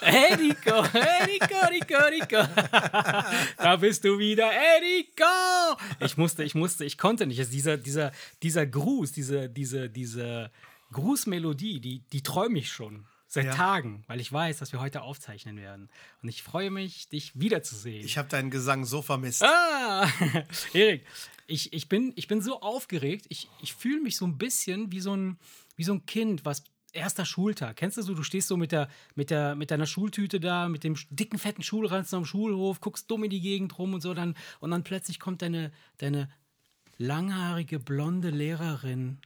hey 0.00 0.36
Nico, 0.36 0.84
hey 0.92 1.26
Nico, 1.26 1.70
Nico, 1.70 2.10
Nico. 2.10 2.48
da 3.58 3.76
bist 3.76 4.04
du 4.04 4.18
wieder, 4.18 4.48
hey 4.50 4.80
Nico. 4.80 5.76
Ich 6.00 6.16
musste, 6.16 6.44
ich 6.44 6.54
musste, 6.54 6.84
ich 6.84 6.98
konnte 6.98 7.26
nicht. 7.26 7.38
Also 7.38 7.50
dieser, 7.50 7.76
dieser, 7.76 8.12
dieser 8.42 8.66
Gruß, 8.66 9.12
diese, 9.12 9.48
diese, 9.48 9.88
diese 9.88 10.50
Grußmelodie, 10.92 11.80
die, 11.80 12.00
die 12.12 12.22
träume 12.22 12.58
ich 12.58 12.70
schon. 12.70 13.06
Seit 13.26 13.46
ja. 13.46 13.54
Tagen, 13.54 14.04
weil 14.08 14.20
ich 14.20 14.30
weiß, 14.30 14.58
dass 14.58 14.72
wir 14.72 14.80
heute 14.80 15.00
aufzeichnen 15.00 15.56
werden. 15.56 15.88
Und 16.22 16.28
ich 16.28 16.42
freue 16.42 16.70
mich, 16.70 17.08
dich 17.08 17.32
wiederzusehen. 17.40 18.04
Ich 18.04 18.18
habe 18.18 18.28
deinen 18.28 18.50
Gesang 18.50 18.84
so 18.84 19.00
vermisst. 19.00 19.42
Ah, 19.42 20.06
Erik, 20.74 21.06
ich, 21.46 21.72
ich, 21.72 21.88
bin, 21.88 22.12
ich 22.16 22.28
bin 22.28 22.42
so 22.42 22.60
aufgeregt. 22.60 23.24
Ich, 23.30 23.48
ich 23.62 23.72
fühle 23.72 24.02
mich 24.02 24.18
so 24.18 24.26
ein 24.26 24.36
bisschen 24.36 24.92
wie 24.92 25.00
so 25.00 25.16
ein, 25.16 25.38
wie 25.76 25.84
so 25.84 25.94
ein 25.94 26.04
Kind, 26.04 26.44
was 26.44 26.62
erster 26.92 27.24
Schultag. 27.24 27.76
Kennst 27.76 27.96
du 27.96 28.02
so, 28.02 28.14
du 28.14 28.22
stehst 28.22 28.48
so 28.48 28.56
mit, 28.56 28.72
der, 28.72 28.88
mit, 29.14 29.30
der, 29.30 29.54
mit 29.54 29.70
deiner 29.70 29.86
Schultüte 29.86 30.40
da, 30.40 30.68
mit 30.68 30.84
dem 30.84 30.96
dicken, 31.10 31.38
fetten 31.38 31.62
Schulranzen 31.62 32.16
am 32.16 32.24
Schulhof, 32.24 32.80
guckst 32.80 33.10
dumm 33.10 33.24
in 33.24 33.30
die 33.30 33.40
Gegend 33.40 33.78
rum 33.78 33.94
und 33.94 34.00
so, 34.00 34.14
dann, 34.14 34.36
und 34.60 34.70
dann 34.70 34.84
plötzlich 34.84 35.18
kommt 35.18 35.42
deine, 35.42 35.72
deine 35.98 36.28
langhaarige, 36.98 37.78
blonde 37.78 38.30
Lehrerin 38.30 39.18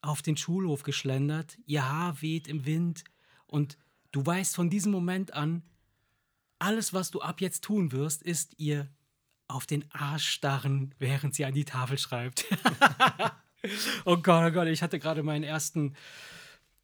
auf 0.00 0.22
den 0.22 0.36
Schulhof 0.36 0.82
geschlendert, 0.82 1.58
ihr 1.66 1.88
Haar 1.88 2.20
weht 2.22 2.48
im 2.48 2.66
Wind 2.66 3.04
und 3.46 3.78
du 4.10 4.24
weißt 4.24 4.56
von 4.56 4.70
diesem 4.70 4.90
Moment 4.92 5.32
an, 5.32 5.62
alles, 6.58 6.92
was 6.92 7.10
du 7.10 7.20
ab 7.20 7.40
jetzt 7.40 7.64
tun 7.64 7.92
wirst, 7.92 8.22
ist 8.22 8.54
ihr 8.58 8.88
auf 9.48 9.66
den 9.66 9.84
Arsch 9.92 10.28
starren, 10.28 10.94
während 10.98 11.34
sie 11.34 11.44
an 11.44 11.54
die 11.54 11.64
Tafel 11.64 11.98
schreibt. 11.98 12.46
oh 14.04 14.16
Gott, 14.16 14.50
oh 14.50 14.52
Gott, 14.52 14.68
ich 14.68 14.82
hatte 14.82 14.98
gerade 14.98 15.22
meinen 15.22 15.44
ersten 15.44 15.94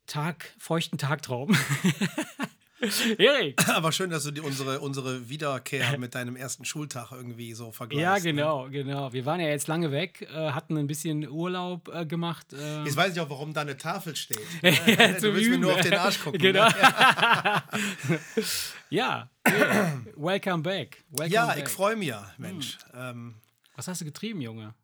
Tag, 0.08 0.52
feuchten 0.58 0.98
Tagtraum. 0.98 1.56
Erik. 3.18 3.68
Aber 3.74 3.92
schön, 3.92 4.10
dass 4.10 4.24
du 4.24 4.30
die, 4.30 4.40
unsere, 4.40 4.80
unsere 4.80 5.28
Wiederkehr 5.28 5.98
mit 5.98 6.14
deinem 6.14 6.36
ersten 6.36 6.64
Schultag 6.64 7.12
irgendwie 7.12 7.52
so 7.52 7.72
vergleichst. 7.72 8.02
Ja, 8.02 8.14
ne? 8.14 8.20
genau, 8.20 8.64
ne? 8.66 8.70
genau. 8.70 9.12
Wir 9.12 9.26
waren 9.26 9.40
ja 9.40 9.48
jetzt 9.48 9.68
lange 9.68 9.90
weg, 9.90 10.28
äh, 10.32 10.52
hatten 10.52 10.76
ein 10.76 10.86
bisschen 10.86 11.28
Urlaub 11.28 11.88
äh, 11.92 12.06
gemacht. 12.06 12.52
Äh. 12.52 12.84
Jetzt 12.84 12.96
weiß 12.96 13.12
ich 13.14 13.20
auch, 13.20 13.30
warum 13.30 13.52
da 13.52 13.62
eine 13.62 13.76
Tafel 13.76 14.14
steht. 14.16 14.40
ja, 14.62 14.70
du 15.20 15.34
willst 15.34 15.50
mir 15.50 15.58
nur 15.58 15.74
auf 15.74 15.80
den 15.80 15.94
Arsch 15.94 16.20
gucken. 16.20 16.40
Genau. 16.40 16.68
Ne? 16.68 18.22
ja, 18.90 19.30
yeah. 19.46 20.02
welcome 20.16 20.62
back. 20.62 21.04
Welcome 21.10 21.34
ja, 21.34 21.46
back. 21.46 21.64
ich 21.64 21.68
freue 21.68 21.96
mich, 21.96 22.14
Mensch. 22.38 22.78
Hm. 22.92 23.00
Ähm, 23.00 23.34
Was 23.76 23.88
hast 23.88 24.00
du 24.00 24.04
getrieben, 24.04 24.40
Junge? 24.40 24.74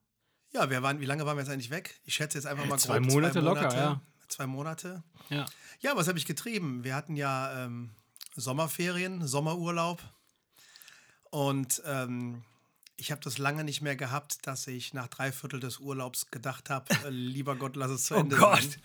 Ja, 0.53 0.69
wir 0.71 0.83
waren, 0.83 1.01
wie 1.01 1.07
lange 1.07 1.25
waren 1.27 1.37
wir 1.37 1.43
jetzt 1.43 1.51
eigentlich 1.51 1.71
weg? 1.71 2.01
Ich 2.05 2.15
schätze 2.15 2.39
jetzt 2.39 2.47
einfach 2.47 2.67
mal 2.67 2.79
zwei 2.79 2.99
grob, 2.99 3.13
Monate, 3.13 3.33
zwei 3.33 3.41
Monate 3.43 3.63
locker, 3.63 3.77
ja. 3.77 4.01
Zwei 4.29 4.47
Monate. 4.47 5.03
Ja. 5.31 5.47
Ja, 5.81 5.97
was 5.97 6.09
habe 6.09 6.19
ich 6.19 6.27
getrieben? 6.27 6.85
Wir 6.85 6.95
hatten 6.95 7.17
ja 7.17 7.65
ähm, 7.65 7.91
Sommerferien, 8.35 9.27
Sommerurlaub. 9.27 10.03
Und 11.31 11.83
ähm, 11.85 12.43
ich 12.97 13.11
habe 13.11 13.21
das 13.23 13.39
lange 13.39 13.65
nicht 13.65 13.83
mehr 13.83 13.97
gehabt, 13.97 14.47
dass 14.47 14.67
ich 14.67 14.95
nach 14.95 15.09
drei 15.09 15.33
Viertel 15.33 15.61
des 15.61 15.79
Urlaubs 15.79 16.31
gedacht 16.31 16.71
habe, 16.71 16.87
äh, 17.05 17.11
lieber 17.11 17.57
Gott, 17.57 17.77
lass 17.77 17.91
es 17.91 18.05
zu 18.05 18.15
oh 18.17 18.19
Ende 18.19 18.37
oh 18.37 18.41
Gott. 18.41 18.79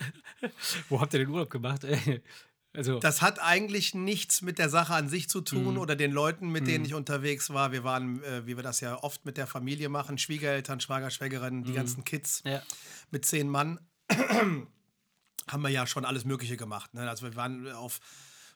Wo 0.90 1.02
habt 1.02 1.14
ihr 1.14 1.20
den 1.20 1.30
Urlaub 1.30 1.50
gemacht? 1.50 1.86
Also. 2.72 3.00
Das 3.00 3.24
hat 3.24 3.42
eigentlich 3.42 3.96
nichts 3.96 4.44
mit 4.44 4.60
der 4.60 4.70
Sache 4.70 4.94
an 4.94 5.10
sich 5.10 5.28
zu 5.28 5.42
tun 5.42 5.74
mm. 5.74 5.78
oder 5.80 5.96
den 5.96 6.12
Leuten, 6.12 6.52
mit 6.52 6.64
mm. 6.64 6.66
denen 6.68 6.80
mhm. 6.82 6.86
ich 6.86 6.94
unterwegs 6.94 7.50
war. 7.50 7.72
Wir 7.72 7.84
waren, 7.84 8.22
äh, 8.24 8.46
wie 8.46 8.58
wir 8.58 8.64
das 8.64 8.80
ja 8.80 9.02
oft 9.02 9.26
mit 9.26 9.38
der 9.38 9.48
Familie 9.48 9.90
machen, 9.90 10.20
Schwiegereltern, 10.20 10.80
Schwager, 10.80 11.10
Schwägerin, 11.10 11.64
die 11.64 11.72
mm. 11.72 11.76
ganzen 11.76 12.04
Kids 12.04 12.44
ja. 12.46 12.62
mit 13.10 13.26
zehn 13.26 13.50
Mann, 13.50 13.80
haben 15.52 15.64
wir 15.64 15.70
ja 15.70 15.86
schon 15.88 16.06
alles 16.06 16.26
Mögliche 16.26 16.58
gemacht. 16.58 16.94
Ne? 16.94 17.10
Also 17.10 17.26
wir 17.26 17.36
waren 17.36 17.72
auf 17.72 18.00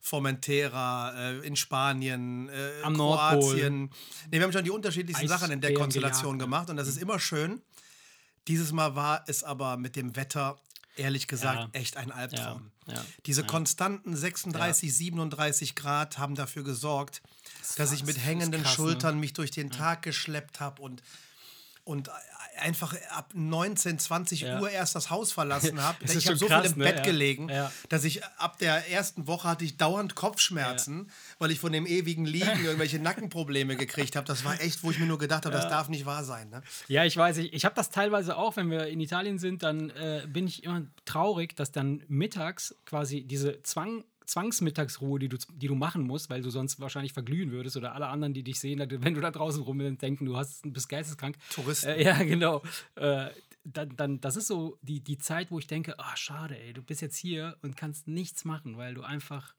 Formentera, 0.02 1.14
äh, 1.16 1.48
in 1.48 1.56
Spanien, 1.56 2.50
äh, 2.50 2.82
Am 2.84 2.96
Kroatien. 2.96 3.90
Nee, 4.30 4.38
wir 4.38 4.44
haben 4.44 4.52
schon 4.52 4.66
die 4.66 4.72
unterschiedlichsten 4.72 5.28
Sachen 5.28 5.52
in 5.52 5.62
der 5.62 5.74
Konstellation 5.74 6.38
gejagt. 6.38 6.42
gemacht 6.42 6.70
und 6.70 6.78
das 6.78 6.88
ist 6.88 6.98
immer 6.98 7.20
schön. 7.20 7.62
Dieses 8.48 8.74
Mal 8.74 8.96
war 8.96 9.24
es 9.28 9.44
aber 9.44 9.78
mit 9.78 9.96
dem 9.96 10.16
Wetter 10.18 10.58
ehrlich 10.98 11.28
gesagt 11.28 11.60
ja. 11.60 11.70
echt 11.80 11.98
ein 11.98 12.12
Albtraum. 12.12 12.72
Ja. 12.88 12.96
Ja. 12.96 13.06
Diese 13.26 13.46
konstanten 13.46 14.16
36, 14.16 14.94
37 14.94 15.76
Grad 15.76 16.18
haben 16.18 16.36
dafür 16.36 16.64
gesorgt, 16.64 17.22
das 17.62 17.76
dass 17.76 17.92
ich 17.94 18.04
mit 18.04 18.18
hängenden 18.18 18.64
krass, 18.64 18.72
ne? 18.72 18.76
Schultern 18.76 19.16
ne? 19.16 19.22
mich 19.22 19.34
durch 19.34 19.52
den 19.52 19.72
Tag 19.72 20.02
geschleppt 20.02 20.60
habe 20.60 20.82
und, 20.82 21.02
und 21.86 22.10
einfach 22.60 22.96
ab 23.10 23.32
19, 23.34 24.00
20 24.00 24.42
ja. 24.42 24.60
Uhr 24.60 24.70
erst 24.70 24.96
das 24.96 25.10
Haus 25.10 25.32
verlassen 25.32 25.82
habe. 25.84 25.98
ich 26.04 26.28
habe 26.28 26.38
so 26.38 26.48
krass, 26.48 26.64
viel 26.64 26.74
im 26.74 26.80
ne? 26.80 26.86
Bett 26.86 26.98
ja. 26.98 27.04
gelegen, 27.04 27.50
ja. 27.50 27.72
dass 27.90 28.04
ich 28.04 28.24
ab 28.38 28.58
der 28.60 28.90
ersten 28.90 29.28
Woche 29.28 29.48
hatte 29.48 29.66
ich 29.66 29.78
dauernd 29.78 30.16
Kopfschmerzen, 30.16 31.12
weil 31.40 31.52
ich 31.52 31.60
von 31.60 31.72
dem 31.72 31.86
ewigen 31.86 32.26
Liegen 32.26 32.64
irgendwelche 32.64 33.00
Nackenprobleme 33.00 33.76
gekriegt 33.76 34.16
habe. 34.16 34.28
Das 34.28 34.46
war 34.46 34.60
echt, 34.62 34.84
wo 34.84 34.92
ich 34.92 35.00
mir 35.00 35.06
nur 35.06 35.20
gedacht 35.20 35.46
habe, 35.46 35.56
das 35.56 35.70
darf 35.70 35.90
nicht 35.90 36.06
wahr 36.06 36.24
sein. 36.24 36.50
Ne? 36.50 36.62
Ja, 36.88 37.06
ich 37.06 37.18
weiß, 37.18 37.38
ich, 37.38 37.54
ich 37.54 37.66
habe 37.66 37.76
das 37.76 37.90
teilweise 37.90 38.38
auch, 38.38 38.56
wenn 38.56 38.70
wir 38.70 38.88
in 38.88 39.00
Italien 39.00 39.40
sind, 39.40 39.64
dann 39.64 39.90
äh, 39.92 40.26
bin 40.28 40.48
ich 40.48 40.64
immer 40.64 40.84
traurig, 41.06 41.56
dass 41.56 41.72
dann 41.72 42.04
mittags 42.08 42.76
quasi 42.86 43.24
diese 43.24 43.62
Zwang 43.64 44.04
Zwangsmittagsruhe, 44.26 45.20
die 45.20 45.30
du, 45.30 45.38
die 45.54 45.68
du 45.68 45.76
machen 45.76 46.04
musst, 46.04 46.30
weil 46.30 46.42
du 46.42 46.50
sonst 46.50 46.80
wahrscheinlich 46.80 47.14
verglühen 47.14 47.52
würdest 47.52 47.78
oder 47.78 47.94
alle 47.94 48.08
anderen, 48.08 48.34
die 48.34 48.44
dich 48.44 48.60
sehen, 48.60 48.80
wenn 48.80 49.14
du 49.14 49.22
da 49.22 49.32
draußen 49.32 49.62
rum 49.62 49.80
denken, 49.98 50.26
du 50.26 50.38
hast, 50.38 50.62
bist 50.72 50.90
geisteskrank. 50.90 51.38
Touristen. 51.50 51.90
Äh, 51.90 52.04
ja, 52.04 52.24
genau. 52.24 52.62
Äh, 52.96 53.30
dann, 53.64 53.96
dann, 53.96 54.22
das 54.22 54.36
ist 54.36 54.48
so 54.48 54.78
die, 54.82 55.00
die 55.00 55.18
Zeit, 55.18 55.52
wo 55.52 55.60
ich 55.60 55.68
denke, 55.68 55.98
ah, 56.00 56.12
oh, 56.12 56.16
schade, 56.16 56.60
ey, 56.60 56.74
du 56.74 56.82
bist 56.82 57.02
jetzt 57.02 57.16
hier 57.16 57.58
und 57.62 57.78
kannst 57.78 58.08
nichts 58.08 58.46
machen, 58.46 58.78
weil 58.78 58.94
du 58.94 59.02
einfach 59.02 59.54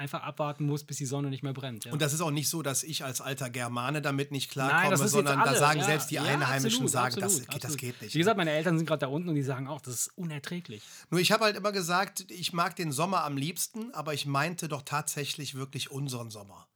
einfach 0.00 0.22
abwarten 0.22 0.64
muss, 0.64 0.82
bis 0.82 0.96
die 0.96 1.04
Sonne 1.04 1.28
nicht 1.28 1.42
mehr 1.42 1.52
brennt. 1.52 1.84
Ja. 1.84 1.92
Und 1.92 2.00
das 2.00 2.14
ist 2.14 2.22
auch 2.22 2.30
nicht 2.30 2.48
so, 2.48 2.62
dass 2.62 2.82
ich 2.82 3.04
als 3.04 3.20
alter 3.20 3.50
Germane 3.50 4.00
damit 4.00 4.32
nicht 4.32 4.50
klarkomme, 4.50 4.96
Nein, 4.96 5.08
sondern 5.08 5.38
da 5.44 5.54
sagen 5.54 5.80
ja, 5.80 5.84
selbst 5.84 6.10
die 6.10 6.14
ja, 6.14 6.22
Einheimischen, 6.22 6.84
absolut, 6.84 6.90
sagen, 6.90 7.22
absolut, 7.22 7.48
das, 7.48 7.60
das, 7.60 7.76
geht 7.76 8.00
nicht. 8.00 8.14
Wie 8.14 8.18
gesagt, 8.18 8.38
meine 8.38 8.50
Eltern 8.50 8.78
sind 8.78 8.86
gerade 8.86 9.00
da 9.00 9.06
unten 9.08 9.28
und 9.28 9.34
die 9.34 9.42
sagen 9.42 9.68
auch, 9.68 9.82
das 9.82 9.94
ist 9.94 10.12
unerträglich. 10.16 10.82
Nur 11.10 11.20
ich 11.20 11.30
habe 11.32 11.44
halt 11.44 11.56
immer 11.56 11.70
gesagt, 11.70 12.24
ich 12.30 12.54
mag 12.54 12.76
den 12.76 12.92
Sommer 12.92 13.24
am 13.24 13.36
liebsten, 13.36 13.92
aber 13.92 14.14
ich 14.14 14.24
meinte 14.24 14.68
doch 14.68 14.82
tatsächlich 14.82 15.54
wirklich 15.54 15.90
unseren 15.90 16.30
Sommer. 16.30 16.66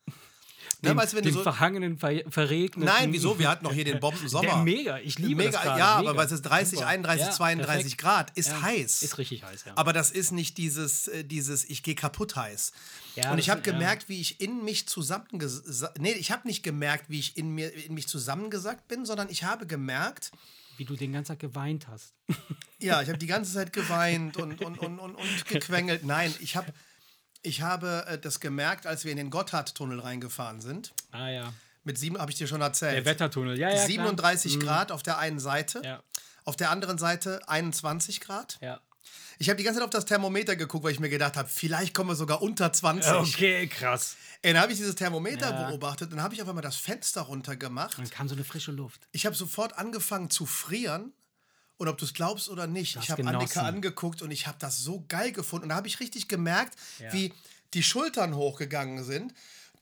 Den, 0.85 0.97
ne, 0.97 1.23
den 1.23 1.35
so 1.35 1.43
verhangenen, 1.43 1.99
ver 1.99 2.23
verregneten. 2.29 2.85
Nein, 2.85 3.13
wieso? 3.13 3.39
Wir 3.39 3.49
hatten 3.49 3.65
noch 3.65 3.73
hier 3.73 3.85
den 3.85 4.01
Bombensommer. 4.01 4.45
Der 4.55 4.57
mega, 4.59 4.99
ich 4.99 5.19
liebe 5.19 5.45
mega, 5.45 5.53
das 5.53 5.65
Ja, 5.65 5.73
mega. 5.99 6.11
aber 6.11 6.17
weil 6.17 6.27
es 6.27 6.33
ist 6.33 6.43
30, 6.43 6.79
Super. 6.79 6.89
31, 6.89 7.27
ja, 7.27 7.33
32 7.33 7.67
perfekt. 7.67 7.99
Grad, 7.99 8.31
ist 8.37 8.49
ja, 8.49 8.63
heiß. 8.63 9.03
Ist 9.03 9.19
richtig 9.19 9.43
heiß, 9.43 9.65
ja. 9.67 9.73
Aber 9.77 9.93
das 9.93 10.11
ist 10.11 10.33
nicht 10.33 10.59
dieses, 10.59 11.09
äh, 11.09 11.25
dieses 11.25 11.65
ich 11.65 11.83
gehe 11.83 11.95
kaputt 11.95 12.37
heiß. 12.37 12.73
Ja, 13.17 13.33
und 13.33 13.39
ich 13.39 13.51
habe 13.51 13.63
gemerkt, 13.63 14.09
wie 14.09 14.21
ich 14.21 14.41
in 14.41 14.65
mich 14.65 14.89
zusammengesackt, 14.89 16.01
nee, 16.01 16.13
ich 16.13 16.31
habe 16.31 16.47
nicht 16.47 16.63
gemerkt, 16.63 17.09
wie 17.09 17.21
ich 17.21 17.37
in, 17.37 17.51
mir, 17.55 17.73
in 17.73 17.95
mich 17.95 18.09
zusammengesackt 18.09 18.89
bin, 18.89 19.07
sondern 19.07 19.31
ich 19.31 19.45
habe 19.45 19.67
gemerkt, 19.67 20.33
wie 20.77 20.85
du 20.85 20.97
den 20.97 21.13
ganzen 21.13 21.33
Tag 21.33 21.39
geweint 21.39 21.87
hast. 21.89 22.15
Ja, 22.81 23.01
ich 23.01 23.09
habe 23.09 23.19
die 23.19 23.27
ganze 23.27 23.53
Zeit 23.53 23.73
geweint 23.73 24.37
und, 24.37 24.61
und, 24.61 24.79
und, 24.79 24.99
und, 24.99 25.15
und 25.15 25.47
gequengelt. 25.47 26.05
Nein, 26.05 26.35
ich 26.41 26.57
habe 26.57 26.73
ich 27.45 27.63
habe 27.63 28.05
äh, 28.09 28.19
das 28.19 28.41
gemerkt, 28.41 28.87
als 28.87 29.05
wir 29.05 29.13
in 29.13 29.19
den 29.19 29.31
Gotthardtunnel 29.31 30.01
reingefahren 30.01 30.61
sind. 30.61 30.93
Ah 31.13 31.29
ja. 31.29 31.53
Mit 31.85 31.99
sieben, 31.99 32.19
habe 32.19 32.31
ich 32.31 32.39
dir 32.39 32.47
schon 32.47 32.63
erzählt. 32.63 32.97
Der 32.97 33.05
Wettertunnel, 33.05 33.59
ja, 33.59 33.71
ja. 33.71 33.87
37 33.87 34.59
klar. 34.59 34.63
Mhm. 34.63 34.67
Grad 34.67 34.93
auf 34.93 35.03
der 35.03 35.19
einen 35.19 35.39
Seite. 35.39 35.83
Ja. 35.85 36.03
Auf 36.45 36.57
der 36.57 36.71
anderen 36.71 36.99
Seite 36.99 37.47
21 37.49 38.21
Grad. 38.21 38.59
Ja. 38.61 38.81
Ich 39.39 39.49
habe 39.49 39.57
die 39.57 39.65
ganze 39.65 39.81
Zeit 39.81 39.85
auf 39.85 39.91
das 39.91 40.07
Thermometer 40.07 40.57
geguckt, 40.57 40.85
weil 40.85 40.93
ich 40.93 41.01
mir 41.01 41.11
gedacht 41.11 41.37
habe, 41.37 41.49
vielleicht 41.49 41.93
kommen 41.93 42.11
wir 42.11 42.17
sogar 42.17 42.41
unter 42.41 42.73
20. 42.73 43.13
Okay, 43.13 43.67
krass. 43.67 44.17
Dann 44.43 44.59
habe 44.59 44.73
ich 44.73 44.79
dieses 44.79 44.95
Thermometer 44.95 45.51
ja. 45.51 45.69
beobachtet, 45.69 46.13
dann 46.13 46.23
habe 46.23 46.35
ich 46.35 46.43
auf 46.43 46.49
einmal 46.49 46.63
das 46.63 46.77
Fenster 46.77 47.23
runtergemacht. 47.23 47.99
Dann 47.99 48.09
kam 48.09 48.29
so 48.29 48.35
eine 48.35 48.45
frische 48.45 48.73
Luft. 48.73 49.01
Ich 49.13 49.27
habe 49.27 49.35
sofort 49.35 49.77
angefangen 49.79 50.31
zu 50.31 50.47
frieren 50.47 51.13
und 51.77 51.89
ob 51.89 51.99
du 51.99 52.05
es 52.05 52.15
glaubst 52.15 52.49
oder 52.49 52.67
nicht, 52.67 52.97
das 52.97 53.05
ich 53.05 53.11
habe 53.11 53.27
Annika 53.27 53.63
angeguckt 53.63 54.23
und 54.23 54.31
ich 54.31 54.47
habe 54.47 54.59
das 54.61 54.79
so 54.79 55.05
geil 55.09 55.33
gefunden. 55.33 55.65
Und 55.65 55.69
da 55.71 55.77
habe 55.77 55.89
ich 55.89 56.01
richtig 56.01 56.29
gemerkt, 56.29 56.77
ja. 56.99 57.13
wie 57.13 57.33
die 57.75 57.83
Schultern 57.83 58.37
hochgegangen 58.37 59.03
sind, 59.05 59.35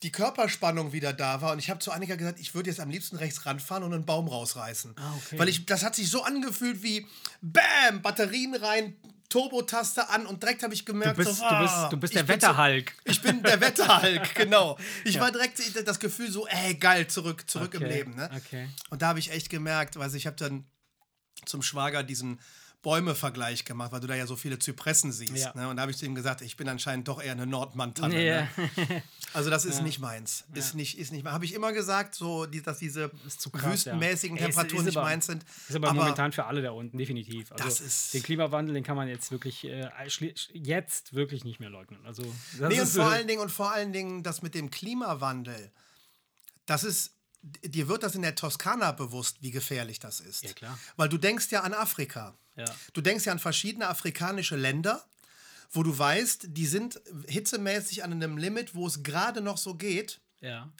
die 0.02 0.10
Körperspannung 0.10 0.92
wieder 0.92 1.12
da 1.12 1.40
war 1.42 1.52
und 1.52 1.58
ich 1.58 1.70
habe 1.70 1.78
zu 1.78 1.92
Annika 1.92 2.16
gesagt, 2.16 2.40
ich 2.40 2.54
würde 2.54 2.70
jetzt 2.70 2.80
am 2.80 2.90
liebsten 2.90 3.16
rechts 3.16 3.46
ranfahren 3.46 3.84
und 3.84 3.94
einen 3.94 4.04
Baum 4.04 4.26
rausreißen. 4.26 4.94
Ah, 4.96 5.14
okay. 5.16 5.38
Weil 5.38 5.48
ich, 5.48 5.64
das 5.66 5.84
hat 5.84 5.94
sich 5.94 6.10
so 6.10 6.24
angefühlt 6.24 6.82
wie 6.82 7.06
Bam, 7.40 8.02
Batterien 8.02 8.54
rein, 8.56 8.96
Turbo-Taste 9.28 10.10
an 10.10 10.26
und 10.26 10.42
direkt 10.42 10.62
habe 10.62 10.74
ich 10.74 10.84
gemerkt, 10.84 11.18
du 11.18 11.24
bist, 11.24 11.36
so, 11.36 11.44
ah, 11.44 11.58
du 11.58 11.64
bist, 11.64 11.92
du 11.92 11.96
bist 11.98 12.14
der 12.14 12.28
Wetterhulk. 12.28 12.92
So, 13.06 13.12
ich 13.12 13.22
bin 13.22 13.42
der 13.42 13.60
Wetterhulk, 13.60 14.34
genau. 14.34 14.76
Ich 15.04 15.14
ja. 15.14 15.20
war 15.20 15.30
direkt 15.30 15.60
das 15.86 16.00
Gefühl 16.00 16.30
so, 16.30 16.46
ey, 16.48 16.74
geil, 16.74 17.06
zurück, 17.06 17.48
zurück 17.48 17.72
okay. 17.74 17.84
im 17.84 17.90
Leben. 17.90 18.14
Ne? 18.16 18.28
Okay. 18.34 18.68
Und 18.90 19.02
da 19.02 19.08
habe 19.08 19.20
ich 19.20 19.30
echt 19.30 19.48
gemerkt, 19.48 19.98
weil 19.98 20.14
ich 20.14 20.26
habe 20.26 20.36
dann 20.36 20.66
zum 21.44 21.62
Schwager 21.62 22.02
diesen 22.02 22.38
Bäume-Vergleich 22.82 23.64
gemacht, 23.64 23.92
weil 23.92 24.00
du 24.00 24.08
da 24.08 24.16
ja 24.16 24.26
so 24.26 24.34
viele 24.34 24.58
Zypressen 24.58 25.12
siehst. 25.12 25.36
Ja. 25.36 25.52
Ne? 25.54 25.68
Und 25.68 25.76
da 25.76 25.82
habe 25.82 25.92
ich 25.92 25.98
zu 25.98 26.04
ihm 26.04 26.16
gesagt, 26.16 26.40
ich 26.42 26.56
bin 26.56 26.68
anscheinend 26.68 27.06
doch 27.06 27.22
eher 27.22 27.30
eine 27.32 27.46
Nordmantanne. 27.46 28.24
Ja. 28.24 28.48
Ne? 28.56 29.02
Also 29.34 29.48
das 29.48 29.64
ist 29.64 29.80
nicht 29.82 29.98
meins. 29.98 30.44
Ist 30.52 30.74
nicht, 30.74 30.98
ist 30.98 31.10
nicht. 31.10 31.24
Habe 31.24 31.46
ich 31.46 31.54
immer 31.54 31.72
gesagt, 31.72 32.14
so, 32.14 32.44
die, 32.44 32.60
dass 32.60 32.78
diese 32.80 33.10
zu 33.38 33.48
krass, 33.48 33.72
wüstenmäßigen 33.72 34.36
ja. 34.36 34.44
Temperaturen 34.44 34.84
nicht 34.84 34.98
aber- 34.98 35.06
meins 35.06 35.24
sind. 35.24 35.42
Ist 35.70 35.74
aber, 35.74 35.90
momentan 35.94 36.32
für 36.32 36.44
alle 36.44 36.60
da 36.60 36.72
unten, 36.72 36.98
definitiv. 36.98 37.50
Also 37.50 37.64
Das 37.64 37.80
ist- 37.80 38.12
den 38.12 38.22
Klimawandel, 38.22 38.74
den 38.74 38.84
kann 38.84 38.94
man 38.94 39.08
jetzt 39.08 39.30
wirklich 39.30 39.64
äh, 39.64 39.88
jetzt 40.52 41.14
wirklich 41.14 41.44
nicht 41.44 41.60
mehr 41.60 41.70
leugnen. 41.70 42.04
Also 42.04 42.22
das 42.58 42.68
Nee, 42.68 42.80
und 42.82 42.88
vor 42.88 43.06
allen 43.06 43.26
Dingen, 43.26 43.40
und 43.40 43.50
vor 43.50 43.72
allen 43.72 43.94
Dingen 43.94 44.22
das 44.22 44.42
mit 44.42 44.54
dem 44.54 44.70
Klimawandel, 44.70 45.72
das 46.66 46.84
ist, 46.84 47.14
dir 47.42 47.88
wird 47.88 48.02
das 48.02 48.14
in 48.14 48.22
der 48.22 48.34
Toskana 48.34 48.92
bewusst, 48.92 49.38
wie 49.40 49.50
gefährlich 49.50 49.98
das 49.98 50.20
ist. 50.20 50.44
Ja, 50.44 50.52
klar. 50.52 50.78
Weil 50.96 51.08
du 51.08 51.18
denkst 51.18 51.50
ja 51.50 51.62
an 51.62 51.74
Afrika. 51.74 52.34
Ja. 52.56 52.66
Du 52.92 53.00
denkst 53.00 53.24
ja 53.24 53.32
an 53.32 53.38
verschiedene 53.38 53.88
afrikanische 53.88 54.56
Länder, 54.56 55.04
wo 55.70 55.82
du 55.82 55.96
weißt, 55.96 56.48
die 56.48 56.66
sind 56.66 57.00
hitzemäßig 57.26 58.04
an 58.04 58.12
einem 58.12 58.36
Limit, 58.36 58.74
wo 58.74 58.86
es 58.86 59.02
gerade 59.02 59.40
noch 59.40 59.58
so 59.58 59.74
geht. 59.74 60.20
ja. 60.40 60.70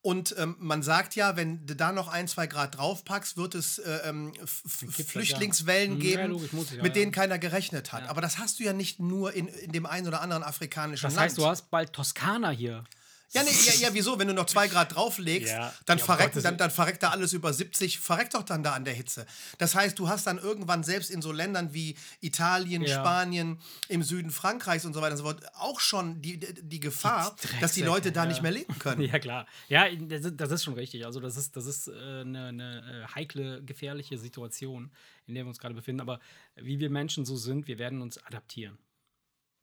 Und 0.00 0.34
ähm, 0.38 0.54
man 0.60 0.84
sagt 0.84 1.16
ja, 1.16 1.34
wenn 1.34 1.66
du 1.66 1.74
da 1.74 1.90
noch 1.90 2.06
ein, 2.06 2.28
zwei 2.28 2.46
Grad 2.46 2.78
draufpackst, 2.78 3.36
wird 3.36 3.56
es 3.56 3.78
äh, 3.78 4.00
ähm, 4.04 4.32
das, 4.40 4.62
Flüchtlingswellen 4.62 5.90
ja. 5.90 5.94
Hm, 5.96 6.00
geben, 6.00 6.20
ja, 6.20 6.26
logisch, 6.26 6.52
es, 6.52 6.76
ja, 6.76 6.82
mit 6.84 6.94
denen 6.94 7.10
keiner 7.10 7.38
gerechnet 7.38 7.92
hat. 7.92 8.08
Aber 8.08 8.20
das 8.20 8.38
hast 8.38 8.60
du 8.60 8.64
ja 8.64 8.72
nicht 8.72 9.00
nur 9.00 9.32
in, 9.32 9.48
in 9.48 9.72
dem 9.72 9.86
einen 9.86 10.06
oder 10.06 10.20
anderen 10.22 10.44
afrikanischen 10.44 11.02
Das 11.02 11.14
Land. 11.14 11.24
heißt, 11.24 11.38
du 11.38 11.46
hast 11.46 11.70
bald 11.70 11.92
Toskana 11.92 12.50
hier. 12.50 12.84
Ja, 13.32 13.42
nee, 13.42 13.50
ja, 13.66 13.74
ja, 13.74 13.88
wieso? 13.92 14.18
Wenn 14.18 14.28
du 14.28 14.34
noch 14.34 14.46
zwei 14.46 14.68
Grad 14.68 14.94
drauflegst, 14.94 15.52
Ja. 15.52 15.74
dann, 15.84 15.98
Ja, 15.98 16.04
verreckt, 16.04 16.42
dann, 16.42 16.56
dann 16.56 16.70
verreckt 16.70 17.02
da 17.02 17.10
alles 17.10 17.34
über 17.34 17.52
70, 17.52 17.98
verreckt 17.98 18.34
doch 18.34 18.42
dann 18.42 18.62
da 18.62 18.72
an 18.72 18.84
der 18.84 18.94
Hitze. 18.94 19.26
Das 19.58 19.74
heißt, 19.74 19.98
du 19.98 20.08
hast 20.08 20.26
dann 20.26 20.38
irgendwann 20.38 20.82
selbst 20.82 21.10
in 21.10 21.20
so 21.20 21.30
Ländern 21.30 21.74
wie 21.74 21.94
Italien, 22.20 22.82
Ja. 22.82 23.00
Spanien, 23.00 23.60
im 23.88 24.02
Süden 24.02 24.30
Frankreichs 24.30 24.86
und 24.86 24.94
so 24.94 25.02
weiter 25.02 25.12
und 25.12 25.18
so 25.18 25.24
fort 25.24 25.42
auch 25.56 25.80
schon 25.80 26.22
die, 26.22 26.38
die 26.38 26.80
Gefahr, 26.80 27.36
dass 27.60 27.72
die 27.72 27.82
Leute 27.82 28.12
da 28.12 28.22
ja. 28.22 28.28
nicht 28.30 28.42
mehr 28.42 28.52
leben 28.52 28.78
können. 28.78 29.02
Ja, 29.08 29.18
klar. 29.18 29.46
Ja, 29.68 29.86
das 29.94 30.24
ist, 30.24 30.36
das 30.36 30.50
ist 30.50 30.64
schon 30.64 30.74
richtig. 30.74 31.04
Also, 31.06 31.20
das 31.20 31.36
ist, 31.36 31.56
das 31.56 31.66
ist 31.66 31.88
äh, 31.88 31.92
eine, 31.92 32.46
eine 32.48 33.06
äh, 33.10 33.14
heikle, 33.14 33.62
gefährliche 33.62 34.18
Situation, 34.18 34.90
in 35.26 35.34
der 35.34 35.44
wir 35.44 35.48
uns 35.48 35.58
gerade 35.58 35.74
befinden. 35.74 36.00
Aber 36.00 36.20
wie 36.56 36.78
wir 36.78 36.90
Menschen 36.90 37.24
so 37.24 37.36
sind, 37.36 37.68
wir 37.68 37.78
werden 37.78 38.00
uns 38.02 38.18
adaptieren. 38.24 38.78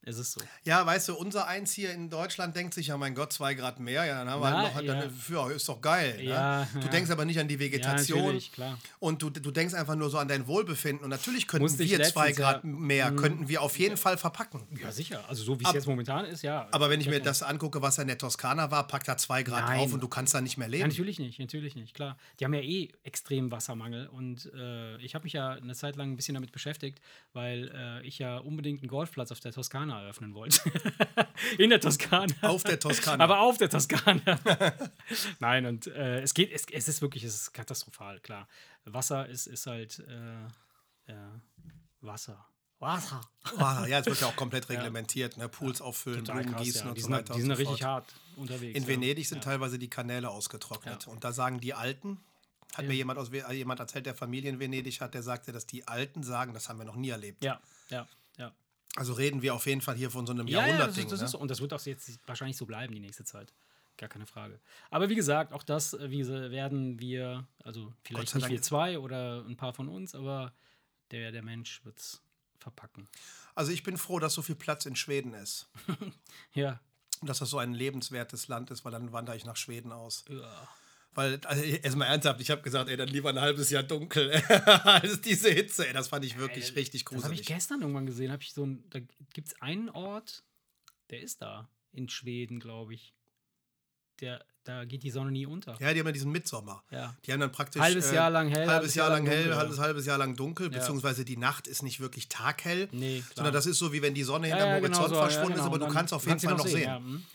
Es 0.07 0.19
ist 0.19 0.34
so. 0.34 0.42
Ja, 0.63 0.86
weißt 0.86 1.10
du, 1.10 1.16
unser 1.16 1.48
Eins 1.48 1.74
hier 1.74 1.92
in 1.92 2.12
Deutschland 2.12 2.56
denkt 2.56 2.75
sich, 2.75 2.88
ja 2.88 2.98
mein 2.98 3.16
Gott, 3.16 3.34
zwei 3.34 3.56
Grad 3.56 3.80
mehr, 3.80 4.06
ja, 4.06 4.19
dann 4.19 4.30
haben 4.30 4.42
wir 4.42 4.52
halt 4.52 4.74
noch, 4.74 4.81
ja. 4.81 5.02
dann, 5.02 5.13
ja, 5.30 5.50
ist 5.50 5.68
doch 5.68 5.81
geil. 5.81 6.19
Ja, 6.22 6.60
ne? 6.60 6.68
Du 6.74 6.80
ja. 6.81 6.88
denkst 6.88 7.10
aber 7.10 7.25
nicht 7.25 7.40
an 7.40 7.48
die 7.48 7.60
Vegetation. 7.60 8.40
Und 9.00 9.22
du, 9.22 9.31
du 9.31 9.50
denkst 9.52 9.74
einfach 9.74 9.96
nur 9.96 10.12
so 10.12 10.19
an 10.19 10.28
dein 10.28 10.46
Wohlbefinden. 10.46 11.04
Und 11.04 11.10
natürlich 11.10 11.48
könnten 11.48 11.63
Musste 11.63 11.84
wir 11.84 12.04
zwei 12.04 12.30
ja, 12.30 12.36
Grad 12.36 12.63
mehr, 12.63 13.12
könnten 13.13 13.48
wir 13.50 13.63
auf 13.63 13.80
jeden 13.80 13.98
Fall 13.98 14.18
verpacken. 14.18 14.62
Ja, 14.80 14.92
sicher. 14.92 15.24
Also, 15.28 15.44
so 15.44 15.60
wie 15.60 15.63
es 15.63 15.74
jetzt 15.74 15.88
momentan 15.88 16.25
ist, 16.25 16.44
ja. 16.44 16.68
Aber 16.72 16.90
wenn 16.90 17.02
ich 17.02 17.10
mir 17.10 17.19
das 17.19 17.42
angucke, 17.42 17.81
was 17.81 17.98
in 17.98 18.07
der 18.07 18.19
Toskana 18.19 18.69
war, 18.69 18.88
packt 18.88 19.07
da 19.07 19.18
zwei 19.18 19.42
Grad 19.42 19.66
Nein. 19.66 19.80
drauf 19.80 19.94
und 19.94 20.04
du 20.04 20.07
kannst 20.07 20.36
da 20.36 20.42
nicht 20.42 20.57
mehr 20.57 20.68
Ja, 20.68 20.72
leben. 20.72 20.90
natürlich 20.90 21.18
nicht, 21.18 21.40
natürlich 21.40 21.75
nicht, 21.75 21.96
klar. 21.96 22.18
Die 22.40 22.46
haben 22.46 22.54
ja 22.54 22.62
eh 22.62 22.90
extremen 23.04 23.50
Wassermangel 23.50 24.07
und 24.07 24.52
äh, 24.54 24.98
ich 24.98 25.16
habe 25.16 25.24
mich 25.24 25.34
ja 25.34 25.52
eine 25.52 25.74
Zeit 25.74 25.96
lang 25.96 26.12
ein 26.12 26.16
bisschen 26.16 26.36
damit 26.36 26.52
beschäftigt, 26.52 27.02
weil 27.34 27.72
äh, 27.74 28.06
ich 28.06 28.19
ja 28.19 28.38
unbedingt 28.38 28.81
einen 28.81 28.90
Golfplatz 28.90 29.31
auf 29.31 29.40
der 29.40 29.52
Toskana 29.52 29.94
eröffnen 30.01 30.33
wollte. 30.33 30.62
In 31.57 31.69
der 31.69 31.80
Toskana. 31.80 32.33
Auf 32.42 32.63
der 32.63 32.80
Toskana. 32.80 33.24
Aber 33.24 33.39
auf 33.42 33.57
der 33.57 33.69
Toskana. 33.69 34.39
Nein, 35.39 35.65
und 35.65 35.88
äh, 35.88 36.21
es 36.21 36.33
geht, 36.33 36.51
es, 36.51 36.65
es 36.71 36.88
ist 36.88 37.01
wirklich, 37.01 37.24
es 37.24 37.36
ist 37.36 37.53
katastrophal, 37.53 38.19
klar. 38.19 38.47
Wasser 38.86 39.27
ist, 39.27 39.47
ist 39.47 39.68
halt 39.68 40.00
äh, 40.07 41.12
äh, 41.12 41.15
Wasser. 42.01 42.45
Wasser. 42.80 43.21
Ah, 43.57 43.86
ja, 43.88 44.00
es 44.00 44.06
wird 44.06 44.19
ja 44.21 44.27
auch 44.27 44.36
komplett 44.36 44.69
reglementiert. 44.69 45.38
Ne? 45.38 45.47
Pools 45.50 45.81
auffüllen, 45.81 46.25
Total 46.25 46.42
Blumen 46.42 46.56
krass, 46.56 46.63
gießen 46.65 46.81
ja. 46.81 46.88
und 46.89 46.95
Die 46.97 47.01
so 47.01 47.07
sind, 47.07 47.15
weiter. 47.15 47.33
die 47.33 47.42
sind 47.42 47.51
und 47.51 47.57
so 47.57 47.63
richtig 47.63 47.83
hart 47.83 48.13
unterwegs. 48.36 48.75
In 48.77 48.83
ja. 48.83 48.89
Venedig 48.89 49.27
sind 49.27 49.44
teilweise 49.44 49.80
die 49.80 49.89
Kanäle 49.89 50.30
ausgetrocknet. 50.30 51.06
Ja. 51.06 51.12
Und 51.12 51.24
da 51.24 51.31
sagen 51.31 51.59
die 51.59 51.74
Alten, 51.74 52.19
hat 52.75 52.86
mir 52.86 52.94
jemand, 52.94 53.18
aus, 53.18 53.31
Ve- 53.31 53.50
jemand 53.53 53.80
erzählt, 53.80 54.06
der 54.06 54.15
Familie 54.15 54.50
in 54.50 54.59
Venedig 54.59 55.00
hat, 55.00 55.13
der 55.13 55.24
sagte, 55.24 55.53
dass 55.53 55.65
die 55.65 55.88
Alten 55.88 56.24
sagen, 56.24 56.53
das 56.53 56.68
haben 56.68 56.77
wir 56.77 56.86
noch 56.86 56.97
nie 56.97 57.09
erlebt. 57.09 57.44
Ja, 57.44 57.62
ja, 57.89 58.00
ja. 58.00 58.07
Also 58.95 59.13
reden 59.13 59.42
wir 59.42 59.53
auf 59.53 59.65
jeden 59.65 59.81
Fall 59.81 59.95
hier 59.95 60.09
von 60.09 60.25
so 60.25 60.33
einem 60.33 60.47
Ja, 60.47 60.59
ja 60.59 60.62
das, 60.62 60.69
Jahrhundertding. 60.69 61.09
das 61.09 61.19
ne? 61.19 61.25
ist, 61.25 61.36
und 61.36 61.51
das 61.51 61.62
wird 61.62 61.74
auch 61.74 61.81
jetzt 61.81 62.19
wahrscheinlich 62.27 62.57
so 62.57 62.65
bleiben 62.65 62.94
die 62.94 63.00
nächste 63.00 63.24
Zeit. 63.25 63.53
Gar 63.97 64.09
keine 64.09 64.25
Frage. 64.25 64.59
Aber 64.89 65.09
wie 65.09 65.15
gesagt, 65.15 65.53
auch 65.53 65.63
das 65.63 65.94
äh, 65.94 66.09
wie 66.12 66.27
werden 66.27 67.00
wir, 67.00 67.47
also 67.63 67.94
vielleicht 68.03 68.36
nicht 68.36 68.50
wir 68.50 68.62
zwei 68.62 69.00
oder 69.00 69.44
ein 69.47 69.56
paar 69.56 69.74
von 69.74 69.88
uns, 69.88 70.15
aber 70.15 70.53
der, 71.12 71.31
der 71.31 71.44
Mensch 71.44 71.83
wird 71.86 72.00
es 72.00 72.21
verpacken. 72.59 73.07
Also 73.53 73.71
ich 73.71 73.83
bin 73.83 73.97
froh, 73.97 74.19
dass 74.19 74.33
so 74.33 74.42
viel 74.42 74.56
Platz 74.56 74.86
in 74.86 74.95
Schweden 74.95 75.33
ist. 75.33 75.68
Ja. 76.53 76.80
Und 77.21 77.30
dass 77.30 77.39
das 77.39 77.50
so 77.50 77.57
ein 77.59 77.74
lebenswertes 77.74 78.50
Land 78.50 78.71
ist, 78.71 78.83
weil 78.83 78.92
dann 78.92 79.13
wandere 79.13 79.38
ich 79.38 79.45
nach 79.45 79.56
Schweden 79.56 79.94
aus. 79.94 80.25
ja. 80.27 80.68
Weil, 81.15 81.39
also 81.45 81.63
erstmal 81.63 82.09
ernsthaft, 82.09 82.41
ich 82.41 82.51
habe 82.51 82.62
gesagt, 82.62 82.89
ey, 82.89 82.97
dann 82.97 83.07
lieber 83.07 83.29
ein 83.29 83.39
halbes 83.39 83.69
Jahr 83.69 83.83
dunkel 83.83 84.31
als 84.83 85.21
diese 85.21 85.50
Hitze. 85.50 85.88
Ey, 85.88 85.94
das 85.94 86.09
fand 86.09 86.25
ich 86.25 86.38
wirklich 86.38 86.75
richtig 86.75 87.06
Das 87.06 87.12
habe 87.12 87.17
ich 87.33 87.39
gruselig. 87.41 87.45
gestern 87.47 87.81
irgendwann 87.81 88.06
gesehen. 88.06 88.31
Hab 88.33 88.41
ich 88.41 88.53
so 88.53 88.65
ein, 88.65 88.83
da 88.89 89.00
gibt 89.33 89.47
es 89.47 89.62
einen 89.62 89.89
Ort, 89.89 90.44
der 91.09 91.21
ist 91.21 91.41
da, 91.41 91.69
in 91.94 92.09
Schweden, 92.09 92.59
glaube 92.59 92.94
ich. 92.95 93.13
Der, 94.19 94.44
da 94.65 94.83
geht 94.85 95.03
die 95.03 95.09
Sonne 95.12 95.31
nie 95.31 95.45
unter. 95.45 95.77
Ja, 95.79 95.94
die 95.94 96.00
haben 96.00 96.07
ja 96.07 96.12
diesen 96.12 96.31
Mitsommer. 96.31 96.83
Ja. 96.91 97.15
Die 97.25 97.31
haben 97.31 97.39
dann 97.39 97.51
praktisch. 97.51 97.81
Halbes 97.81 98.11
Jahr 98.11 98.29
lang 98.29 98.50
hell, 98.50 98.68
Halbes 98.68 98.95
Jahr 98.95 99.09
lang 99.09 99.25
hell, 99.25 99.44
dunkel. 99.44 99.57
halbes, 99.57 99.79
halbes 99.79 100.06
Jahr 100.06 100.18
lang 100.18 100.35
dunkel, 100.35 100.71
Ja. 100.71 100.79
beziehungsweise 100.79 101.23
die 101.23 101.38
Nacht 101.38 101.68
ist 101.68 101.81
nicht 101.83 102.01
wirklich 102.01 102.27
taghell. 102.27 102.89
Nee, 102.91 103.19
klar. 103.21 103.31
Sondern 103.35 103.53
das 103.53 103.65
ist 103.68 103.77
so, 103.77 103.94
wie 103.94 104.01
wenn 104.01 104.13
die 104.13 104.23
Sonne 104.23 104.47
hinterm 104.47 104.69
ja, 104.69 104.75
Horizont 104.75 105.07
genau 105.07 105.07
so, 105.07 105.15
verschwunden 105.15 105.53
genau. 105.53 105.63
ist, 105.63 105.68
aber 105.68 105.79
du 105.79 105.88
kannst 105.88 106.13
auf 106.13 106.25
jeden 106.25 106.39
Fall 106.39 106.51
noch 106.53 106.59
noch 106.59 106.68
sehen. 106.68 107.25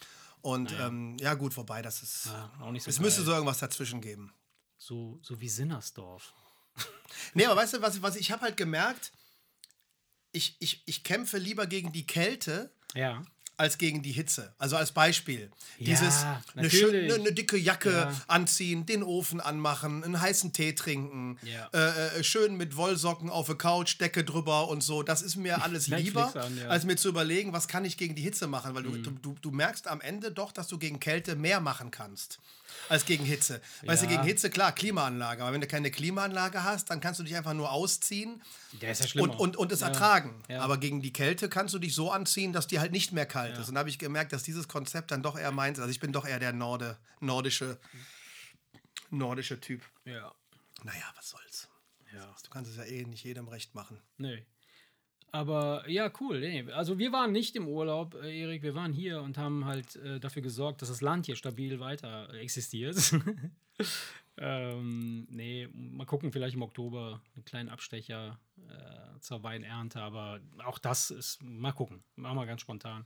Und 0.42 0.70
ja. 0.70 0.86
Ähm, 0.86 1.16
ja, 1.20 1.34
gut, 1.34 1.56
wobei, 1.56 1.82
das 1.82 2.02
ist. 2.02 2.26
Ja, 2.26 2.52
auch 2.60 2.70
nicht 2.70 2.82
so 2.82 2.90
es 2.90 2.96
geil. 2.96 3.04
müsste 3.04 3.22
so 3.22 3.32
irgendwas 3.32 3.58
dazwischen 3.58 4.00
geben. 4.00 4.32
so, 4.76 5.18
so 5.22 5.40
wie 5.40 5.48
Sinnersdorf. 5.48 6.32
Nee, 7.34 7.44
aber 7.46 7.60
weißt 7.60 7.74
du, 7.74 7.82
was, 7.82 8.00
was 8.02 8.14
ich 8.16 8.30
habe 8.30 8.42
halt 8.42 8.56
gemerkt, 8.56 9.12
ich, 10.32 10.56
ich, 10.60 10.82
ich 10.86 11.02
kämpfe 11.02 11.38
lieber 11.38 11.66
gegen 11.66 11.92
die 11.92 12.06
Kälte 12.06 12.72
Ja. 12.94 13.22
Als 13.60 13.76
gegen 13.78 14.02
die 14.02 14.10
Hitze. 14.12 14.52
Also 14.58 14.76
als 14.76 14.90
Beispiel. 14.92 15.50
Ja, 15.78 15.84
Dieses 15.86 16.24
eine, 16.56 16.70
schöne, 16.70 17.14
eine 17.14 17.32
dicke 17.32 17.58
Jacke 17.58 17.90
Ja. 17.92 18.12
anziehen, 18.26 18.86
den 18.86 19.02
Ofen 19.02 19.40
anmachen, 19.40 20.02
einen 20.02 20.18
heißen 20.20 20.52
Tee 20.54 20.72
trinken, 20.72 21.38
Ja. 21.42 21.68
äh, 21.74 22.18
äh, 22.20 22.24
schön 22.24 22.56
mit 22.56 22.76
Wollsocken 22.76 23.28
auf 23.28 23.46
der 23.46 23.56
Couch, 23.56 24.00
Decke 24.00 24.24
drüber 24.24 24.68
und 24.68 24.82
so. 24.82 25.02
Das 25.02 25.20
ist 25.20 25.36
mir 25.36 25.62
alles 25.62 25.88
lieber, 25.88 26.34
an. 26.34 26.54
Mhm. 26.54 26.70
als 26.70 26.84
mir 26.84 26.96
zu 26.96 27.08
überlegen, 27.10 27.52
was 27.52 27.68
kann 27.68 27.84
ich 27.84 27.96
gegen 27.98 28.14
die 28.14 28.22
Hitze 28.22 28.46
machen. 28.46 28.74
Weil 28.74 28.82
du, 28.84 28.90
du, 28.96 29.10
du, 29.10 29.36
du 29.40 29.50
merkst 29.50 29.86
am 29.88 30.00
Ende 30.00 30.32
doch, 30.32 30.52
dass 30.52 30.66
du 30.68 30.78
gegen 30.78 30.98
Kälte 30.98 31.36
mehr 31.36 31.60
machen 31.60 31.90
kannst. 31.90 32.38
Als 32.88 33.04
gegen 33.04 33.24
Hitze. 33.24 33.60
Weißt 33.82 34.02
du, 34.02 34.06
Ja. 34.06 34.12
gegen 34.12 34.24
Hitze, 34.24 34.50
klar, 34.50 34.72
Klimaanlage. 34.72 35.42
Aber 35.42 35.52
wenn 35.52 35.60
du 35.60 35.66
keine 35.66 35.90
Klimaanlage 35.90 36.64
hast, 36.64 36.90
dann 36.90 37.00
kannst 37.00 37.20
du 37.20 37.24
dich 37.24 37.36
einfach 37.36 37.54
nur 37.54 37.70
ausziehen 37.70 38.42
Der 38.80 38.90
ist 38.92 39.00
ja 39.00 39.06
schlimmer. 39.06 39.30
und, 39.32 39.38
und, 39.38 39.56
und 39.56 39.72
es 39.72 39.80
Ja. 39.80 39.88
ertragen. 39.88 40.42
Ja. 40.48 40.60
Aber 40.62 40.78
gegen 40.78 41.00
die 41.02 41.12
Kälte 41.12 41.48
kannst 41.48 41.74
du 41.74 41.78
dich 41.78 41.94
so 41.94 42.10
anziehen, 42.10 42.52
dass 42.52 42.66
die 42.66 42.80
halt 42.80 42.92
nicht 42.92 43.12
mehr 43.12 43.26
kalt 43.26 43.58
ist. 43.58 43.68
Und 43.68 43.74
da 43.74 43.80
habe 43.80 43.90
ich 43.90 43.98
gemerkt, 43.98 44.32
dass 44.32 44.42
dieses 44.42 44.66
Konzept 44.68 45.10
dann 45.10 45.22
doch 45.22 45.38
eher 45.38 45.52
meins 45.52 45.78
ist. 45.78 45.82
Also 45.82 45.90
ich 45.92 46.00
bin 46.00 46.12
doch 46.12 46.26
eher 46.26 46.38
der 46.40 46.52
Norde, 46.52 46.98
nordische, 47.20 47.78
nordische 49.10 49.60
Typ. 49.60 49.82
Ja. 50.04 50.32
Naja, 50.82 51.04
was 51.16 51.30
soll's. 51.30 51.68
Ja. 52.12 52.34
Du 52.42 52.50
kannst 52.50 52.70
es 52.70 52.76
ja 52.76 52.84
eh 52.84 53.04
nicht 53.04 53.22
jedem 53.24 53.48
recht 53.48 53.74
machen. 53.74 54.00
Nee. 54.18 54.44
Aber 55.32 55.88
ja, 55.88 56.10
cool. 56.20 56.40
Nee. 56.40 56.70
Also 56.72 56.98
wir 56.98 57.12
waren 57.12 57.32
nicht 57.32 57.54
im 57.56 57.68
Urlaub, 57.68 58.14
äh, 58.22 58.40
Erik, 58.40 58.62
wir 58.62 58.74
waren 58.74 58.92
hier 58.92 59.22
und 59.22 59.38
haben 59.38 59.64
halt 59.64 59.96
äh, 59.96 60.18
dafür 60.18 60.42
gesorgt, 60.42 60.82
dass 60.82 60.88
das 60.88 61.00
Land 61.00 61.26
hier 61.26 61.36
stabil 61.36 61.78
weiter 61.78 62.32
existiert. 62.34 62.96
ähm, 64.38 65.26
nee, 65.30 65.68
mal 65.72 66.06
gucken, 66.06 66.32
vielleicht 66.32 66.56
im 66.56 66.62
Oktober 66.62 67.20
einen 67.36 67.44
kleinen 67.44 67.68
Abstecher 67.68 68.38
äh, 68.68 69.20
zur 69.20 69.42
Weinernte, 69.42 70.00
aber 70.00 70.40
auch 70.64 70.78
das 70.78 71.10
ist, 71.10 71.42
mal 71.42 71.72
gucken, 71.72 72.02
machen 72.16 72.36
wir 72.36 72.46
ganz 72.46 72.62
spontan. 72.62 73.04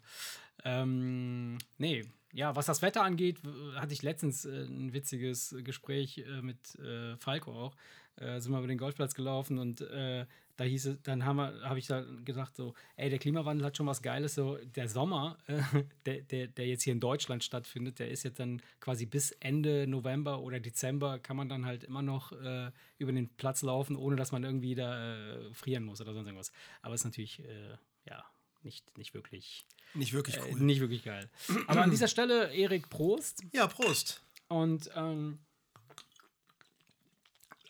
Ähm, 0.64 1.58
nee, 1.76 2.04
ja, 2.32 2.56
was 2.56 2.66
das 2.66 2.82
Wetter 2.82 3.02
angeht, 3.02 3.40
hatte 3.76 3.92
ich 3.92 4.02
letztens 4.02 4.44
äh, 4.44 4.64
ein 4.64 4.92
witziges 4.92 5.54
Gespräch 5.62 6.18
äh, 6.18 6.40
mit 6.42 6.74
äh, 6.76 7.16
Falco 7.16 7.52
auch. 7.52 7.76
Äh, 8.16 8.40
sind 8.40 8.52
wir 8.52 8.58
über 8.58 8.68
den 8.68 8.78
Golfplatz 8.78 9.14
gelaufen 9.14 9.58
und 9.58 9.80
äh, 9.80 10.26
da 10.56 10.64
hieß 10.64 10.86
es, 10.86 11.02
dann 11.02 11.24
haben 11.24 11.36
wir, 11.36 11.60
habe 11.62 11.78
ich 11.78 11.86
da 11.86 12.04
gesagt 12.24 12.56
so, 12.56 12.74
ey, 12.96 13.10
der 13.10 13.18
Klimawandel 13.18 13.66
hat 13.66 13.76
schon 13.76 13.86
was 13.86 14.02
Geiles, 14.02 14.34
so 14.34 14.56
der 14.56 14.88
Sommer, 14.88 15.38
äh, 15.46 15.62
der, 16.06 16.20
der, 16.22 16.46
der 16.48 16.66
jetzt 16.66 16.82
hier 16.82 16.92
in 16.92 17.00
Deutschland 17.00 17.42
stattfindet, 17.42 17.98
der 17.98 18.08
ist 18.10 18.22
jetzt 18.22 18.38
dann 18.38 18.62
quasi 18.80 19.06
bis 19.06 19.32
Ende 19.32 19.86
November 19.86 20.40
oder 20.40 20.60
Dezember 20.60 21.18
kann 21.18 21.36
man 21.36 21.48
dann 21.48 21.66
halt 21.66 21.84
immer 21.84 22.02
noch 22.02 22.32
äh, 22.32 22.70
über 22.98 23.12
den 23.12 23.28
Platz 23.36 23.62
laufen, 23.62 23.96
ohne 23.96 24.16
dass 24.16 24.32
man 24.32 24.44
irgendwie 24.44 24.74
da 24.74 25.24
äh, 25.24 25.52
frieren 25.52 25.84
muss 25.84 26.00
oder 26.00 26.14
sonst 26.14 26.26
irgendwas. 26.26 26.52
Aber 26.82 26.94
ist 26.94 27.04
natürlich, 27.04 27.40
äh, 27.40 27.76
ja, 28.08 28.24
nicht, 28.62 28.96
nicht 28.96 29.14
wirklich, 29.14 29.66
Nicht 29.94 30.12
wirklich 30.12 30.36
äh, 30.36 30.40
cool. 30.52 30.60
nicht 30.60 30.80
wirklich 30.80 31.04
geil. 31.04 31.28
Aber 31.66 31.82
an 31.82 31.90
dieser 31.90 32.08
Stelle, 32.08 32.52
Erik, 32.54 32.88
Prost. 32.88 33.42
Ja, 33.52 33.66
Prost. 33.66 34.22
Und 34.48 34.90
ähm, 34.94 35.38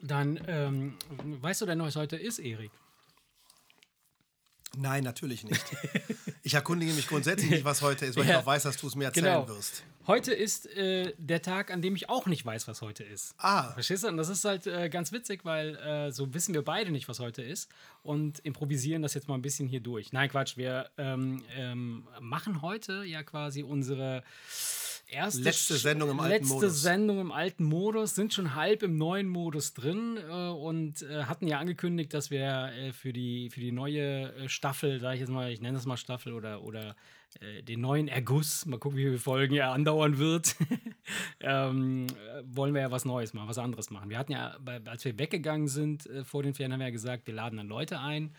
dann, 0.04 0.40
ähm, 0.46 0.94
weißt 1.40 1.62
du 1.62 1.66
denn, 1.66 1.80
was 1.80 1.96
heute 1.96 2.16
ist, 2.16 2.38
Erik? 2.38 2.70
Nein, 4.76 5.04
natürlich 5.04 5.44
nicht. 5.44 5.64
Ich 6.46 6.52
erkundige 6.52 6.92
mich 6.92 7.06
grundsätzlich 7.08 7.50
nicht, 7.50 7.64
was 7.64 7.80
heute 7.80 8.04
ist, 8.04 8.16
weil 8.16 8.26
ja. 8.26 8.32
ich 8.32 8.36
auch 8.36 8.46
weiß, 8.46 8.64
dass 8.64 8.76
du 8.76 8.86
es 8.86 8.96
mir 8.96 9.04
erzählen 9.04 9.26
genau. 9.26 9.48
wirst. 9.48 9.82
Heute 10.06 10.34
ist 10.34 10.66
äh, 10.76 11.14
der 11.16 11.40
Tag, 11.40 11.70
an 11.70 11.80
dem 11.80 11.96
ich 11.96 12.10
auch 12.10 12.26
nicht 12.26 12.44
weiß, 12.44 12.68
was 12.68 12.82
heute 12.82 13.02
ist. 13.02 13.34
Ah. 13.38 13.72
Verstehst 13.72 14.04
du? 14.04 14.08
Und 14.08 14.18
das 14.18 14.28
ist 14.28 14.44
halt 14.44 14.66
äh, 14.66 14.90
ganz 14.90 15.10
witzig, 15.12 15.46
weil 15.46 15.76
äh, 15.76 16.12
so 16.12 16.34
wissen 16.34 16.52
wir 16.52 16.62
beide 16.62 16.90
nicht, 16.90 17.08
was 17.08 17.18
heute 17.18 17.42
ist 17.42 17.70
und 18.02 18.40
improvisieren 18.40 19.00
das 19.00 19.14
jetzt 19.14 19.26
mal 19.26 19.36
ein 19.36 19.42
bisschen 19.42 19.66
hier 19.66 19.80
durch. 19.80 20.12
Nein, 20.12 20.28
Quatsch, 20.28 20.58
wir 20.58 20.90
ähm, 20.98 21.42
ähm, 21.56 22.06
machen 22.20 22.60
heute 22.60 23.04
ja 23.04 23.22
quasi 23.22 23.62
unsere 23.62 24.22
erste 25.06 25.42
letzte 25.42 25.76
Sendung 25.76 26.10
im 26.10 26.20
alten 26.20 26.32
letzte 26.32 26.54
Modus. 26.54 26.82
Sendung 26.82 27.20
im 27.20 27.32
alten 27.32 27.64
Modus, 27.64 28.14
sind 28.14 28.34
schon 28.34 28.54
halb 28.54 28.82
im 28.82 28.96
neuen 28.96 29.28
Modus 29.28 29.74
drin 29.74 30.18
äh, 30.28 30.48
und 30.50 31.02
äh, 31.02 31.24
hatten 31.24 31.46
ja 31.46 31.58
angekündigt, 31.58 32.14
dass 32.14 32.30
wir 32.30 32.72
äh, 32.72 32.92
für, 32.92 33.12
die, 33.12 33.50
für 33.50 33.60
die 33.60 33.72
neue 33.72 34.34
äh, 34.34 34.48
Staffel, 34.48 35.00
sage 35.00 35.14
ich 35.14 35.20
jetzt 35.20 35.30
mal, 35.30 35.50
ich 35.50 35.60
nenne 35.60 35.78
es 35.78 35.86
mal 35.86 35.96
Staffel 35.96 36.32
oder, 36.32 36.62
oder 36.62 36.96
äh, 37.40 37.62
den 37.62 37.80
neuen 37.80 38.08
Erguss, 38.08 38.64
mal 38.66 38.78
gucken, 38.78 38.98
wie 38.98 39.04
viele 39.04 39.18
Folgen 39.18 39.56
er 39.56 39.72
andauern 39.72 40.18
wird, 40.18 40.54
ähm, 41.40 42.06
wollen 42.44 42.74
wir 42.74 42.82
ja 42.82 42.90
was 42.90 43.04
Neues 43.04 43.34
machen, 43.34 43.48
was 43.48 43.58
anderes 43.58 43.90
machen. 43.90 44.10
Wir 44.10 44.18
hatten 44.18 44.32
ja, 44.32 44.56
als 44.86 45.04
wir 45.04 45.18
weggegangen 45.18 45.68
sind 45.68 46.06
äh, 46.06 46.24
vor 46.24 46.42
den 46.42 46.54
Ferien, 46.54 46.72
haben 46.72 46.80
wir 46.80 46.86
ja 46.86 46.92
gesagt, 46.92 47.26
wir 47.26 47.34
laden 47.34 47.56
dann 47.56 47.68
Leute 47.68 47.98
ein, 48.00 48.26
äh, 48.26 48.30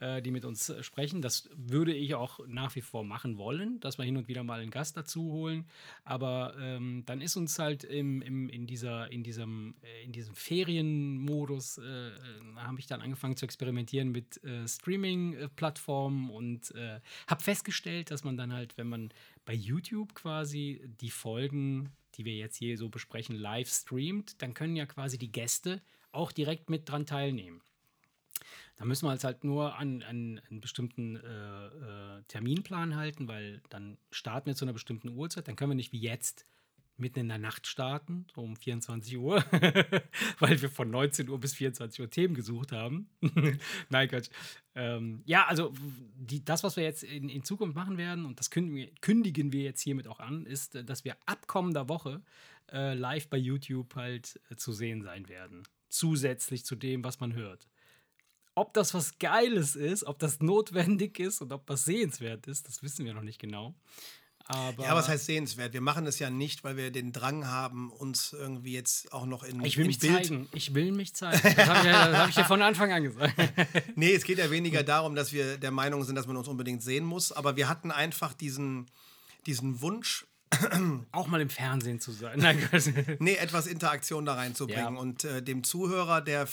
die 0.00 0.30
mit 0.30 0.44
uns 0.44 0.72
sprechen. 0.80 1.22
Das 1.22 1.48
würde 1.54 1.94
ich 1.94 2.14
auch 2.14 2.40
nach 2.46 2.74
wie 2.74 2.80
vor 2.80 3.04
machen 3.04 3.38
wollen, 3.38 3.78
dass 3.80 3.98
wir 3.98 4.04
hin 4.04 4.16
und 4.16 4.26
wieder 4.26 4.42
mal 4.42 4.60
einen 4.60 4.70
Gast 4.70 4.96
dazu 4.96 5.30
holen. 5.32 5.66
Aber 6.04 6.54
ähm, 6.58 7.04
dann 7.06 7.20
ist 7.20 7.36
uns 7.36 7.58
halt 7.58 7.84
im, 7.84 8.22
im, 8.22 8.48
in, 8.48 8.66
dieser, 8.66 9.10
in 9.12 9.22
diesem, 9.22 9.74
äh, 9.82 10.04
in 10.04 10.12
diesem 10.12 10.34
Ferienmodus, 10.34 11.78
äh, 11.78 11.82
äh, 11.82 12.12
habe 12.56 12.80
ich 12.80 12.86
dann 12.86 13.00
angefangen 13.00 13.36
zu 13.36 13.44
experimentieren 13.44 14.10
mit 14.10 14.42
äh, 14.44 14.66
Streaming-Plattformen 14.66 16.30
und 16.30 16.74
äh, 16.74 17.00
habe 17.26 17.42
festgestellt, 17.42 18.10
dass 18.10 18.24
man 18.24 18.36
dann 18.36 18.52
halt, 18.52 18.76
wenn 18.78 18.88
man 18.88 19.10
bei 19.44 19.54
YouTube 19.54 20.14
quasi 20.14 20.80
die 21.00 21.10
Folgen, 21.10 21.90
die 22.14 22.24
wir 22.24 22.34
jetzt 22.34 22.56
hier 22.56 22.76
so 22.76 22.88
besprechen, 22.88 23.36
live 23.36 23.68
streamt, 23.68 24.40
dann 24.42 24.54
können 24.54 24.76
ja 24.76 24.86
quasi 24.86 25.18
die 25.18 25.32
Gäste 25.32 25.82
auch 26.12 26.32
direkt 26.32 26.70
mit 26.70 26.88
dran 26.88 27.06
teilnehmen. 27.06 27.62
Da 28.76 28.84
müssen 28.84 29.06
wir 29.06 29.12
uns 29.12 29.24
halt 29.24 29.44
nur 29.44 29.76
an, 29.76 30.02
an 30.02 30.40
einen 30.48 30.60
bestimmten 30.60 31.16
äh, 31.16 31.66
äh, 31.66 32.22
Terminplan 32.28 32.96
halten, 32.96 33.28
weil 33.28 33.62
dann 33.68 33.98
starten 34.10 34.46
wir 34.46 34.54
zu 34.54 34.64
einer 34.64 34.72
bestimmten 34.72 35.10
Uhrzeit. 35.10 35.48
Dann 35.48 35.56
können 35.56 35.70
wir 35.70 35.76
nicht 35.76 35.92
wie 35.92 36.00
jetzt 36.00 36.46
mitten 36.96 37.20
in 37.20 37.28
der 37.28 37.38
Nacht 37.38 37.66
starten, 37.66 38.26
so 38.34 38.42
um 38.42 38.56
24 38.56 39.18
Uhr, 39.18 39.44
weil 40.38 40.60
wir 40.62 40.70
von 40.70 40.90
19 40.90 41.28
Uhr 41.28 41.38
bis 41.38 41.54
24 41.54 42.00
Uhr 42.00 42.10
Themen 42.10 42.34
gesucht 42.34 42.72
haben. 42.72 43.08
Nein, 43.90 44.08
Quatsch. 44.08 44.30
Ähm, 44.74 45.22
ja, 45.26 45.46
also 45.46 45.72
die, 46.14 46.44
das, 46.44 46.62
was 46.64 46.76
wir 46.76 46.84
jetzt 46.84 47.02
in, 47.02 47.28
in 47.28 47.44
Zukunft 47.44 47.74
machen 47.74 47.98
werden, 47.98 48.24
und 48.24 48.38
das 48.38 48.50
kündigen 48.50 48.76
wir, 48.76 48.90
kündigen 49.00 49.52
wir 49.52 49.62
jetzt 49.62 49.82
hiermit 49.82 50.06
auch 50.06 50.20
an, 50.20 50.46
ist, 50.46 50.74
dass 50.88 51.04
wir 51.04 51.16
ab 51.26 51.46
kommender 51.46 51.88
Woche 51.88 52.22
äh, 52.72 52.94
live 52.94 53.28
bei 53.28 53.36
YouTube 53.36 53.94
halt 53.96 54.40
äh, 54.50 54.56
zu 54.56 54.72
sehen 54.72 55.02
sein 55.02 55.28
werden. 55.28 55.62
Zusätzlich 55.88 56.64
zu 56.64 56.74
dem, 56.74 57.04
was 57.04 57.20
man 57.20 57.34
hört. 57.34 57.68
Ob 58.54 58.74
das 58.74 58.92
was 58.92 59.18
Geiles 59.18 59.76
ist, 59.76 60.04
ob 60.04 60.18
das 60.18 60.40
notwendig 60.40 61.18
ist 61.18 61.40
und 61.40 61.52
ob 61.52 61.66
das 61.66 61.84
sehenswert 61.84 62.46
ist, 62.46 62.68
das 62.68 62.82
wissen 62.82 63.04
wir 63.04 63.14
noch 63.14 63.22
nicht 63.22 63.38
genau. 63.38 63.74
Aber 64.46 64.84
ja, 64.84 64.94
was 64.94 65.08
heißt 65.08 65.26
sehenswert? 65.26 65.72
Wir 65.72 65.80
machen 65.80 66.06
es 66.06 66.18
ja 66.18 66.28
nicht, 66.28 66.64
weil 66.64 66.76
wir 66.76 66.90
den 66.90 67.12
Drang 67.12 67.46
haben, 67.46 67.90
uns 67.90 68.32
irgendwie 68.32 68.72
jetzt 68.72 69.12
auch 69.12 69.24
noch 69.24 69.44
in 69.44 69.64
Ich 69.64 69.76
will 69.76 69.86
mich 69.86 69.98
Bild 69.98 70.26
zeigen. 70.26 70.48
Ich 70.52 70.74
will 70.74 70.92
mich 70.92 71.14
zeigen. 71.14 71.40
Das 71.42 71.68
habe 71.68 71.78
ich, 71.78 71.84
ja, 71.84 72.18
hab 72.18 72.28
ich 72.28 72.36
ja 72.36 72.44
von 72.44 72.60
Anfang 72.60 72.92
an 72.92 73.04
gesagt. 73.04 73.34
nee, 73.94 74.12
es 74.12 74.24
geht 74.24 74.38
ja 74.38 74.50
weniger 74.50 74.82
darum, 74.82 75.14
dass 75.14 75.32
wir 75.32 75.58
der 75.58 75.70
Meinung 75.70 76.04
sind, 76.04 76.16
dass 76.16 76.26
man 76.26 76.36
uns 76.36 76.48
unbedingt 76.48 76.82
sehen 76.82 77.04
muss. 77.04 77.32
Aber 77.32 77.56
wir 77.56 77.68
hatten 77.68 77.90
einfach 77.90 78.34
diesen, 78.34 78.90
diesen 79.46 79.80
Wunsch, 79.80 80.26
auch 81.12 81.26
mal 81.26 81.40
im 81.40 81.50
Fernsehen 81.50 82.00
zu 82.00 82.12
sein. 82.12 82.38
Nein, 82.38 82.68
nee, 83.18 83.34
etwas 83.34 83.66
Interaktion 83.66 84.24
da 84.24 84.34
reinzubringen. 84.34 84.94
Ja. 84.94 85.00
Und 85.00 85.24
äh, 85.24 85.42
dem 85.42 85.64
Zuhörer, 85.64 86.20
der, 86.20 86.46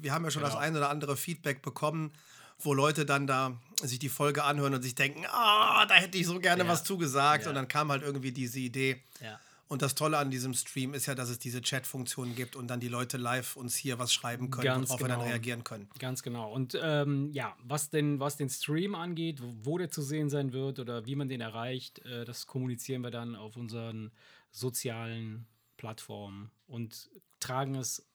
wir 0.00 0.12
haben 0.12 0.24
ja 0.24 0.30
schon 0.30 0.42
genau. 0.42 0.54
das 0.54 0.62
ein 0.62 0.76
oder 0.76 0.90
andere 0.90 1.16
Feedback 1.16 1.62
bekommen, 1.62 2.12
wo 2.58 2.74
Leute 2.74 3.04
dann 3.04 3.26
da 3.26 3.56
sich 3.82 3.98
die 3.98 4.08
Folge 4.08 4.44
anhören 4.44 4.74
und 4.74 4.82
sich 4.82 4.94
denken, 4.94 5.24
ah, 5.30 5.84
da 5.86 5.94
hätte 5.94 6.18
ich 6.18 6.26
so 6.26 6.38
gerne 6.38 6.64
ja. 6.64 6.68
was 6.68 6.84
zugesagt. 6.84 7.44
Ja. 7.44 7.48
Und 7.50 7.56
dann 7.56 7.68
kam 7.68 7.90
halt 7.90 8.02
irgendwie 8.02 8.32
diese 8.32 8.60
Idee. 8.60 9.02
Ja. 9.20 9.38
Und 9.72 9.80
das 9.80 9.94
Tolle 9.94 10.18
an 10.18 10.30
diesem 10.30 10.52
Stream 10.52 10.92
ist 10.92 11.06
ja, 11.06 11.14
dass 11.14 11.30
es 11.30 11.38
diese 11.38 11.62
Chat-Funktion 11.62 12.34
gibt 12.36 12.56
und 12.56 12.68
dann 12.68 12.78
die 12.78 12.88
Leute 12.88 13.16
live 13.16 13.56
uns 13.56 13.74
hier 13.74 13.98
was 13.98 14.12
schreiben 14.12 14.50
können, 14.50 14.66
Ganz 14.66 14.90
worauf 14.90 14.98
genau. 14.98 15.08
wir 15.08 15.14
dann 15.14 15.20
genau. 15.20 15.30
reagieren 15.30 15.64
können. 15.64 15.88
Ganz 15.98 16.22
genau. 16.22 16.52
Und 16.52 16.78
ähm, 16.82 17.30
ja, 17.32 17.56
was 17.64 17.88
den, 17.88 18.20
was 18.20 18.36
den 18.36 18.50
Stream 18.50 18.94
angeht, 18.94 19.38
wo 19.40 19.78
der 19.78 19.88
zu 19.88 20.02
sehen 20.02 20.28
sein 20.28 20.52
wird 20.52 20.78
oder 20.78 21.06
wie 21.06 21.16
man 21.16 21.30
den 21.30 21.40
erreicht, 21.40 22.00
äh, 22.00 22.26
das 22.26 22.46
kommunizieren 22.46 23.00
wir 23.00 23.10
dann 23.10 23.34
auf 23.34 23.56
unseren 23.56 24.10
sozialen 24.50 25.46
Plattformen 25.78 26.50
und 26.66 27.08
tragen 27.40 27.74
es 27.74 28.06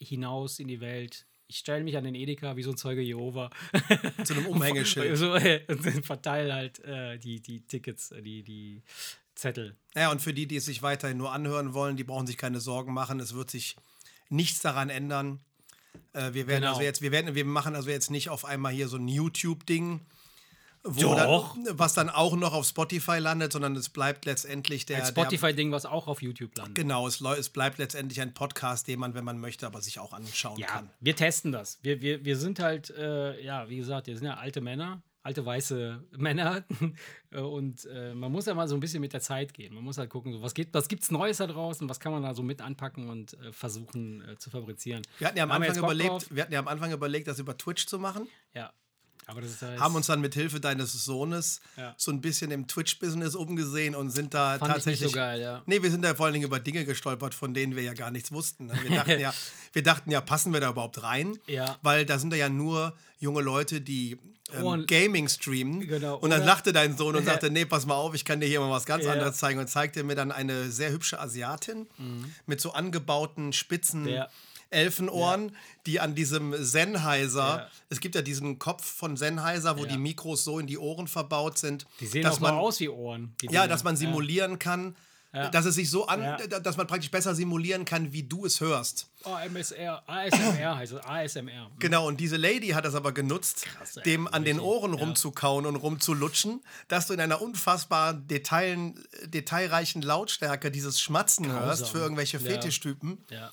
hinaus 0.00 0.60
in 0.60 0.68
die 0.68 0.80
Welt 0.80 1.26
ich 1.52 1.58
stelle 1.58 1.84
mich 1.84 1.98
an 1.98 2.04
den 2.04 2.14
Edeka 2.14 2.56
wie 2.56 2.62
so 2.62 2.70
ein 2.70 2.78
Zeuge 2.78 3.02
Jehova. 3.02 3.50
Zu 4.24 4.32
einem 4.32 4.46
Umhängeschild. 4.48 5.18
so, 5.18 5.32
und 5.68 6.06
verteile 6.06 6.54
halt 6.54 6.82
äh, 6.82 7.18
die, 7.18 7.40
die 7.40 7.60
Tickets, 7.66 8.10
äh, 8.10 8.22
die, 8.22 8.42
die 8.42 8.82
Zettel. 9.42 9.76
Ja, 9.96 10.10
und 10.10 10.22
für 10.22 10.32
die, 10.32 10.46
die 10.46 10.56
es 10.56 10.64
sich 10.64 10.82
weiterhin 10.82 11.18
nur 11.18 11.32
anhören 11.32 11.74
wollen, 11.74 11.96
die 11.96 12.04
brauchen 12.04 12.26
sich 12.26 12.36
keine 12.36 12.60
Sorgen 12.60 12.94
machen. 12.94 13.18
Es 13.18 13.34
wird 13.34 13.50
sich 13.50 13.76
nichts 14.28 14.60
daran 14.60 14.88
ändern. 14.88 15.40
Äh, 16.12 16.32
wir 16.32 16.46
werden 16.46 16.62
genau. 16.62 16.72
also 16.72 16.82
jetzt, 16.82 17.02
wir 17.02 17.10
werden, 17.10 17.34
wir 17.34 17.44
machen 17.44 17.74
also 17.74 17.90
jetzt 17.90 18.10
nicht 18.10 18.28
auf 18.28 18.44
einmal 18.44 18.72
hier 18.72 18.88
so 18.88 18.96
ein 18.96 19.08
YouTube-Ding, 19.08 20.00
Doch. 20.84 21.56
Dann, 21.56 21.78
was 21.78 21.94
dann 21.94 22.08
auch 22.08 22.34
noch 22.34 22.52
auf 22.54 22.66
Spotify 22.66 23.18
landet, 23.18 23.52
sondern 23.52 23.76
es 23.76 23.88
bleibt 23.88 24.24
letztendlich 24.24 24.86
der. 24.86 24.98
Ein 24.98 25.06
Spotify-Ding, 25.06 25.70
was 25.70 25.86
auch 25.86 26.08
auf 26.08 26.22
YouTube 26.22 26.56
landet. 26.56 26.74
Genau, 26.74 27.06
es, 27.06 27.20
es, 27.20 27.50
bleibt 27.50 27.78
letztendlich 27.78 28.20
ein 28.20 28.34
Podcast, 28.34 28.88
den 28.88 28.98
man, 29.00 29.14
wenn 29.14 29.24
man 29.24 29.38
möchte, 29.38 29.66
aber 29.66 29.80
sich 29.80 29.98
auch 29.98 30.12
anschauen 30.12 30.58
ja, 30.58 30.66
kann. 30.66 30.90
Wir 31.00 31.14
testen 31.14 31.52
das. 31.52 31.78
Wir, 31.82 32.00
wir, 32.00 32.24
wir 32.24 32.36
sind 32.36 32.58
halt, 32.58 32.90
äh, 32.90 33.40
ja, 33.42 33.68
wie 33.68 33.76
gesagt, 33.76 34.06
wir 34.06 34.16
sind 34.16 34.26
ja 34.26 34.34
alte 34.34 34.60
Männer 34.60 35.02
alte 35.22 35.44
weiße 35.44 36.02
Männer. 36.16 36.64
Und 37.30 37.84
äh, 37.86 38.14
man 38.14 38.30
muss 38.32 38.46
ja 38.46 38.54
mal 38.54 38.68
so 38.68 38.74
ein 38.74 38.80
bisschen 38.80 39.00
mit 39.00 39.12
der 39.12 39.20
Zeit 39.20 39.54
gehen. 39.54 39.74
Man 39.74 39.84
muss 39.84 39.98
halt 39.98 40.10
gucken, 40.10 40.32
so, 40.32 40.42
was, 40.42 40.54
geht, 40.54 40.68
was 40.72 40.88
gibt 40.88 41.02
es 41.02 41.10
Neues 41.10 41.38
da 41.38 41.46
draußen, 41.46 41.88
was 41.88 42.00
kann 42.00 42.12
man 42.12 42.22
da 42.22 42.34
so 42.34 42.42
mit 42.42 42.60
anpacken 42.60 43.08
und 43.08 43.34
äh, 43.34 43.52
versuchen 43.52 44.22
äh, 44.28 44.36
zu 44.38 44.50
fabrizieren. 44.50 45.02
Wir 45.18 45.28
hatten 45.28 45.38
ja 45.38 45.44
am 45.44 45.52
Anfang 45.52 45.76
überlegt, 45.76 46.34
wir 46.34 46.42
hatten 46.42 46.52
ja 46.52 46.58
am 46.58 46.68
Anfang 46.68 46.92
überlegt, 46.92 47.28
das 47.28 47.38
über 47.38 47.56
Twitch 47.56 47.86
zu 47.86 47.98
machen. 47.98 48.28
Ja. 48.54 48.72
Aber 49.26 49.40
das 49.40 49.52
ist 49.52 49.62
halt 49.62 49.78
haben 49.78 49.94
uns 49.94 50.06
dann 50.06 50.20
mit 50.20 50.34
Hilfe 50.34 50.60
deines 50.60 50.92
Sohnes 50.92 51.60
ja. 51.76 51.94
so 51.96 52.10
ein 52.10 52.20
bisschen 52.20 52.50
im 52.50 52.66
Twitch-Business 52.66 53.34
umgesehen 53.34 53.94
und 53.94 54.10
sind 54.10 54.34
da 54.34 54.58
Fand 54.58 54.72
tatsächlich. 54.72 54.94
Ich 54.94 55.00
nicht 55.02 55.10
so 55.12 55.16
geil, 55.16 55.40
ja. 55.40 55.62
Nee, 55.66 55.82
wir 55.82 55.90
sind 55.90 56.02
da 56.02 56.14
vor 56.14 56.26
allen 56.26 56.34
Dingen 56.34 56.46
über 56.46 56.58
Dinge 56.58 56.84
gestolpert, 56.84 57.34
von 57.34 57.54
denen 57.54 57.76
wir 57.76 57.82
ja 57.82 57.94
gar 57.94 58.10
nichts 58.10 58.32
wussten. 58.32 58.66
Ne? 58.66 58.74
Wir 58.82 58.90
dachten 58.96 59.20
ja, 59.20 59.32
wir 59.72 59.82
dachten 59.82 60.10
ja, 60.10 60.20
passen 60.20 60.52
wir 60.52 60.60
da 60.60 60.70
überhaupt 60.70 61.02
rein? 61.02 61.38
Ja. 61.46 61.78
Weil 61.82 62.04
da 62.04 62.18
sind 62.18 62.30
da 62.30 62.36
ja 62.36 62.48
nur 62.48 62.96
junge 63.18 63.42
Leute, 63.42 63.80
die 63.80 64.18
ähm, 64.52 64.86
Gaming 64.86 65.28
streamen. 65.28 65.86
Genau. 65.86 66.16
Und 66.16 66.30
dann 66.30 66.44
lachte 66.44 66.72
dein 66.72 66.96
Sohn 66.96 67.16
und 67.16 67.24
sagte: 67.26 67.50
Nee, 67.50 67.64
pass 67.64 67.86
mal 67.86 67.94
auf, 67.94 68.14
ich 68.14 68.24
kann 68.24 68.40
dir 68.40 68.46
hier 68.46 68.60
mal 68.60 68.70
was 68.70 68.86
ganz 68.86 69.04
ja. 69.04 69.12
anderes 69.12 69.36
zeigen. 69.36 69.58
Und 69.60 69.68
zeigte 69.68 70.02
mir 70.02 70.14
dann 70.14 70.32
eine 70.32 70.70
sehr 70.70 70.90
hübsche 70.90 71.20
Asiatin 71.20 71.86
mhm. 71.98 72.32
mit 72.46 72.60
so 72.60 72.72
angebauten 72.72 73.52
spitzen. 73.52 74.08
Ja. 74.08 74.28
Elfenohren, 74.72 75.48
ja. 75.48 75.54
die 75.86 76.00
an 76.00 76.14
diesem 76.14 76.54
Sennheiser, 76.62 77.40
ja. 77.40 77.68
es 77.88 78.00
gibt 78.00 78.14
ja 78.14 78.22
diesen 78.22 78.58
Kopf 78.58 78.84
von 78.84 79.16
Sennheiser, 79.16 79.78
wo 79.78 79.84
ja. 79.84 79.92
die 79.92 79.98
Mikros 79.98 80.44
so 80.44 80.58
in 80.58 80.66
die 80.66 80.78
Ohren 80.78 81.08
verbaut 81.08 81.58
sind. 81.58 81.86
Die 82.00 82.06
sehen 82.06 82.22
dass 82.22 82.36
auch 82.36 82.40
man, 82.40 82.54
aus 82.54 82.80
wie 82.80 82.88
Ohren. 82.88 83.34
Ja, 83.42 83.66
dass 83.66 83.84
man 83.84 83.96
simulieren 83.96 84.58
kann. 84.58 84.96
Dass 85.32 85.64
es 85.64 85.76
sich 85.76 85.88
so 85.88 86.06
an, 86.06 86.36
dass 86.62 86.76
man 86.76 86.86
praktisch 86.86 87.10
besser 87.10 87.34
simulieren 87.34 87.86
kann, 87.86 88.12
wie 88.12 88.22
du 88.22 88.44
es 88.44 88.60
hörst. 88.60 89.08
Oh, 89.24 89.34
MSR, 89.48 90.02
ASMR 90.06 90.76
heißt 90.76 90.92
es, 90.92 91.00
ASMR. 91.02 91.70
Genau, 91.78 92.06
und 92.06 92.20
diese 92.20 92.36
Lady 92.36 92.68
hat 92.68 92.84
das 92.84 92.94
aber 92.94 93.12
genutzt, 93.12 93.64
Krass, 93.64 93.94
dem 94.04 94.28
an 94.28 94.44
den 94.44 94.60
Ohren 94.60 94.92
rumzukauen 94.92 95.64
und 95.64 95.76
rumzulutschen, 95.76 96.62
dass 96.88 97.06
du 97.06 97.14
in 97.14 97.20
einer 97.20 97.40
unfassbar 97.40 98.12
detailen, 98.12 99.02
detailreichen 99.24 100.02
Lautstärke 100.02 100.70
dieses 100.70 101.00
Schmatzen 101.00 101.46
Grausam. 101.46 101.64
hörst 101.64 101.88
für 101.88 101.98
irgendwelche 101.98 102.38
Fetischtypen. 102.38 103.24
Ja. 103.30 103.52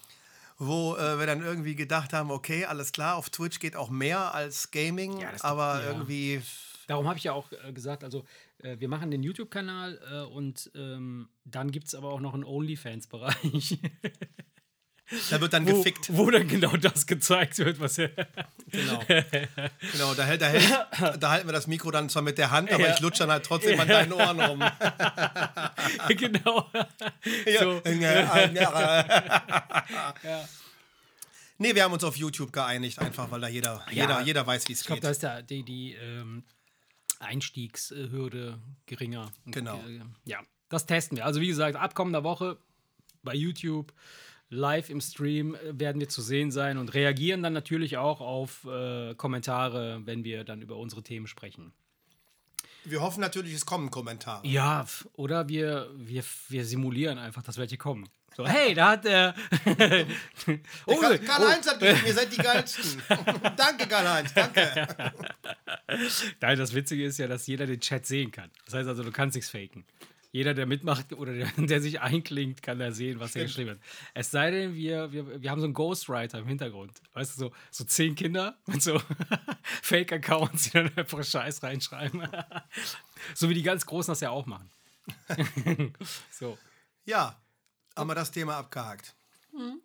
Wo 0.59 0.95
äh, 0.95 1.17
wir 1.17 1.25
dann 1.25 1.41
irgendwie 1.41 1.75
gedacht 1.75 2.13
haben, 2.13 2.31
okay, 2.31 2.65
alles 2.65 2.91
klar, 2.91 3.15
auf 3.15 3.29
Twitch 3.29 3.59
geht 3.59 3.75
auch 3.75 3.89
mehr 3.89 4.35
als 4.35 4.71
Gaming, 4.71 5.25
aber 5.41 5.81
irgendwie 5.83 6.41
Darum 6.89 7.07
habe 7.07 7.19
ich 7.19 7.23
ja 7.25 7.33
auch 7.33 7.51
äh, 7.51 7.71
gesagt, 7.71 8.03
also 8.03 8.25
äh, 8.63 8.79
wir 8.79 8.89
machen 8.89 9.11
den 9.11 9.21
YouTube-Kanal 9.21 9.99
äh, 10.11 10.33
und 10.33 10.71
ähm, 10.73 11.29
dann 11.45 11.71
gibt 11.71 11.85
es 11.85 11.93
aber 11.93 12.09
auch 12.09 12.19
noch 12.19 12.33
einen 12.33 12.43
OnlyFans-Bereich. 12.43 13.77
Da 15.29 15.41
wird 15.41 15.53
dann 15.53 15.67
wo, 15.67 15.77
gefickt. 15.77 16.15
Wo 16.15 16.29
dann 16.29 16.47
genau 16.47 16.75
das 16.77 17.07
gezeigt 17.07 17.57
wird, 17.57 17.79
was 17.79 17.97
er. 17.97 18.09
genau. 18.71 19.03
genau 19.91 20.13
da, 20.13 20.23
hält, 20.23 20.41
da, 20.41 20.47
hält, 20.47 20.87
da 21.19 21.31
halten 21.31 21.47
wir 21.47 21.53
das 21.53 21.67
Mikro 21.67 21.89
dann 21.91 22.09
zwar 22.09 22.21
mit 22.21 22.37
der 22.37 22.51
Hand, 22.51 22.71
aber 22.71 22.87
ja. 22.87 22.93
ich 22.93 22.99
lutsche 22.99 23.19
dann 23.19 23.31
halt 23.31 23.45
trotzdem 23.45 23.75
ja. 23.75 23.81
an 23.81 23.87
deinen 23.87 24.13
Ohren 24.13 24.39
rum. 24.39 24.59
genau. 26.09 26.69
So. 27.59 27.81
ja. 27.85 28.69
Nee, 31.57 31.75
wir 31.75 31.83
haben 31.83 31.93
uns 31.93 32.03
auf 32.03 32.15
YouTube 32.15 32.53
geeinigt, 32.53 32.99
einfach 32.99 33.31
weil 33.31 33.41
da 33.41 33.47
jeder, 33.47 33.83
ja, 33.87 34.03
jeder, 34.03 34.21
jeder 34.21 34.47
weiß, 34.47 34.67
wie 34.69 34.73
es 34.73 34.79
geht. 34.79 34.81
Ich 34.81 34.87
glaube, 34.87 35.01
da 35.01 35.09
ist 35.09 35.23
da 35.23 35.41
die, 35.41 35.63
die 35.63 35.93
ähm, 35.93 36.43
Einstiegshürde 37.19 38.59
geringer. 38.85 39.31
Genau. 39.45 39.77
Äh, 39.79 40.01
ja, 40.25 40.39
das 40.69 40.85
testen 40.85 41.17
wir. 41.17 41.25
Also 41.25 41.41
wie 41.41 41.47
gesagt, 41.47 41.75
ab 41.75 41.95
kommender 41.95 42.23
Woche 42.23 42.57
bei 43.23 43.33
YouTube 43.33 43.93
live 44.49 44.89
im 44.89 45.01
Stream 45.01 45.55
äh, 45.55 45.79
werden 45.79 45.99
wir 45.99 46.09
zu 46.09 46.21
sehen 46.21 46.51
sein 46.51 46.77
und 46.77 46.93
reagieren 46.93 47.43
dann 47.43 47.53
natürlich 47.53 47.97
auch 47.97 48.21
auf 48.21 48.65
äh, 48.65 49.15
Kommentare, 49.15 50.01
wenn 50.05 50.23
wir 50.23 50.43
dann 50.43 50.61
über 50.61 50.77
unsere 50.77 51.03
Themen 51.03 51.27
sprechen. 51.27 51.73
Wir 52.85 53.01
hoffen 53.01 53.21
natürlich, 53.21 53.53
es 53.53 53.65
kommen 53.65 53.91
Kommentare. 53.91 54.47
Ja, 54.47 54.85
oder 55.13 55.49
wir, 55.49 55.89
wir, 55.95 56.23
wir 56.47 56.65
simulieren 56.65 57.17
einfach, 57.17 57.43
dass 57.43 57.57
welche 57.57 57.77
kommen. 57.77 58.09
So, 58.35 58.47
hey, 58.47 58.73
da 58.73 58.91
hat 58.91 59.03
der. 59.05 59.35
oh, 60.85 60.95
Karl-Heinz 60.95 61.67
oh. 61.67 61.71
hat 61.71 61.79
geschrieben, 61.79 62.07
ihr 62.07 62.13
seid 62.13 62.31
die 62.31 62.37
geilsten. 62.37 63.01
danke, 63.57 63.87
Karl-Heinz, 63.87 64.33
danke. 64.33 64.87
Nein, 66.39 66.57
das 66.57 66.73
Witzige 66.73 67.05
ist 67.05 67.17
ja, 67.17 67.27
dass 67.27 67.47
jeder 67.47 67.65
den 67.65 67.81
Chat 67.81 68.05
sehen 68.05 68.31
kann. 68.31 68.49
Das 68.65 68.75
heißt 68.75 68.87
also, 68.87 69.03
du 69.03 69.11
kannst 69.11 69.35
nichts 69.35 69.51
faken. 69.51 69.83
Jeder, 70.31 70.53
der 70.53 70.65
mitmacht 70.65 71.13
oder 71.17 71.33
der, 71.33 71.47
der 71.57 71.81
sich 71.81 72.01
einklingt, 72.01 72.61
kann 72.61 72.79
da 72.79 72.91
sehen, 72.91 73.19
was 73.19 73.31
Stimmt. 73.31 73.41
er 73.41 73.47
geschrieben 73.47 73.69
hat. 73.71 73.79
Es 74.13 74.31
sei 74.31 74.51
denn, 74.51 74.75
wir, 74.75 75.11
wir, 75.11 75.41
wir 75.41 75.51
haben 75.51 75.59
so 75.59 75.65
einen 75.65 75.73
Ghostwriter 75.73 76.39
im 76.39 76.47
Hintergrund. 76.47 77.01
Weißt 77.13 77.35
du, 77.35 77.45
so, 77.45 77.51
so 77.71 77.83
zehn 77.83 78.15
Kinder 78.15 78.57
mit 78.67 78.81
so 78.81 79.01
Fake-Accounts, 79.81 80.63
die 80.63 80.71
dann 80.71 80.91
einfach 80.95 81.23
Scheiß 81.23 81.63
reinschreiben. 81.63 82.27
so 83.35 83.49
wie 83.49 83.53
die 83.53 83.63
ganz 83.63 83.85
Großen 83.85 84.11
das 84.11 84.21
ja 84.21 84.29
auch 84.29 84.45
machen. 84.45 84.69
so. 86.31 86.57
Ja, 87.05 87.35
haben 87.95 88.07
wir 88.07 88.15
das 88.15 88.31
Thema 88.31 88.57
abgehakt. 88.57 89.15
Mhm. 89.51 89.81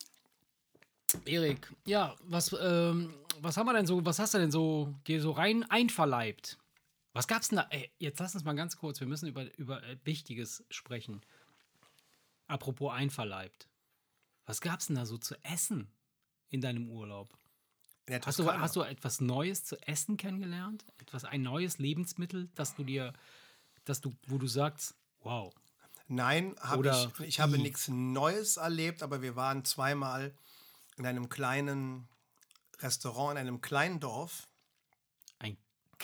Erik, 1.24 1.72
ja, 1.86 2.14
was, 2.24 2.54
ähm, 2.60 3.14
was 3.40 3.56
haben 3.56 3.66
wir 3.66 3.72
denn 3.72 3.86
so, 3.86 4.04
was 4.04 4.18
hast 4.18 4.34
du 4.34 4.38
denn 4.38 4.50
so 4.50 4.94
dir 5.06 5.20
so 5.20 5.30
rein 5.30 5.64
einverleibt? 5.70 6.58
Was 7.14 7.28
gab's 7.28 7.48
denn 7.48 7.56
da? 7.56 7.66
Ey, 7.70 7.90
jetzt 7.98 8.18
lass 8.20 8.34
uns 8.34 8.44
mal 8.44 8.54
ganz 8.54 8.76
kurz, 8.76 9.00
wir 9.00 9.06
müssen 9.06 9.28
über, 9.28 9.56
über 9.56 9.82
äh, 9.84 9.96
Wichtiges 10.04 10.64
sprechen. 10.68 11.22
Apropos 12.46 12.92
einverleibt. 12.92 13.68
Was 14.44 14.60
gab's 14.60 14.88
denn 14.88 14.96
da 14.96 15.06
so 15.06 15.16
zu 15.16 15.42
essen 15.44 15.88
in 16.50 16.60
deinem 16.60 16.90
Urlaub? 16.90 17.28
Hast 18.26 18.38
du, 18.38 18.52
hast 18.52 18.76
du 18.76 18.82
etwas 18.82 19.22
Neues 19.22 19.64
zu 19.64 19.80
essen 19.88 20.18
kennengelernt? 20.18 20.84
Etwas, 20.98 21.24
ein 21.24 21.42
neues 21.42 21.78
Lebensmittel, 21.78 22.50
das 22.54 22.74
du 22.74 22.84
dir, 22.84 23.14
dass 23.84 24.02
du, 24.02 24.14
wo 24.26 24.36
du 24.36 24.46
sagst, 24.46 24.94
wow. 25.20 25.54
Nein, 26.06 26.54
hab 26.60 26.84
ich, 26.84 27.20
ich 27.20 27.40
habe 27.40 27.56
nichts 27.56 27.88
Neues 27.88 28.58
erlebt, 28.58 29.02
aber 29.02 29.22
wir 29.22 29.36
waren 29.36 29.64
zweimal 29.64 30.34
in 30.98 31.06
einem 31.06 31.30
kleinen 31.30 32.06
Restaurant, 32.80 33.32
in 33.32 33.38
einem 33.38 33.62
kleinen 33.62 34.00
Dorf. 34.00 34.48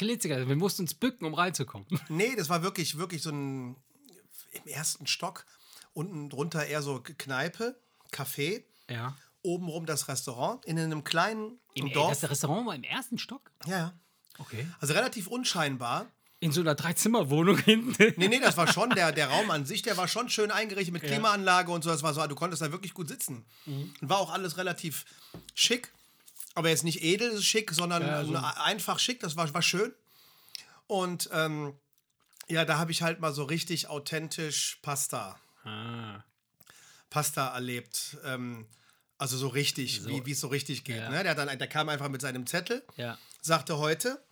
Ein 0.00 0.06
klitziger, 0.06 0.48
wir 0.48 0.56
mussten 0.56 0.82
uns 0.82 0.94
bücken, 0.94 1.26
um 1.26 1.34
reinzukommen. 1.34 1.86
Nee, 2.08 2.34
das 2.36 2.48
war 2.48 2.62
wirklich, 2.62 2.96
wirklich 2.96 3.22
so 3.22 3.30
ein 3.30 3.76
im 4.52 4.66
ersten 4.66 5.06
Stock. 5.06 5.44
Unten 5.92 6.30
drunter 6.30 6.66
eher 6.66 6.82
so 6.82 7.02
Kneipe, 7.18 7.78
Café. 8.10 8.64
Ja. 8.88 9.16
Obenrum 9.42 9.86
das 9.86 10.08
Restaurant 10.08 10.64
in 10.64 10.78
einem 10.78 11.04
kleinen 11.04 11.58
Im, 11.74 11.92
Dorf. 11.92 12.18
Das 12.18 12.30
Restaurant 12.30 12.66
war 12.66 12.74
im 12.74 12.82
ersten 12.82 13.18
Stock? 13.18 13.50
Ja, 13.66 13.78
ja. 13.78 13.94
Okay. 14.38 14.66
Also 14.80 14.94
relativ 14.94 15.26
unscheinbar. 15.26 16.06
In 16.40 16.52
so 16.52 16.62
einer 16.62 16.74
Dreizimmerwohnung 16.74 17.58
hinten. 17.64 18.14
Nee, 18.16 18.28
nee, 18.28 18.40
das 18.40 18.56
war 18.56 18.72
schon, 18.72 18.90
der, 18.90 19.12
der 19.12 19.28
Raum 19.28 19.50
an 19.50 19.66
sich, 19.66 19.82
der 19.82 19.96
war 19.96 20.08
schon 20.08 20.30
schön 20.30 20.50
eingerichtet 20.50 20.94
mit 20.94 21.02
Klimaanlage 21.02 21.70
und 21.70 21.84
so. 21.84 21.90
Das 21.90 22.02
war 22.02 22.14
so, 22.14 22.26
du 22.26 22.34
konntest 22.34 22.62
da 22.62 22.72
wirklich 22.72 22.94
gut 22.94 23.08
sitzen. 23.08 23.44
Mhm. 23.66 23.92
Und 24.00 24.08
war 24.08 24.18
auch 24.18 24.30
alles 24.30 24.56
relativ 24.56 25.04
schick. 25.54 25.92
Aber 26.60 26.68
jetzt 26.68 26.84
nicht 26.84 27.02
edel 27.02 27.40
schick, 27.40 27.70
sondern 27.70 28.02
ja, 28.02 28.22
so. 28.22 28.36
einfach 28.36 28.98
schick. 28.98 29.18
Das 29.20 29.34
war, 29.34 29.52
war 29.54 29.62
schön. 29.62 29.94
Und 30.86 31.30
ähm, 31.32 31.72
ja, 32.48 32.66
da 32.66 32.76
habe 32.76 32.92
ich 32.92 33.00
halt 33.00 33.18
mal 33.18 33.32
so 33.32 33.44
richtig 33.44 33.86
authentisch 33.88 34.78
Pasta. 34.82 35.40
Ah. 35.64 36.22
Pasta 37.08 37.54
erlebt. 37.54 38.18
Ähm, 38.26 38.66
also 39.16 39.38
so 39.38 39.48
richtig, 39.48 40.02
so. 40.02 40.26
wie 40.26 40.30
es 40.30 40.40
so 40.40 40.48
richtig 40.48 40.84
geht. 40.84 40.98
Ja. 40.98 41.08
Ne? 41.08 41.22
Der, 41.22 41.34
dann, 41.34 41.58
der 41.58 41.66
kam 41.66 41.88
einfach 41.88 42.10
mit 42.10 42.20
seinem 42.20 42.46
Zettel, 42.46 42.82
ja. 42.96 43.16
sagte 43.40 43.78
heute, 43.78 44.22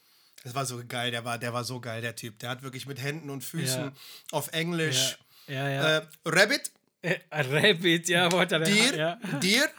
das 0.45 0.55
war 0.55 0.67
so 0.67 0.83
geil, 0.87 1.11
der 1.11 1.25
war, 1.25 1.39
der 1.39 1.55
war 1.55 1.65
so 1.65 1.81
geil, 1.81 2.03
der 2.03 2.15
Typ. 2.15 2.39
Der 2.41 2.51
hat 2.51 2.63
wirklich 2.63 2.85
mit 2.85 3.01
Händen 3.01 3.31
und 3.31 3.43
Füßen 3.43 3.85
ja. 3.85 3.93
auf 4.33 4.53
Englisch. 4.53 5.17
Ja, 5.47 5.67
ja. 5.67 5.71
ja. 5.71 5.97
Äh, 5.97 6.07
Rabbit. 6.27 6.73
Äh, 7.01 7.21
Rabbit, 7.31 8.07
ja, 8.11 8.31
wollte 8.33 8.57
er. 8.57 8.61
Dir. 8.61 9.19
Dir. 9.41 9.71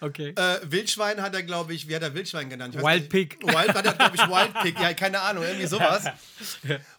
Okay. 0.00 0.30
Äh, 0.36 0.60
Wildschwein 0.64 1.22
hat 1.22 1.34
er, 1.34 1.42
glaube 1.42 1.74
ich, 1.74 1.88
wie 1.88 1.94
hat 1.94 2.02
er 2.02 2.14
Wildschwein 2.14 2.48
genannt? 2.48 2.74
Wild 2.74 3.08
Pig. 3.08 3.38
Wild 3.42 3.74
hat 3.74 3.86
er, 3.86 3.94
glaube 3.94 4.16
ich, 4.16 4.22
Wild 4.22 4.54
Pig. 4.62 4.80
Ja, 4.80 4.94
keine 4.94 5.20
Ahnung, 5.20 5.44
irgendwie 5.44 5.66
sowas. 5.68 6.04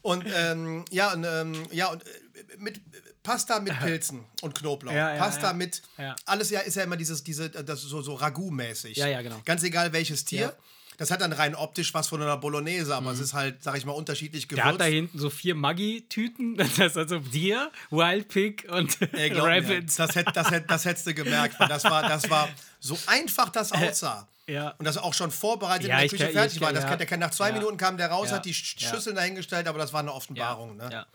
Und 0.02 0.26
ähm, 0.34 0.86
ja, 0.92 1.14
und, 1.14 1.24
ähm, 1.24 1.68
ja, 1.72 1.88
und 1.88 2.04
äh, 2.06 2.10
mit 2.58 2.82
Pasta 3.24 3.60
mit 3.60 3.78
Pilzen 3.82 4.26
und 4.42 4.56
Knoblauch. 4.56 4.94
Ja, 4.94 5.16
ja, 5.16 5.20
Pasta 5.22 5.48
ja. 5.48 5.54
mit 5.54 5.82
alles 6.26 6.50
ja 6.50 6.62
ist 6.62 6.76
ja 6.76 6.84
immer 6.84 6.98
dieses 6.98 7.24
diese 7.24 7.50
das 7.50 7.82
so 7.82 8.02
so 8.02 8.16
Ragout-mäßig. 8.16 8.98
Ja, 8.98 9.08
ja, 9.08 9.22
genau. 9.22 9.42
Ganz 9.46 9.64
egal 9.64 9.94
welches 9.94 10.26
Tier. 10.26 10.56
Das 11.00 11.12
hat 11.12 11.22
dann 11.22 11.32
rein 11.32 11.56
optisch 11.56 11.94
was 11.94 12.10
von 12.10 12.22
einer 12.22 12.36
Bolognese, 12.36 12.94
aber 12.94 13.08
mhm. 13.08 13.16
es 13.16 13.22
ist 13.22 13.34
halt, 13.34 13.64
sag 13.64 13.78
ich 13.78 13.86
mal, 13.86 13.94
unterschiedlich 13.94 14.50
gewürzt. 14.50 14.66
Der 14.66 14.74
hat 14.74 14.82
da 14.82 14.86
hinten 14.86 15.18
so 15.18 15.30
vier 15.30 15.56
Maggi-Tüten. 15.56 16.58
Das 16.58 16.78
ist 16.78 16.98
also 16.98 17.20
Deer, 17.20 17.72
Wild 17.90 18.28
Pig 18.28 18.68
und 18.70 18.98
Ey, 19.14 19.32
Rabbit. 19.32 19.98
Das, 19.98 20.16
hätt, 20.16 20.28
das, 20.34 20.52
hätt, 20.52 20.70
das 20.70 20.84
hättest 20.84 21.08
du 21.08 21.14
gemerkt, 21.14 21.58
weil 21.58 21.70
das 21.70 21.86
war, 21.86 22.04
das 22.04 22.30
war 22.30 22.50
so 22.82 23.00
einfach 23.08 23.48
das 23.48 23.72
aussah. 23.72 24.28
Ja. 24.46 24.72
Und 24.78 24.86
das 24.86 24.98
auch 24.98 25.14
schon 25.14 25.32
vorbereitet 25.32 25.88
ja, 25.88 25.96
in 25.96 26.02
der 26.02 26.10
Küche 26.10 26.24
kann, 26.26 26.34
fertig 26.34 26.60
war. 26.60 26.74
Das 26.74 26.84
ja. 26.84 26.90
kann, 26.90 27.00
der 27.00 27.18
nach 27.18 27.32
zwei 27.32 27.50
ja. 27.50 27.54
Minuten 27.54 27.78
kam 27.78 27.96
der 27.96 28.08
raus, 28.08 28.34
hat 28.34 28.44
die 28.44 28.54
Schüsseln 28.54 29.16
dahingestellt, 29.16 29.68
aber 29.68 29.78
das 29.78 29.94
war 29.94 30.02
eine 30.02 30.14
Offenbarung. 30.14 30.76
Ne? 30.76 31.06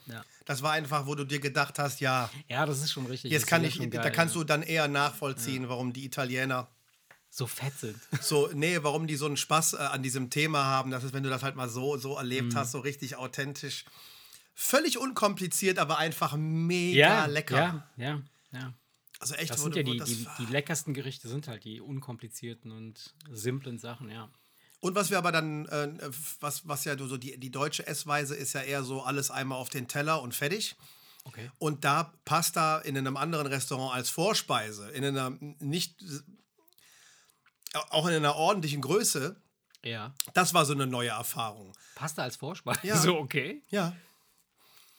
Das 0.47 0.63
war 0.63 0.73
einfach, 0.73 1.07
wo 1.07 1.15
du 1.15 1.25
dir 1.25 1.41
gedacht 1.41 1.79
hast, 1.79 2.01
ja. 2.01 2.31
Ja, 2.49 2.65
das 2.65 2.79
ist 2.79 2.93
schon 2.93 3.05
richtig. 3.07 3.31
Jetzt 3.31 3.47
kann 3.47 3.65
ich, 3.65 3.79
da 3.91 4.11
kannst 4.11 4.35
du 4.35 4.45
dann 4.45 4.63
eher 4.63 4.89
nachvollziehen, 4.89 5.69
warum 5.69 5.93
die 5.93 6.07
Italiener 6.07 6.69
so 7.35 7.49
fett 7.49 7.77
sind. 7.79 7.99
So, 8.23 8.49
nee, 8.55 8.79
warum 8.83 9.07
die 9.07 9.17
so 9.17 9.27
einen 9.27 9.37
Spaß 9.37 9.75
äh, 9.75 9.77
an 9.79 10.03
diesem 10.03 10.31
Thema 10.31 10.65
haben. 10.65 10.91
Das 10.91 11.03
ist, 11.03 11.13
wenn 11.13 11.25
du 11.25 11.31
das 11.31 11.43
halt 11.43 11.57
mal 11.57 11.69
so, 11.69 11.97
so 11.97 12.17
erlebt 12.17 12.55
mm. 12.55 12.57
hast, 12.57 12.73
so 12.73 12.79
richtig 12.79 13.17
authentisch. 13.17 13.85
Völlig 14.55 14.99
unkompliziert, 14.99 15.81
aber 15.81 15.99
einfach 15.99 16.37
mega 16.37 16.97
ja, 16.97 17.27
lecker. 17.27 17.57
Ja, 17.57 17.89
ja, 17.97 18.23
ja. 18.53 18.75
Also 19.19 19.35
echt, 19.35 19.51
das 19.51 19.63
sind 19.63 19.75
ja 19.75 19.83
die, 19.83 19.99
die, 19.99 20.27
die 20.39 20.47
leckersten 20.47 20.95
Gerichte, 20.95 21.29
sind 21.29 21.49
halt 21.49 21.65
die 21.65 21.81
unkomplizierten 21.81 22.71
und 22.71 23.15
simplen 23.33 23.79
Sachen, 23.79 24.11
ja. 24.11 24.31
Und 24.79 24.95
was 24.95 25.11
wir 25.11 25.19
aber 25.19 25.33
dann, 25.33 25.67
äh, 25.67 25.89
was, 26.41 26.69
was 26.69 26.85
ja 26.85 26.97
so 26.97 27.17
die, 27.17 27.39
die 27.41 27.51
deutsche 27.51 27.87
Essweise 27.87 28.37
ist 28.37 28.53
ja 28.53 28.61
eher 28.61 28.85
so 28.85 29.03
alles 29.03 29.31
einmal 29.31 29.59
auf 29.59 29.71
den 29.71 29.89
Teller 29.89 30.23
und 30.23 30.35
fertig. 30.35 30.77
Okay. 31.25 31.51
Und 31.59 31.85
da 31.85 32.13
Pasta 32.25 32.79
in 32.79 32.97
einem 32.97 33.17
anderen 33.17 33.47
Restaurant 33.47 33.95
als 33.95 34.11
Vorspeise, 34.11 34.91
in 34.91 35.05
einer 35.05 35.31
nicht 35.59 36.05
auch 37.91 38.07
in 38.07 38.15
einer 38.15 38.37
ordentlichen 38.37 38.81
Größe. 38.81 39.37
Ja. 39.85 40.15
Das 40.33 40.55
war 40.55 40.65
so 40.65 40.73
eine 40.73 40.87
neue 40.87 41.11
Erfahrung. 41.11 41.73
Pasta 41.95 42.23
als 42.23 42.37
Vorspeise? 42.37 42.81
Ja. 42.87 42.97
So, 43.01 43.19
okay. 43.19 43.63
Ja. 43.69 43.95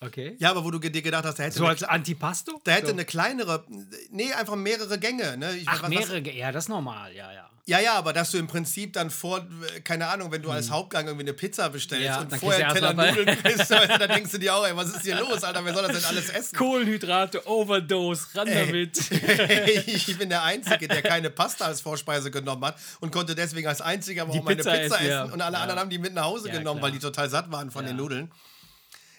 Okay. 0.02 0.36
Ja, 0.40 0.52
aber 0.52 0.64
wo 0.64 0.72
du 0.72 0.80
dir 0.80 1.02
gedacht 1.02 1.26
hast, 1.26 1.40
da 1.40 1.44
hätte. 1.44 1.58
So 1.58 1.66
als 1.66 1.84
Antipasto? 1.84 2.60
Da 2.64 2.74
hätte 2.74 2.88
so. 2.88 2.94
eine 2.94 3.06
kleinere. 3.06 3.66
Nee, 4.12 4.32
einfach 4.34 4.56
mehrere 4.56 5.00
Gänge. 5.00 5.38
Ne? 5.38 5.56
Ich, 5.56 5.68
Ach, 5.68 5.84
was, 5.84 5.90
mehrere 5.90 6.22
Gänge. 6.22 6.38
Ja, 6.38 6.52
das 6.52 6.66
ist 6.66 6.70
normal, 6.70 7.14
ja, 7.14 7.32
ja. 7.32 7.50
Ja, 7.68 7.80
ja, 7.80 7.94
aber 7.96 8.14
dass 8.14 8.30
du 8.30 8.38
im 8.38 8.46
Prinzip 8.46 8.94
dann 8.94 9.10
vor, 9.10 9.44
keine 9.84 10.06
Ahnung, 10.06 10.32
wenn 10.32 10.44
du 10.44 10.52
als 10.52 10.68
hm. 10.68 10.76
Hauptgang 10.76 11.08
irgendwie 11.08 11.24
eine 11.24 11.34
Pizza 11.34 11.68
bestellst 11.70 12.06
ja, 12.06 12.20
und 12.20 12.36
vorher 12.36 12.68
einen 12.68 12.76
Teller 12.76 12.94
Nudeln 12.94 13.28
isst, 13.44 13.72
dann 13.72 14.08
denkst 14.08 14.32
du 14.34 14.38
dir 14.38 14.54
auch, 14.54 14.68
ey, 14.68 14.76
was 14.76 14.90
ist 14.90 15.02
hier 15.02 15.18
los, 15.18 15.44
Alter, 15.44 15.66
wer 15.66 15.74
soll 15.74 15.82
das 15.82 15.94
denn 15.94 16.06
alles 16.06 16.30
essen? 16.30 16.56
Kohlenhydrate, 16.56 17.48
Overdose, 17.48 18.28
ran 18.36 18.48
ey, 18.48 18.68
damit. 18.68 19.00
ich 19.88 20.16
bin 20.16 20.30
der 20.30 20.44
Einzige, 20.44 20.88
der 20.88 21.02
keine 21.02 21.32
Pasta 21.32 21.66
als 21.66 21.82
Vorspeise 21.82 22.30
genommen 22.30 22.64
hat 22.66 22.78
und 23.00 23.12
konnte 23.12 23.34
deswegen 23.34 23.68
als 23.68 23.82
Einziger 23.82 24.30
auch 24.30 24.44
meine 24.44 24.58
Pizza, 24.58 24.72
Pizza 24.74 25.02
essen. 25.02 25.08
Ja. 25.08 25.24
Und 25.24 25.42
alle 25.42 25.56
ja. 25.56 25.64
anderen 25.64 25.80
haben 25.80 25.90
die 25.90 25.98
mit 25.98 26.14
nach 26.14 26.26
Hause 26.26 26.52
genommen, 26.52 26.84
weil 26.84 26.92
die 26.92 27.00
total 27.00 27.32
satt 27.32 27.52
waren 27.52 27.72
von 27.72 27.84
den 27.84 27.96
Nudeln. 27.96 28.32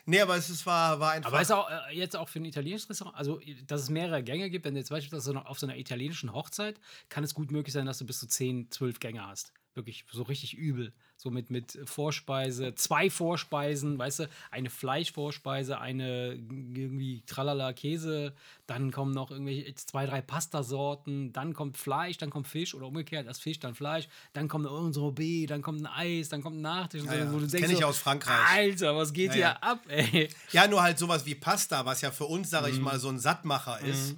Nee, 0.08 0.20
aber 0.20 0.36
es 0.36 0.48
ist, 0.48 0.64
war, 0.66 1.00
war 1.00 1.12
einfach. 1.12 1.32
Aber 1.32 1.42
ist 1.42 1.50
auch 1.50 1.68
äh, 1.68 1.96
jetzt 1.96 2.16
auch 2.16 2.28
für 2.28 2.38
ein 2.38 2.44
italienisches 2.44 2.88
Restaurant, 2.88 3.16
also 3.16 3.40
dass 3.66 3.82
es 3.82 3.90
mehrere 3.90 4.22
Gänge 4.22 4.48
gibt, 4.50 4.64
wenn 4.64 4.74
du 4.74 4.80
jetzt 4.80 4.90
beispielsweise 4.90 5.44
auf 5.44 5.58
so 5.58 5.66
einer 5.66 5.76
italienischen 5.76 6.32
Hochzeit, 6.32 6.80
kann 7.08 7.24
es 7.24 7.34
gut 7.34 7.50
möglich 7.50 7.72
sein, 7.72 7.86
dass 7.86 7.98
du 7.98 8.06
bis 8.06 8.20
zu 8.20 8.28
10, 8.28 8.70
12 8.70 9.00
Gänge 9.00 9.26
hast. 9.26 9.52
Wirklich 9.76 10.06
so 10.10 10.22
richtig 10.22 10.56
übel. 10.56 10.92
So 11.18 11.30
mit, 11.30 11.50
mit 11.50 11.78
Vorspeise, 11.84 12.74
zwei 12.76 13.10
Vorspeisen, 13.10 13.98
weißt 13.98 14.20
du, 14.20 14.28
eine 14.50 14.70
Fleischvorspeise, 14.70 15.78
eine 15.78 16.32
irgendwie 16.32 17.22
Tralala 17.26 17.74
Käse, 17.74 18.34
dann 18.66 18.90
kommen 18.90 19.12
noch 19.12 19.30
irgendwelche 19.30 19.74
zwei, 19.74 20.06
drei 20.06 20.22
Pastasorten, 20.22 21.32
dann 21.34 21.52
kommt 21.52 21.76
Fleisch, 21.76 22.16
dann 22.16 22.30
kommt 22.30 22.48
Fisch 22.48 22.74
oder 22.74 22.86
umgekehrt, 22.86 23.26
erst 23.26 23.42
Fisch, 23.42 23.58
dann 23.60 23.74
Fleisch, 23.74 24.08
dann 24.32 24.48
kommt 24.48 24.66
ein 24.66 24.92
Sorbet, 24.94 25.50
dann 25.50 25.60
kommt 25.60 25.82
ein 25.82 25.86
Eis, 25.86 26.30
dann 26.30 26.42
kommt 26.42 26.56
ein 26.56 26.62
Nachtisch. 26.62 27.04
Ja, 27.04 27.14
ja. 27.14 27.32
wo 27.32 27.38
du 27.38 27.44
das 27.46 27.52
kenne 27.52 27.72
ich 27.74 27.80
so, 27.80 27.86
aus 27.86 27.98
Frankreich. 27.98 28.48
Alter, 28.48 28.96
was 28.96 29.12
geht 29.12 29.28
Ja, 29.30 29.34
hier 29.34 29.62
ab, 29.62 29.80
ey? 29.88 30.28
Ja, 30.52 30.66
nur 30.66 30.82
halt 30.82 30.98
sowas 30.98 31.26
wie 31.26 31.34
Pasta, 31.34 31.84
was 31.84 32.00
ja 32.00 32.10
für 32.10 32.24
uns, 32.24 32.48
sage 32.48 32.68
Mhm. 32.68 32.72
ich 32.74 32.80
mal, 32.80 32.98
so 32.98 33.10
ein 33.10 33.18
Sattmacher 33.18 33.80
ist. 33.80 34.16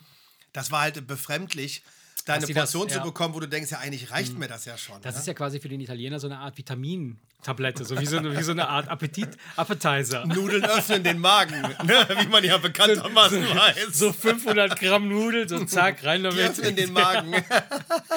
Das 0.53 0.71
war 0.71 0.83
halt 0.83 1.05
befremdlich, 1.07 1.83
deine 2.29 2.47
Portion 2.47 2.85
das, 2.85 2.93
zu 2.93 2.99
ja. 2.99 3.05
bekommen, 3.05 3.35
wo 3.35 3.41
du 3.41 3.49
denkst, 3.49 3.71
ja, 3.71 3.79
eigentlich 3.79 4.11
reicht 4.11 4.39
mir 4.39 4.49
das 4.49 4.65
ja 4.65 4.77
schon. 4.77 5.01
Das 5.03 5.15
ne? 5.15 5.21
ist 5.21 5.27
ja 5.27 5.35
quasi 5.35 5.61
für 5.61 5.69
den 5.69 5.81
Italiener 5.81 6.21
so 6.21 6.27
eine 6.27 6.39
Art 6.39 6.57
Vitamintablette, 6.59 7.85
so 7.85 7.99
wie 7.99 8.07
so 8.07 8.19
eine, 8.19 8.37
wie 8.37 8.43
so 8.43 8.53
eine 8.53 8.69
Art 8.69 8.89
Appetit, 8.89 9.31
Appetizer. 9.57 10.27
Nudeln 10.27 10.65
öffnen 10.65 11.03
den 11.03 11.19
Magen, 11.19 11.61
ne? 11.85 12.07
wie 12.21 12.27
man 12.29 12.45
ja 12.45 12.59
bekanntermaßen 12.59 13.43
weiß. 13.43 13.99
So 13.99 14.13
500 14.13 14.79
Gramm 14.79 15.09
Nudeln, 15.09 15.49
so 15.49 15.65
zack, 15.65 16.05
rein 16.05 16.23
Die 16.23 16.29
damit. 16.29 16.51
öffnen 16.51 16.77
den 16.77 16.93
Magen. 16.93 17.33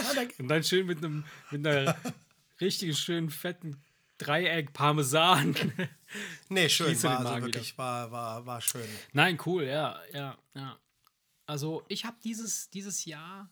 Und 0.40 0.48
dann 0.48 0.64
schön 0.64 0.86
mit 0.86 0.98
einem 0.98 1.24
mit 1.52 1.66
einer 1.66 1.96
richtigen 2.60 2.94
schönen 2.94 3.30
fetten 3.30 3.82
Dreieck 4.18 4.74
Parmesan. 4.74 5.56
Nee, 6.50 6.70
schön, 6.70 6.88
Schließe 6.88 7.08
war 7.08 7.26
also 7.26 7.46
wirklich, 7.46 7.78
war, 7.78 8.12
war, 8.12 8.46
war 8.46 8.62
schön. 8.62 8.88
Nein, 9.14 9.40
cool, 9.46 9.64
ja, 9.64 10.00
ja, 10.14 10.38
ja. 10.54 10.78
Also 11.46 11.84
ich 11.88 12.06
habe 12.06 12.18
dieses, 12.24 12.70
dieses 12.70 13.06
Jahr 13.06 13.50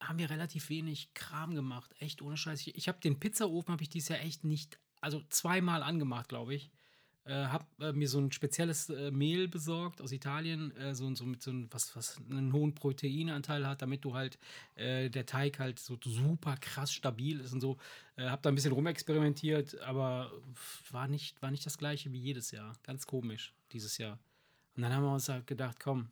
haben 0.00 0.18
wir 0.18 0.30
relativ 0.30 0.70
wenig 0.70 1.12
Kram 1.14 1.54
gemacht, 1.54 1.94
echt 1.98 2.22
ohne 2.22 2.36
Scheiß. 2.36 2.66
Ich, 2.66 2.88
habe 2.88 3.00
den 3.00 3.20
Pizzaofen 3.20 3.72
habe 3.72 3.82
ich 3.82 3.90
dieses 3.90 4.08
Jahr 4.08 4.20
echt 4.20 4.44
nicht, 4.44 4.78
also 5.00 5.22
zweimal 5.28 5.82
angemacht, 5.82 6.28
glaube 6.28 6.54
ich. 6.54 6.70
Äh, 7.24 7.34
habe 7.34 7.66
äh, 7.80 7.92
mir 7.92 8.08
so 8.08 8.18
ein 8.18 8.32
spezielles 8.32 8.88
äh, 8.88 9.10
Mehl 9.10 9.46
besorgt 9.46 10.00
aus 10.00 10.10
Italien, 10.10 10.74
äh, 10.76 10.94
so, 10.94 11.14
so 11.14 11.26
mit 11.26 11.42
so 11.42 11.50
einem, 11.50 11.68
was, 11.70 11.94
was 11.94 12.16
einen 12.30 12.54
hohen 12.54 12.74
Proteinanteil 12.74 13.66
hat, 13.66 13.82
damit 13.82 14.06
du 14.06 14.14
halt 14.14 14.38
äh, 14.74 15.10
der 15.10 15.26
Teig 15.26 15.58
halt 15.58 15.78
so 15.78 15.98
super 16.02 16.56
krass 16.56 16.90
stabil 16.90 17.40
ist 17.40 17.52
und 17.52 17.60
so. 17.60 17.76
Äh, 18.16 18.30
habe 18.30 18.40
da 18.40 18.48
ein 18.48 18.54
bisschen 18.54 18.72
rumexperimentiert, 18.72 19.78
aber 19.82 20.32
war 20.90 21.08
nicht, 21.08 21.40
war 21.42 21.50
nicht 21.50 21.66
das 21.66 21.76
gleiche 21.76 22.10
wie 22.10 22.18
jedes 22.18 22.52
Jahr. 22.52 22.72
Ganz 22.84 23.06
komisch 23.06 23.52
dieses 23.70 23.98
Jahr. 23.98 24.18
Und 24.76 24.82
dann 24.82 24.94
haben 24.94 25.02
wir 25.04 25.12
uns 25.12 25.28
halt 25.28 25.46
gedacht, 25.46 25.78
komm, 25.78 26.08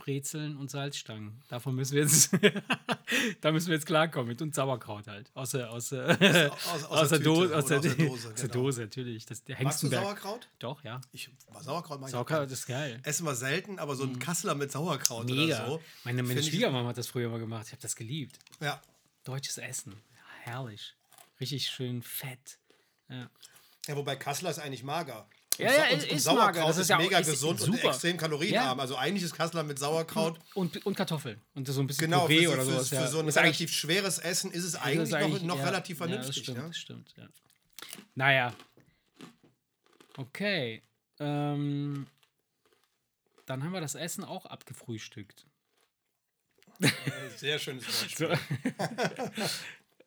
Brezeln 0.00 0.56
und 0.56 0.70
Salzstangen. 0.70 1.42
Davon 1.48 1.74
müssen 1.74 1.94
wir 1.94 2.02
jetzt, 2.02 2.30
da 3.42 3.52
müssen 3.52 3.68
wir 3.68 3.74
jetzt 3.74 3.86
klarkommen 3.86 4.28
mit 4.28 4.40
und 4.42 4.54
Sauerkraut 4.54 5.06
halt. 5.06 5.30
Aus 5.34 5.50
der, 5.50 5.70
aus 5.70 5.90
der, 5.90 6.50
aus- 6.72 6.84
aus 6.84 6.84
aus 6.84 7.08
der 7.10 7.18
Dose, 7.20 7.56
aus 7.56 7.66
der, 7.66 7.80
Dose, 7.80 8.28
aus 8.28 8.34
der. 8.40 8.48
Dose, 8.48 8.80
natürlich. 8.82 9.26
Das, 9.26 9.44
der 9.44 9.62
Magst 9.62 9.82
du. 9.82 9.88
Sauerkraut? 9.88 10.48
Doch, 10.58 10.82
ja. 10.84 11.00
Ich, 11.12 11.30
Sauerkraut 11.60 12.00
mag 12.00 12.10
Sauerkraut 12.10 12.50
ist 12.50 12.66
geil. 12.66 13.00
Essen 13.04 13.24
wir 13.26 13.34
selten, 13.34 13.78
aber 13.78 13.94
so 13.94 14.04
ein 14.04 14.18
Kasseler 14.18 14.54
mit 14.54 14.72
Sauerkraut 14.72 15.26
Mega. 15.26 15.56
oder 15.64 15.66
so. 15.66 15.82
Meine, 16.04 16.22
meine 16.22 16.42
Schwiegermama 16.42 16.88
hat 16.88 16.98
das 16.98 17.06
früher 17.06 17.28
mal 17.28 17.38
gemacht. 17.38 17.66
Ich 17.66 17.72
habe 17.72 17.82
das 17.82 17.94
geliebt. 17.96 18.38
Ja. 18.60 18.80
Deutsches 19.24 19.58
Essen. 19.58 19.94
herrlich. 20.42 20.94
Richtig 21.40 21.66
schön 21.66 22.02
fett. 22.02 22.58
Ja. 23.08 23.30
Ja, 23.86 23.96
wobei 23.96 24.16
Kassler 24.16 24.50
ist 24.50 24.58
eigentlich 24.58 24.82
mager. 24.82 25.28
Und 25.58 25.64
Ja, 25.66 25.72
ja, 25.74 25.92
und, 25.92 26.02
ist 26.04 26.12
und 26.12 26.18
Sauerkraut 26.20 26.54
mager. 26.54 26.66
Das 26.68 26.78
ist, 26.78 26.88
ja 26.88 26.96
auch- 26.96 27.00
mega 27.00 27.18
ist 27.18 27.30
gesund 27.30 27.60
und 27.60 27.66
super. 27.74 27.88
extrem 27.90 28.16
kalorienarm. 28.16 28.80
Also 28.80 28.96
eigentlich 28.96 29.24
ist 29.24 29.34
Kassler 29.34 29.62
mit 29.62 29.78
Sauerkraut 29.78 30.38
Und, 30.54 30.84
und 30.86 30.94
Kartoffeln. 30.96 31.40
Und 31.54 31.66
so 31.68 31.80
ein 31.80 31.86
bisschen 31.86 32.06
genau 32.10 32.26
Püree 32.26 32.46
für, 32.46 32.62
so- 32.64 32.72
oder 32.72 32.84
für, 32.84 32.94
ja. 32.94 33.06
so 33.08 33.18
ein 33.20 33.28
Ist 33.28 33.36
relativ 33.36 33.72
schweres 33.72 34.18
Essen 34.18 34.52
ist 34.52 34.64
es 34.64 34.74
eigentlich, 34.76 35.08
ist 35.08 35.14
eigentlich- 35.14 35.42
noch, 35.42 35.56
noch 35.56 35.58
ja, 35.58 35.64
relativ 35.66 36.00
Ja, 36.00 36.06
das 36.06 36.14
vernünftig. 36.16 36.42
stimmt, 36.44 36.58
ne? 36.58 36.66
das 36.68 36.76
stimmt, 36.78 37.14
ja. 37.16 37.28
Naja. 38.14 38.54
Okay. 40.16 40.82
Ähm, 41.18 42.06
dann 43.46 43.62
haben 43.62 43.72
wir 43.72 43.80
das 43.80 43.94
Essen 43.96 44.24
auch 44.24 44.46
abgefrühstückt. 44.46 45.46
Sehr 47.36 47.58
schönes 47.58 47.84
Wort. 48.18 48.38
So. 48.38 49.44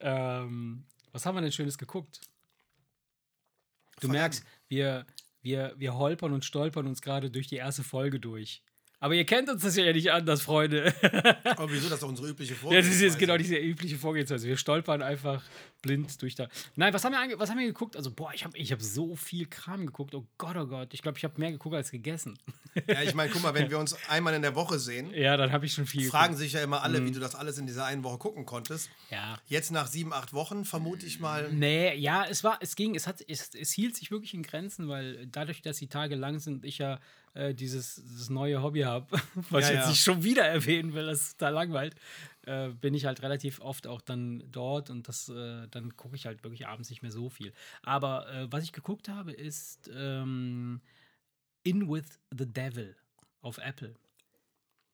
ähm, 0.00 0.84
was 1.12 1.24
haben 1.26 1.36
wir 1.36 1.42
denn 1.42 1.52
Schönes 1.52 1.78
geguckt? 1.78 2.20
Du 4.00 4.08
merkst, 4.08 4.44
wir, 4.68 5.06
wir, 5.44 5.74
wir 5.76 5.94
holpern 5.94 6.32
und 6.32 6.44
stolpern 6.44 6.86
uns 6.86 7.02
gerade 7.02 7.30
durch 7.30 7.46
die 7.46 7.56
erste 7.56 7.84
Folge 7.84 8.18
durch. 8.18 8.62
Aber 9.04 9.12
ihr 9.14 9.26
kennt 9.26 9.50
uns 9.50 9.62
das 9.62 9.76
ja 9.76 9.92
nicht 9.92 10.10
anders, 10.10 10.40
Freunde. 10.40 10.94
Aber 11.44 11.70
wieso? 11.70 11.84
Das 11.90 11.96
ist 11.98 12.02
doch 12.02 12.08
unsere 12.08 12.26
übliche 12.28 12.54
Ja, 12.54 12.58
Vorgehensweise. 12.58 12.88
das 12.88 12.96
ist 12.96 13.02
jetzt 13.02 13.18
genau 13.18 13.36
diese 13.36 13.56
übliche 13.56 13.98
Vorgehensweise. 13.98 14.48
Wir 14.48 14.56
stolpern 14.56 15.02
einfach 15.02 15.42
blind 15.82 16.22
durch 16.22 16.34
da. 16.36 16.48
Nein, 16.74 16.94
was 16.94 17.04
haben 17.04 17.12
wir, 17.12 17.38
was 17.38 17.50
haben 17.50 17.58
wir 17.58 17.66
geguckt? 17.66 17.98
Also, 17.98 18.10
boah, 18.10 18.30
ich 18.32 18.44
habe 18.46 18.56
ich 18.56 18.72
hab 18.72 18.80
so 18.80 19.14
viel 19.14 19.44
Kram 19.44 19.84
geguckt. 19.84 20.14
Oh 20.14 20.24
Gott, 20.38 20.56
oh 20.56 20.66
Gott. 20.66 20.94
Ich 20.94 21.02
glaube, 21.02 21.18
ich 21.18 21.24
habe 21.24 21.38
mehr 21.38 21.52
geguckt 21.52 21.74
als 21.74 21.90
gegessen. 21.90 22.38
Ja, 22.88 23.02
ich 23.02 23.14
meine, 23.14 23.30
guck 23.30 23.42
mal, 23.42 23.52
wenn 23.52 23.68
wir 23.68 23.78
uns 23.78 23.94
einmal 24.08 24.32
in 24.32 24.40
der 24.40 24.54
Woche 24.54 24.78
sehen, 24.78 25.12
Ja, 25.12 25.36
dann 25.36 25.52
habe 25.52 25.66
ich 25.66 25.74
schon 25.74 25.84
viel 25.84 26.08
fragen 26.08 26.34
sich 26.34 26.54
ja 26.54 26.62
immer 26.62 26.82
alle, 26.82 27.00
Mhm. 27.02 27.06
wie 27.08 27.12
du 27.12 27.20
das 27.20 27.34
alles 27.34 27.58
in 27.58 27.66
dieser 27.66 27.84
einen 27.84 28.04
Woche 28.04 28.16
gucken 28.16 28.46
konntest. 28.46 28.88
geguckt. 28.88 29.12
Ja. 29.12 29.38
Jetzt 29.48 29.70
nach 29.70 29.86
sieben, 29.86 30.14
acht 30.14 30.32
Wochen 30.32 30.64
vermute 30.64 31.04
ich 31.04 31.20
mal. 31.20 31.52
Nee, 31.52 31.94
ja, 31.96 32.24
es 32.24 32.42
war, 32.42 32.56
es 32.62 32.74
ging, 32.74 32.94
es 32.94 33.06
hat, 33.06 33.16
es, 33.28 33.50
es 33.54 33.70
hielt 33.70 33.94
sich 33.96 34.10
wirklich 34.10 34.32
in 34.32 34.42
Grenzen, 34.42 34.88
weil 34.88 35.26
dadurch, 35.26 35.60
dass 35.60 35.76
die 35.76 35.88
Tage 35.88 36.14
lang 36.14 36.38
sind, 36.38 36.64
ich 36.64 36.78
ja 36.78 36.98
äh, 37.34 37.54
dieses, 37.54 37.96
dieses 37.96 38.30
neue 38.30 38.62
Hobby 38.62 38.80
habe, 38.82 39.06
was 39.50 39.64
Ja, 39.64 39.68
ich 39.70 39.74
jetzt 39.74 39.84
ja. 39.84 39.88
nicht 39.90 40.02
schon 40.02 40.24
wieder 40.24 40.44
erwähnen 40.46 40.94
will, 40.94 41.06
das 41.06 41.20
ist 41.28 41.42
da 41.42 41.48
langweilt, 41.50 41.94
äh, 42.46 42.68
bin 42.70 42.94
ich 42.94 43.04
halt 43.06 43.22
relativ 43.22 43.60
oft 43.60 43.86
auch 43.86 44.00
dann 44.00 44.42
dort 44.50 44.90
und 44.90 45.08
das, 45.08 45.28
äh, 45.28 45.66
dann 45.68 45.96
gucke 45.96 46.16
ich 46.16 46.26
halt 46.26 46.42
wirklich 46.44 46.66
abends 46.66 46.90
nicht 46.90 47.02
mehr 47.02 47.10
so 47.12 47.28
viel. 47.30 47.52
Aber 47.82 48.28
äh, 48.32 48.46
was 48.52 48.64
ich 48.64 48.72
geguckt 48.72 49.08
habe, 49.08 49.32
ist 49.32 49.90
ähm, 49.94 50.80
In 51.62 51.88
With 51.90 52.18
the 52.36 52.46
Devil 52.46 52.96
auf 53.40 53.58
Apple. 53.58 53.94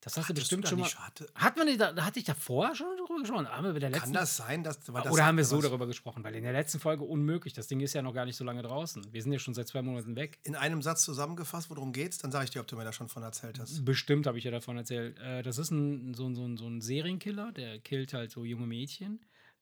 Das 0.02 0.16
hast 0.16 0.30
du 0.30 0.34
bestimmt 0.34 0.64
da 0.64 0.68
schon 0.70 0.78
mal. 0.78 0.84
nicht- 0.86 0.98
hatte- 0.98 1.28
Hat 1.34 1.56
man 1.58 1.76
da, 1.76 1.94
hatte 2.04 2.18
ich 2.20 2.24
da 2.24 2.32
vorher 2.34 2.74
schon 2.74 2.86
drüber 2.96 3.20
gesprochen? 3.20 3.46
Haben 3.48 3.64
wir 3.66 3.72
bei 3.74 3.78
der 3.80 3.90
Kann 3.90 3.98
letzten 4.00 4.12
das 4.14 4.36
sein, 4.38 4.64
dass. 4.64 4.80
Das 4.80 4.88
oder 5.12 5.26
haben 5.26 5.36
wir 5.36 5.44
so 5.44 5.60
darüber 5.60 5.86
gesprochen? 5.86 6.24
Weil 6.24 6.34
in 6.36 6.42
der 6.42 6.52
letzten 6.54 6.80
Folge 6.80 7.04
unmöglich. 7.04 7.52
Das 7.52 7.66
Ding 7.66 7.80
ist 7.80 7.92
ja 7.92 8.00
noch 8.00 8.14
gar 8.14 8.24
nicht 8.24 8.36
so 8.36 8.44
lange 8.44 8.62
draußen. 8.62 9.12
Wir 9.12 9.22
sind 9.22 9.32
ja 9.32 9.38
schon 9.38 9.52
seit 9.52 9.68
zwei 9.68 9.82
Monaten 9.82 10.16
weg. 10.16 10.38
In 10.42 10.56
einem 10.56 10.80
Satz 10.80 11.02
zusammengefasst, 11.02 11.68
worum 11.68 11.92
geht's? 11.92 12.16
Dann 12.18 12.32
sage 12.32 12.44
ich 12.46 12.50
dir, 12.50 12.60
ob 12.60 12.66
du 12.66 12.76
mir 12.76 12.84
da 12.84 12.92
schon 12.94 13.08
von 13.08 13.22
erzählt 13.22 13.58
hast. 13.60 13.84
Bestimmt 13.84 14.26
habe 14.26 14.38
ich 14.38 14.44
ja 14.44 14.50
davon 14.50 14.78
erzählt. 14.78 15.18
Äh, 15.18 15.42
das 15.42 15.58
ist 15.58 15.70
ein, 15.70 16.14
so, 16.14 16.26
ein- 16.26 16.34
so, 16.34 16.44
ein- 16.46 16.56
so 16.56 16.66
ein 16.66 16.80
Serienkiller, 16.80 17.52
der 17.52 17.78
killt 17.78 18.14
halt 18.14 18.30
so 18.30 18.44
junge 18.44 18.66
Mädchen. 18.66 19.20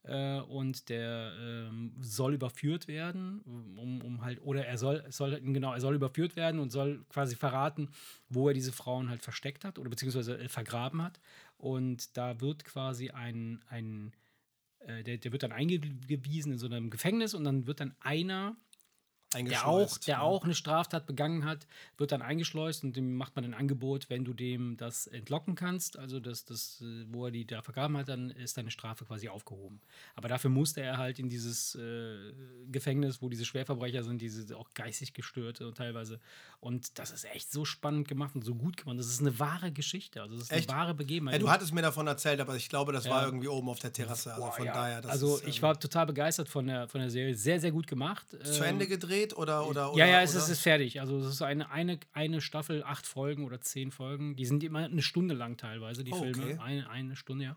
Äh, 0.09 0.40
und 0.40 0.88
der 0.88 1.33
ähm, 1.38 1.92
soll 2.01 2.33
überführt 2.33 2.88
werden, 2.88 3.42
um, 3.77 4.01
um 4.01 4.25
halt, 4.25 4.40
oder 4.42 4.64
er 4.64 4.79
soll, 4.79 5.05
soll, 5.11 5.38
genau, 5.40 5.75
er 5.75 5.81
soll 5.81 5.94
überführt 5.94 6.35
werden 6.35 6.61
und 6.61 6.71
soll 6.71 7.05
quasi 7.11 7.37
verraten, 7.37 7.90
wo 8.31 8.49
er 8.49 8.55
diese 8.55 8.73
Frauen 8.73 9.11
halt 9.11 9.23
versteckt 9.23 9.66
hat 9.66 9.79
oder 9.79 9.90
beziehungsweise 9.90 10.38
äh, 10.38 10.49
vergraben 10.49 11.03
hat. 11.03 11.21
Und 11.59 12.16
da 12.16 12.40
wird 12.40 12.64
quasi 12.64 13.11
ein, 13.11 13.62
ein 13.68 14.12
äh, 14.79 15.03
der, 15.03 15.18
der 15.18 15.33
wird 15.33 15.42
dann 15.42 15.53
eingewiesen 15.53 16.53
in 16.53 16.59
so 16.59 16.66
einem 16.66 16.88
Gefängnis 16.88 17.35
und 17.35 17.44
dann 17.44 17.66
wird 17.66 17.81
dann 17.81 17.94
einer, 18.01 18.57
der 19.35 19.67
auch, 19.67 19.99
der 19.99 20.19
ne? 20.19 20.23
auch 20.23 20.45
eine 20.45 20.55
Straftat 20.55 21.07
begangen 21.07 21.45
hat, 21.45 21.67
wird 21.99 22.12
dann 22.12 22.23
eingeschleust 22.23 22.83
und 22.85 22.97
dem 22.97 23.14
macht 23.17 23.37
man 23.37 23.45
ein 23.45 23.55
Angebot, 23.55 24.09
wenn 24.09 24.25
du 24.25 24.33
dem 24.33 24.77
das 24.79 25.07
entlocken 25.07 25.55
kannst, 25.55 25.99
also 25.99 26.19
das, 26.19 26.45
das, 26.47 26.81
äh, 26.81 27.05
wo 27.11 27.27
er 27.27 27.31
die 27.31 27.47
da 27.47 27.61
vergraben 27.61 27.97
hat, 27.99 28.09
dann 28.09 28.31
ist 28.31 28.57
deine 28.57 28.71
Strafe 28.71 29.05
quasi 29.05 29.29
aufgehoben. 29.29 29.81
Aber 30.14 30.29
dafür 30.29 30.51
musste 30.51 30.81
er 30.81 30.97
halt 30.97 31.19
in 31.19 31.29
dieses 31.29 31.75
äh, 31.75 32.33
Gefängnis, 32.71 33.21
wo 33.21 33.29
diese 33.29 33.45
Schwerverbrecher 33.45 34.03
sind, 34.03 34.23
diese 34.23 34.57
auch 34.57 34.71
geistig 34.73 35.12
gestörte 35.12 35.67
und 35.69 35.77
teilweise. 35.77 36.21
Und 36.61 36.99
das 36.99 37.11
ist 37.11 37.25
echt 37.27 37.53
so 37.53 37.64
spannend 37.67 38.09
gemacht 38.09 38.35
und 38.35 38.45
so 38.45 38.55
gut 38.55 38.79
gemacht. 38.79 38.99
Das 38.99 39.09
ist 39.09 39.21
eine 39.21 39.38
wahre 39.38 39.73
Geschichte, 39.73 40.23
also 40.23 40.35
das 40.37 40.45
ist 40.45 40.53
Echt? 40.53 40.71
eine 40.71 40.79
wahre 40.79 40.95
Begebenheit. 40.95 41.35
Ja, 41.35 41.38
du 41.38 41.51
hattest 41.51 41.75
mir 41.75 41.83
davon 41.83 42.07
erzählt, 42.07 42.41
aber 42.41 42.57
ich 42.57 42.69
glaube, 42.69 42.93
das 42.93 43.05
war 43.09 43.21
Ja. 43.21 43.27
irgendwie 43.27 43.49
oben 43.49 43.69
auf 43.69 43.79
der 43.79 43.93
Terrasse. 43.93 44.33
Also 44.33 44.47
Boah, 44.47 44.53
von 44.53 44.64
ja. 44.64 44.73
daher. 44.73 45.05
Also 45.05 45.37
ist, 45.37 45.47
ich 45.47 45.57
ähm, 45.57 45.62
war 45.62 45.79
total 45.79 46.07
begeistert 46.07 46.49
von 46.49 46.67
der, 46.67 46.88
von 46.88 47.01
der 47.01 47.11
Serie. 47.11 47.35
Sehr, 47.35 47.61
sehr 47.61 47.73
gut 47.73 47.87
gemacht. 47.87 48.27
zu 48.31 48.62
Ähm, 48.62 48.71
Ende 48.71 48.87
gedreht 48.87 49.17
oder. 49.37 49.66
oder, 49.68 49.92
oder 49.92 49.98
ja, 49.98 50.07
ja, 50.11 50.22
es 50.22 50.31
oder? 50.31 50.38
ist, 50.38 50.44
es 50.44 50.50
ist 50.50 50.61
fertig. 50.61 51.00
Also 51.00 51.18
es 51.18 51.26
ist 51.26 51.42
eine, 51.42 51.70
eine, 51.70 51.98
eine 52.12 52.40
Staffel, 52.40 52.83
acht 52.85 53.07
Folgen 53.07 53.44
oder 53.44 53.61
zehn 53.61 53.90
Folgen. 53.90 54.37
Die 54.37 54.44
sind 54.46 54.62
immer 54.64 54.81
eine 54.85 55.02
Stunde 55.02 55.35
lang 55.35 55.57
teilweise, 55.57 56.04
die 56.04 56.12
Oh, 56.12 56.22
Filme. 56.22 56.42
okay. 56.42 56.59
Eine, 56.62 56.88
eine 56.90 57.16
Stunde, 57.16 57.44
ja. 57.44 57.57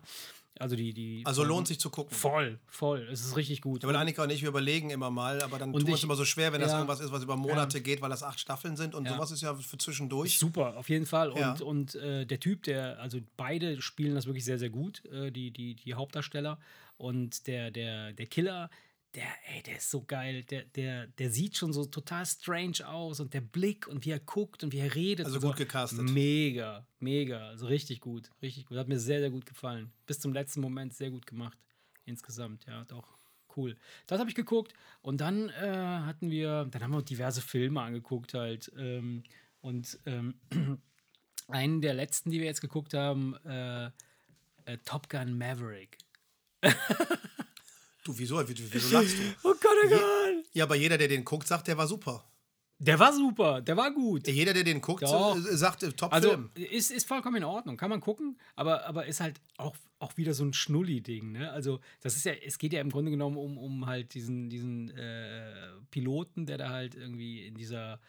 Also 0.59 0.75
die, 0.75 0.93
die 0.93 1.21
Also 1.25 1.43
lohnt 1.45 1.67
sich 1.67 1.79
zu 1.79 1.89
gucken. 1.89 2.15
Voll, 2.15 2.59
voll. 2.67 3.07
Es 3.09 3.21
ist 3.25 3.37
richtig 3.37 3.61
gut. 3.61 3.81
Ja, 3.83 3.89
weil 3.89 3.95
Annika 3.95 4.21
und 4.23 4.29
ich, 4.31 4.41
wir 4.41 4.49
überlegen 4.49 4.89
immer 4.89 5.09
mal, 5.09 5.41
aber 5.41 5.57
dann 5.57 5.69
Und 5.73 5.79
tun 5.79 5.87
wir 5.87 5.91
uns 5.93 5.99
ich- 6.01 6.03
immer 6.03 6.15
so 6.15 6.25
schwer, 6.25 6.51
wenn 6.51 6.59
das 6.61 6.71
ja. 6.71 6.77
irgendwas 6.77 6.99
ist, 6.99 7.11
was 7.11 7.23
über 7.23 7.37
Monate 7.37 7.81
geht, 7.81 8.01
weil 8.01 8.09
das 8.09 8.21
acht 8.21 8.39
Staffeln 8.39 8.75
sind 8.75 8.93
und 8.93 9.05
Ja. 9.05 9.13
sowas 9.13 9.31
ist 9.31 9.41
ja 9.41 9.55
für 9.55 9.77
zwischendurch. 9.77 10.37
Super, 10.37 10.75
auf 10.77 10.89
jeden 10.89 11.05
Fall. 11.05 11.29
Und, 11.31 11.39
Ja. 11.39 11.53
und 11.63 11.95
äh, 11.95 12.25
der 12.25 12.39
Typ, 12.41 12.63
der, 12.63 12.99
also 12.99 13.19
beide 13.37 13.81
spielen 13.81 14.13
das 14.13 14.25
wirklich 14.25 14.43
sehr, 14.43 14.59
sehr 14.59 14.69
gut, 14.69 15.03
äh, 15.05 15.31
die, 15.31 15.51
die, 15.51 15.75
die 15.75 15.93
Hauptdarsteller. 15.93 16.59
Und 16.97 17.47
der, 17.47 17.71
der, 17.71 18.11
der 18.13 18.25
Killer, 18.27 18.69
der, 19.15 19.27
ey, 19.53 19.61
der 19.63 19.77
ist 19.77 19.91
so 19.91 20.03
geil. 20.03 20.43
Der, 20.43 20.63
der, 20.63 21.07
der 21.07 21.29
sieht 21.29 21.57
schon 21.57 21.73
so 21.73 21.85
total 21.85 22.25
strange 22.25 22.87
aus 22.87 23.19
und 23.19 23.33
der 23.33 23.41
Blick 23.41 23.87
und 23.87 24.05
wie 24.05 24.11
er 24.11 24.19
guckt 24.19 24.63
und 24.63 24.71
wie 24.71 24.79
er 24.79 24.95
redet. 24.95 25.25
Also 25.25 25.37
und 25.37 25.41
so. 25.41 25.47
gut 25.49 25.57
gecastet. 25.57 26.09
Mega, 26.09 26.85
mega. 26.99 27.49
Also 27.49 27.67
richtig 27.67 27.99
gut, 27.99 28.29
richtig 28.41 28.65
gut. 28.65 28.77
Hat 28.77 28.87
mir 28.87 28.99
sehr, 28.99 29.19
sehr 29.19 29.29
gut 29.29 29.45
gefallen. 29.45 29.91
Bis 30.05 30.19
zum 30.19 30.33
letzten 30.33 30.61
Moment 30.61 30.93
sehr 30.93 31.11
gut 31.11 31.27
gemacht. 31.27 31.57
Insgesamt, 32.05 32.65
ja, 32.65 32.85
doch. 32.85 33.17
Cool. 33.55 33.75
Das 34.07 34.19
habe 34.19 34.29
ich 34.29 34.35
geguckt. 34.35 34.73
Und 35.01 35.19
dann 35.19 35.49
äh, 35.49 35.53
hatten 36.05 36.31
wir, 36.31 36.67
dann 36.71 36.81
haben 36.81 36.93
wir 36.93 37.01
diverse 37.01 37.41
Filme 37.41 37.81
angeguckt 37.81 38.33
halt. 38.33 38.71
Ähm, 38.77 39.23
und 39.59 39.99
ähm, 40.05 40.35
einen 41.49 41.81
der 41.81 41.93
letzten, 41.93 42.31
die 42.31 42.39
wir 42.39 42.45
jetzt 42.45 42.61
geguckt 42.61 42.93
haben, 42.93 43.35
äh, 43.45 43.87
äh, 44.65 44.77
Top 44.85 45.09
Gun 45.09 45.37
Maverick. 45.37 45.97
Du, 48.03 48.17
wieso? 48.17 48.41
Wieso, 48.47 48.93
lachst 48.97 49.17
du? 49.17 49.21
Oh 49.43 49.53
Gott, 49.53 49.71
oh 49.85 49.89
Gott. 49.89 50.45
Ja, 50.53 50.63
aber 50.65 50.75
jeder, 50.75 50.97
der 50.97 51.07
den 51.07 51.23
guckt, 51.23 51.47
sagt, 51.47 51.67
der 51.67 51.77
war 51.77 51.87
super. 51.87 52.25
Der 52.79 52.97
war 52.97 53.13
super, 53.13 53.61
der 53.61 53.77
war 53.77 53.91
gut. 53.91 54.27
Jeder, 54.27 54.53
der 54.53 54.63
den 54.63 54.81
guckt, 54.81 55.03
Doch. 55.03 55.37
äh, 55.37 55.55
sagt, 55.55 55.83
äh, 55.83 55.91
top 55.93 56.11
Also 56.11 56.29
Film. 56.29 56.49
ist, 56.55 56.89
ist 56.89 57.07
vollkommen 57.07 57.35
in 57.35 57.43
Ordnung, 57.43 57.77
kann 57.77 57.91
man 57.91 58.01
gucken, 58.01 58.39
aber, 58.55 58.87
aber 58.87 59.05
ist 59.05 59.19
halt 59.19 59.39
auch, 59.57 59.75
auch 59.99 60.17
wieder 60.17 60.33
so 60.33 60.43
ein 60.43 60.51
Schnulli-Ding. 60.53 61.31
Ne? 61.31 61.51
Also 61.51 61.79
das 61.99 62.15
ist 62.15 62.25
ja, 62.25 62.33
es 62.33 62.57
geht 62.57 62.73
ja 62.73 62.81
im 62.81 62.89
Grunde 62.89 63.11
genommen 63.11 63.37
um, 63.37 63.59
um 63.59 63.85
halt 63.85 64.15
diesen, 64.15 64.49
diesen 64.49 64.89
äh, 64.97 65.51
Piloten, 65.91 66.47
der 66.47 66.57
da 66.57 66.69
halt 66.69 66.95
irgendwie 66.95 67.45
in 67.45 67.53
dieser 67.53 67.99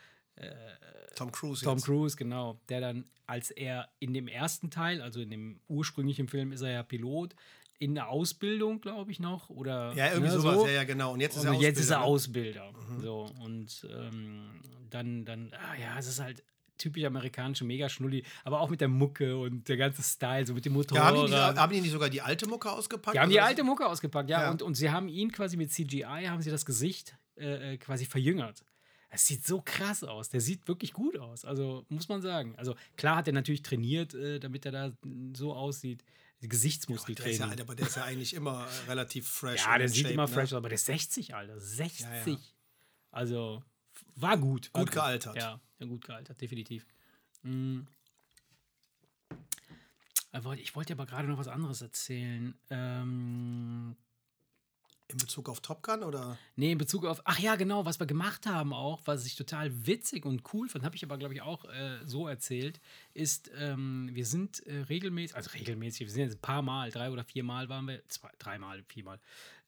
Tom 1.16 1.31
Cruise 1.31 1.62
Tom 1.62 1.76
jetzt. 1.76 1.85
Cruise, 1.85 2.16
genau, 2.16 2.59
der 2.70 2.81
dann, 2.81 3.05
als 3.26 3.50
er 3.50 3.90
in 3.98 4.14
dem 4.14 4.26
ersten 4.26 4.70
Teil, 4.70 5.02
also 5.02 5.20
in 5.20 5.28
dem 5.31 5.61
ursprünglichen 5.68 6.28
Film, 6.28 6.50
ist 6.52 6.62
er 6.62 6.70
ja 6.70 6.83
Pilot, 6.83 7.35
in 7.82 7.94
der 7.94 8.08
Ausbildung, 8.08 8.80
glaube 8.80 9.10
ich, 9.10 9.18
noch. 9.18 9.50
Oder, 9.50 9.92
Ja, 9.94 10.08
irgendwie 10.12 10.30
ne, 10.32 10.40
sowas. 10.40 10.54
so. 10.54 10.66
Ja, 10.66 10.72
ja, 10.72 10.84
genau. 10.84 11.12
Und 11.12 11.20
jetzt 11.20 11.36
ist 11.36 11.44
er 11.44 11.52
jetzt 11.54 11.80
ist 11.80 11.90
er 11.90 12.02
Ausbilder, 12.02 12.70
ne? 12.70 12.78
Ausbilder. 12.78 13.00
So, 13.02 13.30
und 13.42 13.86
ähm, 13.92 14.60
dann, 14.90 15.24
dann, 15.24 15.52
ah, 15.52 15.74
ja, 15.80 15.98
es 15.98 16.06
ist 16.06 16.20
halt 16.20 16.44
typisch 16.78 17.04
amerikanische 17.04 17.64
Mega-Schnulli, 17.64 18.24
aber 18.44 18.60
auch 18.60 18.68
mit 18.70 18.80
der 18.80 18.88
Mucke 18.88 19.36
und 19.36 19.68
der 19.68 19.76
ganze 19.76 20.02
Style, 20.02 20.46
so 20.46 20.54
mit 20.54 20.64
dem 20.64 20.72
Ja, 20.72 20.78
Motorrad. 20.78 21.04
haben, 21.04 21.16
die 21.16 21.22
nicht, 21.32 21.56
haben 21.58 21.72
die 21.72 21.80
nicht 21.80 21.92
sogar 21.92 22.10
die 22.10 22.22
alte 22.22 22.46
Mucke 22.48 22.70
ausgepackt? 22.70 23.16
Die 23.16 23.20
haben 23.20 23.30
die 23.30 23.40
alte 23.40 23.62
Mucke 23.64 23.86
ausgepackt, 23.86 24.30
ja. 24.30 24.42
Ja. 24.42 24.50
Und, 24.50 24.62
und 24.62 24.74
sie 24.74 24.90
haben 24.90 25.08
ihn 25.08 25.32
quasi 25.32 25.56
mit 25.56 25.70
CGI, 25.72 26.26
haben 26.28 26.42
sie 26.42 26.50
das 26.50 26.64
Gesicht 26.64 27.16
äh, 27.36 27.74
äh, 27.74 27.76
quasi 27.78 28.04
verjüngert. 28.04 28.64
Es 29.10 29.26
sieht 29.26 29.46
so 29.46 29.60
krass 29.62 30.02
aus. 30.04 30.30
Der 30.30 30.40
sieht 30.40 30.66
wirklich 30.68 30.92
gut 30.94 31.18
aus. 31.18 31.44
Also 31.44 31.84
muss 31.90 32.08
man 32.08 32.22
sagen. 32.22 32.54
Also 32.56 32.74
klar 32.96 33.16
hat 33.16 33.26
er 33.26 33.34
natürlich 33.34 33.62
trainiert, 33.62 34.14
äh, 34.14 34.40
damit 34.40 34.64
er 34.64 34.72
da 34.72 34.92
so 35.34 35.52
aussieht. 35.52 36.02
Der 36.42 36.48
ist 36.48 36.50
Gesichtsmuskeltraining. 36.50 37.38
ja, 37.38 37.64
aber 37.64 37.76
der 37.76 37.87
ist 37.87 37.96
ja 37.96 38.05
eigentlich 38.05 38.35
immer 38.35 38.66
äh, 38.66 38.88
relativ 38.90 39.28
fresh. 39.28 39.64
Ja, 39.64 39.78
der 39.78 39.88
sieht 39.88 40.02
shape, 40.02 40.14
immer 40.14 40.26
ne? 40.26 40.28
fresh 40.28 40.52
aus, 40.52 40.55
aber 40.55 40.68
der 40.68 40.74
ist 40.74 40.87
60, 40.87 41.35
Alter. 41.35 41.61
60. 41.61 42.00
Ja, 42.00 42.26
ja. 42.26 42.37
Also 43.12 43.62
war 44.16 44.37
gut. 44.37 44.70
War 44.72 44.83
Gut 44.83 44.92
gealtert. 44.92 45.37
Ja, 45.37 45.61
ja, 45.78 45.87
gut 45.87 46.05
gealtert, 46.05 46.40
definitiv. 46.40 46.85
Aber 50.33 50.57
Ich 50.57 50.74
wollte 50.74 50.94
dir 50.94 51.00
aber 51.00 51.07
gerade 51.07 51.28
noch 51.28 51.38
was 51.38 51.48
anderes 51.48 51.81
erzählen. 51.81 52.55
Ähm, 52.70 53.96
In 55.12 55.18
Bezug 55.18 55.48
auf 55.48 55.61
Top 55.61 55.83
Gun 55.83 56.03
oder? 56.03 56.38
Nee, 56.57 56.72
in 56.72 56.79
Bezug 56.79 57.05
auf, 57.05 57.20
ach 57.25 57.38
ja, 57.38 57.57
genau, 57.57 57.85
was 57.85 58.01
wir 58.01 58.07
gemacht 58.07 58.46
haben 58.46 58.72
auch, 58.72 59.01
was 59.05 59.27
ich 59.27 59.37
total 59.37 59.87
witzig 59.87 60.25
und 60.25 60.42
cool 60.55 60.68
fand, 60.68 60.85
habe 60.85 60.96
ich 60.96 61.05
aber, 61.05 61.18
glaube 61.18 61.35
ich, 61.35 61.42
auch 61.42 61.64
äh, 61.66 61.98
so 62.05 62.27
erzählt, 62.27 62.81
ist, 63.12 63.51
ähm, 63.59 64.09
wir 64.12 64.25
sind 64.25 64.66
äh, 64.66 64.79
regelmäßig, 64.88 65.37
also 65.37 65.51
regelmäßig, 65.51 66.07
wir 66.07 66.11
sind 66.12 66.22
jetzt 66.22 66.37
ein 66.37 66.40
paar 66.40 66.62
Mal, 66.62 66.90
drei 66.90 67.11
oder 67.11 67.25
vier 67.25 67.44
Mal 67.44 67.68
waren 67.68 67.87
wir, 67.88 68.03
zwei, 68.09 68.31
dreimal, 68.38 68.83
viermal, 68.88 69.20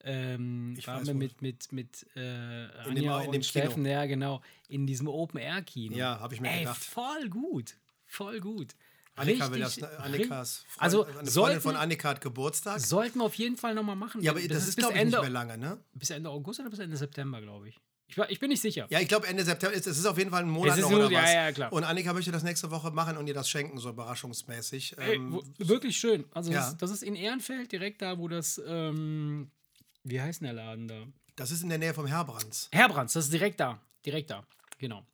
ähm, 0.03 0.75
Ich 0.79 0.87
waren 0.87 1.07
wir 1.07 1.15
wohl. 1.15 1.19
mit, 1.21 1.43
mit, 1.43 1.73
mit 1.73 2.07
äh, 2.17 2.65
In 2.89 2.95
dem- 2.95 3.09
Anja 3.09 3.21
in 3.21 3.27
und 3.27 3.33
dem 3.35 3.43
Steffen, 3.43 3.85
Kino. 3.85 3.89
ja, 3.95 4.07
genau, 4.07 4.41
in 4.69 4.87
diesem 4.87 5.09
Open-Air-Kino. 5.09 5.97
Ja, 5.97 6.21
hab 6.21 6.33
ich 6.33 6.41
mir 6.41 6.51
Ey, 6.51 6.61
gedacht. 6.61 6.83
voll 6.83 7.29
gut, 7.29 7.77
voll 8.07 8.41
gut. 8.41 8.75
Annika 9.17 9.51
will 9.53 9.61
das. 9.61 9.77
Ne? 9.79 9.89
Annikas 9.99 10.65
Freund, 10.69 10.83
Also, 10.83 11.05
eine 11.05 11.31
sollten- 11.31 11.61
von 11.61 11.77
Annika 11.77 12.09
hat 12.11 12.21
Geburtstag. 12.21 12.81
Sollten 12.81 13.19
wir 13.21 13.25
auf 13.25 13.35
jeden 13.35 13.57
Fall 13.57 13.75
nochmal 13.75 13.97
machen. 13.97 14.23
Ja, 14.23 14.33
aber 14.33 14.41
das, 14.41 14.59
ist, 14.59 14.67
bis 14.67 14.77
glaube 14.77 14.95
ich, 14.95 15.01
Ende, 15.01 15.17
nicht 15.17 15.23
mehr 15.23 15.31
lange, 15.31 15.57
ne? 15.59 15.79
bis 15.93 16.11
Ende 16.11 16.31
August 16.31 16.61
oder 16.61 16.71
bis 16.71 16.79
Ende 16.81 16.97
September, 16.97 17.41
glaube 17.41 17.69
ich. 17.69 17.81
Ich, 18.07 18.19
ich 18.19 18.39
bin 18.39 18.51
nicht 18.51 18.61
sicher. 18.61 18.87
Ja, 18.91 19.01
ich 19.01 19.09
glaube 19.09 19.27
Ende 19.27 19.45
September 19.45 19.75
ist 19.75 19.87
es 19.87 19.99
ist 19.99 20.05
auf 20.07 20.19
jeden 20.19 20.31
Fall 20.31 20.43
ein 20.43 20.51
Monat 20.51 20.77
ist 20.77 20.83
noch 20.83 20.93
oder 20.93 21.11
ja, 21.11 21.23
was. 21.23 21.33
ja, 21.33 21.53
klar. 21.53 21.73
Und 21.73 21.85
Annika 21.85 22.13
möchte 22.13 22.31
das 22.33 22.43
nächste 22.43 22.71
Woche 22.71 22.91
machen 22.91 23.17
und 23.17 23.27
ihr 23.27 23.35
das 23.35 23.49
schenken, 23.49 23.79
so 23.79 23.89
überraschungsmäßig. 23.91 24.99
Ey, 24.99 25.15
Ähm, 25.17 25.41
wirklich 25.59 25.97
schön. 25.97 26.25
Also 26.33 26.53
ja. 26.53 26.59
das, 26.61 26.77
das 26.77 26.91
ist 26.91 27.03
in 27.03 27.15
Ehrenfeld, 27.17 27.73
direkt 27.73 28.03
da, 28.03 28.19
wo 28.19 28.29
das, 28.29 28.61
ähm, 28.67 29.51
wie 30.03 30.21
heißt 30.21 30.41
denn 30.43 30.47
der 30.47 30.55
Laden 30.55 30.89
da? 30.89 31.07
das 31.37 31.51
ist 31.51 31.63
in 31.63 31.69
der 31.69 31.79
Nähe 31.79 31.95
vom 31.95 32.07
Herbrands. 32.07 32.69
Herbrands, 32.73 33.15
das 33.15 33.25
ist 33.25 33.33
direkt 33.33 33.59
da. 33.59 33.81
Direkt 34.07 34.31
da, 34.31 34.45
genau. 34.79 35.05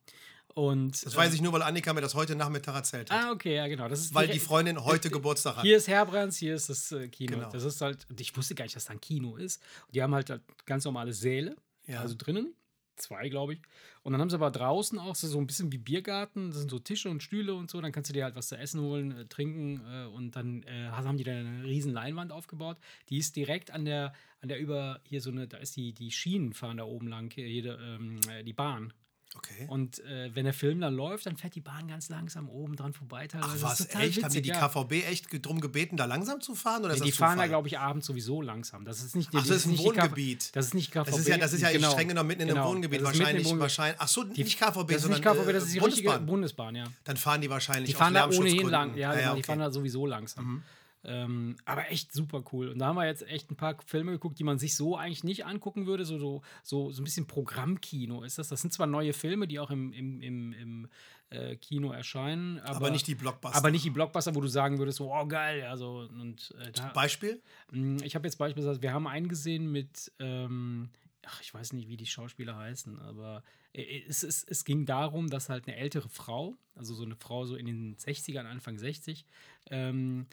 Und, 0.53 1.05
Das 1.05 1.15
weiß 1.15 1.33
ich 1.33 1.41
nur, 1.41 1.53
weil 1.53 1.61
Annika 1.61 1.93
mir 1.93 2.01
das 2.01 2.13
heute 2.15 2.35
Nachmittag 2.35 2.75
erzählt 2.75 3.09
hat. 3.09 3.25
Ah, 3.25 3.31
okay, 3.31 3.55
ja, 3.55 3.67
genau. 3.67 3.87
Das 3.87 3.99
ist 4.01 4.13
weil 4.13 4.27
die 4.27 4.33
direkt- 4.33 4.47
Freundin 4.47 4.83
heute 4.83 5.09
Geburtstag 5.09 5.55
hat. 5.57 5.63
Hier 5.63 5.77
ist 5.77 5.87
Herbrands, 5.87 6.37
hier 6.37 6.55
ist 6.55 6.69
das 6.69 6.91
äh, 6.91 7.07
Kino. 7.07 7.37
Genau. 7.37 7.49
Das 7.51 7.63
ist 7.63 7.79
halt, 7.81 8.05
ich 8.19 8.35
wusste 8.35 8.55
gar 8.55 8.65
nicht, 8.65 8.75
dass 8.75 8.85
da 8.85 8.93
ein 8.93 9.01
Kino 9.01 9.37
ist. 9.37 9.61
Die 9.93 10.01
haben 10.03 10.13
halt, 10.13 10.29
halt 10.29 10.41
ganz 10.65 10.83
normale 10.85 11.13
Säle, 11.13 11.55
Ja. 11.87 12.01
also 12.01 12.15
drinnen, 12.17 12.53
zwei, 12.97 13.29
glaube 13.29 13.53
ich. 13.53 13.61
Und 14.03 14.11
dann 14.13 14.21
haben 14.21 14.29
sie 14.29 14.35
aber 14.35 14.51
draußen 14.51 14.99
auch 14.99 15.15
so, 15.15 15.27
so 15.27 15.37
ein 15.39 15.47
bisschen 15.47 15.71
wie 15.71 15.77
Biergarten, 15.77 16.49
das 16.49 16.59
sind 16.59 16.69
so 16.71 16.79
Tische 16.79 17.09
und 17.09 17.21
Stühle 17.23 17.53
und 17.53 17.69
so. 17.71 17.79
Dann 17.81 17.91
kannst 17.91 18.09
du 18.09 18.13
dir 18.13 18.23
halt 18.25 18.35
was 18.35 18.47
zu 18.49 18.57
essen 18.57 18.81
holen, 18.81 19.11
äh, 19.11 19.25
trinken 19.27 19.81
äh, 19.89 20.05
und 20.07 20.35
dann 20.35 20.63
äh, 20.63 20.87
haben 20.89 21.17
die 21.17 21.23
da 21.23 21.31
eine 21.31 21.63
riesen 21.63 21.93
Leinwand 21.93 22.31
aufgebaut. 22.31 22.77
Die 23.09 23.17
ist 23.19 23.35
direkt 23.35 23.71
an 23.71 23.85
der, 23.85 24.13
an 24.41 24.49
der 24.49 24.59
über, 24.59 24.99
hier 25.03 25.21
so 25.21 25.29
eine, 25.29 25.47
da 25.47 25.57
ist 25.57 25.75
die, 25.77 25.93
die 25.93 26.11
Schienen 26.11 26.53
fahren 26.53 26.77
da 26.77 26.83
oben 26.83 27.07
lang, 27.07 27.31
hier, 27.33 27.79
ähm, 27.79 28.19
äh, 28.29 28.43
die 28.43 28.53
Bahn. 28.53 28.91
Okay. 29.33 29.65
Und 29.69 29.99
äh, 30.03 30.29
wenn 30.35 30.43
der 30.43 30.53
Film 30.53 30.81
dann 30.81 30.93
läuft, 30.93 31.25
dann 31.25 31.37
fährt 31.37 31.55
die 31.55 31.61
Bahn 31.61 31.87
ganz 31.87 32.09
langsam 32.09 32.49
oben 32.49 32.75
dran 32.75 32.91
vorbei. 32.91 33.27
Ach 33.29 33.39
teilweise. 33.39 33.61
Das 33.61 33.63
was, 33.63 33.79
echt? 33.81 33.95
Haben 33.95 34.03
die 34.11 34.17
witzig, 34.23 34.41
die 34.43 34.49
ja. 34.49 34.67
KVB 34.67 34.91
echt 35.09 35.45
drum 35.45 35.61
gebeten, 35.61 35.95
da 35.95 36.03
langsam 36.03 36.41
zu 36.41 36.53
fahren? 36.53 36.83
Oder 36.83 36.89
Nee, 36.89 36.97
ist 36.99 37.05
die 37.05 37.09
das 37.11 37.17
fahren 37.17 37.37
da, 37.37 37.47
glaube 37.47 37.69
ich, 37.69 37.79
abends 37.79 38.07
sowieso 38.07 38.41
langsam. 38.41 38.83
Das 38.83 39.01
ist 39.01 39.15
nicht 39.15 39.29
Ach, 39.33 39.39
das 39.39 39.49
ist 39.49 39.65
ein 39.67 39.71
die 39.71 39.77
KV 39.77 39.85
Wohngebiet. 39.85 40.53
Das 40.53 40.65
ist 40.65 40.73
nicht 40.73 40.91
KVB. 40.91 41.05
Das 41.05 41.17
ist 41.19 41.27
ja, 41.29 41.37
das 41.37 41.53
ist 41.53 41.61
ja 41.61 41.71
genau. 41.71 41.91
streng 41.91 42.09
genommen 42.09 42.27
mitten 42.27 42.41
in 42.41 42.47
Genau. 42.49 42.61
einem 42.63 42.69
Wohngebiet. 42.75 43.01
Das 43.01 43.07
mitten 43.07 43.15
im 43.15 43.19
Wahrscheinlich, 43.21 43.45
Wohngebiet. 43.45 43.61
wahrscheinlich. 43.61 43.97
Ach 44.01 44.07
so, 44.09 44.23
nicht 44.23 44.59
KVB, 44.59 44.87
Das 44.87 44.95
ist 44.97 45.01
sondern 45.03 45.21
nicht 45.21 45.23
KVB, 45.23 45.53
das 45.53 45.63
äh, 45.63 45.65
ist 45.67 45.73
die 45.75 45.79
richtige 45.79 46.09
Bundesbahn. 46.09 46.25
Bundesbahn, 46.25 46.75
ja. 46.75 46.83
Dann 47.05 47.17
fahren 47.17 47.41
die 47.41 47.49
wahrscheinlich 47.49 47.89
Die 47.89 47.95
fahren 47.95 48.13
da 48.13 48.27
ohnehin 48.27 48.67
lang. 48.67 48.97
Ja, 48.97 49.13
genau, 49.13 49.21
die 49.23 49.29
okay. 49.29 49.39
Mhm. 49.39 49.43
fahren 49.45 49.59
da 49.59 49.71
sowieso 49.71 50.05
langsam. 50.05 50.63
Ähm, 51.03 51.55
aber 51.65 51.89
echt 51.91 52.13
super 52.13 52.43
cool. 52.51 52.69
Und 52.69 52.79
da 52.79 52.87
haben 52.87 52.95
wir 52.95 53.05
jetzt 53.05 53.27
echt 53.27 53.49
ein 53.49 53.55
paar 53.55 53.75
Filme 53.85 54.11
geguckt, 54.11 54.37
die 54.37 54.43
man 54.43 54.59
sich 54.59 54.75
so 54.75 54.95
eigentlich 54.95 55.23
nicht 55.23 55.45
angucken 55.45 55.87
würde. 55.87 56.05
So, 56.05 56.19
so, 56.19 56.41
so, 56.63 56.91
so 56.91 57.01
ein 57.01 57.05
bisschen 57.05 57.27
Programmkino 57.27 58.23
ist 58.23 58.37
das. 58.37 58.49
Das 58.49 58.61
sind 58.61 58.71
zwar 58.71 58.87
neue 58.87 59.13
Filme, 59.13 59.47
die 59.47 59.59
auch 59.59 59.71
im, 59.71 59.91
im, 59.93 60.21
im, 60.21 60.53
im 60.53 60.87
äh, 61.31 61.55
Kino 61.55 61.91
erscheinen. 61.91 62.59
Aber, 62.59 62.75
Aber 62.75 62.91
nicht 62.91 63.07
die 63.07 63.15
Blockbuster. 63.15 63.57
Aber 63.57 63.71
nicht 63.71 63.85
die 63.85 63.89
Blockbuster, 63.89 64.35
wo 64.35 64.41
du 64.41 64.47
sagen 64.47 64.77
würdest, 64.77 64.99
so, 64.99 65.11
oh 65.11 65.25
geil. 65.25 65.63
Also, 65.63 66.07
und, 66.11 66.53
äh, 66.59 66.71
da, 66.71 66.89
Beispiel? 66.89 67.41
Mm, 67.71 67.97
Ich 68.03 68.15
habe 68.15 68.27
jetzt 68.27 68.37
beispielsweise, 68.37 68.81
wir 68.81 68.93
haben 68.93 69.07
einen 69.07 69.27
gesehen 69.27 69.71
mit, 69.71 70.11
ähm, 70.19 70.89
ach, 71.25 71.41
ich 71.41 71.53
weiß 71.53 71.73
nicht, 71.73 71.87
wie 71.87 71.97
die 71.97 72.05
Schauspieler 72.05 72.57
heißen, 72.57 72.99
aber 72.99 73.43
äh, 73.73 74.03
es, 74.07 74.23
es, 74.23 74.43
es 74.43 74.65
ging 74.65 74.85
darum, 74.85 75.29
dass 75.29 75.49
halt 75.49 75.67
eine 75.67 75.77
ältere 75.77 76.09
Frau, 76.09 76.55
also 76.75 76.93
so 76.93 77.03
eine 77.03 77.15
Frau 77.15 77.45
so 77.45 77.55
in 77.55 77.65
den 77.65 77.95
60ern, 77.95 78.45
Anfang 78.45 78.77
60, 78.77 79.25
ähm, 79.69 80.27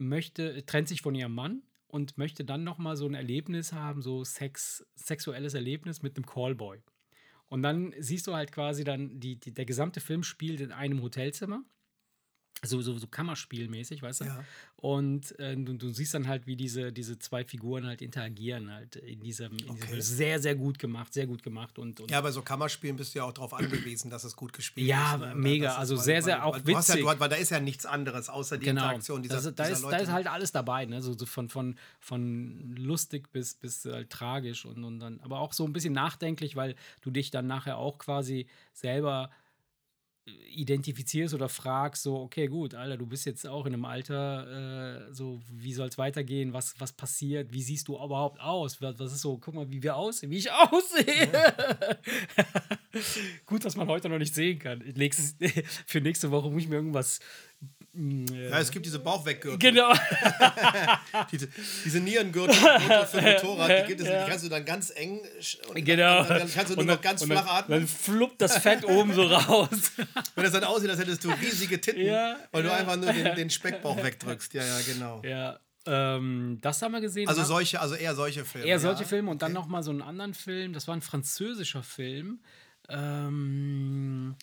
möchte, 0.00 0.64
trennt 0.66 0.88
sich 0.88 1.02
von 1.02 1.14
ihrem 1.14 1.34
Mann 1.34 1.62
und 1.86 2.18
möchte 2.18 2.44
dann 2.44 2.64
nochmal 2.64 2.96
so 2.96 3.06
ein 3.06 3.14
Erlebnis 3.14 3.72
haben, 3.72 4.02
so 4.02 4.24
Sex, 4.24 4.86
sexuelles 4.94 5.54
Erlebnis 5.54 6.02
mit 6.02 6.16
einem 6.16 6.26
Callboy. 6.26 6.80
Und 7.48 7.62
dann 7.62 7.92
siehst 7.98 8.26
du 8.26 8.34
halt 8.34 8.52
quasi 8.52 8.84
dann, 8.84 9.18
die, 9.18 9.36
die, 9.36 9.52
der 9.52 9.64
gesamte 9.64 10.00
Film 10.00 10.22
spielt 10.22 10.60
in 10.60 10.72
einem 10.72 11.02
Hotelzimmer. 11.02 11.64
So, 12.62 12.82
so, 12.82 12.98
so 12.98 13.06
Kammerspielmäßig, 13.06 14.02
weißt 14.02 14.20
du? 14.20 14.24
Ja. 14.26 14.44
Und 14.76 15.38
äh, 15.38 15.56
du, 15.56 15.74
du 15.74 15.90
siehst 15.90 16.12
dann 16.14 16.28
halt, 16.28 16.46
wie 16.46 16.56
diese, 16.56 16.92
diese 16.92 17.18
zwei 17.18 17.44
Figuren 17.44 17.86
halt 17.86 18.02
interagieren, 18.02 18.70
halt 18.70 18.96
in 18.96 19.20
diesem, 19.22 19.52
in 19.58 19.70
Okay. 19.70 19.86
diesem 19.96 20.00
sehr, 20.00 20.40
sehr 20.40 20.54
gut 20.54 20.78
gemacht, 20.78 21.12
sehr 21.14 21.26
gut 21.26 21.42
gemacht 21.42 21.78
und, 21.78 22.00
und 22.00 22.10
Ja, 22.10 22.20
bei 22.20 22.30
so 22.32 22.42
Kammerspielen 22.42 22.96
bist 22.96 23.14
du 23.14 23.20
ja 23.20 23.24
auch 23.24 23.32
darauf 23.32 23.54
angewiesen, 23.54 24.10
dass 24.10 24.24
es 24.24 24.36
gut 24.36 24.52
gespielt 24.52 24.86
Ja, 24.88 25.14
ist. 25.14 25.20
ne? 25.20 25.34
mega. 25.34 25.74
Also 25.76 25.96
weil- 25.96 26.04
sehr, 26.04 26.22
sehr 26.22 26.36
weil, 26.36 26.42
auch 26.42 26.54
weil, 26.54 26.62
du 26.62 26.76
hast 26.76 26.88
ja, 26.88 26.94
witzig. 26.96 27.10
du, 27.10 27.20
weil 27.20 27.28
da 27.28 27.36
ist 27.36 27.50
ja 27.50 27.60
nichts 27.60 27.86
anderes 27.86 28.28
außer 28.28 28.58
die 28.58 28.66
genau. 28.66 28.82
Interaktion 28.82 29.22
dieser, 29.22 29.38
ist- 29.38 29.44
da, 29.46 29.50
dieser 29.64 29.72
ist, 29.72 29.82
Leute. 29.82 29.96
da 29.96 30.02
ist 30.02 30.12
halt 30.12 30.26
alles 30.26 30.52
dabei, 30.52 30.84
ne? 30.86 31.00
So, 31.02 31.16
so 31.16 31.26
von, 31.26 31.48
von, 31.48 31.76
von 31.98 32.74
lustig 32.76 33.30
bis, 33.32 33.54
bis 33.54 33.84
halt 33.84 34.10
tragisch 34.10 34.64
und, 34.64 34.84
und 34.84 35.00
dann, 35.00 35.20
aber 35.20 35.40
auch 35.40 35.52
so 35.52 35.64
ein 35.64 35.72
bisschen 35.72 35.92
nachdenklich, 35.94 36.56
weil 36.56 36.74
du 37.02 37.10
dich 37.10 37.30
dann 37.30 37.46
nachher 37.46 37.76
auch 37.78 37.98
quasi 37.98 38.46
selber 38.72 39.30
äh, 39.30 39.36
identifizierst 40.54 41.34
oder 41.34 41.48
fragst, 41.48 42.02
so, 42.02 42.16
okay, 42.16 42.46
gut, 42.46 42.74
Alter, 42.74 42.96
du 42.96 43.06
bist 43.06 43.24
jetzt 43.26 43.46
auch 43.46 43.66
in 43.66 43.74
einem 43.74 43.84
Alter, 43.84 45.08
äh, 45.08 45.14
so, 45.14 45.40
wie 45.50 45.72
soll 45.72 45.88
es 45.88 45.98
weitergehen, 45.98 46.52
was, 46.52 46.74
was 46.78 46.92
passiert, 46.92 47.52
wie 47.52 47.62
siehst 47.62 47.88
du 47.88 47.94
überhaupt 47.94 48.40
aus, 48.40 48.80
was, 48.82 48.98
was 48.98 49.12
ist 49.12 49.22
so, 49.22 49.38
guck 49.38 49.54
mal, 49.54 49.70
wie 49.70 49.82
wir 49.82 49.96
aussehen, 49.96 50.30
wie 50.30 50.38
ich 50.38 50.50
aussehe. 50.52 51.98
gut, 53.46 53.64
dass 53.64 53.76
man 53.76 53.88
heute 53.88 54.08
noch 54.08 54.18
nicht 54.18 54.34
sehen 54.34 54.58
kann. 54.58 54.82
Nächstes, 54.96 55.36
für 55.86 56.00
nächste 56.00 56.30
Woche 56.30 56.50
muss 56.50 56.62
ich 56.62 56.68
mir 56.68 56.76
irgendwas. 56.76 57.20
Ja, 57.92 58.58
es 58.60 58.70
gibt 58.70 58.86
diese 58.86 59.00
Bauchweggürtel. 59.00 59.58
Genau. 59.58 59.92
Diese, 61.32 61.48
diese 61.84 62.00
Nierengürtel 62.00 62.54
Gürtel 62.56 63.06
für 63.06 63.20
Motorrad, 63.20 63.82
die, 63.82 63.88
gibt 63.88 64.00
es, 64.00 64.06
die 64.06 64.30
kannst 64.30 64.44
du 64.44 64.48
dann 64.48 64.64
ganz 64.64 64.92
eng 64.94 65.20
und 65.68 65.84
Genau. 65.84 66.22
dann, 66.22 66.38
dann 66.38 66.52
kannst 66.52 66.70
du 66.72 66.76
nur 66.76 66.84
noch 66.84 67.00
ganz 67.00 67.24
flach 67.24 67.46
atmen. 67.46 67.80
Dann 67.80 67.88
fluppt 67.88 68.40
das 68.40 68.58
Fett 68.58 68.84
oben 68.84 69.12
so 69.12 69.24
raus. 69.24 69.68
Wenn 70.36 70.44
es 70.44 70.52
dann 70.52 70.64
aussieht, 70.64 70.88
als 70.88 71.00
hättest 71.00 71.24
du 71.24 71.30
riesige 71.30 71.80
Titten, 71.80 72.02
Ja, 72.02 72.36
weil 72.52 72.62
du 72.62 72.68
ja. 72.68 72.76
einfach 72.76 72.96
nur 72.96 73.12
den, 73.12 73.34
den 73.36 73.50
Speckbauch 73.50 74.02
wegdrückst. 74.02 74.54
Ja, 74.54 74.62
ja, 74.64 74.80
genau. 74.86 75.20
ja, 75.24 75.58
ähm, 75.86 76.58
das 76.60 76.80
haben 76.82 76.92
wir 76.92 77.00
gesehen. 77.00 77.28
Also 77.28 77.42
solche, 77.42 77.80
also 77.80 77.96
eher 77.96 78.14
solche 78.14 78.44
Filme. 78.44 78.66
Eher 78.66 78.78
solche 78.78 79.02
ja? 79.02 79.08
Filme 79.08 79.30
und 79.30 79.42
dann 79.42 79.52
noch 79.52 79.66
mal 79.66 79.82
so 79.82 79.90
einen 79.90 80.02
anderen 80.02 80.34
Film. 80.34 80.72
Das 80.72 80.86
war 80.86 80.94
ein 80.94 81.02
französischer 81.02 81.82
Film. 81.82 82.40
Ähm, 82.88 84.36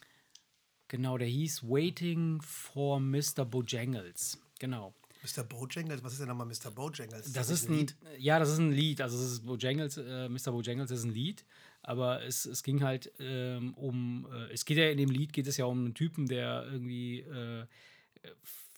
genau, 0.87 1.17
der 1.17 1.27
hieß 1.27 1.63
Waiting 1.63 2.41
for 2.41 2.99
Mr. 2.99 3.45
Bojangles. 3.45 4.39
Genau. 4.59 4.93
Mr. 5.23 5.43
Bojangles, 5.43 6.03
was 6.03 6.13
ist 6.13 6.19
denn 6.19 6.27
nochmal 6.27 6.47
Mr. 6.47 6.71
Bojangles? 6.71 7.31
Das 7.33 7.49
nicht 7.49 7.63
ist 7.63 7.69
ein, 7.69 8.19
ja, 8.19 8.39
das 8.39 8.49
ist 8.49 8.59
ein 8.59 8.71
Lied. 8.71 9.01
Also 9.01 9.17
das 9.17 9.31
ist 9.31 9.45
Bojangles, 9.45 9.97
äh, 9.97 10.29
Mr. 10.29 10.51
Bojangles 10.51 10.91
ist 10.91 11.03
ein 11.03 11.11
Lied. 11.11 11.45
Aber 11.81 12.23
es, 12.23 12.45
es 12.45 12.63
ging 12.63 12.83
halt 12.83 13.11
ähm, 13.19 13.73
um, 13.75 14.27
äh, 14.31 14.51
es 14.53 14.65
geht 14.65 14.77
ja 14.77 14.89
in 14.89 14.97
dem 14.97 15.09
Lied, 15.09 15.33
geht 15.33 15.47
es 15.47 15.57
ja 15.57 15.65
um 15.65 15.79
einen 15.79 15.93
Typen, 15.93 16.27
der 16.27 16.65
irgendwie 16.69 17.21
äh, 17.21 17.65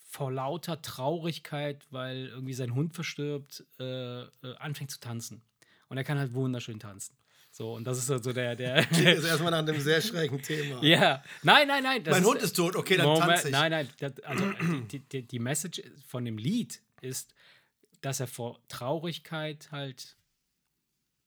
vor 0.10 0.32
lauter 0.32 0.82
Traurigkeit, 0.82 1.86
weil 1.92 2.28
irgendwie 2.28 2.54
sein 2.54 2.74
Hund 2.74 2.94
verstirbt, 2.94 3.64
äh, 3.80 4.22
äh, 4.24 4.28
anfängt 4.58 4.92
zu 4.92 5.00
tanzen. 5.00 5.42
Und 5.88 5.98
er 5.98 6.04
kann 6.04 6.18
halt 6.18 6.34
wunderschön 6.34 6.80
tanzen. 6.80 7.16
So, 7.60 7.74
und 7.74 7.84
das 7.84 7.98
ist 7.98 8.10
halt 8.10 8.24
so 8.24 8.32
der. 8.32 8.56
der 8.56 8.86
Klingt 8.86 9.04
jetzt 9.04 9.26
erstmal 9.26 9.52
nach 9.52 9.60
einem 9.60 9.82
sehr 9.82 10.02
schrägen 10.02 10.42
Thema. 10.42 10.82
ja, 10.82 11.22
nein, 11.44 11.68
nein, 11.68 11.84
nein. 11.84 12.02
mein 12.10 12.24
Hund 12.24 12.42
ist 12.42 12.54
tot, 12.54 12.78
okay, 12.78 12.96
dann 12.96 13.06
Moment, 13.06 13.26
tanze 13.26 13.48
ich. 13.50 13.52
Nein, 13.52 13.72
nein, 13.72 13.90
das, 14.00 14.18
also 14.22 14.54
die, 14.90 15.00
die, 15.00 15.24
die 15.24 15.40
Message 15.40 15.82
von 16.08 16.24
dem 16.24 16.38
Lied 16.38 16.82
ist, 17.02 17.36
dass 18.00 18.22
er 18.22 18.28
vor 18.28 18.62
Traurigkeit 18.70 19.74
halt 19.74 20.16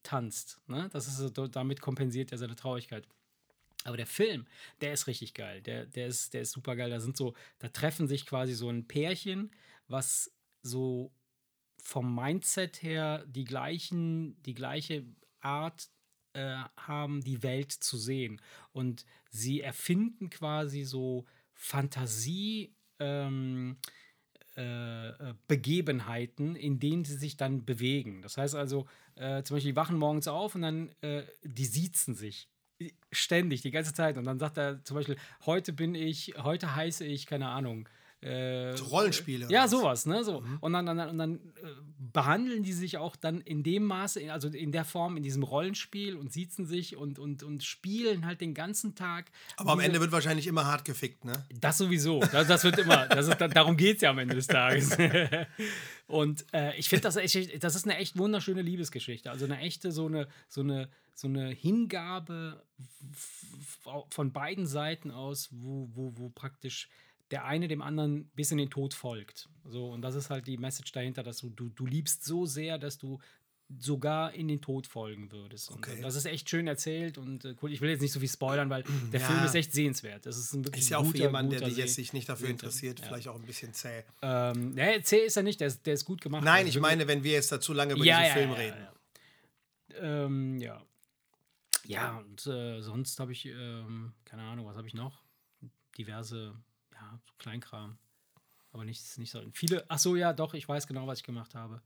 tanzt. 0.02 0.58
Ne? 0.68 0.88
Das 0.90 1.06
ist 1.06 1.18
so, 1.18 1.28
damit 1.48 1.82
kompensiert 1.82 2.32
er 2.32 2.38
seine 2.38 2.56
Traurigkeit. 2.56 3.06
Aber 3.84 3.98
der 3.98 4.06
Film, 4.06 4.46
der 4.80 4.94
ist 4.94 5.08
richtig 5.08 5.34
geil. 5.34 5.60
Der, 5.60 5.84
der, 5.84 6.06
ist, 6.06 6.32
der 6.32 6.40
ist 6.40 6.52
super 6.52 6.76
geil. 6.76 6.88
Da 6.88 6.98
sind 6.98 7.14
so, 7.14 7.34
da 7.58 7.68
treffen 7.68 8.08
sich 8.08 8.24
quasi 8.24 8.54
so 8.54 8.70
ein 8.70 8.88
Pärchen, 8.88 9.50
was 9.86 10.32
so 10.62 11.12
vom 11.76 12.14
Mindset 12.14 12.82
her 12.82 13.22
die 13.26 13.44
gleichen, 13.44 14.42
die 14.44 14.54
gleiche 14.54 15.04
Art 15.42 15.90
äh, 16.34 16.56
haben, 16.76 17.22
die 17.22 17.42
Welt 17.42 17.72
zu 17.72 17.96
sehen. 17.96 18.40
Und 18.72 19.04
sie 19.30 19.60
erfinden 19.60 20.30
quasi 20.30 20.84
so 20.84 21.24
Fantasie. 21.54 22.74
Ähm, 22.98 23.76
äh, 24.54 25.08
äh, 25.08 25.34
Begebenheiten, 25.48 26.56
in 26.56 26.78
denen 26.78 27.06
sie 27.06 27.16
sich 27.16 27.38
dann 27.38 27.64
bewegen. 27.64 28.20
Das 28.20 28.36
heißt 28.36 28.54
also, 28.54 28.86
äh, 29.14 29.42
zum 29.44 29.56
Beispiel, 29.56 29.72
die 29.72 29.76
wachen 29.76 29.96
morgens 29.96 30.28
auf 30.28 30.54
und 30.54 30.60
dann, 30.60 30.90
äh, 31.00 31.22
die 31.42 31.64
siezen 31.64 32.14
sich 32.14 32.50
ständig, 33.10 33.62
die 33.62 33.70
ganze 33.70 33.94
Zeit. 33.94 34.18
Und 34.18 34.24
dann 34.24 34.38
sagt 34.38 34.58
er 34.58 34.84
zum 34.84 34.96
Beispiel, 34.96 35.16
heute 35.46 35.72
bin 35.72 35.94
ich, 35.94 36.34
heute 36.36 36.76
heiße 36.76 37.02
ich, 37.06 37.24
keine 37.24 37.48
Ahnung, 37.48 37.88
äh, 38.22 38.76
so 38.76 38.84
Rollenspiele. 38.84 39.48
Ja, 39.50 39.66
sowas, 39.66 40.06
ne? 40.06 40.22
So. 40.22 40.40
Mhm. 40.40 40.58
Und 40.60 40.72
dann, 40.72 40.86
dann, 40.86 40.98
und 41.10 41.18
dann 41.18 41.34
äh, 41.34 41.38
behandeln 42.12 42.62
die 42.62 42.72
sich 42.72 42.98
auch 42.98 43.16
dann 43.16 43.40
in 43.40 43.64
dem 43.64 43.84
Maße, 43.84 44.32
also 44.32 44.48
in 44.48 44.70
der 44.70 44.84
Form, 44.84 45.16
in 45.16 45.24
diesem 45.24 45.42
Rollenspiel 45.42 46.16
und 46.16 46.32
siezen 46.32 46.66
sich 46.66 46.96
und, 46.96 47.18
und, 47.18 47.42
und 47.42 47.64
spielen 47.64 48.24
halt 48.24 48.40
den 48.40 48.54
ganzen 48.54 48.94
Tag. 48.94 49.30
Aber 49.56 49.72
am 49.72 49.80
Ende 49.80 50.00
wird 50.00 50.12
wahrscheinlich 50.12 50.46
immer 50.46 50.66
hart 50.66 50.84
gefickt, 50.84 51.24
ne? 51.24 51.44
Das 51.52 51.78
sowieso. 51.78 52.20
Das, 52.20 52.46
das 52.46 52.62
wird 52.62 52.78
immer. 52.78 53.08
Das 53.08 53.26
ist, 53.26 53.40
darum 53.40 53.76
geht 53.76 53.96
es 53.96 54.02
ja 54.02 54.10
am 54.10 54.18
Ende 54.18 54.36
des 54.36 54.46
Tages. 54.46 54.96
und 56.06 56.44
äh, 56.52 56.76
ich 56.76 56.88
finde, 56.88 57.02
das, 57.02 57.14
das 57.14 57.74
ist 57.74 57.84
eine 57.84 57.96
echt 57.96 58.16
wunderschöne 58.16 58.62
Liebesgeschichte. 58.62 59.32
Also 59.32 59.46
eine 59.46 59.58
echte, 59.58 59.90
so 59.90 60.06
eine, 60.06 60.28
so 60.48 60.60
eine, 60.60 60.88
so 61.14 61.26
eine 61.26 61.48
Hingabe 61.48 62.62
von 64.10 64.32
beiden 64.32 64.66
Seiten 64.66 65.10
aus, 65.10 65.48
wo, 65.50 65.90
wo, 65.92 66.12
wo 66.16 66.28
praktisch 66.30 66.88
der 67.32 67.46
eine 67.46 67.66
dem 67.66 67.82
anderen 67.82 68.30
bis 68.34 68.52
in 68.52 68.58
den 68.58 68.70
Tod 68.70 68.94
folgt. 68.94 69.48
So, 69.64 69.90
und 69.90 70.02
das 70.02 70.14
ist 70.14 70.30
halt 70.30 70.46
die 70.46 70.58
Message 70.58 70.92
dahinter, 70.92 71.22
dass 71.22 71.38
du, 71.38 71.50
du, 71.50 71.70
du 71.70 71.86
liebst 71.86 72.24
so 72.24 72.46
sehr, 72.46 72.78
dass 72.78 72.98
du 72.98 73.18
sogar 73.78 74.34
in 74.34 74.48
den 74.48 74.60
Tod 74.60 74.86
folgen 74.86 75.32
würdest. 75.32 75.70
Okay. 75.70 75.96
Und 75.96 76.02
das 76.02 76.14
ist 76.14 76.26
echt 76.26 76.50
schön 76.50 76.66
erzählt 76.66 77.16
und 77.16 77.44
äh, 77.44 77.54
cool. 77.62 77.72
Ich 77.72 77.80
will 77.80 77.88
jetzt 77.88 78.02
nicht 78.02 78.12
so 78.12 78.20
viel 78.20 78.28
spoilern, 78.28 78.68
weil 78.68 78.84
der 79.12 79.20
ja. 79.20 79.26
Film 79.26 79.44
ist 79.44 79.54
echt 79.54 79.72
sehenswert. 79.72 80.26
Das 80.26 80.36
ist, 80.36 80.52
ein 80.52 80.62
ist 80.64 80.90
ja 80.90 80.98
auch 80.98 81.04
guter, 81.04 81.16
für 81.16 81.22
jemanden, 81.24 81.58
der 81.58 81.68
jetzt 81.68 81.94
sich 81.94 82.12
nicht 82.12 82.28
dafür 82.28 82.50
interessiert, 82.50 83.00
ja. 83.00 83.06
vielleicht 83.06 83.28
auch 83.28 83.36
ein 83.36 83.46
bisschen 83.46 83.72
zäh. 83.72 84.04
Ähm, 84.20 84.74
nee, 84.74 85.02
zäh 85.02 85.24
ist 85.24 85.36
er 85.36 85.42
nicht, 85.42 85.60
der 85.60 85.68
ist, 85.68 85.86
der 85.86 85.94
ist 85.94 86.04
gut 86.04 86.20
gemacht. 86.20 86.44
Nein, 86.44 86.66
also, 86.66 86.76
ich 86.76 86.82
meine, 86.82 87.06
wenn 87.08 87.24
wir 87.24 87.32
jetzt 87.32 87.50
dazu 87.50 87.72
lange 87.72 87.94
über 87.94 88.04
ja, 88.04 88.20
diesen 88.20 88.32
Film 88.34 88.52
reden. 88.52 88.76
Ja, 89.90 90.24
ähm, 90.26 90.58
ja. 90.58 90.82
ja. 91.86 92.18
und 92.18 92.46
äh, 92.46 92.82
sonst 92.82 93.18
habe 93.20 93.32
ich, 93.32 93.46
ähm, 93.46 94.12
keine 94.24 94.42
Ahnung, 94.42 94.66
was 94.66 94.76
habe 94.76 94.86
ich 94.86 94.94
noch? 94.94 95.22
Diverse 95.96 96.54
ja, 97.12 97.20
so 97.26 97.32
Kleinkram. 97.38 97.98
Aber 98.72 98.84
nichts, 98.84 99.18
nicht 99.18 99.30
so. 99.30 99.42
Viele, 99.52 99.84
ach 99.88 99.98
so, 99.98 100.16
ja, 100.16 100.32
doch, 100.32 100.54
ich 100.54 100.68
weiß 100.68 100.86
genau, 100.86 101.06
was 101.06 101.18
ich 101.18 101.24
gemacht 101.24 101.54
habe. 101.54 101.82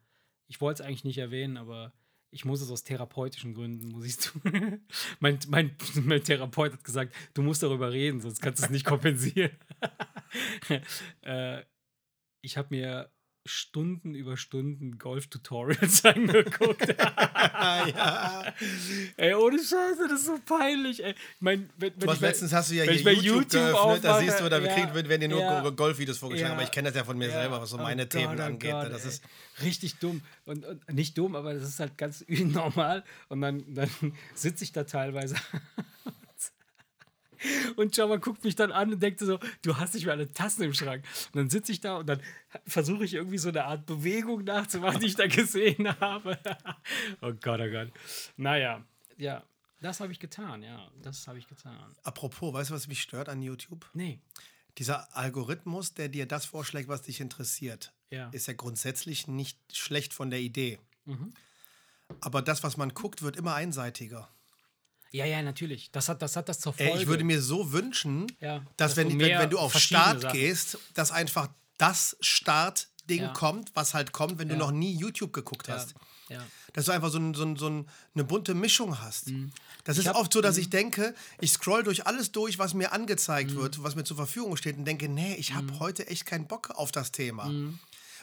Ich 0.46 0.60
wollte 0.60 0.82
es 0.82 0.88
eigentlich 0.88 1.04
nicht 1.04 1.18
erwähnen, 1.18 1.56
aber 1.56 1.92
ich 2.30 2.44
muss 2.44 2.60
es 2.60 2.70
aus 2.70 2.84
therapeutischen 2.84 3.54
Gründen, 3.54 3.88
muss 3.88 4.04
ich 4.04 4.18
tun. 4.18 4.80
mein, 5.20 5.38
mein, 5.48 5.76
mein 6.02 6.22
Therapeut 6.22 6.72
hat 6.72 6.84
gesagt, 6.84 7.14
du 7.34 7.42
musst 7.42 7.62
darüber 7.62 7.92
reden, 7.92 8.20
sonst 8.20 8.40
kannst 8.40 8.60
du 8.60 8.66
es 8.66 8.70
nicht 8.70 8.84
kompensieren. 8.84 9.56
äh, 11.22 11.62
ich 12.40 12.56
habe 12.56 12.68
mir 12.70 13.10
Stunden 13.46 14.14
über 14.14 14.36
Stunden 14.36 14.98
Golf-Tutorials 14.98 16.04
angeguckt. 16.04 16.88
ja. 16.88 18.44
Ey, 19.16 19.34
ohne 19.34 19.58
Scheiße, 19.58 20.08
das 20.08 20.20
ist 20.20 20.26
so 20.26 20.38
peinlich. 20.44 21.04
Ey. 21.04 21.14
Mein, 21.40 21.70
wenn, 21.76 21.92
wenn 21.96 22.10
ich 22.10 22.20
letztens 22.20 22.52
hast 22.52 22.70
du 22.70 22.74
ja 22.74 22.84
hier 22.84 22.94
YouTube, 23.12 23.24
YouTube 23.24 23.52
geöffnet, 23.52 24.04
da 24.04 24.20
siehst 24.20 24.40
du, 24.40 24.48
da 24.48 24.58
ja, 24.58 24.74
kriegen, 24.74 24.94
werden 24.94 25.20
dir 25.20 25.28
nur 25.28 25.40
ja, 25.40 25.68
Golfvideos 25.70 26.18
vorgeschlagen, 26.18 26.50
ja, 26.50 26.54
aber 26.54 26.64
ich 26.64 26.70
kenne 26.70 26.88
das 26.88 26.96
ja 26.96 27.04
von 27.04 27.16
mir 27.16 27.30
selber, 27.30 27.60
was 27.60 27.70
so 27.70 27.76
meine 27.76 28.02
oh 28.02 28.06
Themen 28.06 28.36
Gott, 28.36 28.46
angeht. 28.46 28.74
Oh 28.74 28.88
das 28.88 29.04
ist 29.04 29.22
richtig 29.62 29.98
dumm. 29.98 30.22
Und, 30.44 30.64
und, 30.64 30.92
nicht 30.92 31.16
dumm, 31.16 31.36
aber 31.36 31.54
das 31.54 31.68
ist 31.68 31.80
halt 31.80 31.96
ganz 31.98 32.24
normal. 32.28 33.04
Und 33.28 33.40
dann, 33.40 33.62
dann 33.74 33.90
sitze 34.34 34.64
ich 34.64 34.72
da 34.72 34.84
teilweise 34.84 35.36
und 37.76 37.96
Java 37.96 38.16
guckt 38.16 38.44
mich 38.44 38.54
dann 38.54 38.72
an 38.72 38.92
und 38.92 39.02
denkt 39.02 39.20
so, 39.20 39.38
du 39.62 39.76
hast 39.76 39.94
nicht 39.94 40.04
mehr 40.04 40.14
alle 40.14 40.32
Tassen 40.32 40.62
im 40.62 40.74
Schrank. 40.74 41.04
Und 41.32 41.36
dann 41.36 41.50
sitze 41.50 41.72
ich 41.72 41.80
da 41.80 41.96
und 41.96 42.06
dann 42.06 42.20
versuche 42.66 43.04
ich 43.04 43.14
irgendwie 43.14 43.38
so 43.38 43.48
eine 43.48 43.64
Art 43.64 43.86
Bewegung 43.86 44.44
nachzumachen, 44.44 45.00
die 45.00 45.06
ich 45.06 45.16
da 45.16 45.26
gesehen 45.26 45.88
habe. 46.00 46.38
oh 47.22 47.32
Gott, 47.40 47.60
oh 47.60 47.70
Gott. 47.70 47.92
Naja, 48.36 48.84
ja, 49.16 49.42
das 49.80 50.00
habe 50.00 50.12
ich 50.12 50.20
getan, 50.20 50.62
ja, 50.62 50.90
das 51.02 51.28
habe 51.28 51.38
ich 51.38 51.46
getan. 51.46 51.94
Apropos, 52.02 52.52
weißt 52.52 52.70
du, 52.70 52.74
was 52.74 52.88
mich 52.88 53.02
stört 53.02 53.28
an 53.28 53.42
YouTube? 53.42 53.86
Nee. 53.94 54.20
Dieser 54.78 55.14
Algorithmus, 55.16 55.94
der 55.94 56.08
dir 56.08 56.26
das 56.26 56.44
vorschlägt, 56.44 56.88
was 56.88 57.02
dich 57.02 57.20
interessiert, 57.20 57.92
ja. 58.10 58.28
ist 58.30 58.46
ja 58.46 58.54
grundsätzlich 58.54 59.26
nicht 59.26 59.58
schlecht 59.72 60.12
von 60.12 60.30
der 60.30 60.40
Idee. 60.40 60.78
Mhm. 61.04 61.32
Aber 62.20 62.42
das, 62.42 62.62
was 62.62 62.76
man 62.76 62.90
guckt, 62.90 63.22
wird 63.22 63.36
immer 63.36 63.54
einseitiger. 63.54 64.28
Ja, 65.16 65.24
ja, 65.24 65.42
natürlich. 65.42 65.90
Das 65.90 66.08
hat 66.08 66.20
das, 66.20 66.36
hat 66.36 66.48
das 66.48 66.60
zur 66.60 66.72
Folge. 66.74 66.92
Ey, 66.92 67.02
ich 67.02 67.06
würde 67.06 67.24
mir 67.24 67.40
so 67.40 67.72
wünschen, 67.72 68.26
ja, 68.40 68.58
dass, 68.76 68.94
dass 68.94 68.96
wenn, 68.96 69.18
wenn, 69.18 69.38
wenn, 69.38 69.50
du 69.50 69.58
auf 69.58 69.74
Start 69.78 70.22
Sachen. 70.22 70.38
gehst, 70.38 70.78
dass 70.94 71.10
einfach 71.10 71.48
das 71.78 72.16
Startding 72.20 73.22
ja. 73.22 73.32
kommt, 73.32 73.70
was 73.74 73.94
halt 73.94 74.12
kommt, 74.12 74.38
wenn 74.38 74.48
ja. 74.48 74.54
du 74.54 74.58
noch 74.58 74.72
nie 74.72 74.94
YouTube 74.94 75.32
geguckt 75.32 75.68
hast. 75.68 75.94
Dass 76.72 76.86
du 76.86 76.92
einfach 76.92 77.10
so, 77.10 77.18
ein, 77.18 77.32
so, 77.32 77.44
ein, 77.44 77.56
so 77.56 77.84
eine 78.14 78.24
bunte 78.24 78.52
Mischung 78.52 79.00
hast. 79.00 79.28
Mhm. 79.28 79.50
Das 79.84 79.96
ist 79.96 80.08
hab, 80.08 80.16
oft 80.16 80.32
so, 80.32 80.42
dass 80.42 80.56
mhm. 80.56 80.62
ich 80.62 80.70
denke, 80.70 81.14
ich 81.40 81.52
scroll 81.52 81.82
durch 81.82 82.06
alles 82.06 82.32
durch, 82.32 82.58
was 82.58 82.74
mir 82.74 82.92
angezeigt 82.92 83.52
mhm. 83.52 83.56
wird, 83.56 83.82
was 83.82 83.94
mir 83.94 84.04
zur 84.04 84.16
Verfügung 84.16 84.56
steht 84.56 84.76
und 84.76 84.84
denke, 84.84 85.08
nee, 85.08 85.34
ich 85.36 85.54
habe 85.54 85.72
mhm. 85.72 85.78
heute 85.78 86.06
echt 86.08 86.26
keinen 86.26 86.46
Bock 86.46 86.70
auf 86.70 86.92
das 86.92 87.12
Thema. 87.12 87.48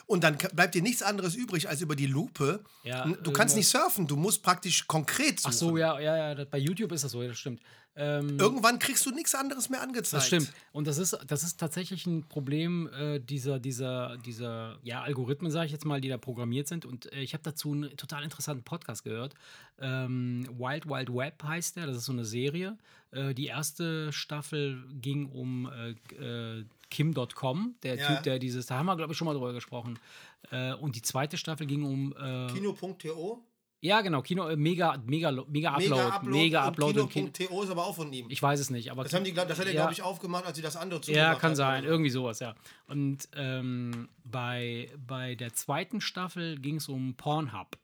Und 0.06 0.24
dann 0.24 0.36
bleibt 0.36 0.74
dir 0.74 0.82
nichts 0.82 1.02
anderes 1.02 1.34
übrig, 1.34 1.68
als 1.68 1.80
über 1.80 1.96
die 1.96 2.06
Lupe. 2.06 2.62
Ja, 2.82 3.06
du 3.06 3.32
kannst 3.32 3.56
nicht 3.56 3.68
surfen, 3.68 4.06
du 4.06 4.16
musst 4.16 4.42
praktisch 4.42 4.86
konkret 4.86 5.40
suchen. 5.40 5.50
Ach 5.50 5.58
so, 5.58 5.76
ja, 5.76 5.98
ja, 5.98 6.34
ja. 6.34 6.44
Bei 6.44 6.58
YouTube 6.58 6.92
ist 6.92 7.04
das 7.04 7.12
so, 7.12 7.22
das 7.22 7.38
stimmt. 7.38 7.60
Ähm, 7.96 8.38
Irgendwann 8.40 8.80
kriegst 8.80 9.06
du 9.06 9.12
nichts 9.12 9.34
anderes 9.34 9.68
mehr 9.68 9.80
angezeigt. 9.80 10.14
Das 10.14 10.26
stimmt. 10.26 10.52
Und 10.72 10.88
das 10.88 10.98
ist, 10.98 11.16
das 11.26 11.44
ist 11.44 11.60
tatsächlich 11.60 12.06
ein 12.06 12.28
Problem 12.28 12.88
äh, 12.92 13.20
dieser, 13.20 13.60
dieser, 13.60 14.16
dieser 14.18 14.78
ja, 14.82 15.02
Algorithmen, 15.02 15.52
sage 15.52 15.66
ich 15.66 15.72
jetzt 15.72 15.84
mal, 15.84 16.00
die 16.00 16.08
da 16.08 16.18
programmiert 16.18 16.66
sind. 16.66 16.84
Und 16.84 17.12
äh, 17.12 17.20
ich 17.20 17.34
habe 17.34 17.44
dazu 17.44 17.72
einen 17.72 17.96
total 17.96 18.24
interessanten 18.24 18.64
Podcast 18.64 19.04
gehört. 19.04 19.34
Ähm, 19.78 20.48
Wild 20.58 20.86
Wild 20.86 21.14
Web 21.14 21.42
heißt 21.44 21.76
der. 21.76 21.86
Das 21.86 21.96
ist 21.96 22.06
so 22.06 22.12
eine 22.12 22.24
Serie. 22.24 22.76
Äh, 23.12 23.32
die 23.32 23.46
erste 23.46 24.12
Staffel 24.12 24.82
ging 25.00 25.26
um 25.26 25.70
äh, 25.70 25.90
äh, 26.14 26.64
Kim.com, 26.90 27.76
der 27.82 27.96
ja. 27.96 28.06
Typ, 28.06 28.22
der 28.24 28.38
dieses, 28.38 28.66
da 28.66 28.78
haben 28.78 28.86
wir, 28.86 28.96
glaube 28.96 29.12
ich, 29.12 29.18
schon 29.18 29.26
mal 29.26 29.34
drüber 29.34 29.52
gesprochen. 29.52 29.98
Äh, 30.50 30.74
und 30.74 30.96
die 30.96 31.02
zweite 31.02 31.36
Staffel 31.36 31.66
ging 31.66 31.84
um. 31.84 32.14
Kino.to? 32.52 33.44
Ja, 33.84 34.00
genau, 34.00 34.22
Kino, 34.22 34.48
äh, 34.48 34.56
mega, 34.56 34.96
mega, 35.04 35.30
mega 35.30 35.74
Upload. 35.74 36.26
Mega 36.26 36.64
Upload. 36.64 37.00
Und 37.00 37.10
Kino.to 37.10 37.62
ist 37.64 37.68
aber 37.68 37.84
auch 37.84 37.94
von 37.94 38.10
ihm. 38.14 38.30
Ich 38.30 38.40
weiß 38.40 38.58
es 38.58 38.70
nicht. 38.70 38.90
Aber 38.90 39.02
das, 39.02 39.12
haben 39.12 39.24
die, 39.24 39.34
das 39.34 39.58
hat 39.58 39.66
er, 39.66 39.74
ja. 39.74 39.82
glaube 39.82 39.92
ich, 39.92 40.00
aufgemacht, 40.00 40.46
als 40.46 40.56
sie 40.56 40.62
das 40.62 40.74
andere 40.74 41.02
zugemacht 41.02 41.34
Ja, 41.34 41.34
kann 41.34 41.54
sein. 41.54 41.84
Irgendwie 41.84 42.08
sowas, 42.08 42.40
ja. 42.40 42.54
Und 42.86 43.28
ähm, 43.36 44.08
bei, 44.24 44.90
bei 45.06 45.34
der 45.34 45.52
zweiten 45.52 46.00
Staffel 46.00 46.58
ging 46.58 46.76
es 46.76 46.88
um 46.88 47.14
Pornhub. 47.16 47.76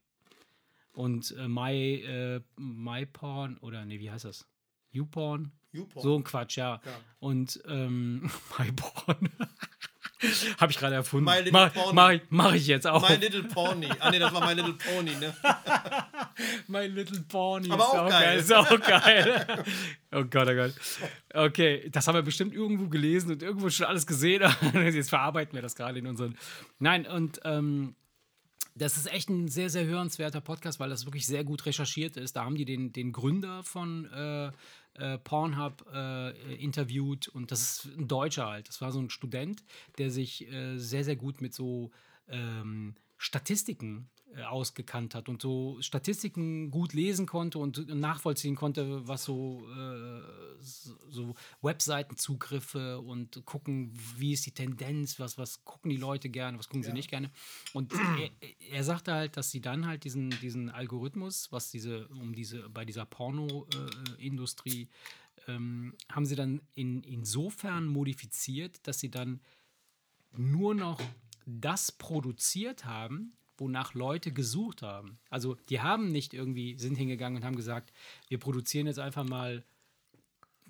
Und 0.94 1.36
äh, 1.36 1.46
My, 1.46 1.96
äh, 1.96 2.40
MyPorn, 2.56 3.58
oder 3.58 3.84
nee, 3.84 4.00
wie 4.00 4.10
heißt 4.10 4.24
das? 4.24 4.48
YouPorn? 4.92 5.52
YouPorn. 5.72 6.02
So 6.02 6.16
ein 6.16 6.24
Quatsch, 6.24 6.56
ja. 6.56 6.80
ja. 6.84 6.92
Und 7.20 7.60
ähm, 7.68 8.30
MyPorn. 8.58 9.30
Habe 10.58 10.70
ich 10.70 10.78
gerade 10.78 10.96
erfunden. 10.96 11.24
My 11.24 11.38
Little 11.38 11.52
mach, 11.52 11.72
Pony. 11.72 11.94
Mach, 11.94 12.12
mach, 12.28 12.52
ich 12.52 12.66
jetzt 12.66 12.86
auch. 12.86 13.08
My 13.08 13.16
Little 13.16 13.44
Pony. 13.44 13.88
Ah, 14.00 14.10
nee, 14.10 14.18
das 14.18 14.32
war 14.34 14.46
My 14.46 14.52
Little 14.52 14.74
Pony, 14.74 15.12
ne? 15.16 15.34
My 16.68 16.86
Little 16.86 17.20
Pony. 17.20 17.70
Aber 17.70 17.84
ist 17.84 17.90
auch, 17.90 18.08
geil. 18.08 18.20
geil. 18.20 18.38
Ist 18.38 18.52
auch 18.52 18.80
geil. 18.80 19.64
oh 20.12 20.24
Gott, 20.24 20.48
oh 20.48 20.54
Gott. 20.54 20.74
Okay, 21.32 21.88
das 21.90 22.06
haben 22.06 22.16
wir 22.16 22.22
bestimmt 22.22 22.52
irgendwo 22.52 22.88
gelesen 22.88 23.32
und 23.32 23.42
irgendwo 23.42 23.70
schon 23.70 23.86
alles 23.86 24.06
gesehen. 24.06 24.42
jetzt 24.74 25.08
verarbeiten 25.08 25.54
wir 25.54 25.62
das 25.62 25.74
gerade 25.74 25.98
in 25.98 26.06
unseren. 26.06 26.36
Nein, 26.78 27.06
und 27.06 27.40
ähm, 27.44 27.94
Das 28.74 28.96
ist 28.96 29.12
echt 29.12 29.28
ein 29.28 29.48
sehr, 29.48 29.68
sehr 29.68 29.84
hörenswerter 29.84 30.40
Podcast, 30.40 30.80
weil 30.80 30.90
das 30.90 31.04
wirklich 31.04 31.26
sehr 31.26 31.44
gut 31.44 31.66
recherchiert 31.66 32.16
ist. 32.16 32.36
Da 32.36 32.44
haben 32.44 32.54
die 32.54 32.64
den, 32.64 32.92
den 32.92 33.12
Gründer 33.12 33.62
von 33.62 34.06
äh, 34.06 34.52
äh, 34.94 35.18
Pornhub 35.18 35.86
äh, 35.92 36.54
interviewt 36.54 37.28
und 37.28 37.50
das 37.50 37.60
ist 37.60 37.96
ein 37.96 38.08
Deutscher 38.08 38.46
halt. 38.46 38.68
Das 38.68 38.80
war 38.80 38.92
so 38.92 39.00
ein 39.00 39.10
Student, 39.10 39.64
der 39.98 40.10
sich 40.10 40.50
äh, 40.50 40.78
sehr, 40.78 41.04
sehr 41.04 41.16
gut 41.16 41.40
mit 41.40 41.54
so 41.54 41.90
ähm, 42.28 42.94
Statistiken 43.16 44.08
ausgekannt 44.48 45.14
hat 45.14 45.28
und 45.28 45.42
so 45.42 45.78
Statistiken 45.80 46.70
gut 46.70 46.92
lesen 46.92 47.26
konnte 47.26 47.58
und 47.58 47.88
nachvollziehen 47.88 48.54
konnte, 48.54 49.06
was 49.08 49.24
so, 49.24 49.66
äh, 49.76 50.20
so 50.60 51.34
Webseitenzugriffe 51.62 53.00
und 53.00 53.44
gucken, 53.44 53.92
wie 54.16 54.32
ist 54.32 54.46
die 54.46 54.52
Tendenz, 54.52 55.18
was, 55.18 55.36
was 55.36 55.64
gucken 55.64 55.90
die 55.90 55.96
Leute 55.96 56.28
gerne, 56.28 56.58
was 56.58 56.68
gucken 56.68 56.82
ja. 56.82 56.90
sie 56.90 56.94
nicht 56.94 57.10
gerne. 57.10 57.30
Und 57.72 57.92
er, 57.92 58.30
er, 58.70 58.84
sagte 58.84 59.12
halt, 59.12 59.36
dass 59.36 59.50
sie 59.50 59.60
dann 59.60 59.86
halt 59.86 60.04
diesen, 60.04 60.30
diesen 60.40 60.70
Algorithmus, 60.70 61.50
was 61.50 61.70
diese, 61.70 62.06
um 62.08 62.34
diese, 62.34 62.68
bei 62.68 62.84
dieser 62.84 63.06
Porno-Industrie, 63.06 64.82
äh, 64.82 64.86
ähm, 65.48 65.94
haben 66.10 66.26
sie 66.26 66.36
dann 66.36 66.60
in, 66.74 67.02
insofern 67.02 67.86
modifiziert, 67.86 68.86
dass 68.86 69.00
sie 69.00 69.10
dann 69.10 69.40
nur 70.36 70.74
noch 70.74 71.00
das 71.46 71.90
produziert 71.92 72.84
haben, 72.84 73.32
wonach 73.60 73.94
Leute 73.94 74.32
gesucht 74.32 74.82
haben. 74.82 75.18
Also 75.28 75.56
die 75.68 75.80
haben 75.80 76.10
nicht 76.10 76.34
irgendwie, 76.34 76.78
sind 76.78 76.96
hingegangen 76.96 77.38
und 77.38 77.44
haben 77.44 77.56
gesagt, 77.56 77.92
wir 78.28 78.38
produzieren 78.38 78.86
jetzt 78.86 78.98
einfach 78.98 79.24
mal 79.24 79.62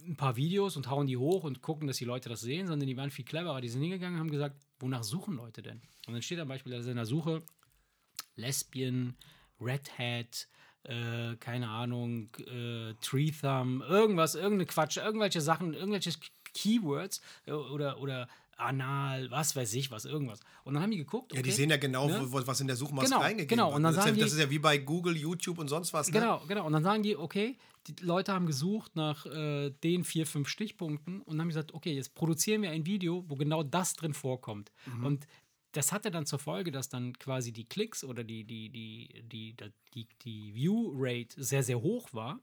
ein 0.04 0.16
paar 0.16 0.36
Videos 0.36 0.76
und 0.76 0.90
hauen 0.90 1.06
die 1.06 1.16
hoch 1.16 1.44
und 1.44 1.62
gucken, 1.62 1.86
dass 1.86 1.98
die 1.98 2.04
Leute 2.04 2.28
das 2.28 2.40
sehen, 2.40 2.66
sondern 2.66 2.88
die 2.88 2.96
waren 2.96 3.10
viel 3.10 3.24
cleverer. 3.24 3.60
Die 3.60 3.68
sind 3.68 3.82
hingegangen 3.82 4.14
und 4.14 4.20
haben 4.20 4.30
gesagt, 4.30 4.56
wonach 4.78 5.04
suchen 5.04 5.36
Leute 5.36 5.62
denn? 5.62 5.80
Und 6.06 6.14
dann 6.14 6.22
steht 6.22 6.40
am 6.40 6.48
Beispiel 6.48 6.72
in 6.72 6.96
der 6.96 7.06
Suche 7.06 7.42
Lesbian, 8.36 9.14
Red 9.60 9.98
Hat, 9.98 10.48
äh, 10.84 11.36
keine 11.36 11.68
Ahnung, 11.68 12.30
äh, 12.38 12.94
Tree 13.02 13.30
Thumb, 13.30 13.82
irgendwas, 13.82 14.34
irgendeine 14.34 14.66
Quatsch, 14.66 14.96
irgendwelche 14.96 15.40
Sachen, 15.40 15.74
irgendwelche 15.74 16.12
Keywords 16.54 17.20
äh, 17.46 17.52
oder, 17.52 18.00
oder 18.00 18.28
anal, 18.60 19.30
was 19.30 19.56
weiß 19.56 19.74
ich, 19.74 19.90
was, 19.90 20.04
irgendwas. 20.04 20.40
Und 20.64 20.74
dann 20.74 20.82
haben 20.82 20.90
die 20.90 20.98
geguckt. 20.98 21.32
Okay, 21.32 21.38
ja, 21.38 21.42
die 21.42 21.50
sehen 21.50 21.70
ja 21.70 21.76
genau, 21.76 22.08
ne? 22.08 22.26
was 22.30 22.60
in 22.60 22.66
der 22.66 22.76
Suchmaske 22.76 23.10
genau, 23.10 23.20
reingegeben 23.20 23.48
genau. 23.48 23.68
Und 23.74 23.82
dann 23.82 23.94
das, 23.94 24.04
sagen 24.04 24.16
ist 24.16 24.18
ja, 24.18 24.24
das 24.24 24.32
ist 24.34 24.40
ja 24.40 24.50
wie 24.50 24.58
bei 24.58 24.78
Google, 24.78 25.16
YouTube 25.16 25.58
und 25.58 25.68
sonst 25.68 25.92
was. 25.92 26.08
Ne? 26.08 26.20
Genau, 26.20 26.42
genau. 26.46 26.66
Und 26.66 26.72
dann 26.72 26.82
sagen 26.82 27.02
die, 27.02 27.16
okay, 27.16 27.56
die 27.86 27.94
Leute 28.04 28.32
haben 28.32 28.46
gesucht 28.46 28.94
nach 28.96 29.26
äh, 29.26 29.70
den 29.70 30.04
vier, 30.04 30.26
fünf 30.26 30.48
Stichpunkten 30.48 31.22
und 31.22 31.40
haben 31.40 31.48
gesagt, 31.48 31.72
okay, 31.72 31.94
jetzt 31.94 32.14
produzieren 32.14 32.62
wir 32.62 32.70
ein 32.70 32.86
Video, 32.86 33.24
wo 33.28 33.36
genau 33.36 33.62
das 33.62 33.94
drin 33.94 34.14
vorkommt. 34.14 34.70
Mhm. 34.86 35.04
Und 35.06 35.26
das 35.72 35.92
hatte 35.92 36.10
dann 36.10 36.26
zur 36.26 36.38
Folge, 36.38 36.72
dass 36.72 36.88
dann 36.88 37.18
quasi 37.18 37.52
die 37.52 37.64
Klicks 37.64 38.04
oder 38.04 38.24
die, 38.24 38.44
die, 38.44 38.70
die, 38.70 39.08
die, 39.24 39.54
die, 39.54 39.68
die, 39.94 40.08
die 40.22 40.54
View-Rate 40.54 41.42
sehr, 41.42 41.62
sehr 41.62 41.80
hoch 41.80 42.12
war, 42.12 42.40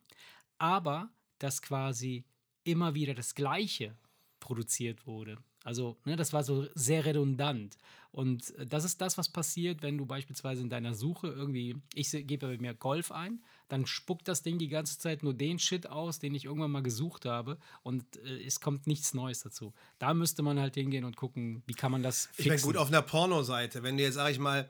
aber 0.57 1.09
dass 1.39 1.61
quasi 1.61 2.23
immer 2.63 2.95
wieder 2.95 3.13
das 3.13 3.35
Gleiche 3.35 3.95
produziert 4.39 5.05
wurde. 5.05 5.37
Also, 5.67 5.97
ne, 6.05 6.15
das 6.15 6.31
war 6.31 6.45
so 6.45 6.65
sehr 6.75 7.03
redundant. 7.03 7.75
Und 8.13 8.55
äh, 8.55 8.65
das 8.65 8.85
ist 8.85 9.01
das, 9.01 9.17
was 9.17 9.27
passiert, 9.27 9.81
wenn 9.81 9.97
du 9.97 10.05
beispielsweise 10.05 10.61
in 10.61 10.69
deiner 10.69 10.93
Suche 10.93 11.27
irgendwie, 11.27 11.75
ich 11.93 12.09
gebe 12.11 12.57
mir 12.57 12.73
Golf 12.73 13.11
ein, 13.11 13.43
dann 13.67 13.85
spuckt 13.85 14.29
das 14.29 14.43
Ding 14.43 14.59
die 14.59 14.69
ganze 14.69 14.97
Zeit 14.97 15.23
nur 15.23 15.33
den 15.33 15.59
Shit 15.59 15.87
aus, 15.87 16.19
den 16.19 16.33
ich 16.35 16.45
irgendwann 16.45 16.71
mal 16.71 16.83
gesucht 16.83 17.25
habe 17.25 17.57
und 17.83 18.05
äh, 18.23 18.45
es 18.45 18.61
kommt 18.61 18.87
nichts 18.87 19.13
Neues 19.13 19.41
dazu. 19.41 19.73
Da 19.99 20.13
müsste 20.13 20.41
man 20.41 20.57
halt 20.57 20.75
hingehen 20.75 21.03
und 21.03 21.17
gucken, 21.17 21.63
wie 21.65 21.73
kann 21.73 21.91
man 21.91 22.01
das 22.01 22.27
fixen. 22.27 22.43
Ich 22.43 22.47
meine, 22.47 22.61
gut, 22.61 22.77
auf 22.77 22.87
einer 22.87 23.01
Pornoseite, 23.01 23.83
wenn 23.83 23.97
du 23.97 24.03
jetzt, 24.03 24.15
sag 24.15 24.31
ich 24.31 24.39
mal, 24.39 24.69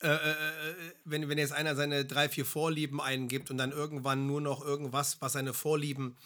äh, 0.00 0.08
äh, 0.08 0.10
äh, 0.10 0.74
wenn, 1.04 1.28
wenn 1.28 1.38
jetzt 1.38 1.52
einer 1.52 1.76
seine 1.76 2.04
drei, 2.04 2.28
vier 2.28 2.44
Vorlieben 2.44 3.00
eingibt 3.00 3.52
und 3.52 3.58
dann 3.58 3.70
irgendwann 3.70 4.26
nur 4.26 4.40
noch 4.40 4.64
irgendwas, 4.64 5.18
was 5.20 5.34
seine 5.34 5.52
Vorlieben 5.52 6.16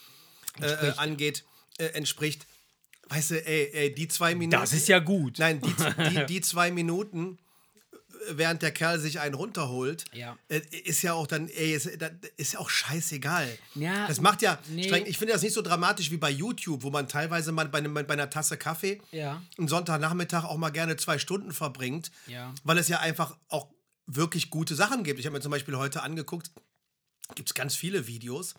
äh, 0.58 0.92
angeht, 0.96 1.44
entspricht, 1.76 2.46
Weißt 3.08 3.30
du, 3.30 3.46
ey, 3.46 3.70
ey, 3.72 3.94
die 3.94 4.08
zwei 4.08 4.34
Minuten. 4.34 4.60
Das 4.60 4.72
ist 4.72 4.88
ja 4.88 4.98
gut. 4.98 5.38
Nein, 5.38 5.60
die, 5.60 6.10
die, 6.10 6.26
die 6.28 6.40
zwei 6.40 6.70
Minuten, 6.70 7.38
während 8.30 8.62
der 8.62 8.72
Kerl 8.72 8.98
sich 8.98 9.20
einen 9.20 9.34
runterholt, 9.34 10.04
ja. 10.12 10.36
Äh, 10.48 10.60
ist 10.84 11.02
ja 11.02 11.12
auch 11.12 11.26
dann, 11.26 11.48
ey, 11.48 11.74
ist, 11.74 11.86
ist 12.36 12.54
ja 12.54 12.58
auch 12.58 12.70
scheißegal. 12.70 13.46
Ja, 13.74 14.06
das 14.06 14.20
macht 14.20 14.42
ja, 14.42 14.58
nee. 14.68 14.84
streng, 14.84 15.06
ich 15.06 15.18
finde 15.18 15.34
das 15.34 15.42
nicht 15.42 15.52
so 15.52 15.62
dramatisch 15.62 16.10
wie 16.10 16.16
bei 16.16 16.30
YouTube, 16.30 16.82
wo 16.82 16.90
man 16.90 17.08
teilweise 17.08 17.52
mal 17.52 17.68
bei, 17.68 17.80
bei 17.80 18.14
einer 18.14 18.30
Tasse 18.30 18.56
Kaffee 18.56 19.00
ja. 19.12 19.42
am 19.58 19.68
Sonntagnachmittag 19.68 20.44
auch 20.44 20.56
mal 20.56 20.70
gerne 20.70 20.96
zwei 20.96 21.18
Stunden 21.18 21.52
verbringt, 21.52 22.10
ja. 22.26 22.52
weil 22.64 22.78
es 22.78 22.88
ja 22.88 23.00
einfach 23.00 23.36
auch 23.48 23.68
wirklich 24.06 24.50
gute 24.50 24.74
Sachen 24.74 25.04
gibt. 25.04 25.20
Ich 25.20 25.26
habe 25.26 25.36
mir 25.36 25.42
zum 25.42 25.50
Beispiel 25.50 25.76
heute 25.76 26.02
angeguckt, 26.02 26.50
gibt 27.34 27.48
es 27.48 27.54
ganz 27.54 27.74
viele 27.74 28.06
Videos, 28.06 28.54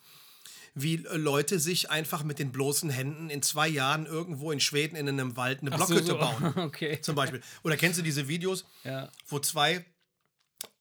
wie 0.81 0.97
Leute 0.97 1.59
sich 1.59 1.89
einfach 1.89 2.23
mit 2.23 2.39
den 2.39 2.51
bloßen 2.51 2.89
Händen 2.89 3.29
in 3.29 3.41
zwei 3.41 3.67
Jahren 3.67 4.05
irgendwo 4.05 4.51
in 4.51 4.59
Schweden 4.59 4.95
in 4.95 5.07
einem 5.07 5.35
Wald 5.35 5.61
eine 5.61 5.71
Blockhütte 5.71 6.03
so, 6.03 6.13
so. 6.13 6.17
bauen. 6.19 6.53
Okay. 6.67 6.99
Zum 7.01 7.15
Beispiel. 7.15 7.41
Oder 7.63 7.77
kennst 7.77 7.97
du 7.97 8.03
diese 8.03 8.27
Videos, 8.27 8.65
ja. 8.83 9.09
wo 9.27 9.39
zwei 9.39 9.85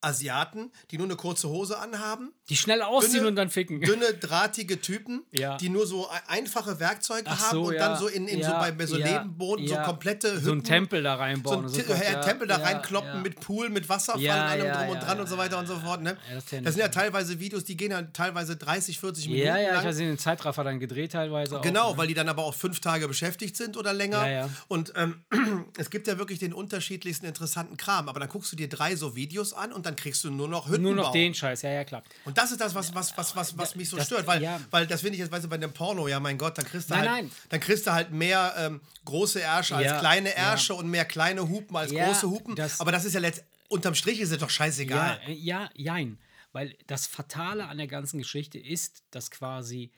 Asiaten, 0.00 0.70
die 0.90 0.98
nur 0.98 1.06
eine 1.06 1.16
kurze 1.16 1.48
Hose 1.48 1.78
anhaben. 1.78 2.32
Die 2.48 2.56
schnell 2.56 2.82
ausziehen 2.82 3.14
dünne, 3.14 3.28
und 3.28 3.36
dann 3.36 3.50
ficken. 3.50 3.80
Dünne, 3.80 4.14
drahtige 4.14 4.80
Typen, 4.80 5.24
ja. 5.32 5.56
die 5.56 5.68
nur 5.68 5.86
so 5.86 6.08
einfache 6.28 6.78
Werkzeuge 6.78 7.24
Ach 7.26 7.46
haben 7.46 7.50
so, 7.52 7.62
und 7.64 7.74
ja. 7.74 7.88
dann 7.88 7.98
so 7.98 8.06
in, 8.06 8.28
in 8.28 8.40
ja, 8.40 8.64
so 8.64 8.74
bei 8.76 8.86
so 8.86 8.96
Nebenboden 8.96 9.66
so 9.66 9.74
komplette 9.76 10.32
Hütten. 10.32 10.44
So 10.44 10.52
ein 10.52 10.64
Tempel 10.64 11.02
da 11.02 11.14
reinbauen. 11.14 11.68
So 11.68 11.80
ein, 11.80 11.86
so 11.86 11.92
ein 11.92 12.22
Tempel 12.22 12.46
da 12.46 12.56
reinkloppen 12.56 13.22
mit 13.22 13.40
Pool, 13.40 13.68
mit 13.68 13.88
Wasserfall 13.88 14.22
und 14.22 14.30
allem 14.30 14.72
drum 14.72 14.88
und 14.90 15.02
dran 15.02 15.20
und 15.20 15.28
so 15.28 15.38
weiter 15.38 15.58
und 15.58 15.66
so 15.66 15.76
fort. 15.76 16.02
Ne? 16.02 16.16
Das, 16.32 16.44
das, 16.44 16.74
sind 16.74 16.78
ja 16.78 16.88
teilweise 16.88 17.40
Videos, 17.40 17.64
die 17.64 17.76
gehen 17.76 17.90
ja 17.90 18.02
teilweise 18.02 18.56
30, 18.56 19.00
40 19.00 19.26
Minuten 19.26 19.46
Ja, 19.46 19.56
ja, 19.58 19.68
lang. 19.68 19.78
ich 19.78 19.84
habe 19.84 19.94
sie 19.94 20.02
in 20.02 20.10
den 20.10 20.18
Zeitraffer 20.18 20.62
dann 20.62 20.78
gedreht 20.78 21.12
teilweise 21.12 21.60
Genau, 21.62 21.86
auch, 21.86 21.92
ne? 21.92 21.98
weil 21.98 22.06
die 22.08 22.14
dann 22.14 22.28
aber 22.28 22.44
auch 22.44 22.54
fünf 22.54 22.80
Tage 22.80 23.08
beschäftigt 23.08 23.56
sind 23.56 23.76
oder 23.76 23.92
länger. 23.92 24.50
Und 24.68 24.92
ähm, 24.96 25.24
es 25.78 25.90
gibt 25.90 26.06
ja 26.06 26.18
wirklich 26.18 26.38
den 26.38 26.52
unterschiedlichsten 26.52 27.26
interessanten 27.26 27.76
Kram. 27.76 28.08
Aber 28.08 28.20
dann 28.20 28.28
guckst 28.28 28.52
du 28.52 28.56
dir 28.56 28.68
drei 28.68 28.96
so 28.96 29.16
Videos 29.16 29.52
an 29.52 29.72
und 29.72 29.86
dann 29.86 29.95
kriegst 29.96 30.22
du 30.24 30.30
nur 30.30 30.48
noch 30.48 30.68
Hütten 30.68 30.82
Nur 30.82 30.94
noch 30.94 31.12
den 31.12 31.34
Scheiß, 31.34 31.62
ja, 31.62 31.70
ja, 31.70 31.84
klar. 31.84 32.02
Und 32.24 32.38
das 32.38 32.52
ist 32.52 32.60
das, 32.60 32.74
was, 32.74 32.94
was, 32.94 33.16
was, 33.16 33.34
was, 33.34 33.58
was 33.58 33.74
mich 33.74 33.88
so 33.88 33.96
das, 33.96 34.06
stört, 34.06 34.26
weil, 34.26 34.42
ja. 34.42 34.60
weil 34.70 34.86
das 34.86 35.00
finde 35.00 35.14
ich 35.14 35.20
jetzt, 35.20 35.32
weißt 35.32 35.44
du, 35.44 35.48
bei 35.48 35.58
dem 35.58 35.72
Porno, 35.72 36.06
ja, 36.08 36.20
mein 36.20 36.38
Gott, 36.38 36.58
dann 36.58 36.64
kriegst 36.64 36.90
du 36.90 36.94
nein, 36.94 37.08
halt, 37.08 37.22
nein. 37.24 37.30
dann 37.48 37.60
kriegst 37.60 37.86
du 37.86 37.92
halt 37.92 38.12
mehr 38.12 38.54
ähm, 38.58 38.80
große 39.04 39.40
Ärsche 39.40 39.74
ja, 39.74 39.92
als 39.92 40.00
kleine 40.00 40.34
Ärsche 40.34 40.74
und 40.74 40.88
mehr 40.88 41.04
kleine 41.04 41.48
Hupen 41.48 41.76
als 41.76 41.92
große 41.92 42.30
Hupen. 42.30 42.54
Das, 42.54 42.80
Aber 42.80 42.92
das 42.92 43.04
ist 43.04 43.14
ja 43.14 43.20
letzt, 43.20 43.44
unterm 43.68 43.94
Strich 43.94 44.20
ist 44.20 44.30
es 44.30 44.38
doch 44.38 44.50
scheißegal. 44.50 45.20
Ja, 45.22 45.28
äh, 45.28 45.32
ja, 45.32 45.70
jein. 45.74 46.18
Weil 46.52 46.76
das 46.86 47.06
Fatale 47.06 47.66
an 47.66 47.78
der 47.78 47.86
ganzen 47.86 48.18
Geschichte 48.18 48.58
ist, 48.58 49.02
dass 49.10 49.30
quasi 49.30 49.90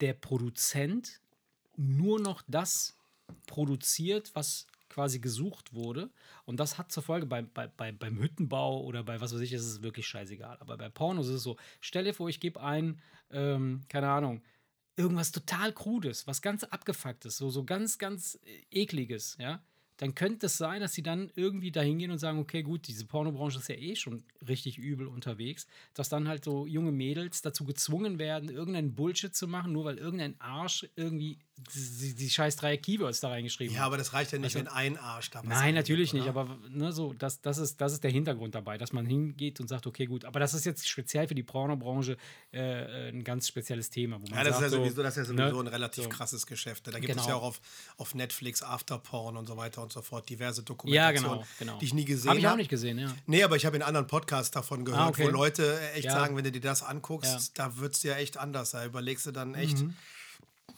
der 0.00 0.14
Produzent 0.14 1.20
nur 1.76 2.20
noch 2.20 2.42
das 2.46 2.96
produziert, 3.46 4.30
was 4.34 4.66
quasi 4.98 5.20
gesucht 5.20 5.74
wurde. 5.74 6.10
Und 6.44 6.58
das 6.58 6.76
hat 6.76 6.90
zur 6.90 7.04
Folge, 7.04 7.24
bei, 7.24 7.42
bei, 7.42 7.68
bei, 7.68 7.92
beim 7.92 8.18
Hüttenbau 8.18 8.82
oder 8.82 9.04
bei 9.04 9.20
was 9.20 9.32
weiß 9.32 9.40
ich, 9.42 9.52
ist 9.52 9.64
es 9.64 9.80
wirklich 9.80 10.08
scheißegal. 10.08 10.56
Aber 10.58 10.76
bei 10.76 10.88
Pornos 10.88 11.28
ist 11.28 11.34
es 11.34 11.42
so, 11.44 11.56
stell 11.80 12.02
dir 12.02 12.14
vor, 12.14 12.28
ich 12.28 12.40
gebe 12.40 12.60
ein, 12.60 13.00
ähm, 13.30 13.82
keine 13.88 14.08
Ahnung, 14.08 14.42
irgendwas 14.96 15.30
total 15.30 15.72
Krudes, 15.72 16.26
was 16.26 16.42
ganz 16.42 16.64
abgefucktes, 16.64 17.36
so, 17.36 17.48
so 17.48 17.62
ganz, 17.62 17.98
ganz 17.98 18.40
ekliges, 18.72 19.36
ja 19.38 19.62
dann 19.98 20.14
könnte 20.14 20.46
es 20.46 20.56
sein, 20.56 20.80
dass 20.80 20.94
sie 20.94 21.02
dann 21.02 21.30
irgendwie 21.34 21.72
dahin 21.72 21.98
gehen 21.98 22.10
und 22.10 22.18
sagen, 22.18 22.38
okay, 22.38 22.62
gut, 22.62 22.86
diese 22.86 23.04
Pornobranche 23.04 23.58
ist 23.58 23.68
ja 23.68 23.74
eh 23.74 23.96
schon 23.96 24.22
richtig 24.46 24.78
übel 24.78 25.08
unterwegs, 25.08 25.66
dass 25.92 26.08
dann 26.08 26.28
halt 26.28 26.44
so 26.44 26.66
junge 26.66 26.92
Mädels 26.92 27.42
dazu 27.42 27.64
gezwungen 27.64 28.18
werden, 28.18 28.48
irgendeinen 28.48 28.94
Bullshit 28.94 29.34
zu 29.34 29.48
machen, 29.48 29.72
nur 29.72 29.84
weil 29.84 29.98
irgendein 29.98 30.40
Arsch 30.40 30.88
irgendwie 30.94 31.38
die, 31.74 32.14
die 32.14 32.30
scheiß 32.30 32.56
drei 32.56 32.76
Keywords 32.76 33.20
da 33.20 33.30
reingeschrieben 33.30 33.74
hat. 33.74 33.80
Ja, 33.80 33.86
aber 33.86 33.96
das 33.96 34.12
reicht 34.12 34.30
ja 34.32 34.38
nicht, 34.38 34.54
also, 34.54 34.66
wenn 34.66 34.68
ein 34.68 34.96
Arsch 34.96 35.30
da 35.30 35.42
Nein, 35.42 35.74
natürlich 35.74 36.12
gibt, 36.12 36.22
nicht, 36.22 36.28
aber 36.28 36.58
ne, 36.68 36.92
so, 36.92 37.12
das, 37.12 37.40
das, 37.40 37.58
ist, 37.58 37.80
das 37.80 37.92
ist 37.92 38.04
der 38.04 38.12
Hintergrund 38.12 38.54
dabei, 38.54 38.78
dass 38.78 38.92
man 38.92 39.06
hingeht 39.06 39.58
und 39.58 39.66
sagt, 39.66 39.86
okay, 39.86 40.06
gut, 40.06 40.24
aber 40.24 40.38
das 40.38 40.54
ist 40.54 40.64
jetzt 40.64 40.88
speziell 40.88 41.26
für 41.26 41.34
die 41.34 41.42
Pornobranche 41.42 42.16
äh, 42.52 43.08
ein 43.08 43.24
ganz 43.24 43.48
spezielles 43.48 43.90
Thema. 43.90 44.20
ja, 44.30 44.44
das, 44.44 44.54
sagt, 44.54 44.66
ist 44.66 44.72
ja 44.72 44.78
sowieso, 44.78 45.02
das 45.02 45.16
ist 45.16 45.18
ja 45.18 45.24
sowieso 45.24 45.62
ne? 45.62 45.68
ein 45.68 45.74
relativ 45.74 46.04
so. 46.04 46.10
krasses 46.10 46.46
Geschäft. 46.46 46.86
Da 46.86 46.92
gibt 46.92 47.06
genau. 47.06 47.22
es 47.22 47.28
ja 47.28 47.34
auch 47.34 47.42
auf, 47.42 47.60
auf 47.96 48.14
Netflix 48.14 48.62
Afterporn 48.62 49.36
und 49.36 49.46
so 49.46 49.56
weiter 49.56 49.87
und 49.88 49.92
so 49.92 50.02
fort 50.02 50.28
diverse 50.28 50.62
Dokumentationen, 50.62 51.30
ja, 51.30 51.38
genau, 51.38 51.46
genau. 51.58 51.78
die 51.78 51.86
ich 51.86 51.94
nie 51.94 52.04
gesehen 52.04 52.28
habe. 52.28 52.38
Habe 52.38 52.40
ich 52.40 52.52
auch 52.52 52.56
nicht 52.56 52.68
gesehen, 52.68 52.98
ja. 52.98 53.14
Nee, 53.26 53.42
aber 53.42 53.56
ich 53.56 53.64
habe 53.64 53.76
in 53.76 53.82
anderen 53.82 54.06
Podcasts 54.06 54.50
davon 54.50 54.84
gehört, 54.84 55.00
ah, 55.00 55.08
okay. 55.08 55.24
wo 55.24 55.30
Leute 55.30 55.80
echt 55.94 56.04
ja. 56.04 56.12
sagen, 56.12 56.36
wenn 56.36 56.44
du 56.44 56.52
dir 56.52 56.60
das 56.60 56.82
anguckst, 56.82 57.56
ja. 57.56 57.64
da 57.64 57.78
wird 57.78 57.94
es 57.94 58.00
dir 58.00 58.16
echt 58.16 58.36
anders. 58.36 58.72
Da 58.72 58.84
überlegst 58.84 59.24
du 59.24 59.32
dann 59.32 59.54
echt. 59.54 59.78
Mhm. 59.78 59.94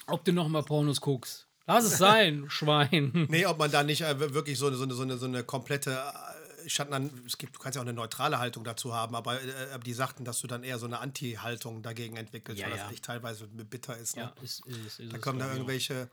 Ob 0.07 0.25
du 0.25 0.33
noch 0.33 0.49
mal 0.49 0.63
Pornos 0.63 1.01
guckst. 1.01 1.47
Lass 1.67 1.85
es 1.85 1.99
sein, 1.99 2.47
Schwein. 2.49 3.27
Nee, 3.29 3.47
ob 3.47 3.59
man 3.59 3.71
da 3.71 3.83
nicht 3.83 4.03
äh, 4.03 4.33
wirklich 4.33 4.59
so, 4.59 4.73
so, 4.73 4.89
so, 4.89 5.03
eine, 5.03 5.19
so 5.19 5.27
eine 5.27 5.43
komplette 5.43 5.91
äh, 5.91 6.69
Schatten 6.69 7.11
es 7.27 7.37
gibt, 7.37 7.57
du 7.57 7.61
kannst 7.61 7.77
ja 7.77 7.83
auch 7.83 7.87
eine 7.87 7.95
neutrale 7.95 8.39
Haltung 8.39 8.63
dazu 8.63 8.95
haben, 8.95 9.17
aber 9.17 9.43
äh, 9.43 9.79
die 9.85 9.93
sagten, 9.93 10.25
dass 10.25 10.41
du 10.41 10.47
dann 10.47 10.63
eher 10.63 10.79
so 10.79 10.87
eine 10.87 11.01
Anti-Haltung 11.01 11.83
dagegen 11.83 12.17
entwickelst, 12.17 12.61
ja, 12.61 12.69
weil 12.69 12.77
ja. 12.77 12.85
das 12.85 12.93
echt 12.93 13.05
teilweise 13.05 13.47
bitter 13.47 13.97
ist. 13.97 14.17
Ne? 14.17 14.23
Ja, 14.23 14.33
ist, 14.43 14.65
ist, 14.67 15.01
ist 15.01 15.13
da 15.13 15.19
kommen 15.19 15.39
da 15.41 15.51
irgendwelche 15.53 16.09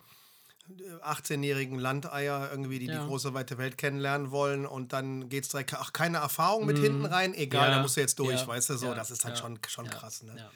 18-jährigen 1.04 1.80
Landeier 1.80 2.50
irgendwie, 2.52 2.80
die 2.80 2.88
ja. 2.88 3.00
die 3.00 3.08
große 3.08 3.34
weite 3.34 3.58
Welt 3.58 3.78
kennenlernen 3.78 4.32
wollen 4.32 4.66
und 4.66 4.94
dann 4.94 5.30
geht 5.30 5.44
es 5.44 5.50
direkt, 5.50 5.74
ach, 5.74 5.94
keine 5.94 6.18
Erfahrung 6.18 6.66
mit 6.66 6.78
mm. 6.78 6.82
hinten 6.82 7.06
rein, 7.06 7.34
egal, 7.34 7.70
ja. 7.70 7.76
da 7.76 7.82
musst 7.82 7.98
du 7.98 8.02
jetzt 8.02 8.20
durch, 8.20 8.42
ja. 8.42 8.48
weißt 8.48 8.72
du, 8.72 8.78
so, 8.78 8.94
das 8.94 9.12
ist 9.12 9.26
halt 9.26 9.38
schon, 9.38 9.60
schon 9.68 9.90
krass, 9.90 10.24
ne? 10.24 10.50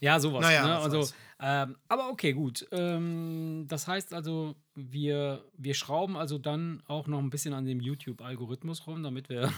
Ja, 0.00 0.20
sowas. 0.20 0.42
Naja, 0.42 0.64
ne? 0.64 0.78
also, 0.78 1.08
ähm, 1.40 1.76
aber 1.88 2.10
okay, 2.10 2.32
gut. 2.32 2.66
Ähm, 2.70 3.66
das 3.68 3.88
heißt 3.88 4.14
also, 4.14 4.54
wir, 4.76 5.44
wir 5.56 5.74
schrauben 5.74 6.16
also 6.16 6.38
dann 6.38 6.82
auch 6.86 7.08
noch 7.08 7.18
ein 7.18 7.30
bisschen 7.30 7.52
an 7.52 7.64
dem 7.64 7.80
YouTube-Algorithmus 7.80 8.86
rum, 8.86 9.02
damit 9.02 9.28
wir 9.28 9.42
ja, 9.42 9.50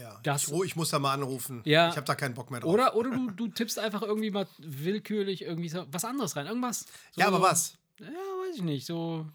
ja. 0.00 0.20
das. 0.24 0.48
Ich, 0.48 0.64
ich, 0.64 0.76
muss 0.76 0.90
da 0.90 0.98
mal 0.98 1.14
anrufen. 1.14 1.62
Ja. 1.64 1.88
Ich 1.88 1.96
habe 1.96 2.06
da 2.06 2.16
keinen 2.16 2.34
Bock 2.34 2.50
mehr 2.50 2.60
drauf. 2.60 2.72
Oder, 2.72 2.96
oder 2.96 3.10
du, 3.10 3.30
du 3.30 3.48
tippst 3.48 3.78
einfach 3.78 4.02
irgendwie 4.02 4.30
mal 4.30 4.48
willkürlich 4.58 5.42
irgendwie 5.42 5.68
so, 5.68 5.86
was 5.90 6.04
anderes 6.04 6.34
rein. 6.34 6.46
Irgendwas. 6.46 6.80
So, 7.12 7.20
ja, 7.20 7.28
aber 7.28 7.40
was? 7.40 7.76
Ja, 8.00 8.06
weiß 8.06 8.56
ich 8.56 8.62
nicht. 8.62 8.86
So 8.86 9.26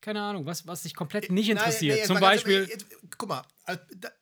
keine 0.00 0.22
Ahnung, 0.22 0.46
was, 0.46 0.66
was 0.66 0.82
dich 0.82 0.94
komplett 0.94 1.30
nicht 1.30 1.48
interessiert. 1.48 1.96
Nee, 1.96 2.00
nee, 2.02 2.06
Zum 2.06 2.20
Beispiel. 2.20 2.66
Jetzt, 2.68 2.86
guck 3.16 3.28
mal, 3.28 3.42
äh, 3.66 3.76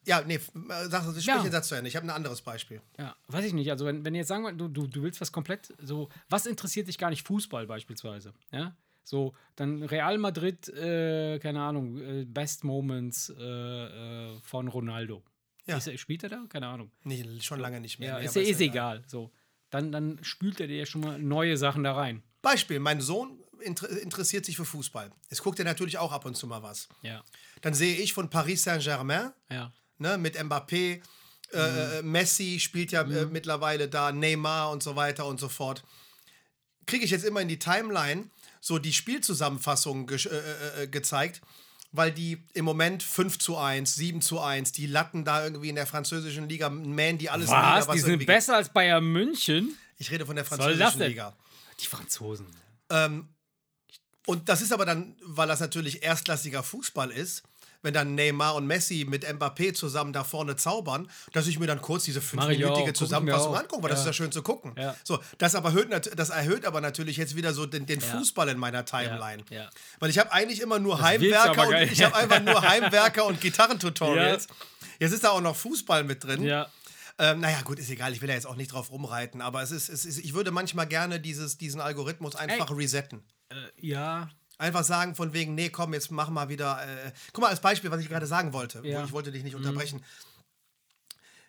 ja, 0.05 0.23
nee, 0.27 0.41
sag, 0.89 1.03
sprich 1.11 1.27
ja. 1.27 1.43
den 1.43 1.53
Satz 1.53 1.69
zu 1.69 1.75
Ende. 1.75 1.89
Ich 1.89 1.97
habe 1.97 2.07
ein 2.07 2.11
anderes 2.11 2.43
Beispiel. 2.43 2.81
Ja, 2.99 3.15
weiß 3.29 3.45
ich 3.45 3.53
nicht. 3.53 3.71
Also, 3.71 3.85
wenn, 3.87 4.05
wenn 4.05 4.15
jetzt 4.15 4.29
sagen 4.29 4.57
du, 4.57 4.69
du, 4.69 4.87
du 4.87 5.03
willst 5.03 5.21
was 5.21 5.33
komplett 5.33 5.75
so, 5.83 6.09
was 6.29 6.47
interessiert 6.47 6.89
dich 6.89 6.99
gar 6.99 7.11
nicht 7.11 7.27
Fußball 7.27 7.67
beispielsweise? 7.67 8.33
Ja, 8.51 8.75
so, 9.07 9.35
dann 9.55 9.85
Real 9.85 10.19
Madrid, 10.19 10.69
äh, 10.69 11.39
keine 11.39 11.61
Ahnung, 11.61 11.99
äh, 12.01 12.25
Best 12.25 12.65
Moments 12.65 13.33
äh, 13.39 13.43
äh 13.43 14.41
von 14.43 14.67
Ronaldo. 14.67 15.23
Ja. 15.67 15.77
Ist, 15.77 15.99
spielt 16.01 16.23
er 16.25 16.29
da? 16.29 16.45
Keine 16.49 16.67
Ahnung. 16.67 16.91
Nee, 17.05 17.25
schon 17.41 17.61
lange 17.61 17.81
nicht 17.81 17.99
mehr. 17.99 18.09
Ja, 18.09 18.19
nee, 18.19 18.25
ist 18.25 18.37
ja 18.37 18.43
ist 18.43 18.61
egal. 18.61 19.05
So. 19.07 19.31
Dann, 19.71 19.93
dann 19.93 20.19
spült 20.23 20.61
er 20.61 20.67
dir 20.67 20.79
ja 20.79 20.87
schon 20.87 21.03
mal 21.03 21.19
neue 21.19 21.57
Sachen 21.57 21.85
da 21.85 21.95
rein. 21.95 22.23
Beispiel, 22.43 22.79
mein 22.79 23.01
Sohn 23.01 23.43
inter 23.61 23.89
interessiert 23.91 24.45
sich 24.45 24.57
für 24.57 24.65
Fußball. 24.65 25.11
Jetzt 25.31 25.43
guckt 25.43 25.59
er 25.59 25.65
natürlich 25.65 25.99
auch 25.99 26.13
ab 26.13 26.25
und 26.25 26.37
zu 26.37 26.47
mal 26.47 26.63
was. 26.63 26.89
Ja. 27.03 27.23
Dann 27.63 27.75
sehe 27.75 27.97
ich 27.97 28.13
von 28.13 28.31
Paris 28.31 28.63
Saint-Germain 28.65 29.33
ja. 29.51 29.73
ne, 29.99 30.19
mit 30.19 30.39
Mbappé, 30.39 31.01
äh, 31.53 32.03
mhm. 32.03 32.11
Messi 32.11 32.59
spielt 32.61 32.93
ja 32.93 33.03
äh, 33.03 33.07
mhm. 33.07 33.17
äh, 33.17 33.25
mittlerweile 33.27 33.89
da, 33.89 34.13
Neymar 34.13 34.71
und 34.71 34.83
so 34.83 34.97
weiter 34.97 35.27
und 35.27 35.41
so 35.41 35.49
fort. 35.49 35.85
Kriege 36.87 37.05
ich 37.05 37.11
jetzt 37.11 37.25
immer 37.25 37.41
in 37.41 37.49
die 37.49 37.59
Timeline 37.59 38.31
so 38.61 38.79
die 38.79 38.93
Spielzusammenfassungen 38.93 40.07
ge 40.07 40.19
äh, 40.25 40.29
äh, 40.29 40.83
äh, 40.83 40.87
gezeigt, 40.89 41.41
weil 41.93 42.11
die 42.11 42.43
im 42.55 42.65
Moment 42.65 43.03
5 43.03 43.39
zu 43.39 43.57
1, 43.57 43.95
7 43.95 44.21
zu 44.21 44.41
1, 44.41 44.73
die 44.73 44.87
Latten 44.87 45.25
da 45.25 45.45
irgendwie 45.45 45.69
in 45.69 45.77
der 45.77 45.87
französischen 45.87 46.49
Liga 46.49 46.69
mähen 46.69 47.19
die 47.19 47.31
alles 47.31 47.49
was? 47.49 47.57
nieder. 47.57 47.89
Was 47.89 47.95
die 47.95 48.01
sind 48.01 48.27
besser 48.27 48.57
als 48.57 48.73
Bayern 48.73 49.05
München? 49.05 49.77
Ich 49.99 50.11
rede 50.11 50.27
von 50.27 50.37
der 50.37 50.45
französischen 50.45 51.01
Liga. 51.01 51.37
Die 51.81 51.87
Franzosen. 51.87 52.47
Ähm, 52.91 53.29
und 54.27 54.49
das 54.49 54.61
ist 54.61 54.73
aber 54.73 54.85
dann, 54.85 55.17
weil 55.23 55.49
das 55.49 55.61
natürlich 55.61 56.03
erstklassiger 56.03 56.63
Fußball 56.63 57.11
ist, 57.11 57.43
wenn 57.83 57.95
dann 57.95 58.17
Neymar 58.17 58.57
und 58.57 58.67
Messi 58.67 59.07
mit 59.09 59.25
Mbappé 59.25 59.73
zusammen 59.73 60.13
da 60.13 60.25
vorne 60.25 60.57
zaubern, 60.57 61.09
dass 61.33 61.47
ich 61.47 61.59
mir 61.59 61.67
dann 61.67 61.81
kurz 61.81 62.05
diese 62.05 62.21
fünfminütige 62.21 62.93
Zusammenfassung 62.93 63.55
angucke, 63.55 63.85
weil 63.85 63.91
ja. 63.91 63.95
das 63.95 64.01
ist 64.01 64.07
ja 64.07 64.13
schön 64.13 64.33
zu 64.33 64.43
gucken. 64.43 64.75
Ja. 64.77 64.97
So, 65.05 65.21
das, 65.39 65.55
aber 65.55 65.69
erhöht, 65.69 66.11
das 66.17 66.31
erhöht 66.31 66.65
aber 66.65 66.81
natürlich 66.81 67.17
jetzt 67.17 67.37
wieder 67.37 67.55
so 67.55 67.65
den, 67.65 67.87
den 67.87 68.01
ja. 68.01 68.07
Fußball 68.07 68.49
in 68.49 68.59
meiner 68.59 68.85
Timeline. 68.85 69.45
Weil 70.01 70.11
ich 70.11 70.19
habe 70.19 70.33
eigentlich 70.33 70.61
immer 70.61 70.81
nur 70.81 70.97
das 70.97 71.07
Heimwerker 71.07 71.69
und 71.69 71.93
ich 71.93 72.03
habe 72.03 72.17
einfach 72.17 72.43
nur 72.43 72.61
Heimwerker 72.61 73.25
und 73.25 73.41
Gitarrentutorials. 73.47 74.49
Jetzt 74.99 75.13
ist 75.13 75.23
da 75.25 75.31
auch 75.31 75.41
noch 75.41 75.55
Fußball 75.55 76.03
mit 76.03 76.25
drin. 76.25 76.43
Ja. 76.43 76.69
Ähm, 77.19 77.41
naja, 77.41 77.63
gut, 77.63 77.79
ist 77.79 77.89
egal, 77.89 78.13
ich 78.13 78.21
will 78.21 78.29
ja 78.29 78.35
jetzt 78.35 78.47
auch 78.47 78.57
nicht 78.57 78.73
drauf 78.73 78.91
rumreiten, 78.91 79.41
aber 79.41 79.63
es 79.63 79.71
ist, 79.71 79.89
es 79.89 80.05
ist 80.05 80.19
ich 80.19 80.35
würde 80.35 80.51
manchmal 80.51 80.87
gerne 80.87 81.19
dieses, 81.19 81.57
diesen 81.57 81.81
Algorithmus 81.81 82.37
einfach 82.37 82.71
Ey. 82.71 82.77
resetten. 82.77 83.23
Äh, 83.49 83.55
ja. 83.81 84.31
Einfach 84.59 84.85
sagen 84.85 85.15
von 85.15 85.33
wegen, 85.33 85.55
nee, 85.55 85.69
komm, 85.69 85.93
jetzt 85.93 86.11
mach 86.11 86.31
mal 86.31 86.49
wieder. 86.49 86.83
Äh, 86.87 87.13
guck 87.33 87.43
mal, 87.43 87.49
als 87.49 87.61
Beispiel, 87.61 87.91
was 87.91 88.01
ich 88.01 88.09
gerade 88.09 88.27
sagen 88.27 88.53
wollte. 88.53 88.81
Ja. 88.85 89.05
ich 89.05 89.13
wollte 89.13 89.31
dich 89.31 89.45
nicht 89.45 89.53
mhm. 89.53 89.61
unterbrechen. 89.61 90.03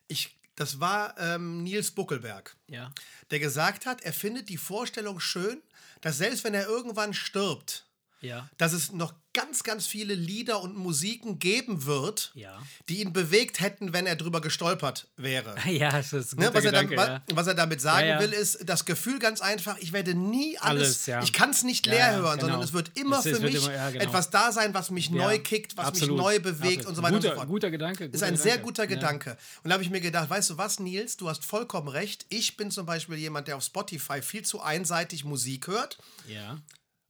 Ich, 0.08 0.38
das 0.56 0.80
war 0.80 1.18
ähm, 1.18 1.64
Nils 1.64 1.92
Buckelberg, 1.92 2.56
ja. 2.68 2.92
der 3.32 3.40
gesagt 3.40 3.86
hat, 3.86 4.02
er 4.02 4.14
findet 4.14 4.50
die 4.50 4.58
Vorstellung 4.58 5.20
schön, 5.20 5.62
dass 6.02 6.18
selbst 6.18 6.44
wenn 6.44 6.54
er 6.54 6.68
irgendwann 6.68 7.14
stirbt, 7.14 7.87
ja. 8.22 8.50
dass 8.58 8.74
es 8.74 8.92
noch 8.92 9.14
ganz, 9.34 9.62
ganz 9.62 9.86
viele 9.86 10.16
Lieder 10.16 10.64
und 10.64 10.76
Musiken 10.76 11.38
geben 11.38 11.86
wird, 11.86 12.32
ja. 12.34 12.60
die 12.90 13.02
ihn 13.02 13.14
bewegt 13.14 13.60
hätten, 13.60 13.94
wenn 13.94 14.08
er 14.08 14.16
drüber 14.16 14.42
gestolpert 14.42 15.08
wäre. 15.16 15.56
Ja, 15.68 15.92
das 15.92 16.12
ist 16.14 16.34
ein 16.34 16.40
ne, 16.40 16.50
was, 16.54 16.64
Gedanke, 16.64 16.96
er 16.96 17.06
dann, 17.06 17.22
ja. 17.30 17.36
was 17.36 17.46
er 17.46 17.54
damit 17.54 17.80
sagen 17.82 18.20
will, 18.20 18.34
ist 18.34 18.68
das 18.68 18.86
Gefühl 18.86 19.20
ganz 19.20 19.42
einfach, 19.42 19.78
ich 19.78 19.94
werde 19.94 20.16
nie 20.16 20.58
alles, 20.58 21.08
alles 21.08 21.26
ich 21.26 21.34
kann 21.34 21.52
es 21.52 21.64
nicht 21.64 21.86
leer 21.86 22.16
hören, 22.16 22.40
genau. 22.40 22.42
sondern 22.42 22.62
es 22.62 22.74
wird 22.74 22.98
immer 22.98 23.20
es 23.20 23.26
für 23.26 23.40
mich 23.42 23.56
immer, 23.56 23.92
genau. 23.92 24.04
etwas 24.04 24.32
da 24.32 24.52
sein, 24.52 24.74
was 24.74 24.90
mich 24.90 25.12
neu 25.12 25.38
kickt, 25.38 25.78
was 25.78 25.88
Absolut. 25.88 26.16
mich 26.16 26.26
neu 26.26 26.40
bewegt 26.40 26.86
Absolut. 26.86 26.88
und 26.88 26.96
so 26.96 27.04
weiter 27.04 27.16
guter, 27.16 27.28
und 27.28 27.34
so 27.34 27.38
fort. 27.38 27.48
Guter 27.48 27.70
Gedanke. 27.70 28.06
Guter 28.06 28.16
ist 28.16 28.24
ein 28.24 28.34
Gedanke. 28.34 28.50
sehr 28.50 28.58
guter 28.58 28.88
Gedanke. 28.88 29.38
Und 29.64 29.70
da 29.70 29.74
habe 29.74 29.84
ich 29.84 29.90
mir 29.90 30.02
gedacht, 30.02 30.30
weißt 30.30 30.50
du 30.52 30.58
was, 30.58 30.80
Nils, 30.80 31.18
du 31.18 31.30
hast 31.30 31.46
vollkommen 31.46 31.90
recht. 31.90 32.26
Ich 32.30 32.58
bin 32.58 32.72
zum 32.72 32.88
Beispiel 32.88 33.18
jemand, 33.18 33.48
der 33.48 33.58
auf 33.58 33.64
Spotify 33.64 34.22
viel 34.22 34.44
zu 34.44 34.62
einseitig 34.62 35.26
Musik 35.26 35.68
hört. 35.68 36.00
Ja 36.28 36.58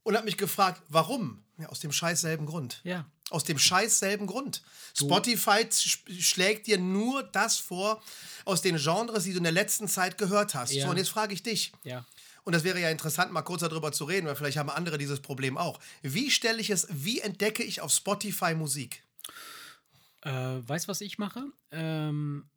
und 0.08 0.16
habe 0.16 0.24
mich 0.24 0.38
gefragt, 0.38 0.80
warum? 0.88 1.44
Ja, 1.58 1.68
aus 1.68 1.80
dem 1.80 1.92
scheiß 1.92 2.22
selben 2.22 2.46
Grund. 2.46 2.80
Ja. 2.82 3.04
Aus 3.28 3.44
dem 3.44 3.58
scheiß 3.58 3.98
selben 3.98 4.26
Grund. 4.26 4.62
Du. 4.96 5.04
Spotify 5.04 5.68
schlägt 5.70 6.66
dir 6.66 6.78
nur 6.78 7.24
das 7.24 7.58
vor 7.58 8.02
aus 8.46 8.62
den 8.62 8.76
Genres, 8.76 9.24
die 9.24 9.32
du 9.32 9.36
in 9.36 9.42
der 9.42 9.52
letzten 9.52 9.86
Zeit 9.86 10.16
gehört 10.16 10.54
hast. 10.54 10.72
Ja. 10.72 10.86
So, 10.86 10.90
und 10.90 10.96
jetzt 10.96 11.10
frage 11.10 11.34
ich 11.34 11.42
dich. 11.42 11.72
Ja. 11.84 12.06
Und 12.44 12.54
das 12.54 12.64
wäre 12.64 12.80
ja 12.80 12.88
interessant, 12.88 13.32
mal 13.32 13.42
kurz 13.42 13.60
darüber 13.60 13.92
zu 13.92 14.04
reden, 14.06 14.26
weil 14.26 14.34
vielleicht 14.36 14.56
haben 14.56 14.70
andere 14.70 14.96
dieses 14.96 15.20
Problem 15.20 15.58
auch. 15.58 15.78
Wie 16.00 16.30
stelle 16.30 16.58
ich 16.58 16.70
es, 16.70 16.86
wie 16.88 17.20
entdecke 17.20 17.62
ich 17.62 17.82
auf 17.82 17.92
Spotify 17.92 18.54
Musik? 18.54 19.02
Äh, 20.22 20.30
weißt 20.30 20.86
du, 20.86 20.88
was 20.88 21.02
ich 21.02 21.18
mache? 21.18 21.44
Ähm, 21.70 22.48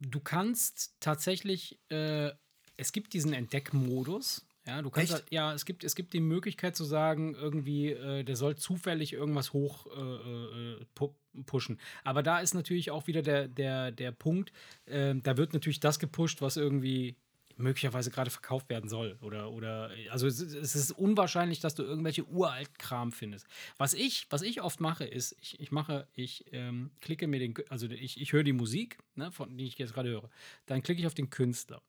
du 0.00 0.18
kannst 0.18 0.94
tatsächlich, 0.98 1.78
äh, 1.88 2.32
es 2.76 2.90
gibt 2.90 3.12
diesen 3.12 3.32
Entdeckmodus. 3.32 4.45
Ja, 4.66 4.82
du 4.82 4.90
kannst 4.90 5.12
halt, 5.12 5.24
ja, 5.30 5.52
es 5.54 5.64
gibt, 5.64 5.84
es 5.84 5.94
gibt 5.94 6.12
die 6.12 6.20
Möglichkeit 6.20 6.74
zu 6.74 6.84
sagen, 6.84 7.34
irgendwie, 7.34 7.92
äh, 7.92 8.24
der 8.24 8.34
soll 8.34 8.56
zufällig 8.56 9.12
irgendwas 9.12 9.52
hoch 9.52 9.86
äh, 9.86 10.00
äh, 10.00 10.84
pu 10.94 11.14
pushen. 11.44 11.78
Aber 12.02 12.22
da 12.22 12.40
ist 12.40 12.54
natürlich 12.54 12.90
auch 12.90 13.06
wieder 13.06 13.20
der, 13.20 13.46
der, 13.46 13.92
der 13.92 14.10
Punkt, 14.10 14.52
ähm, 14.86 15.22
da 15.22 15.36
wird 15.36 15.52
natürlich 15.52 15.80
das 15.80 15.98
gepusht, 15.98 16.40
was 16.40 16.56
irgendwie 16.56 17.14
möglicherweise 17.58 18.10
gerade 18.10 18.30
verkauft 18.30 18.70
werden 18.70 18.88
soll. 18.88 19.18
Oder, 19.20 19.50
oder 19.50 19.90
also 20.10 20.26
es, 20.26 20.40
es, 20.40 20.74
ist 20.74 20.92
unwahrscheinlich, 20.92 21.60
dass 21.60 21.74
du 21.74 21.82
irgendwelche 21.82 22.24
uralten 22.24 22.76
Kram 22.78 23.12
findest. 23.12 23.46
Was 23.76 23.92
ich, 23.94 24.26
was 24.30 24.42
ich 24.42 24.62
oft 24.62 24.80
mache, 24.80 25.04
ist, 25.04 25.36
ich, 25.40 25.60
ich 25.60 25.72
mache, 25.72 26.06
ich 26.14 26.46
ähm, 26.52 26.90
klicke 27.00 27.26
mir 27.26 27.38
den, 27.38 27.54
also 27.68 27.86
ich, 27.86 28.20
ich 28.20 28.32
höre 28.32 28.44
die 28.44 28.52
Musik, 28.54 28.98
ne, 29.14 29.30
von, 29.30 29.56
die 29.56 29.66
ich 29.66 29.78
jetzt 29.78 29.92
gerade 29.94 30.08
höre. 30.08 30.30
Dann 30.64 30.82
klicke 30.82 31.00
ich 31.00 31.06
auf 31.06 31.14
den 31.14 31.30
Künstler 31.30 31.82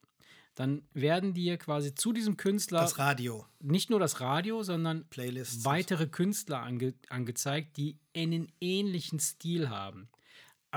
dann 0.58 0.82
werden 0.93 1.36
dir 1.36 1.58
quasi 1.58 1.93
zu 1.93 2.12
diesem 2.12 2.36
Künstler. 2.36 2.80
Das 2.80 2.97
Radio. 2.97 3.45
Nicht 3.60 3.91
nur 3.91 3.99
das 3.99 4.22
Radio, 4.22 4.64
sondern 4.64 5.05
Playlists 5.08 5.66
weitere 5.66 6.08
Künstler 6.08 6.64
ange, 6.64 6.95
angezeigt, 7.10 7.78
die 7.78 7.99
einen 8.16 8.51
ähnlichen 8.60 9.20
Stil 9.20 9.70
haben 9.70 10.10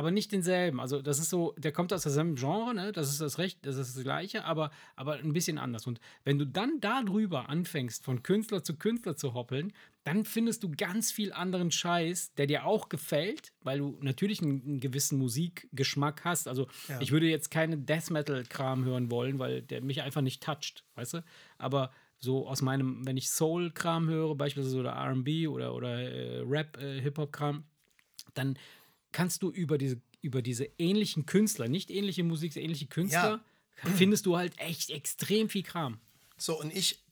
aber 0.00 0.10
nicht 0.10 0.32
denselben. 0.32 0.80
Also 0.80 1.02
das 1.02 1.18
ist 1.18 1.28
so, 1.28 1.54
der 1.58 1.72
kommt 1.72 1.92
aus 1.92 2.04
demselben 2.04 2.34
Genre, 2.34 2.74
ne? 2.74 2.90
Das 2.90 3.10
ist 3.10 3.20
das 3.20 3.36
Recht, 3.36 3.58
das 3.66 3.76
ist 3.76 3.94
das 3.94 4.02
Gleiche, 4.02 4.46
aber, 4.46 4.70
aber 4.96 5.16
ein 5.16 5.34
bisschen 5.34 5.58
anders. 5.58 5.86
Und 5.86 6.00
wenn 6.24 6.38
du 6.38 6.46
dann 6.46 6.80
darüber 6.80 7.50
anfängst, 7.50 8.02
von 8.02 8.22
Künstler 8.22 8.64
zu 8.64 8.78
Künstler 8.78 9.14
zu 9.14 9.34
hoppeln, 9.34 9.74
dann 10.04 10.24
findest 10.24 10.62
du 10.62 10.70
ganz 10.74 11.12
viel 11.12 11.34
anderen 11.34 11.70
Scheiß, 11.70 12.32
der 12.32 12.46
dir 12.46 12.64
auch 12.64 12.88
gefällt, 12.88 13.52
weil 13.60 13.80
du 13.80 13.98
natürlich 14.00 14.40
einen, 14.40 14.62
einen 14.62 14.80
gewissen 14.80 15.18
Musikgeschmack 15.18 16.24
hast. 16.24 16.48
Also 16.48 16.66
ja. 16.88 16.98
ich 17.02 17.12
würde 17.12 17.26
jetzt 17.26 17.50
keinen 17.50 17.84
Death 17.84 18.08
Metal-Kram 18.08 18.86
hören 18.86 19.10
wollen, 19.10 19.38
weil 19.38 19.60
der 19.60 19.82
mich 19.82 20.00
einfach 20.00 20.22
nicht 20.22 20.42
toucht, 20.42 20.82
weißt 20.94 21.12
du? 21.12 21.24
Aber 21.58 21.90
so 22.20 22.48
aus 22.48 22.62
meinem, 22.62 23.06
wenn 23.06 23.18
ich 23.18 23.28
Soul-Kram 23.28 24.08
höre, 24.08 24.34
beispielsweise 24.34 24.80
oder 24.80 24.96
RB 24.96 25.46
oder, 25.46 25.74
oder 25.74 26.00
äh, 26.00 26.40
Rap, 26.40 26.78
äh, 26.78 27.02
Hip-Hop-Kram, 27.02 27.64
dann 28.32 28.56
kannst 29.12 29.42
du 29.42 29.50
über 29.50 29.78
diese, 29.78 30.00
über 30.20 30.42
diese 30.42 30.68
ähnlichen 30.78 31.26
Künstler, 31.26 31.68
nicht 31.68 31.90
ähnliche 31.90 32.24
Musik, 32.24 32.56
ähnliche 32.56 32.86
Künstler, 32.86 33.40
ja. 33.84 33.90
findest 33.96 34.26
du 34.26 34.36
halt 34.36 34.58
echt 34.58 34.90
extrem 34.90 35.48
viel 35.48 35.62
Kram. 35.62 35.98
So, 36.36 36.58
und 36.58 36.74
ich 36.74 37.02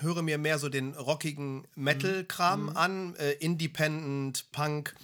höre 0.00 0.22
mir 0.22 0.38
mehr 0.38 0.58
so 0.58 0.68
den 0.68 0.94
rockigen 0.94 1.66
Metal-Kram 1.74 2.64
mhm. 2.64 2.76
an, 2.76 3.14
äh, 3.16 3.32
Independent, 3.32 4.50
Punk 4.52 4.94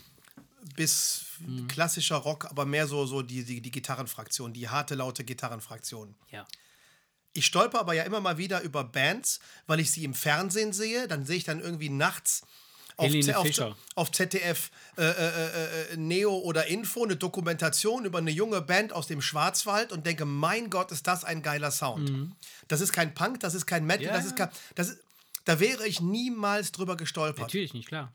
bis 0.77 1.27
mhm. 1.41 1.69
klassischer 1.69 2.17
Rock, 2.17 2.47
aber 2.47 2.65
mehr 2.65 2.87
so, 2.87 3.05
so 3.07 3.23
die, 3.23 3.45
die, 3.45 3.61
die 3.61 3.71
Gitarrenfraktion, 3.71 4.53
die 4.53 4.69
harte, 4.69 4.95
laute 4.95 5.25
Gitarrenfraktion. 5.25 6.15
Ja. 6.31 6.47
Ich 7.33 7.47
stolper 7.47 7.81
aber 7.81 7.95
ja 7.95 8.05
immer 8.05 8.21
mal 8.21 8.39
wieder 8.39 8.63
über 8.63 8.85
Bands, 8.85 9.41
weil 9.67 9.81
ich 9.81 9.91
sie 9.91 10.05
im 10.05 10.15
Fernsehen 10.15 10.73
sehe. 10.73 11.09
Dann 11.09 11.27
sehe 11.27 11.37
ich 11.37 11.45
dann 11.45 11.61
irgendwie 11.61 11.89
nachts 11.89 12.43
auf, 12.97 13.13
auf, 13.37 13.77
auf, 13.97 14.13
ZDF 14.13 14.71
äh, 14.97 15.03
äh, 15.03 15.11
äh, 15.11 15.93
äh, 15.93 15.97
Neo 15.97 16.39
oder 16.39 16.67
Info 16.67 17.05
eine 17.05 17.17
Dokumentation 17.17 18.05
über 18.05 18.19
eine 18.19 18.31
junge 18.31 18.61
Band 18.61 18.93
aus 18.93 19.07
dem 19.07 19.21
Schwarzwald 19.21 19.93
und 19.93 20.07
denke, 20.07 20.25
mein 20.25 20.71
Gott, 20.71 20.93
ist 20.93 21.07
das 21.07 21.25
ein 21.25 21.43
geiler 21.43 21.71
Sound. 21.71 22.11
Mhm. 22.11 22.33
Das 22.69 22.81
ist 22.81 22.93
kein 22.93 23.15
Punk, 23.15 23.41
das 23.41 23.55
ist 23.55 23.67
kein 23.67 23.85
Metal, 23.85 24.07
yeah. 24.07 24.17
das 24.17 24.27
ist 24.27 24.37
kein, 24.37 24.49
das 24.75 24.91
ist, 24.91 24.99
Da 25.45 25.61
wäre 25.61 25.87
ich 25.87 26.01
niemals 26.01 26.73
drüber 26.73 26.97
gestolpert. 26.97 27.41
Natürlich 27.47 27.75
nicht, 27.75 27.89
klar. 27.89 28.13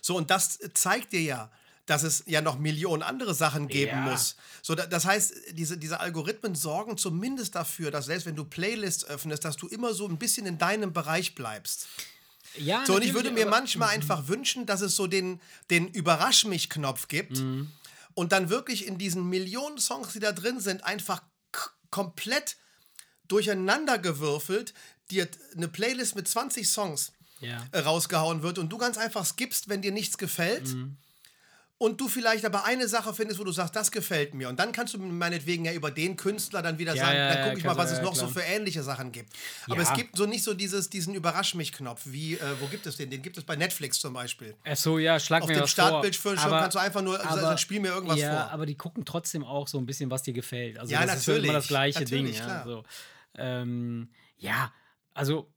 So, 0.00 0.16
und 0.16 0.30
das 0.30 0.58
zeigt 0.74 1.12
dir 1.12 1.22
ja, 1.22 1.50
dass 1.86 2.02
es 2.02 2.24
ja 2.26 2.40
noch 2.40 2.58
Millionen 2.58 3.02
andere 3.02 3.34
Sachen 3.34 3.68
geben 3.68 3.90
Ja. 3.92 4.00
muss. 4.10 4.36
So, 4.62 4.74
da- 4.74 4.86
das 4.86 5.04
heißt, 5.04 5.34
diese, 5.52 5.76
diese 5.76 6.00
Algorithmen 6.00 6.54
sorgen 6.54 6.96
zumindest 6.96 7.54
dafür, 7.54 7.90
dass 7.90 8.06
selbst 8.06 8.24
wenn 8.26 8.36
du 8.36 8.44
Playlists 8.44 9.04
öffnest, 9.04 9.44
dass 9.44 9.56
du 9.56 9.66
immer 9.68 9.92
so 9.92 10.08
ein 10.08 10.16
bisschen 10.16 10.46
in 10.46 10.56
deinem 10.56 10.92
Bereich 10.94 11.34
bleibst. 11.34 11.86
Ja, 12.56 12.84
So, 12.86 12.94
und 12.96 13.02
ich 13.04 13.14
würde 13.14 13.30
mir 13.30 13.46
manchmal 13.46 13.88
einfach 13.90 14.28
wünschen, 14.28 14.66
dass 14.66 14.80
es 14.80 14.94
so 14.96 15.06
den, 15.06 15.40
den 15.70 15.88
Überrasch 15.88 16.44
mich-Knopf 16.44 17.08
gibt 17.08 17.38
Mhm. 17.38 17.70
und 18.14 18.32
dann 18.32 18.48
wirklich 18.50 18.86
in 18.86 18.96
diesen 18.98 19.28
Millionen 19.28 19.78
Songs, 19.78 20.12
die 20.12 20.20
da 20.20 20.32
drin 20.32 20.60
sind, 20.60 20.84
einfach 20.84 21.22
komplett 21.90 22.56
durcheinandergewürfelt 23.28 24.74
dir 25.10 25.28
eine 25.56 25.68
Playlist 25.68 26.14
mit 26.16 26.26
20 26.28 26.68
Songs 26.68 27.12
Ja. 27.40 27.64
rausgehauen 27.74 28.42
wird 28.42 28.58
und 28.58 28.70
du 28.70 28.78
ganz 28.78 28.96
einfach 28.98 29.24
skippst, 29.26 29.68
wenn 29.68 29.82
dir 29.82 29.92
nichts 29.92 30.16
gefällt. 30.18 30.66
Mhm. 30.68 30.96
Und 31.84 32.00
du 32.00 32.08
vielleicht 32.08 32.46
aber 32.46 32.64
eine 32.64 32.88
Sache 32.88 33.12
findest, 33.12 33.38
wo 33.38 33.44
du 33.44 33.52
sagst, 33.52 33.76
das 33.76 33.90
gefällt 33.90 34.32
mir. 34.32 34.48
Und 34.48 34.58
dann 34.58 34.72
kannst 34.72 34.94
du 34.94 34.98
meinetwegen 34.98 35.66
ja 35.66 35.72
über 35.74 35.90
den 35.90 36.16
Künstler 36.16 36.62
dann 36.62 36.78
wieder 36.78 36.94
Ja, 36.94 37.04
sagen, 37.04 37.16
ja, 37.18 37.28
dann 37.28 37.38
ja, 37.38 37.44
gucke 37.48 37.58
ich 37.58 37.64
mal, 37.64 37.76
was 37.76 37.90
es 37.90 37.98
ja, 37.98 38.02
noch 38.04 38.14
so 38.14 38.26
klar. 38.28 38.42
für 38.42 38.50
ähnliche 38.50 38.82
Sachen 38.82 39.12
gibt. 39.12 39.30
Aber 39.66 39.76
Ja. 39.76 39.82
es 39.82 39.92
gibt 39.92 40.16
so 40.16 40.24
nicht 40.24 40.42
so 40.44 40.54
dieses, 40.54 40.88
diesen 40.88 41.14
Überrasch 41.14 41.54
mich-Knopf. 41.54 42.00
Wie, 42.06 42.34
äh, 42.36 42.40
wo 42.60 42.66
gibt 42.68 42.86
es 42.86 42.96
den? 42.96 43.10
Den 43.10 43.20
gibt 43.20 43.36
es 43.36 43.44
bei 43.44 43.54
Netflix 43.56 43.98
zum 44.00 44.14
Beispiel. 44.14 44.54
Ach 44.64 44.76
so, 44.76 44.98
ja, 44.98 45.20
schlag 45.20 45.42
Auf 45.42 45.48
mir 45.48 45.56
dem 45.56 45.62
was 45.64 45.70
Startbildschirm. 45.72 46.38
Aber- 46.38 46.60
kannst 46.60 46.74
du 46.74 46.78
einfach 46.78 47.02
nur 47.02 47.18
sagen, 47.18 47.58
spiel 47.58 47.80
mir 47.80 47.88
irgendwas 47.88 48.18
ja, 48.18 48.30
vor. 48.44 48.50
aber 48.52 48.64
die 48.64 48.76
gucken 48.76 49.04
trotzdem 49.04 49.44
auch 49.44 49.68
so 49.68 49.76
ein 49.76 49.84
bisschen, 49.84 50.10
was 50.10 50.22
dir 50.22 50.32
gefällt. 50.32 50.78
Also 50.78 50.90
Ja, 50.90 51.04
das 51.04 51.18
ist 51.18 51.26
ja 51.26 51.34
immer 51.34 51.40
natürlich. 51.42 51.56
das 51.58 51.68
gleiche 51.68 51.98
Natürlich, 52.00 52.36
Ding. 52.38 52.40
Ja, 52.40 52.44
klar. 52.46 52.64
so. 52.64 52.84
ähm, 53.36 54.08
ja, 54.38 54.72
also, 55.12 55.52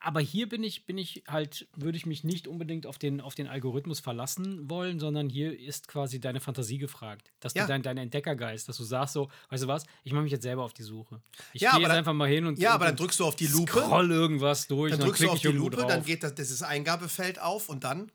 aber 0.00 0.20
hier 0.20 0.48
bin 0.48 0.62
ich, 0.62 0.84
bin 0.84 0.98
ich 0.98 1.24
halt, 1.26 1.66
würde 1.74 1.96
ich 1.96 2.04
mich 2.04 2.22
nicht 2.22 2.46
unbedingt 2.46 2.86
auf 2.86 2.98
den, 2.98 3.20
auf 3.22 3.34
den 3.34 3.46
Algorithmus 3.46 4.00
verlassen 4.00 4.68
wollen, 4.68 5.00
sondern 5.00 5.30
hier 5.30 5.58
ist 5.58 5.88
quasi 5.88 6.20
deine 6.20 6.40
Fantasie 6.40 6.76
gefragt. 6.78 7.30
Dass 7.40 7.54
Ja. 7.54 7.62
du 7.62 7.68
dein, 7.68 7.82
dein 7.82 7.96
Entdeckergeist, 7.96 8.68
dass 8.68 8.76
du 8.76 8.84
sagst 8.84 9.14
so, 9.14 9.30
weißt 9.48 9.62
du 9.64 9.68
was, 9.68 9.84
ich 10.02 10.12
mache 10.12 10.22
mich 10.24 10.32
jetzt 10.32 10.42
selber 10.42 10.64
auf 10.64 10.74
die 10.74 10.82
Suche. 10.82 11.22
Ich 11.54 11.62
Ja, 11.62 11.70
gehe 11.72 11.80
jetzt 11.80 11.88
dann- 11.88 11.96
einfach 11.98 12.12
mal 12.12 12.28
hin 12.28 12.44
und 12.44 12.58
Ja, 12.58 12.70
und, 12.70 12.74
aber 12.76 12.84
dann 12.86 12.96
drückst 12.96 13.20
du 13.20 13.24
auf 13.24 13.36
die 13.36 13.46
Lupe. 13.46 13.72
scroll 13.72 14.10
irgendwas 14.10 14.66
durch, 14.66 14.90
Dann 14.92 15.00
und 15.00 15.06
drückst 15.08 15.22
du 15.22 15.30
auf 15.30 15.40
die 15.40 15.48
Lupe, 15.48 15.76
drauf. 15.76 15.86
dann 15.86 16.04
geht 16.04 16.22
das, 16.22 16.34
dieses 16.34 16.62
Eingabefeld 16.62 17.40
auf 17.40 17.68
und 17.70 17.84
dann. 17.84 18.12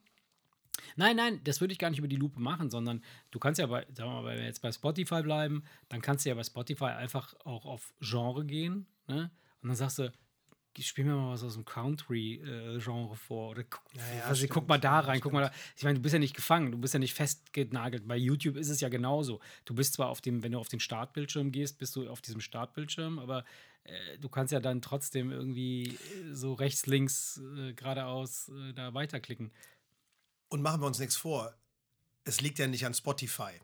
Nein, 0.95 1.15
nein, 1.15 1.41
das 1.43 1.61
würde 1.61 1.71
ich 1.71 1.79
gar 1.79 1.89
nicht 1.89 1.99
über 1.99 2.07
die 2.07 2.15
Lupe 2.15 2.39
machen, 2.39 2.69
sondern 2.69 3.03
du 3.31 3.39
kannst 3.39 3.59
ja 3.59 3.65
bei, 3.67 3.85
sagen 3.95 4.09
wir 4.11 4.21
mal, 4.21 4.25
wenn 4.25 4.37
wir 4.39 4.45
jetzt 4.45 4.61
bei 4.61 4.71
Spotify 4.71 5.21
bleiben, 5.23 5.63
dann 5.87 6.01
kannst 6.01 6.25
du 6.25 6.29
ja 6.29 6.35
bei 6.35 6.43
Spotify 6.43 6.85
einfach 6.85 7.33
auch 7.43 7.65
auf 7.65 7.93
Genre 8.01 8.45
gehen, 8.45 8.85
ne? 9.07 9.31
Und 9.61 9.69
dann 9.69 9.75
sagst 9.75 9.99
du, 9.99 10.11
spiel 10.87 11.05
mir 11.05 11.15
mal 11.15 11.31
was 11.31 11.43
aus 11.43 11.55
dem 11.55 11.65
Country-Genre 11.65 13.15
vor. 13.15 13.51
Oder 13.51 13.63
guck, 13.63 13.81
ja, 13.93 14.23
also, 14.23 14.35
stimmt, 14.35 14.51
guck 14.51 14.67
mal 14.67 14.77
da 14.77 14.99
ja, 15.01 15.07
rein, 15.07 15.19
guck 15.19 15.33
mal 15.33 15.41
da. 15.41 15.51
Ich 15.75 15.83
meine, 15.83 15.95
du 15.95 16.01
bist 16.01 16.13
ja 16.13 16.19
nicht 16.19 16.35
gefangen, 16.35 16.71
du 16.71 16.77
bist 16.77 16.93
ja 16.93 16.99
nicht 16.99 17.13
festgenagelt. 17.13 18.07
Bei 18.07 18.15
YouTube 18.15 18.55
ist 18.55 18.69
es 18.69 18.81
ja 18.81 18.89
genauso. 18.89 19.39
Du 19.65 19.73
bist 19.73 19.93
zwar 19.93 20.09
auf 20.09 20.21
dem, 20.21 20.43
wenn 20.43 20.51
du 20.51 20.59
auf 20.59 20.69
den 20.69 20.79
Startbildschirm 20.79 21.51
gehst, 21.51 21.77
bist 21.77 21.95
du 21.95 22.09
auf 22.09 22.21
diesem 22.21 22.41
Startbildschirm, 22.41 23.19
aber 23.19 23.45
äh, 23.83 24.17
du 24.19 24.29
kannst 24.29 24.53
ja 24.53 24.59
dann 24.59 24.81
trotzdem 24.81 25.31
irgendwie 25.31 25.89
äh, 25.89 26.33
so 26.33 26.53
rechts, 26.53 26.85
links, 26.85 27.41
äh, 27.57 27.73
geradeaus 27.73 28.49
äh, 28.49 28.73
da 28.73 28.93
weiterklicken. 28.93 29.51
Und 30.49 30.61
machen 30.61 30.81
wir 30.81 30.87
uns 30.87 30.99
nichts 30.99 31.15
vor. 31.15 31.53
Es 32.23 32.41
liegt 32.41 32.59
ja 32.59 32.67
nicht 32.67 32.85
an 32.85 32.93
Spotify. 32.93 33.59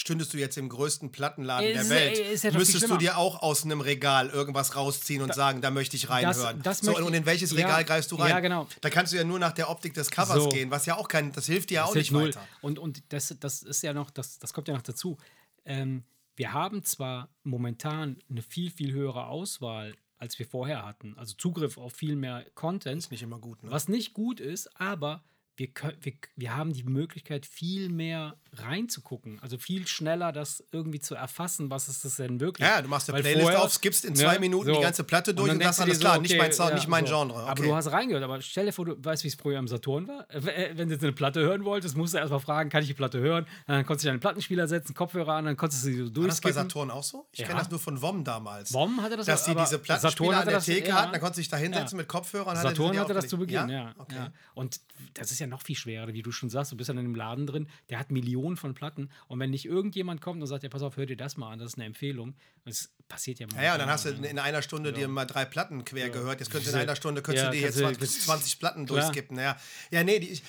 Stündest 0.00 0.32
du 0.32 0.38
jetzt 0.38 0.56
im 0.56 0.68
größten 0.68 1.10
Plattenladen 1.10 1.68
Ist- 1.68 1.90
der 1.90 1.96
Welt, 1.96 2.18
ist 2.18 2.44
ja 2.44 2.52
müsstest 2.52 2.88
du 2.88 2.96
dir 2.98 3.18
auch 3.18 3.42
aus 3.42 3.64
einem 3.64 3.80
Regal 3.80 4.28
irgendwas 4.28 4.76
rausziehen 4.76 5.22
und 5.22 5.34
sagen, 5.34 5.60
da 5.60 5.72
möchte 5.72 5.96
ich 5.96 6.08
reinhören. 6.08 6.62
das 6.62 6.78
so, 6.78 6.92
möchte 6.92 7.04
und 7.04 7.14
in 7.14 7.26
welches 7.26 7.50
ja, 7.50 7.56
Regal 7.66 7.84
greifst 7.84 8.12
du 8.12 8.14
rein? 8.14 8.30
ja, 8.30 8.38
genau. 8.38 8.68
Da 8.80 8.90
kannst 8.90 9.12
du 9.12 9.16
ja 9.16 9.24
nur 9.24 9.40
nach 9.40 9.50
der 9.50 9.68
Optik 9.68 9.94
des 9.94 10.08
Covers 10.12 10.44
So. 10.44 10.48
gehen, 10.50 10.70
was 10.70 10.86
ja 10.86 10.96
auch 10.96 11.08
kein, 11.08 11.32
das 11.32 11.46
hilft 11.46 11.70
dir 11.70 11.74
ja 11.74 11.82
auch 11.84 11.88
Das 11.88 11.96
nicht 11.96 12.12
null. 12.12 12.28
weiter. 12.28 12.46
Und, 12.60 12.78
und 12.78 13.02
das, 13.08 13.34
das 13.40 13.62
ist 13.64 13.82
ja 13.82 13.92
noch, 13.92 14.10
das, 14.10 14.38
das 14.38 14.52
kommt 14.52 14.68
ja 14.68 14.74
noch 14.74 14.82
dazu. 14.82 15.18
Ähm, 15.64 16.04
wir 16.36 16.52
haben 16.52 16.84
zwar 16.84 17.28
momentan 17.42 18.18
eine 18.30 18.42
viel, 18.42 18.70
viel 18.70 18.92
höhere 18.92 19.26
Auswahl, 19.26 19.96
als 20.16 20.38
wir 20.38 20.46
vorher 20.46 20.86
hatten. 20.86 21.14
Also 21.18 21.34
Zugriff 21.36 21.76
auf 21.76 21.92
viel 21.92 22.14
mehr 22.14 22.46
Content. 22.54 22.98
Ist 23.02 23.10
nicht 23.10 23.22
immer 23.24 23.40
gut, 23.40 23.64
ne? 23.64 23.70
Was 23.72 23.88
nicht 23.88 24.14
gut 24.14 24.38
ist, 24.38 24.68
aber 24.80 25.24
wir, 25.58 25.68
wir, 26.00 26.12
wir 26.36 26.56
haben 26.56 26.72
die 26.72 26.84
Möglichkeit, 26.84 27.44
viel 27.44 27.88
mehr 27.88 28.36
reinzugucken. 28.52 29.38
Also 29.42 29.58
viel 29.58 29.86
schneller 29.86 30.30
das 30.32 30.62
irgendwie 30.72 31.00
zu 31.00 31.14
erfassen, 31.14 31.68
was 31.70 31.88
ist 31.88 32.04
das 32.04 32.16
denn 32.16 32.38
wirklich. 32.40 32.66
Ja, 32.66 32.80
du 32.80 32.88
machst 32.88 33.08
eine 33.08 33.16
Weil 33.16 33.22
Playlist 33.22 33.42
vorher- 33.42 33.62
auf, 33.62 33.72
skippst 33.72 34.04
in 34.04 34.14
zwei 34.14 34.38
Minuten 34.38 34.72
die 34.72 34.80
ganze 34.80 35.04
Platte 35.04 35.34
durch 35.34 35.48
dann 35.48 35.56
und 35.58 35.62
sagst, 35.64 35.80
alles 35.80 35.98
klar, 36.00 36.18
nicht 36.20 36.36
mein 36.38 36.52
Sound, 36.52 36.74
nicht 36.74 36.86
mein 36.88 37.04
Genre, 37.04 37.40
Aber 37.42 37.50
okay. 37.52 37.62
du 37.68 37.74
hast 37.74 37.90
reingehört, 37.90 38.22
aber 38.22 38.40
stell 38.40 38.66
dir 38.66 38.72
vor, 38.72 38.84
du 38.86 39.04
weißt, 39.04 39.24
wie 39.24 39.28
es 39.28 39.34
früher 39.34 39.58
im 39.58 39.68
Saturn 39.68 40.06
war. 40.08 40.30
Äh, 40.30 40.76
Wenn 40.76 40.88
du 40.88 40.94
jetzt 40.94 41.02
eine 41.02 41.12
Platte 41.12 41.40
hören 41.40 41.64
wolltest, 41.64 41.96
musst 41.96 42.14
du 42.14 42.18
erstmal 42.18 42.40
fragen, 42.40 42.70
kann 42.70 42.82
ich 42.82 42.88
die 42.88 42.94
Platte 42.94 43.18
hören? 43.18 43.46
Dann 43.66 43.84
konntest 43.84 44.04
du 44.04 44.08
deinen 44.10 44.20
Plattenspieler 44.20 44.68
setzen, 44.68 44.94
Kopfhörer 44.94 45.34
an, 45.34 45.44
dann 45.44 45.56
konntest 45.56 45.82
du 45.84 45.88
sie 45.88 45.96
so 45.96 46.16
War 46.22 46.28
das 46.28 46.40
bei. 46.40 46.52
Saturn 46.52 46.90
auch 46.90 47.02
so? 47.02 47.26
Ich 47.32 47.40
Ja. 47.40 47.46
kenne 47.48 47.58
das 47.58 47.70
nur 47.70 47.80
von 47.80 48.00
WOM 48.00 48.22
damals. 48.24 48.72
WOM 48.72 49.02
hatte 49.02 49.16
das 49.16 49.26
Dass 49.26 49.44
die 49.44 49.50
aber 49.50 49.64
diese 49.64 49.78
Plattenspieler 49.80 50.30
hatte 50.36 50.40
an 50.42 50.46
der 50.46 50.54
das- 50.56 50.64
Theke 50.66 50.88
ja. 50.88 50.94
hatten, 51.02 51.12
dann 51.12 51.20
konntest 51.20 51.38
du 51.38 51.40
dich 51.42 51.48
da 51.50 51.56
hinsetzen 51.56 51.98
Ja. 51.98 52.02
mit 52.02 52.08
Kopfhörern. 52.08 52.56
hat 52.56 52.64
er 52.64 52.70
Saturn 52.70 52.98
hatte 52.98 53.14
das 53.14 53.26
zu 53.28 53.38
Beginn, 53.38 53.68
ja. 53.68 53.88
Ja? 53.88 53.94
Okay. 53.98 54.14
ja. 54.16 54.32
Und 54.54 54.80
das 55.14 55.30
ist 55.32 55.38
ja 55.40 55.46
noch 55.48 55.62
viel 55.62 55.76
schwerer, 55.76 56.12
wie 56.12 56.22
du 56.22 56.30
schon 56.32 56.50
sagst. 56.50 56.72
Du 56.72 56.76
bist 56.76 56.88
dann 56.88 56.98
in 56.98 57.04
einem 57.06 57.14
Laden 57.14 57.46
drin, 57.46 57.68
der 57.90 57.98
hat 57.98 58.10
Millionen 58.10 58.56
von 58.56 58.74
Platten. 58.74 59.10
Und 59.26 59.40
wenn 59.40 59.50
nicht 59.50 59.64
irgendjemand 59.64 60.20
kommt 60.20 60.40
und 60.40 60.46
sagt, 60.46 60.62
ja, 60.62 60.68
pass 60.68 60.82
auf, 60.82 60.96
hör 60.96 61.06
dir 61.06 61.16
das 61.16 61.36
mal 61.36 61.50
an, 61.52 61.58
das 61.58 61.72
ist 61.72 61.74
eine 61.76 61.86
Empfehlung. 61.86 62.34
Das 62.64 62.90
passiert 63.08 63.38
ja 63.38 63.46
mal. 63.46 63.56
Ja, 63.56 63.62
ja, 63.62 63.78
dann 63.78 63.88
hast 63.88 64.04
du 64.04 64.10
in 64.10 64.24
in 64.24 64.38
einer 64.38 64.62
Stunde 64.62 64.92
dir 64.92 65.08
mal 65.08 65.24
drei 65.24 65.44
Platten 65.44 65.84
quer 65.84 66.10
gehört. 66.10 66.40
Jetzt 66.40 66.50
könntest 66.50 66.74
du 66.74 66.76
in 66.78 66.82
einer 66.82 66.96
Stunde 66.96 67.22
könntest 67.22 67.44
Ja, 67.44 67.50
du 67.50 67.56
dir 67.56 67.62
jetzt 67.62 67.80
kannst 67.80 68.00
du- 68.00 68.06
20, 68.06 68.22
20 68.24 68.58
Platten 68.58 68.86
Klar. 68.86 69.00
durchskippen. 69.00 69.38
Ja, 69.38 69.56
ja 69.90 70.04
nee, 70.04 70.18
die, 70.20 70.28
ich, 70.28 70.42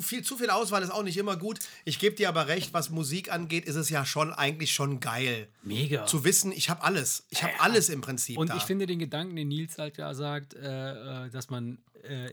viel, 0.00 0.22
zu 0.22 0.36
viel 0.36 0.50
Auswahl 0.50 0.82
ist 0.82 0.90
auch 0.90 1.02
nicht 1.02 1.16
immer 1.16 1.36
gut. 1.36 1.60
Ich 1.84 1.98
gebe 1.98 2.16
dir 2.16 2.28
aber 2.28 2.48
recht, 2.48 2.72
was 2.74 2.90
Musik 2.90 3.30
angeht, 3.32 3.66
ist 3.66 3.76
es 3.76 3.90
ja 3.90 4.04
schon 4.04 4.32
eigentlich 4.32 4.72
schon 4.72 4.98
geil. 5.00 5.48
Mega. 5.62 6.06
Zu 6.06 6.24
wissen, 6.24 6.50
ich 6.52 6.70
habe 6.70 6.82
alles. 6.82 7.26
Ich 7.30 7.42
habe 7.42 7.52
alles 7.60 7.88
im 7.88 8.00
Prinzip 8.00 8.38
Und 8.38 8.50
da. 8.50 8.56
ich 8.56 8.62
finde 8.62 8.86
den 8.86 8.98
Gedanken, 8.98 9.36
den 9.36 9.48
Nils 9.48 9.78
halt 9.78 9.96
ja 9.98 10.12
sagt, 10.14 10.54
äh, 10.54 11.26
äh, 11.26 11.30
dass 11.30 11.50
man, 11.50 11.78
äh, 12.02 12.30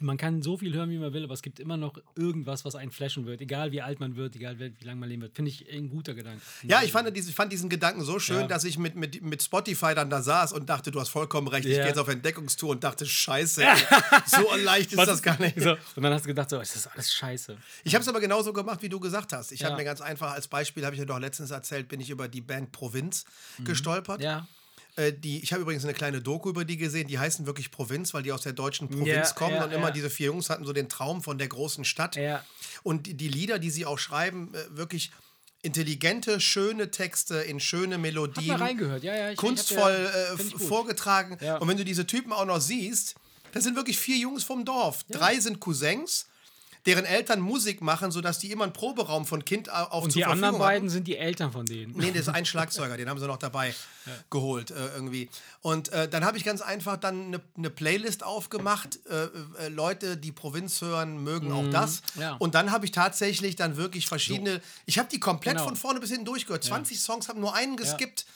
man 0.00 0.16
kann 0.16 0.42
so 0.42 0.56
viel 0.56 0.74
hören, 0.74 0.90
wie 0.90 0.98
man 0.98 1.12
will, 1.12 1.24
aber 1.24 1.34
es 1.34 1.42
gibt 1.42 1.60
immer 1.60 1.76
noch 1.76 1.98
irgendwas, 2.16 2.64
was 2.64 2.74
einen 2.74 2.90
flashen 2.90 3.26
wird. 3.26 3.40
Egal 3.40 3.72
wie 3.72 3.82
alt 3.82 4.00
man 4.00 4.16
wird, 4.16 4.36
egal 4.36 4.58
wie 4.58 4.72
lange 4.84 5.00
man 5.00 5.08
leben 5.08 5.22
wird. 5.22 5.34
Finde 5.34 5.50
ich 5.50 5.70
ein 5.72 5.88
guter 5.88 6.14
Gedanke. 6.14 6.40
ja, 6.62 6.82
ich 6.82 6.92
fand, 6.92 7.14
diesen, 7.16 7.28
ich 7.30 7.34
fand 7.34 7.52
diesen 7.52 7.68
Gedanken 7.68 8.02
so 8.02 8.18
schön, 8.18 8.40
Ja. 8.40 8.46
dass 8.46 8.64
ich 8.64 8.78
mit, 8.78 8.96
mit, 8.96 9.22
mit 9.22 9.42
Spotify 9.42 9.94
dann 9.94 10.10
da 10.10 10.22
saß 10.22 10.52
und 10.52 10.68
dachte, 10.68 10.90
du 10.90 11.00
hast 11.00 11.08
vollkommen 11.10 11.48
recht, 11.48 11.64
ich 11.66 11.72
Ja. 11.72 11.78
gehe 11.78 11.88
jetzt 11.88 11.98
auf 11.98 12.08
Entdeckungstour 12.08 12.70
und 12.70 12.84
dachte, 12.84 13.06
scheiße, 13.06 13.62
so 14.26 14.56
leicht 14.56 14.92
ist 14.92 14.98
Was 14.98 15.06
das 15.08 15.22
gar 15.22 15.38
nicht. 15.40 15.60
So, 15.60 15.72
und 15.96 16.02
dann 16.02 16.12
hast 16.12 16.24
du 16.24 16.28
gedacht, 16.28 16.50
so, 16.50 16.60
ist 16.60 16.74
das 16.74 16.86
alles 16.86 17.12
scheiße. 17.12 17.56
Ich 17.84 17.94
habe 17.94 18.02
es 18.02 18.08
aber 18.08 18.20
genauso 18.20 18.52
gemacht, 18.52 18.82
wie 18.82 18.88
du 18.88 19.00
gesagt 19.00 19.32
hast. 19.32 19.52
Ich 19.52 19.60
Ja. 19.60 19.66
habe 19.68 19.76
mir 19.76 19.84
ganz 19.84 20.00
einfach 20.00 20.32
als 20.32 20.48
Beispiel, 20.48 20.84
habe 20.84 20.94
ich 20.94 21.00
ja 21.00 21.06
doch 21.06 21.18
letztens 21.18 21.50
erzählt, 21.50 21.88
bin 21.88 22.00
ich 22.00 22.10
über 22.10 22.28
die 22.28 22.40
Band 22.40 22.72
Provinz 22.72 23.24
gestolpert. 23.64 24.18
Mhm. 24.18 24.24
Ja. 24.24 24.48
Äh, 24.96 25.12
die, 25.12 25.42
ich 25.42 25.52
habe 25.52 25.62
übrigens 25.62 25.84
eine 25.84 25.94
kleine 25.94 26.20
Doku 26.20 26.48
über 26.48 26.64
die 26.64 26.76
gesehen, 26.76 27.08
die 27.08 27.18
heißen 27.18 27.46
wirklich 27.46 27.70
Provinz, 27.70 28.14
weil 28.14 28.22
die 28.22 28.32
aus 28.32 28.42
der 28.42 28.52
deutschen 28.52 28.88
Provinz 28.88 29.08
Ja, 29.30 29.32
kommen 29.34 29.56
ja, 29.56 29.64
und 29.64 29.72
immer 29.72 29.88
ja. 29.88 29.90
diese 29.92 30.10
vier 30.10 30.26
Jungs 30.26 30.50
hatten 30.50 30.64
so 30.64 30.72
den 30.72 30.88
Traum 30.88 31.22
von 31.22 31.38
der 31.38 31.48
großen 31.48 31.84
Stadt. 31.84 32.16
Ja. 32.16 32.44
Und 32.82 33.06
die, 33.06 33.14
die 33.14 33.28
Lieder, 33.28 33.58
die 33.58 33.70
sie 33.70 33.86
auch 33.86 33.98
schreiben, 33.98 34.52
äh, 34.54 34.76
wirklich 34.76 35.10
intelligente, 35.62 36.40
schöne 36.40 36.90
Texte 36.90 37.36
in 37.38 37.58
schöne 37.58 37.94
Hab 37.94 38.02
Melodien. 38.02 38.46
mal 38.48 38.56
reingehört, 38.58 39.02
ja, 39.02 39.16
ja. 39.16 39.30
Ich, 39.30 39.36
kunstvoll 39.38 40.08
ich 40.12 40.30
hab 40.30 40.38
ja- 40.38 40.56
äh, 40.56 40.58
vorgetragen. 40.58 41.38
Ja. 41.40 41.56
Und 41.56 41.68
wenn 41.68 41.76
du 41.78 41.84
diese 41.84 42.06
Typen 42.06 42.32
auch 42.32 42.44
noch 42.44 42.60
siehst, 42.60 43.14
das 43.52 43.64
sind 43.64 43.74
wirklich 43.76 43.98
vier 43.98 44.16
Jungs 44.18 44.44
vom 44.44 44.64
Dorf. 44.64 45.04
Drei 45.10 45.40
sind 45.40 45.60
Cousins, 45.60 46.26
deren 46.86 47.04
Eltern 47.06 47.40
Musik 47.40 47.80
machen, 47.80 48.10
sodass 48.10 48.38
die 48.38 48.50
immer 48.52 48.64
einen 48.64 48.72
Proberaum 48.74 49.24
von 49.24 49.44
Kind 49.44 49.70
au- 49.72 49.84
auf 49.84 50.04
Und 50.04 50.10
zur 50.10 50.20
die 50.20 50.24
anderen 50.26 50.40
Verfügung 50.56 50.58
beiden 50.60 50.88
sind 50.90 51.06
die 51.08 51.16
Eltern 51.16 51.50
von 51.52 51.64
denen. 51.64 51.96
Nee, 51.96 52.10
das 52.10 52.22
ist 52.22 52.28
ein 52.34 52.44
Schlagzeuger, 52.44 52.96
den 52.96 53.08
haben 53.08 53.18
sie 53.18 53.26
noch 53.26 53.38
dabei 53.38 53.74
geholt 54.30 54.70
äh, 54.70 54.74
irgendwie. 54.94 55.30
Und 55.62 55.88
äh, 55.92 56.08
dann 56.08 56.24
habe 56.26 56.36
ich 56.36 56.44
ganz 56.44 56.60
einfach 56.60 56.98
dann 56.98 57.26
eine 57.28 57.40
ne 57.56 57.70
Playlist 57.70 58.22
aufgemacht. 58.22 58.98
Äh, 59.08 59.24
äh, 59.64 59.68
Leute, 59.68 60.16
die 60.18 60.30
Provinz 60.32 60.80
hören, 60.82 61.22
mögen 61.24 61.52
auch 61.52 61.68
das. 61.70 62.02
Mhm. 62.16 62.20
ja. 62.22 62.32
Und 62.38 62.54
dann 62.54 62.70
habe 62.70 62.84
ich 62.84 62.92
tatsächlich 62.92 63.56
dann 63.56 63.76
wirklich 63.78 64.06
verschiedene. 64.06 64.60
Ich 64.86 64.98
habe 64.98 65.08
die 65.10 65.20
komplett 65.20 65.54
Genau. 65.54 65.64
von 65.68 65.76
vorne 65.76 66.00
bis 66.00 66.10
hinten 66.10 66.24
durchgehört. 66.26 66.64
20 66.64 67.00
Songs, 67.00 67.28
habe 67.28 67.40
nur 67.40 67.54
einen 67.54 67.76
geskippt. 67.76 68.20
Ja. 68.22 68.26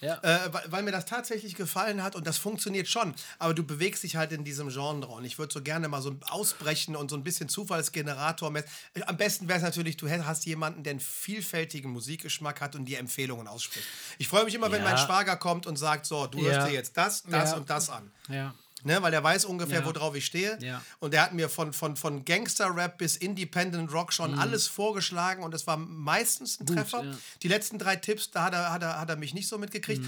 Äh, 0.00 0.38
weil, 0.52 0.62
weil 0.72 0.82
mir 0.84 0.92
das 0.92 1.06
tatsächlich 1.06 1.54
gefallen 1.56 2.02
hat 2.02 2.14
und 2.14 2.26
das 2.26 2.38
funktioniert 2.38 2.86
schon. 2.88 3.14
Aber 3.38 3.52
du 3.54 3.64
bewegst 3.64 4.02
dich 4.04 4.14
halt 4.16 4.30
in 4.32 4.44
diesem 4.44 4.68
Genre 4.68 5.08
und 5.12 5.24
ich 5.24 5.38
würde 5.38 5.52
so 5.52 5.60
gerne 5.62 5.88
mal 5.88 6.00
so 6.02 6.14
ausbrechen 6.28 6.94
und 6.94 7.10
so 7.10 7.16
ein 7.16 7.24
bisschen 7.24 7.48
Zufallsgenerator. 7.48 8.50
mit- 8.50 8.64
Am 9.06 9.16
besten 9.16 9.48
wäre 9.48 9.58
es 9.58 9.64
natürlich, 9.64 9.96
du 9.96 10.08
hast 10.08 10.46
jemanden, 10.46 10.82
der 10.84 10.92
einen 10.92 11.00
vielfältigen 11.00 11.90
Musikgeschmack 11.90 12.60
hat 12.60 12.74
und 12.76 12.84
dir 12.84 12.98
Empfehlungen 12.98 13.48
ausspricht. 13.48 13.86
Ich 14.18 14.28
freue 14.28 14.44
mich 14.44 14.54
immer, 14.54 14.70
wenn 14.70 14.82
Ja. 14.82 14.88
mein 14.90 14.98
Schwager 14.98 15.36
kommt 15.36 15.66
und 15.66 15.76
sagt: 15.76 16.06
So, 16.06 16.26
du 16.26 16.38
Ja. 16.38 16.52
hörst 16.52 16.68
dir 16.68 16.72
jetzt 16.74 16.96
das, 16.96 17.22
das 17.24 17.50
Ja. 17.50 17.56
und 17.56 17.68
das 17.70 17.90
an. 17.90 18.10
Ja. 18.28 18.54
Ne, 18.84 19.02
weil 19.02 19.12
er 19.12 19.24
weiß 19.24 19.44
ungefähr, 19.44 19.80
Ja. 19.80 19.86
worauf 19.86 20.14
ich 20.14 20.24
stehe. 20.24 20.56
Ja. 20.60 20.80
Und 21.00 21.12
er 21.12 21.22
hat 21.22 21.34
mir 21.34 21.48
von, 21.48 21.72
von, 21.72 21.96
von 21.96 22.24
Gangster-Rap 22.24 22.96
bis 22.98 23.16
Independent 23.16 23.92
Rock 23.92 24.12
schon 24.12 24.38
alles 24.38 24.68
vorgeschlagen 24.68 25.42
und 25.42 25.52
es 25.52 25.66
war 25.66 25.76
meistens 25.76 26.60
ein 26.60 26.66
Treffer. 26.66 27.02
ja. 27.04 27.10
Die 27.42 27.48
letzten 27.48 27.78
drei 27.78 27.96
Tipps, 27.96 28.30
da 28.30 28.44
hat 28.44 28.52
er, 28.54 28.72
hat, 28.72 28.82
er, 28.82 29.00
hat 29.00 29.10
er 29.10 29.16
mich 29.16 29.34
nicht 29.34 29.48
so 29.48 29.58
mitgekriegt. 29.58 30.04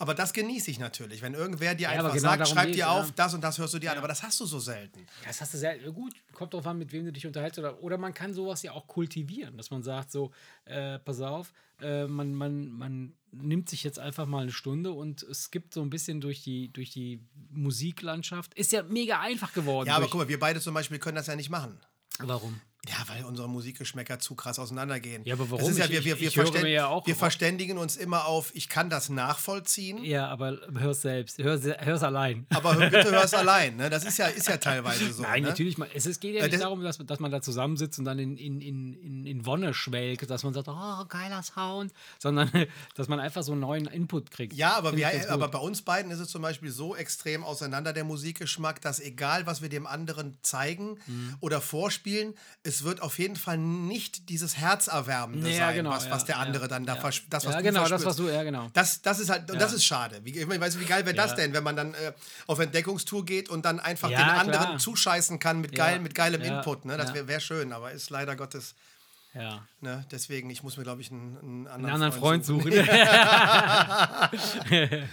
Aber 0.00 0.14
das 0.14 0.32
genieße 0.32 0.70
ich 0.72 0.78
natürlich. 0.80 1.22
Wenn 1.22 1.34
irgendwer 1.34 1.74
dir 1.76 1.88
einfach 1.90 2.12
genau 2.14 2.30
sagt, 2.30 2.48
schreib 2.48 2.72
dir 2.72 2.90
auf, 2.90 3.12
das 3.12 3.32
und 3.34 3.42
das 3.42 3.58
hörst 3.58 3.74
du 3.74 3.78
dir 3.78 3.92
an. 3.92 3.98
Aber 3.98 4.08
das 4.08 4.22
hast 4.24 4.40
du 4.40 4.46
so 4.46 4.58
selten. 4.58 5.06
Das 5.24 5.40
hast 5.40 5.54
du 5.54 5.58
sehr 5.58 5.78
gut. 5.92 6.14
Kommt 6.32 6.52
drauf 6.52 6.66
an, 6.66 6.78
mit 6.78 6.90
wem 6.92 7.04
du 7.04 7.12
dich 7.12 7.26
unterhältst. 7.26 7.58
Oder, 7.60 7.80
oder 7.82 7.96
man 7.96 8.12
kann 8.12 8.34
sowas 8.34 8.62
ja 8.64 8.72
auch 8.72 8.88
kultivieren, 8.88 9.56
dass 9.56 9.70
man 9.70 9.82
sagt: 9.84 10.10
so, 10.10 10.32
äh, 10.64 10.98
pass 10.98 11.20
auf, 11.20 11.52
äh, 11.80 12.06
man, 12.06 12.34
man, 12.34 12.70
man 12.72 13.12
nimmt 13.36 13.68
sich 13.68 13.84
jetzt 13.84 13.98
einfach 13.98 14.26
mal 14.26 14.42
eine 14.42 14.52
Stunde 14.52 14.92
und 14.92 15.22
es 15.22 15.50
gibt 15.50 15.74
so 15.74 15.82
ein 15.82 15.90
bisschen 15.90 16.20
durch 16.20 16.42
die, 16.42 16.72
durch 16.72 16.90
die 16.90 17.26
Musiklandschaft. 17.50 18.54
Ist 18.54 18.72
ja 18.72 18.82
mega 18.82 19.20
einfach 19.20 19.52
geworden. 19.52 19.88
Ja, 19.88 19.96
aber 19.96 20.06
guck 20.06 20.20
mal, 20.20 20.28
wir 20.28 20.38
beide 20.38 20.60
zum 20.60 20.74
Beispiel 20.74 20.98
können 20.98 21.16
das 21.16 21.26
ja 21.26 21.36
nicht 21.36 21.50
machen. 21.50 21.78
Warum? 22.18 22.60
Ja, 22.86 22.96
weil 23.06 23.24
unsere 23.24 23.48
Musikgeschmäcker 23.48 24.18
zu 24.18 24.34
krass 24.34 24.58
auseinandergehen. 24.58 25.22
Ja, 25.24 25.34
aber 25.34 25.50
warum? 25.50 25.60
Das 25.60 25.70
ist 25.70 25.78
ja, 25.78 25.88
wir, 25.88 26.04
wir, 26.04 26.14
ich- 26.14 26.20
wir, 26.20 26.28
ich 26.28 26.36
höre 26.36 26.44
verstän- 26.46 26.62
mir 26.62 26.70
ja 26.70 26.86
auch- 26.88 27.06
wir 27.06 27.16
verständigen 27.16 27.78
uns 27.78 27.96
immer 27.96 28.26
auf, 28.26 28.50
ich 28.54 28.68
kann 28.68 28.90
das 28.90 29.08
nachvollziehen, 29.08 30.04
Ja, 30.04 30.28
aber 30.28 30.58
hör's 30.78 31.02
selbst. 31.02 31.38
Hör, 31.38 31.58
hör's 31.60 32.02
allein. 32.02 32.46
aber 32.50 32.74
hör- 32.76 32.90
bitte 32.90 33.10
hör 33.10 33.24
es 33.24 33.32
allein. 33.34 33.76
Ne? 33.76 33.88
Das 33.90 34.04
ist 34.04 34.18
ja, 34.18 34.26
ist 34.26 34.48
ja 34.48 34.56
teilweise 34.58 35.12
so. 35.12 35.22
Nein, 35.22 35.42
ne? 35.42 35.48
natürlich. 35.48 35.76
Es, 35.94 36.06
es 36.06 36.20
geht 36.20 36.34
ja 36.34 36.42
nicht 36.42 36.54
das- 36.54 36.60
darum, 36.60 36.82
dass, 36.82 36.98
dass 36.98 37.20
man 37.20 37.30
da 37.30 37.40
zusammensitzt 37.40 37.98
und 37.98 38.04
dann 38.04 38.18
in, 38.18 38.36
in, 38.36 38.60
in, 38.60 38.94
in, 38.94 39.26
in 39.26 39.46
Wonne 39.46 39.72
schwelgt, 39.74 40.28
dass 40.28 40.42
man 40.44 40.52
sagt, 40.52 40.68
oh, 40.68 41.04
geiler 41.08 41.42
Sound, 41.42 41.92
sondern 42.18 42.50
dass 42.94 43.08
man 43.08 43.18
einfach 43.20 43.42
so 43.42 43.52
einen 43.52 43.62
neuen 43.62 43.86
Input 43.86 44.30
kriegt. 44.30 44.52
Ja, 44.54 44.76
aber, 44.76 44.96
wir, 44.96 45.08
aber 45.30 45.48
bei 45.48 45.58
uns 45.58 45.82
beiden 45.82 46.10
ist 46.10 46.18
es 46.20 46.28
zum 46.28 46.42
Beispiel 46.42 46.70
so 46.70 46.94
extrem 46.94 47.44
auseinander 47.44 47.92
der 47.92 48.04
Musikgeschmack, 48.04 48.80
dass 48.80 49.00
egal, 49.00 49.46
was 49.46 49.62
wir 49.62 49.68
dem 49.68 49.86
anderen 49.86 50.36
zeigen 50.42 50.98
Mhm. 51.06 51.34
oder 51.40 51.60
vorspielen, 51.60 52.34
es 52.62 52.73
wird 52.82 53.02
auf 53.02 53.18
jeden 53.18 53.36
Fall 53.36 53.58
nicht 53.58 54.28
dieses 54.28 54.56
Herzerwärmende 54.56 55.48
Ja, 55.50 55.66
sein, 55.66 55.76
genau, 55.76 55.90
was, 55.90 56.10
was 56.10 56.22
ja, 56.22 56.26
der 56.26 56.34
ja, 56.36 56.42
andere 56.42 56.66
dann 56.66 56.86
da 56.86 56.96
ja. 56.96 57.02
das, 57.02 57.22
was 57.30 57.44
Ja, 57.54 57.60
genau, 57.60 57.86
das, 57.86 58.04
was 58.04 58.16
du, 58.16 58.28
ja, 58.28 58.42
genau. 58.42 58.68
Das, 58.72 59.02
das 59.02 59.20
ist 59.20 59.30
halt, 59.30 59.48
und 59.50 59.60
das 59.60 59.72
ist 59.72 59.84
schade. 59.84 60.20
Wie, 60.24 60.36
ich 60.36 60.46
meine, 60.46 60.60
weißt 60.60 60.76
du, 60.76 60.80
wie 60.80 60.86
geil 60.86 61.04
wäre 61.04 61.14
das 61.14 61.32
Ja. 61.32 61.36
denn, 61.36 61.52
wenn 61.52 61.62
man 61.62 61.76
dann 61.76 61.94
äh, 61.94 62.12
auf 62.46 62.58
Entdeckungstour 62.58 63.24
geht 63.24 63.48
und 63.48 63.64
dann 63.64 63.78
einfach 63.78 64.10
Ja, 64.10 64.18
den 64.18 64.28
anderen 64.30 64.66
klar. 64.66 64.78
zuscheißen 64.78 65.38
kann 65.38 65.60
mit, 65.60 65.76
Ja, 65.78 65.86
geil, 65.86 66.00
mit 66.00 66.14
geilem 66.14 66.42
ja, 66.42 66.58
Input. 66.58 66.84
Ne? 66.84 66.96
Das 66.96 67.10
ja. 67.10 67.14
wäre 67.14 67.28
wär 67.28 67.40
schön, 67.40 67.72
aber 67.72 67.92
ist 67.92 68.10
leider 68.10 68.34
Gottes. 68.34 68.74
Ja. 69.34 69.66
Ne? 69.80 70.04
Deswegen, 70.10 70.48
ich 70.50 70.62
muss 70.62 70.76
mir, 70.76 70.84
glaube 70.84 71.02
ich, 71.02 71.10
einen, 71.10 71.36
einen 71.38 71.66
anderen, 71.66 71.84
Einen 71.84 71.94
anderen 72.02 72.20
Freund 72.20 72.44
suchen. 72.44 72.72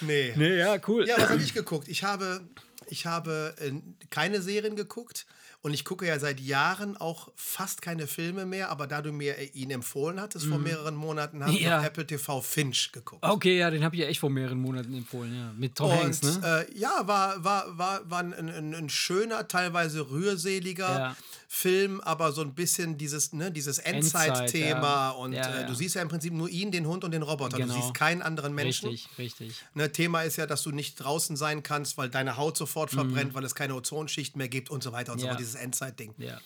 Nee. 0.00 0.32
nee, 0.36 0.58
ja, 0.58 0.76
cool. 0.86 1.06
Ja, 1.08 1.16
was 1.18 1.30
habe 1.30 1.42
ich 1.42 1.54
geguckt? 1.54 1.88
Ich 1.88 2.04
habe, 2.04 2.40
ich 2.88 3.06
habe 3.06 3.54
äh, 3.58 3.72
keine 4.10 4.42
Serien 4.42 4.76
geguckt 4.76 5.26
und 5.62 5.74
ich 5.74 5.84
gucke 5.84 6.06
ja 6.06 6.18
seit 6.18 6.40
Jahren 6.40 6.96
auch 6.96 7.30
fast 7.34 7.82
keine 7.82 8.06
Filme 8.06 8.46
mehr, 8.46 8.70
aber 8.70 8.86
da 8.86 9.02
du 9.02 9.12
mir 9.12 9.54
ihn 9.54 9.70
empfohlen 9.70 10.20
hattest 10.20 10.46
vor 10.46 10.58
mehreren 10.58 10.94
Monaten, 10.94 11.42
habe 11.42 11.52
ich 11.52 11.60
Mhm. 11.60 11.66
Ja. 11.66 11.78
auf 11.80 11.84
Apple 11.86 12.06
TV 12.06 12.40
Finch 12.40 12.92
geguckt. 12.92 13.24
Okay, 13.24 13.58
ja, 13.58 13.70
den 13.70 13.82
habe 13.84 13.96
ich 13.96 14.02
ja 14.02 14.08
echt 14.08 14.20
vor 14.20 14.30
mehreren 14.30 14.58
Monaten 14.60 14.94
empfohlen, 14.94 15.34
ja. 15.34 15.52
Mit 15.56 15.74
Tom 15.74 15.90
Hanks, 15.90 16.22
Und 16.22 16.40
ne? 16.42 16.66
äh, 16.70 16.78
ja, 16.78 17.02
war, 17.06 17.42
war, 17.42 17.76
war, 17.78 18.08
war 18.10 18.18
ein, 18.20 18.32
ein, 18.34 18.74
ein 18.74 18.88
schöner, 18.88 19.48
teilweise 19.48 20.10
rührseliger 20.10 20.88
Ja. 20.98 21.16
Film, 21.48 22.00
aber 22.00 22.32
so 22.32 22.40
ein 22.42 22.54
bisschen 22.54 22.98
dieses, 22.98 23.32
ne, 23.32 23.50
dieses 23.52 23.78
Endzeit-Thema. 23.78 24.80
ja. 24.82 25.10
Und 25.10 25.32
Ja, 25.32 25.60
äh, 25.60 25.66
du 25.66 25.74
siehst 25.74 25.94
ja 25.94 26.02
im 26.02 26.08
Prinzip 26.08 26.32
nur 26.32 26.48
ihn, 26.48 26.70
den 26.72 26.86
Hund 26.86 27.04
und 27.04 27.12
den 27.12 27.22
Roboter. 27.22 27.56
Genau. 27.58 27.74
Du 27.74 27.80
siehst 27.80 27.94
keinen 27.94 28.22
anderen 28.22 28.54
Menschen. 28.54 28.88
Richtig, 28.90 29.18
richtig. 29.18 29.54
Ne, 29.74 29.90
Thema 29.92 30.22
ist 30.22 30.36
ja, 30.36 30.46
dass 30.46 30.62
du 30.62 30.70
nicht 30.72 30.96
draußen 30.96 31.36
sein 31.36 31.62
kannst, 31.62 31.96
weil 31.98 32.08
deine 32.08 32.36
Haut 32.36 32.56
sofort 32.56 32.90
verbrennt, 32.90 33.34
weil 33.34 33.44
es 33.44 33.54
keine 33.54 33.74
Ozonschicht 33.74 34.36
mehr 34.36 34.48
gibt 34.48 34.70
und 34.70 34.82
so 34.82 34.92
weiter 34.92 35.12
und 35.12 35.18
so 35.18 35.26
Mhm. 35.26 35.30
Fort, 35.30 35.40
dieses 35.40 35.54
Endzeit-Ding. 35.54 36.14
Ja. 36.18 36.40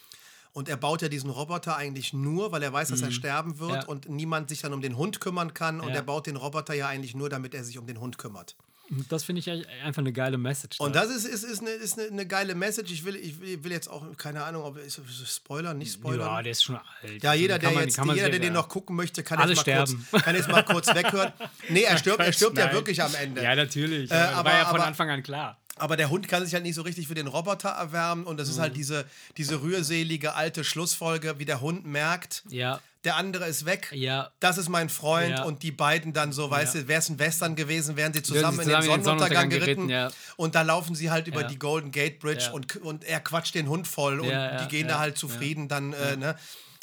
Und 0.53 0.69
er 0.69 0.77
baut 0.77 1.01
ja 1.01 1.09
diesen 1.09 1.31
Roboter 1.31 1.77
eigentlich 1.77 2.13
nur, 2.13 2.51
weil 2.51 2.63
er 2.63 2.73
weiß, 2.73 2.89
dass 2.89 3.03
er 3.03 3.13
sterben 3.13 3.59
wird 3.61 3.71
Mhm. 3.71 3.77
Ja. 3.77 3.85
und 3.87 4.09
niemand 4.09 4.49
sich 4.49 4.61
dann 4.61 4.73
um 4.73 4.81
den 4.83 4.97
Hund 4.97 5.21
kümmern 5.21 5.55
kann. 5.55 5.81
Und 5.81 5.91
Ja. 5.91 5.95
er 5.97 6.03
baut 6.03 6.27
den 6.27 6.37
Roboter 6.37 6.75
ja 6.75 6.89
eigentlich 6.89 7.15
nur, 7.15 7.29
damit 7.29 7.55
er 7.55 7.63
sich 7.65 7.79
um 7.79 7.87
den 7.87 8.01
Hund 8.01 8.19
kümmert. 8.19 8.57
Und 8.91 9.11
Das 9.13 9.23
finde 9.25 9.39
ich 9.41 9.49
einfach 9.85 10.01
eine 10.03 10.13
geile 10.13 10.37
Message. 10.37 10.81
Und 10.81 10.97
da. 10.97 11.05
das 11.05 11.15
ist, 11.15 11.25
ist, 11.25 11.45
ist, 11.45 11.61
eine, 11.61 11.71
ist 11.71 11.99
eine, 11.99 12.09
eine 12.09 12.27
geile 12.27 12.55
Message. 12.55 12.91
Ich 12.93 13.05
will, 13.05 13.15
ich 13.17 13.35
will 13.41 13.71
jetzt 13.71 13.89
auch, 13.89 14.05
keine 14.17 14.43
Ahnung, 14.45 14.65
ob 14.65 14.77
ist, 14.79 14.99
ist 14.99 15.37
Spoiler, 15.37 15.75
nicht 15.75 15.93
Spoiler. 15.95 16.25
ja, 16.27 16.43
der 16.43 16.53
ist 16.53 16.65
schon 16.65 16.77
alt. 16.77 17.23
Ja, 17.23 17.33
jeder, 17.35 17.59
Den 17.59 17.69
der, 17.69 17.71
man- 17.73 17.85
jetzt, 17.85 17.99
jeder, 18.05 18.31
der 18.31 18.39
den 18.41 18.53
noch 18.53 18.69
gucken 18.69 18.97
möchte, 18.97 19.23
kann 19.23 19.49
jetzt, 19.49 19.65
mal 19.67 19.77
kurz, 19.87 19.95
kann 20.25 20.35
jetzt 20.35 20.49
mal 20.49 20.63
kurz 20.65 20.89
weghören. 20.89 21.33
Nee, 21.69 21.83
er 21.83 21.97
stirbt, 21.99 22.21
er 22.21 22.33
stirbt 22.33 22.59
ja 22.59 22.73
wirklich 22.73 23.01
am 23.03 23.15
Ende. 23.15 23.43
Ja, 23.43 23.55
natürlich. 23.55 24.11
Äh, 24.11 24.15
aber, 24.15 24.51
war 24.51 24.59
ja 24.59 24.65
von 24.67 24.77
aber- 24.77 24.87
Anfang 24.87 25.09
an 25.11 25.23
klar. 25.23 25.57
Aber 25.77 25.97
der 25.97 26.11
Hund 26.11 26.29
kann 26.29 26.45
sich 26.45 26.53
halt 26.53 26.63
nicht 26.65 26.75
so 26.75 26.83
richtig 26.83 27.09
für 27.09 27.15
den 27.15 27.27
Roboter 27.27 27.71
erwärmen. 27.71 28.25
Und 28.25 28.39
das 28.39 28.49
ist 28.51 28.57
Mhm. 28.59 28.63
halt 28.63 28.77
diese, 28.77 29.07
diese 29.39 29.63
rührselige 29.63 30.35
alte 30.35 30.63
Schlussfolge, 30.63 31.39
wie 31.39 31.47
der 31.47 31.63
Hund 31.63 31.87
merkt, 31.87 32.43
Ja, 32.51 32.81
der 33.05 33.17
andere 33.17 33.47
ist 33.47 33.65
weg. 33.65 33.89
ja. 33.93 34.31
Das 34.41 34.59
ist 34.59 34.69
mein 34.69 34.89
Freund 34.91 35.31
Ja. 35.31 35.45
und 35.45 35.63
die 35.63 35.73
beiden 35.73 36.13
dann 36.13 36.33
so, 36.33 36.51
weißt 36.51 36.75
Ja. 36.75 36.81
du, 36.83 36.89
wäre 36.89 36.99
es 37.01 37.09
ein 37.09 37.19
Western 37.19 37.57
gewesen, 37.57 37.97
wären 37.97 38.13
sie 38.13 38.19
sie 38.19 38.25
zusammen, 38.25 38.59
in 38.61 38.65
zusammen 38.67 38.83
den 38.83 38.91
in 38.91 38.97
den 38.99 39.05
Sonnenuntergang 39.05 39.49
geritten. 39.51 39.89
geritten, 39.89 39.89
ja. 39.91 40.11
Und 40.37 40.55
da 40.55 40.63
laufen 40.63 40.95
sie 40.95 41.11
halt 41.11 41.27
über 41.27 41.45
die 41.45 41.59
Golden 41.59 41.93
Gate 41.93 42.19
Bridge 42.21 42.51
und, 42.53 42.77
und 42.77 43.05
er 43.05 43.21
quatscht 43.21 43.55
den 43.55 43.69
Hund 43.69 43.89
voll 43.89 44.21
und 44.21 44.29
die 44.29 44.69
gehen 44.69 44.87
da 44.89 44.99
halt 44.99 45.17
zufrieden 45.17 45.69
dann, 45.69 45.93
äh, 45.95 46.17
ne? 46.17 46.37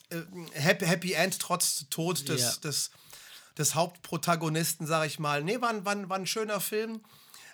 Äh, 0.10 0.18
Happy, 0.54 0.86
Happy 0.86 1.14
End 1.14 1.38
trotz 1.40 1.86
Tod 1.90 2.28
des, 2.30 2.62
des, 2.62 2.92
des 3.58 3.76
Hauptprotagonisten, 3.76 4.88
sag 4.88 5.06
ich 5.06 5.20
mal. 5.20 5.44
Nee, 5.44 5.60
war, 5.62 5.70
ein- 5.70 5.86
war, 5.86 6.10
war 6.10 6.18
ein 6.18 6.26
schöner 6.26 6.60
Film. 6.62 7.02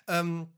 Ähm, 0.08 0.48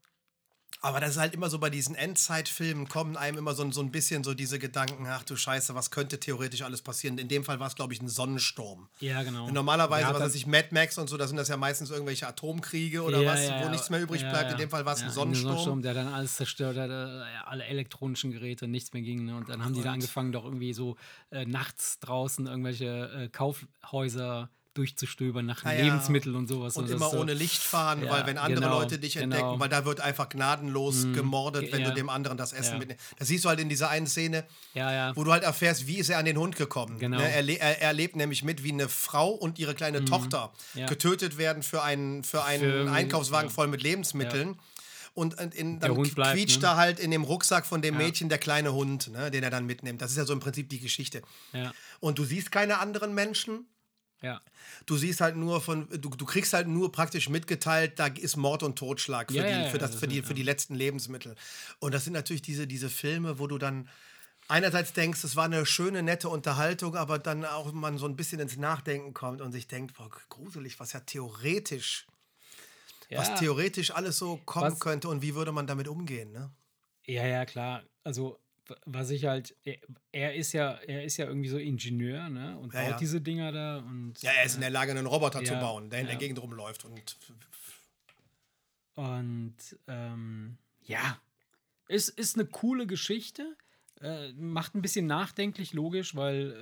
aber 0.83 1.01
das 1.01 1.13
ist 1.13 1.17
halt 1.17 1.35
immer 1.35 1.49
so 1.51 1.59
bei 1.59 1.71
diesen 1.71 1.95
Endzeitfilmen 1.95 2.87
kommen 2.89 3.17
einem 3.17 3.39
immer 3.39 3.55
so, 3.55 3.63
ein- 3.65 3.73
so 3.73 3.81
ein 3.81 3.91
bisschen 3.91 4.23
so 4.23 4.35
diese 4.35 4.59
Gedanken, 4.59 5.07
ach 5.09 5.25
du 5.25 5.35
Scheiße, 5.35 5.75
was 5.75 5.91
könnte 5.91 6.21
theoretisch 6.21 6.63
alles 6.63 6.83
passieren? 6.83 7.19
In 7.19 7.29
dem 7.29 7.45
Fall 7.45 7.59
war 7.59 7.67
es, 7.67 7.75
glaube 7.75 7.93
ich, 7.95 8.01
ein 8.03 8.09
Sonnensturm. 8.09 8.89
Ja, 9.01 9.23
genau. 9.23 9.51
Normalerweise, 9.51 10.09
ja, 10.09 10.15
was 10.15 10.21
weiß 10.23 10.35
ich, 10.35 10.47
Mad 10.47 10.69
Max 10.73 10.99
und 10.99 11.09
so, 11.09 11.17
da 11.17 11.27
sind 11.27 11.37
das 11.39 11.49
ja 11.49 11.57
meistens 11.57 11.91
irgendwelche 11.91 12.27
Atomkriege 12.29 13.03
oder 13.03 13.23
Ja, 13.23 13.33
was, 13.33 13.43
ja, 13.49 13.65
wo 13.65 13.69
nichts 13.69 13.91
mehr 13.91 14.01
übrig 14.03 14.21
bleibt. 14.29 14.53
In 14.53 14.59
dem 14.59 14.71
Fall 14.71 14.85
war 14.85 14.93
es 14.95 15.01
Ja, 15.01 15.07
ein 15.07 15.13
Sonnensturm. 15.13 15.83
der 15.83 15.95
dann 15.95 16.09
alles 16.09 16.37
zerstört 16.37 16.77
hat, 16.77 16.91
alle 16.91 17.65
elektronischen 17.65 18.31
Geräte, 18.31 18.69
nichts 18.69 18.93
mehr 18.93 19.03
ging. 19.03 19.25
Ne? 19.25 19.37
Und 19.37 19.49
dann 19.49 19.65
haben 19.65 19.73
die 19.75 19.83
da 19.83 19.93
angefangen, 19.93 20.31
doch 20.33 20.45
irgendwie 20.45 20.73
so 20.73 20.97
äh, 21.31 21.47
nachts 21.47 21.99
draußen 22.01 22.47
irgendwelche 22.47 23.11
äh, 23.25 23.29
Kaufhäuser 23.29 24.51
durchzustöbern 24.77 25.45
nach 25.47 25.65
Ja, 25.65 25.73
ja. 25.73 25.85
Lebensmitteln 25.85 26.35
und 26.37 26.47
sowas. 26.49 26.77
Und? 26.77 26.85
Das 26.85 26.93
immer 26.97 27.11
so- 27.11 27.19
ohne 27.21 27.35
Licht 27.35 27.63
fahren, 27.63 28.05
Ja, 28.05 28.11
weil 28.11 28.27
wenn 28.27 28.39
andere 28.39 28.61
genau, 28.63 28.79
Leute 28.81 28.99
dich 28.99 29.15
genau. 29.15 29.25
entdecken, 29.25 29.61
weil 29.61 29.69
da 29.69 29.85
wird 29.85 30.01
einfach 30.01 30.29
gnadenlos 30.29 31.07
gemordet, 31.15 31.73
wenn 31.73 31.81
ja. 31.83 31.89
du 31.89 31.95
dem 31.95 32.09
anderen 32.09 32.37
das 32.37 32.53
Essen 32.53 32.75
Ja. 32.75 32.79
mitnimmst. 32.79 33.05
Das 33.19 33.29
siehst 33.29 33.45
du 33.45 33.49
halt 33.49 33.61
in 33.61 33.69
dieser 33.69 33.89
einen 33.91 34.07
Szene, 34.07 34.45
Ja, 34.75 34.93
ja. 34.93 35.17
wo 35.17 35.25
du 35.25 35.33
halt 35.33 35.43
erfährst, 35.43 35.87
wie 35.87 35.97
ist 35.99 36.09
er 36.11 36.19
an 36.19 36.25
den 36.25 36.37
Hund 36.39 36.57
gekommen. 36.57 36.99
Genau. 36.99 37.19
Ne, 37.19 37.31
er, 37.31 37.43
le- 37.43 37.59
er, 37.59 37.81
er 37.83 37.93
lebt 37.93 38.17
nämlich 38.17 38.43
mit, 38.45 38.63
wie 38.63 38.73
eine 38.73 38.89
Frau 38.89 39.31
und 39.31 39.59
ihre 39.59 39.75
kleine 39.75 40.05
Tochter 40.05 40.53
Mhm. 40.75 40.81
Ja. 40.81 40.87
getötet 40.87 41.39
werden 41.39 41.63
für 41.63 41.83
einen, 41.83 42.25
für 42.25 42.45
einen 42.45 42.87
Für 42.87 42.93
Einkaufswagen 42.93 43.49
ja. 43.49 43.55
voll 43.55 43.67
mit 43.69 43.83
Lebensmitteln. 43.83 44.57
Und 45.15 45.41
in, 45.55 45.81
dann 45.81 45.95
bleibt, 45.95 46.35
quietscht 46.37 46.57
ne? 46.57 46.61
da 46.63 46.77
halt 46.77 47.01
in 47.01 47.11
dem 47.11 47.23
Rucksack 47.25 47.65
von 47.65 47.81
dem 47.81 47.97
Mädchen 47.97 48.29
der 48.29 48.37
kleine 48.37 48.75
Hund, 48.75 49.09
ne, 49.09 49.31
den 49.31 49.43
er 49.43 49.49
dann 49.49 49.65
mitnimmt. 49.65 50.03
Das 50.03 50.11
ist 50.11 50.19
ja 50.19 50.27
so 50.27 50.35
im 50.35 50.41
Prinzip 50.41 50.69
die 50.69 50.79
Geschichte. 50.79 51.23
Ja, 51.55 51.73
Und 52.01 52.19
du 52.19 52.25
siehst 52.25 52.53
keine 52.53 52.79
anderen 52.81 53.15
Menschen. 53.15 53.65
Ja. 54.23 54.41
Du 54.87 54.97
siehst 54.97 55.21
halt 55.21 55.37
nur 55.37 55.61
von, 55.61 55.89
du, 55.91 56.11
du 56.11 56.25
kriegst 56.25 56.53
halt 56.53 56.69
nur 56.69 56.91
praktisch 56.93 57.29
mitgeteilt, 57.29 57.99
da 57.99 58.07
ist 58.07 58.37
Mord 58.37 58.63
und 58.63 58.77
Totschlag 58.79 59.31
für, 59.31 59.39
Ja, 59.39 59.47
die, 59.47 59.53
ja, 59.53 59.71
für, 59.71 59.79
das, 59.79 59.95
für, 59.95 60.09
die, 60.09 60.23
für 60.23 60.35
die 60.35 60.43
letzten 60.43 60.75
Lebensmittel. 60.75 61.35
Und 61.79 61.93
das 61.95 62.05
sind 62.05 62.13
natürlich 62.15 62.43
diese, 62.43 62.67
diese 62.67 62.91
Filme, 62.91 63.39
wo 63.39 63.47
du 63.47 63.59
dann 63.59 63.89
einerseits 64.49 64.93
denkst, 64.93 65.25
es 65.25 65.37
war 65.37 65.45
eine 65.45 65.67
schöne, 65.67 66.03
nette 66.03 66.29
Unterhaltung, 66.29 66.97
aber 66.97 67.19
dann 67.19 67.45
auch 67.45 67.73
man 67.73 67.99
so 67.99 68.07
ein 68.07 68.17
bisschen 68.17 68.41
ins 68.41 68.57
Nachdenken 68.57 69.13
kommt 69.13 69.41
und 69.41 69.53
sich 69.53 69.67
denkt, 69.69 69.97
boah, 69.97 70.11
gruselig, 70.29 70.81
was 70.81 70.93
ja 70.93 71.01
theoretisch, 71.01 72.07
was 73.11 73.39
theoretisch 73.39 73.91
alles 73.91 74.19
so 74.19 74.37
kommen 74.39 74.73
Was- 74.73 74.81
könnte 74.81 75.09
und 75.09 75.23
wie 75.23 75.35
würde 75.35 75.53
man 75.53 75.67
damit 75.67 75.89
umgehen, 75.89 76.33
ne? 76.33 76.51
Ja, 77.07 77.25
ja, 77.25 77.45
klar. 77.45 77.85
Also, 78.03 78.39
was 78.85 79.11
ich 79.11 79.25
halt, 79.27 79.55
er, 79.65 79.77
er 80.13 80.35
ist 80.35 80.53
ja, 80.53 80.73
er 80.73 81.05
ist 81.05 81.17
ja 81.17 81.27
irgendwie 81.27 81.49
so 81.49 81.59
Ingenieur, 81.59 82.29
ne? 82.29 82.59
Und 82.59 82.73
Ja, 82.73 82.81
baut 82.83 82.91
ja. 82.93 82.97
diese 82.99 83.21
Dinger 83.21 83.53
da 83.53 83.79
und. 83.79 84.21
Ja, 84.23 84.33
er 84.33 84.45
ist 84.45 84.55
in 84.55 84.61
der 84.61 84.71
Lage, 84.71 84.91
einen 84.93 85.07
Roboter 85.07 85.45
zu 85.45 85.55
Ja, 85.55 85.61
bauen, 85.61 85.91
der 85.91 86.01
in 86.01 86.07
der. 86.07 86.17
Gegend 86.17 86.41
rumläuft 86.41 86.85
und 86.85 87.17
Und 88.95 89.57
ähm, 89.87 90.57
ja, 90.83 91.21
es 91.89 92.09
ist 92.09 92.37
eine 92.37 92.47
coole 92.47 92.87
Geschichte. 92.87 93.57
Äh, 94.01 94.33
macht 94.35 94.75
ein 94.75 94.83
bisschen 94.83 95.07
nachdenklich, 95.07 95.73
logisch, 95.73 96.15
weil 96.15 96.53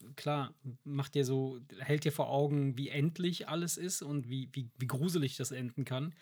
äh, 0.00 0.12
klar, 0.16 0.54
macht 0.84 1.14
dir 1.14 1.24
so, 1.24 1.60
hält 1.78 2.04
dir 2.04 2.12
vor 2.12 2.30
Augen, 2.30 2.76
wie 2.78 2.88
endlich 2.88 3.48
alles 3.48 3.76
ist 3.76 4.00
und 4.02 4.28
wie, 4.28 4.48
wie, 4.52 4.70
wie 4.78 4.86
gruselig 4.86 5.36
das 5.36 5.50
enden 5.50 5.84
kann. 5.84 6.14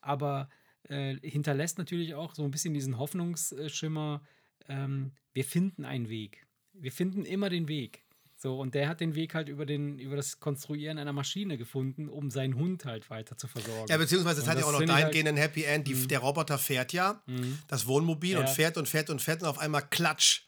Aber 0.00 0.48
äh, 0.88 1.16
hinterlässt 1.16 1.76
natürlich 1.78 2.14
auch 2.14 2.34
so 2.34 2.44
ein 2.44 2.50
bisschen 2.50 2.72
diesen 2.74 2.98
Hoffnungsschimmer, 2.98 4.22
ähm, 4.68 5.12
wir 5.32 5.44
finden 5.44 5.84
einen 5.84 6.08
Weg. 6.08 6.46
Wir 6.72 6.92
finden 6.92 7.24
immer 7.24 7.48
den 7.50 7.68
Weg. 7.68 8.02
So, 8.36 8.60
und 8.60 8.74
der 8.74 8.88
hat 8.88 9.00
den 9.00 9.14
Weg 9.14 9.34
halt 9.34 9.48
über, 9.48 9.64
den, 9.64 9.98
über 9.98 10.16
das 10.16 10.38
Konstruieren 10.40 10.98
einer 10.98 11.12
Maschine 11.12 11.56
gefunden, 11.56 12.08
um 12.08 12.30
seinen 12.30 12.56
Hund 12.56 12.84
halt 12.84 13.08
weiter 13.08 13.38
zu 13.38 13.46
versorgen. 13.48 13.86
Ja, 13.88 13.96
beziehungsweise 13.96 14.40
es 14.40 14.46
Und 14.46 14.50
hat 14.50 14.58
ja 14.58 14.64
auch 14.66 14.72
noch 14.72 14.80
halt- 14.80 14.88
dahingehend 14.90 15.28
ein 15.28 15.36
Happy 15.36 15.62
End. 15.62 15.86
Die, 15.86 16.06
Der 16.08 16.18
Roboter 16.18 16.58
fährt 16.58 16.92
ja, 16.92 17.22
das 17.68 17.86
Wohnmobil, 17.86 18.36
und 18.36 18.44
Ja. 18.46 18.50
fährt 18.52 18.76
und 18.76 18.88
fährt 18.88 19.08
und 19.08 19.22
fährt 19.22 19.42
und 19.42 19.48
auf 19.48 19.58
einmal 19.58 19.82
klatsch. 19.88 20.42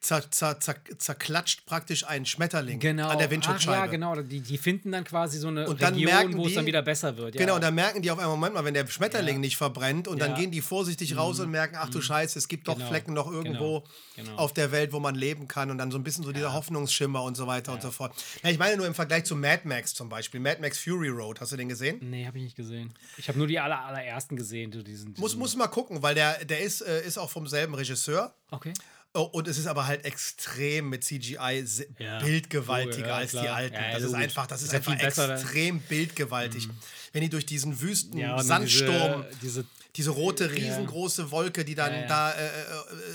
Zer, 0.00 0.30
zer, 0.30 0.58
zer, 0.60 0.76
zerklatscht 0.98 1.66
praktisch 1.66 2.06
ein 2.06 2.24
Schmetterling 2.26 2.78
genau. 2.78 3.08
an 3.08 3.18
der 3.18 3.30
Windschutzscheibe. 3.30 3.76
Ach, 3.78 3.84
ja, 3.84 3.90
genau. 3.90 4.16
Die, 4.22 4.40
die 4.40 4.58
finden 4.58 4.92
dann 4.92 5.04
quasi 5.04 5.38
so 5.38 5.48
eine 5.48 5.68
Und 5.68 5.82
dann 5.82 5.94
Region, 5.94 6.12
merken 6.12 6.36
wo 6.38 6.46
es 6.46 6.54
dann 6.54 6.66
wieder 6.66 6.82
besser 6.82 7.16
wird. 7.16 7.34
Ja. 7.34 7.40
Genau, 7.40 7.56
und 7.56 7.60
dann 7.62 7.74
merken 7.74 8.02
die 8.02 8.10
auf 8.10 8.18
einmal, 8.18 8.36
Moment 8.36 8.54
mal, 8.54 8.64
wenn 8.64 8.74
der 8.74 8.86
Schmetterling 8.86 9.34
Ja. 9.36 9.40
nicht 9.40 9.56
verbrennt 9.56 10.08
und 10.08 10.20
dann 10.20 10.30
Ja. 10.30 10.36
gehen 10.36 10.50
die 10.50 10.60
vorsichtig 10.60 11.16
raus 11.16 11.40
und 11.40 11.50
merken, 11.50 11.76
ach 11.78 11.90
du 11.90 12.00
Scheiße, 12.00 12.38
es 12.38 12.48
gibt 12.48 12.68
doch 12.68 12.76
Genau. 12.76 12.88
Flecken 12.88 13.12
noch 13.12 13.30
irgendwo 13.30 13.80
Genau. 14.16 14.28
Genau. 14.28 14.36
auf 14.36 14.52
der 14.52 14.72
Welt, 14.72 14.92
wo 14.92 15.00
man 15.00 15.14
leben 15.14 15.48
kann 15.48 15.70
und 15.70 15.78
dann 15.78 15.90
so 15.90 15.98
ein 15.98 16.04
bisschen 16.04 16.24
so 16.24 16.32
dieser 16.32 16.52
Hoffnungsschimmer 16.52 17.22
und 17.22 17.36
so 17.36 17.46
weiter 17.46 17.72
und 17.72 17.82
so 17.82 17.90
fort. 17.90 18.12
Ich 18.44 18.58
meine 18.58 18.76
nur 18.76 18.86
im 18.86 18.94
Vergleich 18.94 19.24
zu 19.24 19.34
Mad 19.36 19.62
Max 19.64 19.94
zum 19.94 20.08
Beispiel, 20.08 20.40
Mad 20.40 20.60
Max 20.60 20.78
Fury 20.78 21.08
Road, 21.08 21.40
hast 21.40 21.52
du 21.52 21.56
den 21.56 21.68
gesehen? 21.68 21.98
Nee, 22.02 22.26
habe 22.26 22.38
ich 22.38 22.44
nicht 22.44 22.56
gesehen. 22.56 22.92
Ich 23.16 23.28
habe 23.28 23.38
nur 23.38 23.46
die 23.46 23.58
aller, 23.58 23.80
allerersten 23.84 24.36
gesehen. 24.36 24.72
So 24.72 24.82
diesen, 24.82 25.14
Muss, 25.18 25.30
diesen, 25.32 25.38
muss 25.38 25.56
mal 25.56 25.68
gucken, 25.68 26.02
weil 26.02 26.14
der, 26.14 26.44
der 26.44 26.60
ist, 26.60 26.80
äh, 26.82 27.06
ist 27.06 27.18
auch 27.18 27.30
vom 27.30 27.46
selben 27.46 27.74
Regisseur. 27.74 28.34
Okay. 28.50 28.72
Oh, 29.14 29.22
und 29.24 29.46
es 29.46 29.58
ist 29.58 29.66
aber 29.66 29.86
halt 29.86 30.04
extrem 30.06 30.88
mit 30.88 31.04
CGI 31.04 31.64
Ja. 31.98 32.18
bildgewaltiger 32.20 33.04
Oh, 33.04 33.08
ja, 33.08 33.14
als 33.16 33.32
die 33.32 33.38
klar. 33.38 33.56
alten. 33.56 33.74
Ja, 33.74 33.92
das 33.92 34.02
ist 34.04 34.14
einfach, 34.14 34.46
das 34.46 34.60
ist, 34.62 34.66
Ist 34.68 34.72
ja 34.72 34.78
einfach 34.78 34.98
besser 34.98 35.28
dann. 35.28 35.38
extrem 35.40 35.80
bildgewaltig. 35.80 36.68
Wenn 37.12 37.20
die 37.20 37.28
durch 37.28 37.44
diesen 37.44 37.80
wüsten 37.82 38.18
Sandsturm, 38.42 39.24
Diese, 39.30 39.38
diese, 39.42 39.64
diese 39.96 40.10
rote, 40.10 40.50
riesengroße 40.50 41.30
Wolke, 41.30 41.64
die 41.64 41.74
dann 41.74 42.08
da 42.08 42.32
äh, 42.32 42.46
äh, 42.46 42.48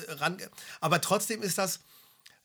äh, 0.08 0.12
ran. 0.14 0.38
Aber 0.82 1.02
trotzdem 1.02 1.41
ist 1.41 1.58
das. 1.58 1.80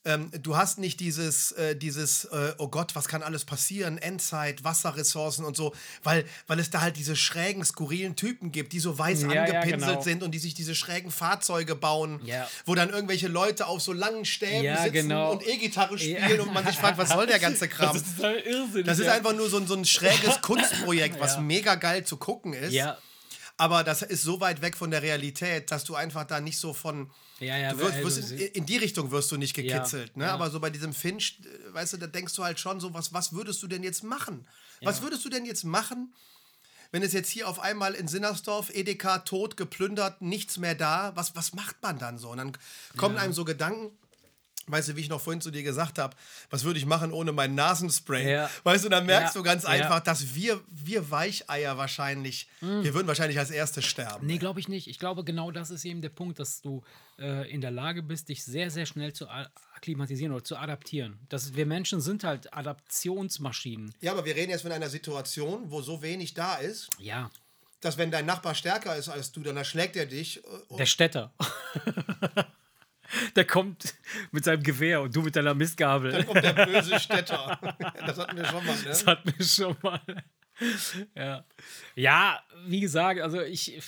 Ähm, 0.04 0.32
du 0.42 0.56
hast 0.56 0.78
nicht 0.78 0.98
dieses, 0.98 1.52
äh, 1.52 1.76
dieses 1.76 2.24
äh, 2.24 2.54
oh 2.58 2.66
Gott, 2.66 2.96
was 2.96 3.06
kann 3.06 3.22
alles 3.22 3.44
passieren, 3.44 3.98
Endzeit, 3.98 4.64
Wasserressourcen 4.64 5.44
und 5.44 5.56
so, 5.56 5.72
weil, 6.02 6.24
weil 6.48 6.58
es 6.58 6.70
da 6.70 6.80
halt 6.80 6.96
diese 6.96 7.14
schrägen, 7.14 7.64
skurrilen 7.64 8.16
Typen 8.16 8.50
gibt, 8.50 8.72
die 8.72 8.80
so 8.80 8.98
weiß 8.98 9.22
Ja, 9.22 9.32
ja, 9.32 9.42
angepinselt 9.44 9.80
genau. 9.90 10.02
sind 10.02 10.22
und 10.24 10.32
die 10.32 10.40
sich 10.40 10.54
diese 10.54 10.74
schrägen 10.74 11.12
Fahrzeuge 11.12 11.76
bauen, 11.76 12.20
Ja. 12.24 12.48
wo 12.66 12.74
dann 12.74 12.90
irgendwelche 12.90 13.28
Leute 13.28 13.66
auf 13.68 13.80
so 13.80 13.92
langen 13.92 14.24
Stäben 14.24 14.64
Ja, 14.64 14.78
sitzen 14.82 14.92
genau. 14.92 15.32
und 15.32 15.46
E-Gitarre 15.46 15.96
spielen 15.96 16.36
Ja. 16.36 16.42
und 16.42 16.52
man 16.52 16.66
sich 16.66 16.76
fragt, 16.76 16.98
was 16.98 17.10
soll 17.10 17.28
der 17.28 17.38
ganze 17.38 17.68
Kram? 17.68 17.92
das 17.92 18.02
ist 18.02 18.16
total 18.16 18.38
irrsinnig. 18.40 18.86
Das 18.86 18.98
ist 18.98 19.06
ja. 19.06 19.12
einfach 19.12 19.34
nur 19.34 19.48
so, 19.48 19.58
ein- 19.58 19.68
so 19.68 19.74
ein 19.74 19.84
schräges 19.84 20.40
Kunstprojekt, 20.42 21.20
was 21.20 21.34
Ja. 21.34 21.40
mega 21.42 21.76
geil 21.76 22.02
zu 22.04 22.16
gucken 22.16 22.54
ist. 22.54 22.72
Ja, 22.72 22.98
Aber 23.56 23.84
das 23.84 24.02
ist 24.02 24.22
so 24.22 24.40
weit 24.40 24.62
weg 24.62 24.76
von 24.76 24.90
der 24.90 25.02
Realität, 25.02 25.70
dass 25.70 25.84
du 25.84 25.94
einfach 25.94 26.24
da 26.24 26.40
nicht 26.40 26.58
so 26.58 26.74
von. 26.74 27.08
Ja, 27.42 27.56
ja. 27.58 27.72
Du 27.72 27.78
wirst, 27.80 27.94
also, 27.94 28.06
wirst 28.06 28.30
in, 28.32 28.38
in 28.38 28.66
die 28.66 28.76
Richtung 28.76 29.10
wirst 29.10 29.30
du 29.32 29.36
nicht 29.36 29.54
gekitzelt, 29.54 30.12
Ja, 30.14 30.18
ne? 30.18 30.24
ja. 30.24 30.34
Aber 30.34 30.50
so 30.50 30.60
bei 30.60 30.70
diesem 30.70 30.92
Finch, 30.92 31.40
äh, 31.44 31.74
weißt 31.74 31.94
du, 31.94 31.96
da 31.98 32.06
denkst 32.06 32.34
du 32.34 32.44
halt 32.44 32.58
schon 32.58 32.80
so, 32.80 32.94
was, 32.94 33.12
was 33.12 33.32
würdest 33.32 33.62
du 33.62 33.66
denn 33.66 33.82
jetzt 33.82 34.02
machen? 34.04 34.46
Was 34.84 35.00
würdest 35.02 35.24
du 35.24 35.28
denn 35.28 35.44
jetzt 35.44 35.62
machen, 35.64 36.12
wenn 36.90 37.02
es 37.04 37.12
jetzt 37.12 37.30
hier 37.30 37.48
auf 37.48 37.60
einmal 37.60 37.94
in 37.94 38.08
Sinnersdorf, 38.08 38.70
Edeka 38.74 39.20
tot, 39.20 39.56
geplündert, 39.56 40.22
nichts 40.22 40.58
mehr 40.58 40.74
da? 40.74 41.12
Was, 41.14 41.36
was 41.36 41.54
macht 41.54 41.80
man 41.82 41.98
dann 41.98 42.18
so? 42.18 42.30
Und 42.30 42.38
dann 42.38 42.52
kommen 42.96 43.16
einem 43.16 43.32
so 43.32 43.44
Gedanken. 43.44 43.96
Weißt 44.68 44.88
du, 44.90 44.96
wie 44.96 45.00
ich 45.00 45.08
noch 45.08 45.20
vorhin 45.20 45.40
zu 45.40 45.50
dir 45.50 45.62
gesagt 45.64 45.98
habe, 45.98 46.16
was 46.48 46.62
würde 46.62 46.78
ich 46.78 46.86
machen 46.86 47.12
ohne 47.12 47.32
mein 47.32 47.54
Nasenspray? 47.56 48.30
Ja. 48.32 48.50
Weißt 48.62 48.84
du, 48.84 48.88
dann 48.88 49.06
merkst 49.06 49.34
Ja. 49.34 49.40
du 49.40 49.44
ganz 49.44 49.64
einfach, 49.64 49.98
dass 50.00 50.34
wir, 50.36 50.60
wir 50.68 51.10
Weicheier 51.10 51.76
wahrscheinlich, 51.78 52.48
wir 52.60 52.94
würden 52.94 53.08
wahrscheinlich 53.08 53.38
als 53.40 53.50
Erste 53.50 53.82
sterben. 53.82 54.24
Nee, 54.26 54.38
glaube 54.38 54.60
ich 54.60 54.68
nicht. 54.68 54.86
Ich 54.86 54.98
glaube, 55.00 55.24
genau 55.24 55.50
das 55.50 55.70
ist 55.70 55.84
eben 55.84 56.00
der 56.00 56.10
Punkt, 56.10 56.38
dass 56.38 56.60
du 56.60 56.84
äh, 57.18 57.50
in 57.50 57.60
der 57.60 57.72
Lage 57.72 58.02
bist, 58.04 58.28
dich 58.28 58.44
sehr, 58.44 58.70
sehr 58.70 58.86
schnell 58.86 59.12
zu 59.12 59.28
akklimatisieren 59.28 60.32
oder 60.32 60.44
zu 60.44 60.56
adaptieren. 60.56 61.18
Das, 61.28 61.54
wir 61.56 61.66
Menschen 61.66 62.00
sind 62.00 62.22
halt 62.22 62.54
Adaptionsmaschinen. 62.54 63.92
Ja, 64.00 64.12
aber 64.12 64.24
wir 64.24 64.36
reden 64.36 64.50
jetzt 64.50 64.62
von 64.62 64.70
einer 64.72 64.88
Situation, 64.90 65.70
wo 65.72 65.82
so 65.82 66.02
wenig 66.02 66.34
da 66.34 66.54
ist, 66.56 66.88
Ja, 67.00 67.30
dass 67.80 67.98
wenn 67.98 68.12
dein 68.12 68.26
Nachbar 68.26 68.54
stärker 68.54 68.94
ist 68.96 69.08
als 69.08 69.32
du, 69.32 69.42
dann 69.42 69.56
erschlägt 69.56 69.96
er 69.96 70.06
dich. 70.06 70.38
äh, 70.70 70.76
der 70.78 70.86
Städter. 70.86 71.32
der 73.36 73.44
kommt 73.46 73.94
mit 74.30 74.44
seinem 74.44 74.62
Gewehr 74.62 75.02
und 75.02 75.14
du 75.14 75.22
mit 75.22 75.36
deiner 75.36 75.54
Mistgabel. 75.54 76.12
Dann 76.12 76.26
kommt 76.26 76.44
der 76.44 76.66
böse 76.66 76.98
Städter. 77.00 77.58
Das 78.06 78.18
hatten 78.18 78.36
wir 78.36 78.44
schon 78.46 78.64
mal, 78.66 78.76
ne? 78.76 78.82
Das 78.84 79.06
hat 79.06 79.24
mir 79.24 79.44
schon 79.44 79.76
mal. 79.82 80.00
ja. 81.14 81.44
ja, 81.94 82.40
wie 82.66 82.80
gesagt, 82.80 83.20
also 83.20 83.40
ich. 83.40 83.80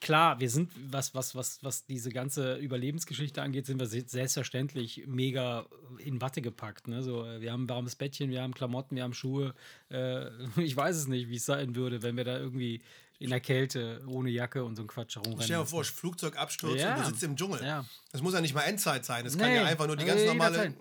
Klar, 0.00 0.40
wir 0.40 0.50
sind, 0.50 0.72
was, 0.90 1.14
was, 1.14 1.36
was, 1.36 1.62
was 1.62 1.86
diese 1.86 2.10
ganze 2.10 2.56
Überlebensgeschichte 2.56 3.40
angeht, 3.40 3.66
sind 3.66 3.78
wir 3.78 3.86
se- 3.86 4.02
selbstverständlich 4.04 5.04
mega 5.06 5.64
in 5.98 6.20
Watte 6.20 6.42
gepackt. 6.42 6.88
Ne? 6.88 7.04
So, 7.04 7.24
wir 7.38 7.52
haben 7.52 7.66
ein 7.66 7.68
warmes 7.68 7.94
Bettchen, 7.94 8.28
wir 8.30 8.42
haben 8.42 8.52
Klamotten, 8.52 8.96
wir 8.96 9.04
haben 9.04 9.14
Schuhe. 9.14 9.54
Äh, 9.90 10.24
ich 10.60 10.76
weiß 10.76 10.96
es 10.96 11.06
nicht, 11.06 11.28
wie 11.28 11.36
es 11.36 11.46
sein 11.46 11.76
würde, 11.76 12.02
wenn 12.02 12.16
wir 12.16 12.24
da 12.24 12.36
irgendwie 12.36 12.82
in 13.18 13.30
der 13.30 13.40
Kälte 13.40 14.02
ohne 14.06 14.30
Jacke 14.30 14.64
und 14.64 14.76
so 14.76 14.82
ein 14.82 14.88
Quatsch 14.88 15.16
rumrennen. 15.16 15.42
Stell 15.42 15.58
dir 15.58 15.66
vor, 15.66 15.84
Flugzeugabsturz 15.84 16.80
Ja. 16.80 16.94
und 16.96 17.00
du 17.02 17.08
sitzt 17.10 17.22
im 17.22 17.36
Dschungel. 17.36 17.62
Ja. 17.64 17.84
Das 18.10 18.20
muss 18.22 18.34
ja 18.34 18.40
nicht 18.40 18.54
mal 18.54 18.62
Endzeit 18.62 19.04
sein. 19.04 19.24
Das 19.24 19.36
kann 19.38 19.48
Nee, 19.50 19.56
ja 19.56 19.64
einfach 19.64 19.86
nur 19.86 19.96
die 19.96 20.04
ganz 20.04 20.22
normale. 20.24 20.74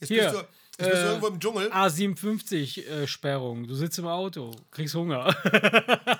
Jetzt 0.00 0.08
Hier, 0.08 0.22
bist 0.24 0.34
du, 0.34 0.38
jetzt 0.38 0.76
bist 0.78 0.92
du 0.92 0.96
äh, 0.96 1.04
irgendwo 1.06 1.26
im 1.28 1.40
Dschungel. 1.40 1.72
A57-Sperrung, 1.72 3.66
du 3.66 3.74
sitzt 3.74 3.98
im 3.98 4.06
Auto, 4.06 4.54
kriegst 4.70 4.94
Hunger. 4.94 5.34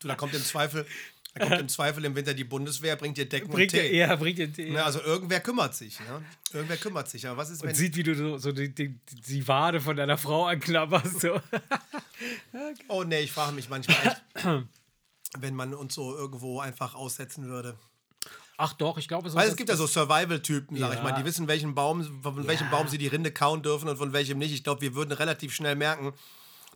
Du, 0.00 0.08
da 0.08 0.16
kommt 0.16 0.34
im 0.34 0.42
Zweifel, 0.44 0.84
da 1.34 1.46
kommt 1.48 1.60
im 1.60 1.68
Zweifel 1.68 2.04
im 2.04 2.14
Winter 2.14 2.32
die 2.34 2.44
Bundeswehr, 2.44 2.96
bringt 2.96 3.16
dir 3.16 3.28
Decken 3.28 3.50
bringt 3.50 3.72
und 3.72 3.78
Tee. 3.80 3.96
ja, 3.98 4.14
bringt 4.16 4.38
dir 4.38 4.52
Tee. 4.52 4.70
Ne, 4.70 4.82
also 4.84 5.00
irgendwer 5.02 5.40
kümmert 5.40 5.74
sich. 5.74 5.98
Ne? 6.00 6.22
Irgendwer 6.52 6.76
kümmert 6.76 7.08
sich. 7.08 7.26
Aber 7.26 7.36
was 7.38 7.50
ist, 7.50 7.62
Und 7.62 7.68
wenn. 7.68 7.74
sieht, 7.74 7.96
wie 7.96 8.02
du 8.02 8.14
so, 8.14 8.38
so 8.38 8.52
die, 8.52 8.74
die, 8.74 8.98
die 9.26 9.46
Wade 9.48 9.80
von 9.80 9.96
deiner 9.96 10.16
Frau 10.18 10.46
anknabberst. 10.46 11.20
So. 11.20 11.40
Oh 12.88 13.02
nee, 13.04 13.20
ich 13.20 13.32
frage 13.32 13.52
mich 13.52 13.68
manchmal 13.68 13.96
echt, 14.06 14.22
wenn 15.38 15.54
man 15.54 15.74
uns 15.74 15.94
so 15.94 16.16
irgendwo 16.16 16.60
einfach 16.60 16.94
aussetzen 16.94 17.46
würde. 17.48 17.76
Ach 18.56 18.72
doch, 18.72 18.98
ich 18.98 19.08
glaube, 19.08 19.28
so 19.28 19.36
Weil 19.36 19.48
es 19.48 19.56
gibt 19.56 19.68
ja 19.68 19.74
so 19.76 19.86
Survival-Typen, 19.86 20.76
sag 20.78 20.90
ich 20.92 20.96
Ja. 20.98 21.02
mal, 21.02 21.12
die 21.12 21.24
wissen, 21.24 21.48
welchen 21.48 21.74
Baum, 21.74 22.22
von 22.22 22.46
welchem 22.46 22.70
Baum 22.70 22.86
sie 22.86 22.98
die 22.98 23.08
Rinde 23.08 23.32
kauen 23.32 23.62
dürfen 23.62 23.88
und 23.88 23.96
von 23.96 24.12
welchem 24.12 24.38
nicht. 24.38 24.54
Ich 24.54 24.62
glaube, 24.62 24.80
wir 24.80 24.94
würden 24.94 25.10
relativ 25.12 25.52
schnell 25.52 25.74
merken, 25.74 26.12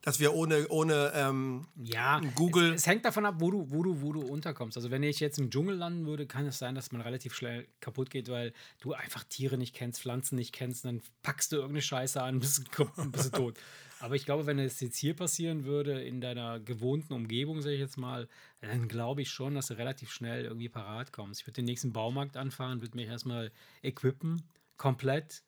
dass 0.02 0.20
wir 0.20 0.32
ohne, 0.34 0.68
ohne 0.68 1.12
ähm, 1.14 1.66
ja, 1.76 2.20
Google- 2.34 2.72
Es, 2.74 2.82
es 2.82 2.86
hängt 2.86 3.04
davon 3.04 3.26
ab, 3.26 3.36
wo 3.38 3.50
du, 3.50 3.70
wo, 3.70 3.82
du, 3.82 4.00
wo 4.00 4.12
du 4.12 4.20
unterkommst. 4.20 4.76
Also, 4.76 4.90
wenn 4.90 5.02
ich 5.02 5.20
jetzt 5.20 5.38
im 5.38 5.50
Dschungel 5.50 5.76
landen 5.76 6.06
würde, 6.06 6.26
kann 6.26 6.46
es 6.46 6.58
sein, 6.58 6.74
dass 6.74 6.92
man 6.92 7.00
relativ 7.00 7.34
schnell 7.34 7.66
kaputt 7.80 8.10
geht, 8.10 8.28
weil 8.28 8.52
du 8.80 8.92
einfach 8.94 9.24
Tiere 9.24 9.58
nicht 9.58 9.74
kennst, 9.74 10.00
Pflanzen 10.00 10.36
nicht 10.36 10.52
kennst, 10.52 10.84
dann 10.84 11.02
packst 11.22 11.52
du 11.52 11.56
irgendeine 11.56 11.82
Scheiße 11.82 12.22
an, 12.22 12.38
bist, 12.40 12.64
du- 12.76 13.10
bist 13.10 13.26
du 13.34 13.36
tot. 13.38 13.58
Aber 14.00 14.14
ich 14.14 14.24
glaube, 14.24 14.46
wenn 14.46 14.60
es 14.60 14.78
jetzt 14.78 14.96
hier 14.96 15.14
passieren 15.14 15.64
würde, 15.64 16.00
in 16.02 16.20
deiner 16.20 16.60
gewohnten 16.60 17.12
Umgebung, 17.14 17.60
sage 17.62 17.74
ich 17.74 17.80
jetzt 17.80 17.98
mal, 17.98 18.28
dann 18.60 18.86
glaube 18.86 19.22
ich 19.22 19.30
schon, 19.30 19.56
dass 19.56 19.66
du 19.66 19.74
relativ 19.74 20.12
schnell 20.12 20.44
irgendwie 20.44 20.68
parat 20.68 21.12
kommst. 21.12 21.40
Ich 21.40 21.46
würde 21.48 21.54
den 21.56 21.64
nächsten 21.64 21.92
Baumarkt 21.92 22.36
anfahren, 22.36 22.80
würde 22.80 22.96
mich 22.96 23.08
erstmal 23.08 23.50
equippen, 23.82 24.42
komplett. 24.76 25.42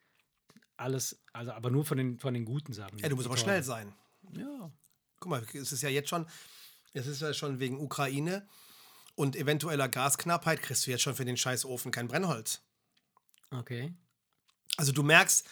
Alles, 0.77 1.21
also 1.33 1.53
aber 1.53 1.71
nur 1.71 1.85
von 1.85 1.99
den, 1.99 2.19
von 2.19 2.35
den 2.35 2.45
guten 2.45 2.73
Sachen. 2.73 2.99
Ja, 2.99 3.09
du 3.09 3.15
musst 3.15 3.27
aber 3.29 3.37
schnell 3.37 3.63
sein. 3.63 3.93
Ja. 4.37 4.71
Guck 5.21 5.31
mal, 5.31 5.45
es 5.55 5.73
ist 5.73 5.83
ja 5.83 5.89
jetzt 5.89 6.09
schon, 6.09 6.27
es 6.93 7.07
ist 7.07 7.21
ja 7.23 7.33
schon 7.35 7.61
wegen 7.61 7.79
Ukraine 7.81 8.47
und 9.15 9.37
eventueller 9.37 9.89
Gasknappheit 9.89 10.63
kriegst 10.63 10.87
du 10.87 10.91
jetzt 10.91 11.03
schon 11.03 11.15
für 11.15 11.25
den 11.25 11.37
Scheißofen 11.37 11.91
kein 11.93 12.09
Brennholz. 12.09 12.63
Okay. 13.51 13.93
Also 14.77 14.93
du 14.93 15.03
merkst, 15.03 15.47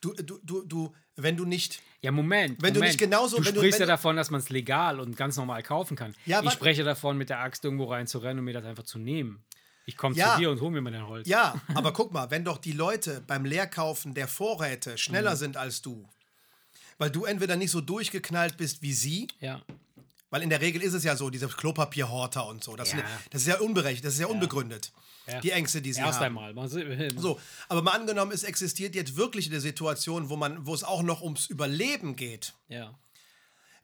du, 0.00 0.12
du, 0.14 0.38
du, 0.42 0.62
du 0.64 0.94
wenn 1.16 1.36
du 1.36 1.44
nicht, 1.44 1.82
Ja, 2.00 2.10
Moment. 2.10 2.62
Wenn 2.62 2.72
du 2.72 2.80
Moment. 2.80 2.92
nicht 2.92 2.98
genauso- 2.98 3.36
Du 3.36 3.42
du- 3.42 3.48
sprichst 3.50 3.74
wenn 3.80 3.80
ja 3.80 3.86
du- 3.86 3.92
davon, 3.92 4.16
dass 4.16 4.30
man 4.30 4.40
es 4.40 4.48
legal 4.48 4.98
und 4.98 5.16
ganz 5.16 5.36
normal 5.36 5.62
kaufen 5.62 5.94
kann. 5.96 6.14
Ja, 6.24 6.42
ich 6.42 6.50
spreche 6.52 6.84
davon, 6.84 7.18
mit 7.18 7.28
der 7.28 7.40
Axt 7.40 7.64
irgendwo 7.64 7.84
reinzurennen 7.84 8.38
und 8.38 8.44
mir 8.46 8.54
das 8.54 8.64
einfach 8.64 8.84
zu 8.84 8.98
nehmen. 8.98 9.44
Ich 9.84 9.96
komme 9.96 10.16
Ja. 10.16 10.34
zu 10.34 10.40
dir 10.40 10.50
und 10.50 10.60
hole 10.60 10.70
mir 10.70 10.80
mal 10.80 10.92
dein 10.92 11.06
Holz. 11.06 11.28
ja, 11.28 11.60
aber 11.74 11.92
guck 11.92 12.12
mal, 12.12 12.30
wenn 12.30 12.44
doch 12.44 12.56
die 12.58 12.72
Leute 12.72 13.20
beim 13.26 13.44
Leerkaufen 13.44 14.14
der 14.14 14.26
Vorräte 14.28 14.92
Mhm. 14.92 14.96
schneller 14.96 15.36
sind 15.36 15.56
als 15.58 15.82
du, 15.82 16.08
weil 17.02 17.10
du 17.10 17.24
entweder 17.24 17.56
nicht 17.56 17.72
so 17.72 17.80
durchgeknallt 17.80 18.56
bist 18.56 18.80
wie 18.80 18.92
sie, 18.92 19.26
Ja. 19.40 19.60
weil 20.30 20.40
in 20.42 20.50
der 20.50 20.60
Regel 20.60 20.80
ist 20.82 20.92
es 20.94 21.02
ja 21.02 21.16
so, 21.16 21.30
diese 21.30 21.48
Klopapierhorter 21.48 22.46
und 22.46 22.62
so, 22.62 22.76
das, 22.76 22.92
Ja. 22.92 22.98
sind, 22.98 23.06
das 23.30 23.42
ist 23.42 23.48
ja 23.48 23.58
unberechtigt, 23.58 24.04
das 24.04 24.14
ist 24.14 24.20
ja, 24.20 24.28
unbegründet, 24.28 24.92
Ja. 25.26 25.40
die 25.40 25.50
Ängste, 25.50 25.82
die 25.82 25.92
sie 25.92 25.98
Erst 25.98 26.20
haben. 26.20 26.26
einmal. 26.26 26.54
Mal 26.54 26.68
sehen. 26.68 27.18
So, 27.18 27.40
aber 27.68 27.82
mal 27.82 27.90
angenommen, 27.98 28.30
es 28.30 28.44
existiert 28.44 28.94
jetzt 28.94 29.16
wirklich 29.16 29.48
eine 29.50 29.60
Situation, 29.60 30.28
wo 30.28 30.36
man, 30.36 30.64
wo 30.64 30.72
es 30.74 30.84
auch 30.84 31.02
noch 31.02 31.22
ums 31.22 31.46
Überleben 31.46 32.14
geht. 32.14 32.54
Ja. 32.68 32.94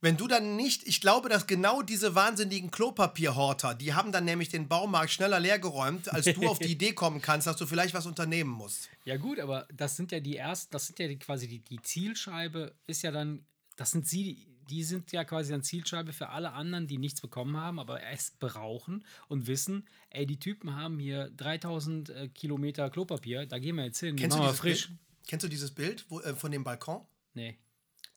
Wenn 0.00 0.16
du 0.16 0.28
dann 0.28 0.56
nicht, 0.56 0.86
ich 0.86 1.00
glaube, 1.00 1.28
dass 1.28 1.46
genau 1.46 1.82
diese 1.82 2.14
wahnsinnigen 2.14 2.70
Klopapierhorter, 2.70 3.74
die 3.74 3.94
haben 3.94 4.12
dann 4.12 4.24
nämlich 4.24 4.48
den 4.48 4.68
Baumarkt 4.68 5.10
schneller 5.10 5.40
leergeräumt, 5.40 6.12
als 6.12 6.26
du 6.26 6.46
auf 6.46 6.58
die 6.58 6.72
Idee 6.72 6.92
kommen 6.92 7.20
kannst, 7.20 7.46
dass 7.46 7.56
du 7.56 7.66
vielleicht 7.66 7.94
was 7.94 8.06
unternehmen 8.06 8.50
musst. 8.50 8.88
Ja, 9.04 9.16
gut, 9.16 9.40
aber 9.40 9.66
das 9.74 9.96
sind 9.96 10.12
ja 10.12 10.20
die 10.20 10.36
ersten, 10.36 10.70
das 10.70 10.86
sind 10.86 10.98
ja 11.00 11.08
die, 11.08 11.18
quasi 11.18 11.48
die, 11.48 11.60
die 11.60 11.82
Zielscheibe, 11.82 12.74
ist 12.86 13.02
ja 13.02 13.10
dann, 13.10 13.44
das 13.76 13.90
sind 13.90 14.06
sie, 14.06 14.46
die 14.70 14.84
sind 14.84 15.10
ja 15.12 15.24
quasi 15.24 15.50
dann 15.50 15.62
Zielscheibe 15.62 16.12
für 16.12 16.28
alle 16.28 16.52
anderen, 16.52 16.86
die 16.86 16.98
nichts 16.98 17.20
bekommen 17.20 17.56
haben, 17.56 17.80
aber 17.80 18.02
es 18.04 18.32
brauchen 18.38 19.04
und 19.26 19.46
wissen, 19.46 19.88
ey, 20.10 20.26
die 20.26 20.38
Typen 20.38 20.76
haben 20.76 20.98
hier 20.98 21.30
3000 21.30 22.10
äh, 22.10 22.28
Kilometer 22.28 22.88
Klopapier, 22.90 23.46
da 23.46 23.58
gehen 23.58 23.76
wir 23.76 23.84
jetzt 23.84 23.98
hin, 23.98 24.14
Kennst 24.14 24.36
du, 24.36 24.40
machen 24.40 24.48
wir 24.48 24.52
dieses 24.52 24.60
frisch. 24.60 24.86
Bild? 24.88 24.98
Kennst 25.26 25.44
du 25.44 25.48
dieses 25.48 25.70
Bild 25.72 26.06
wo, 26.08 26.20
äh, 26.20 26.34
von 26.34 26.52
dem 26.52 26.62
Balkon? 26.64 27.04
Nee. 27.34 27.58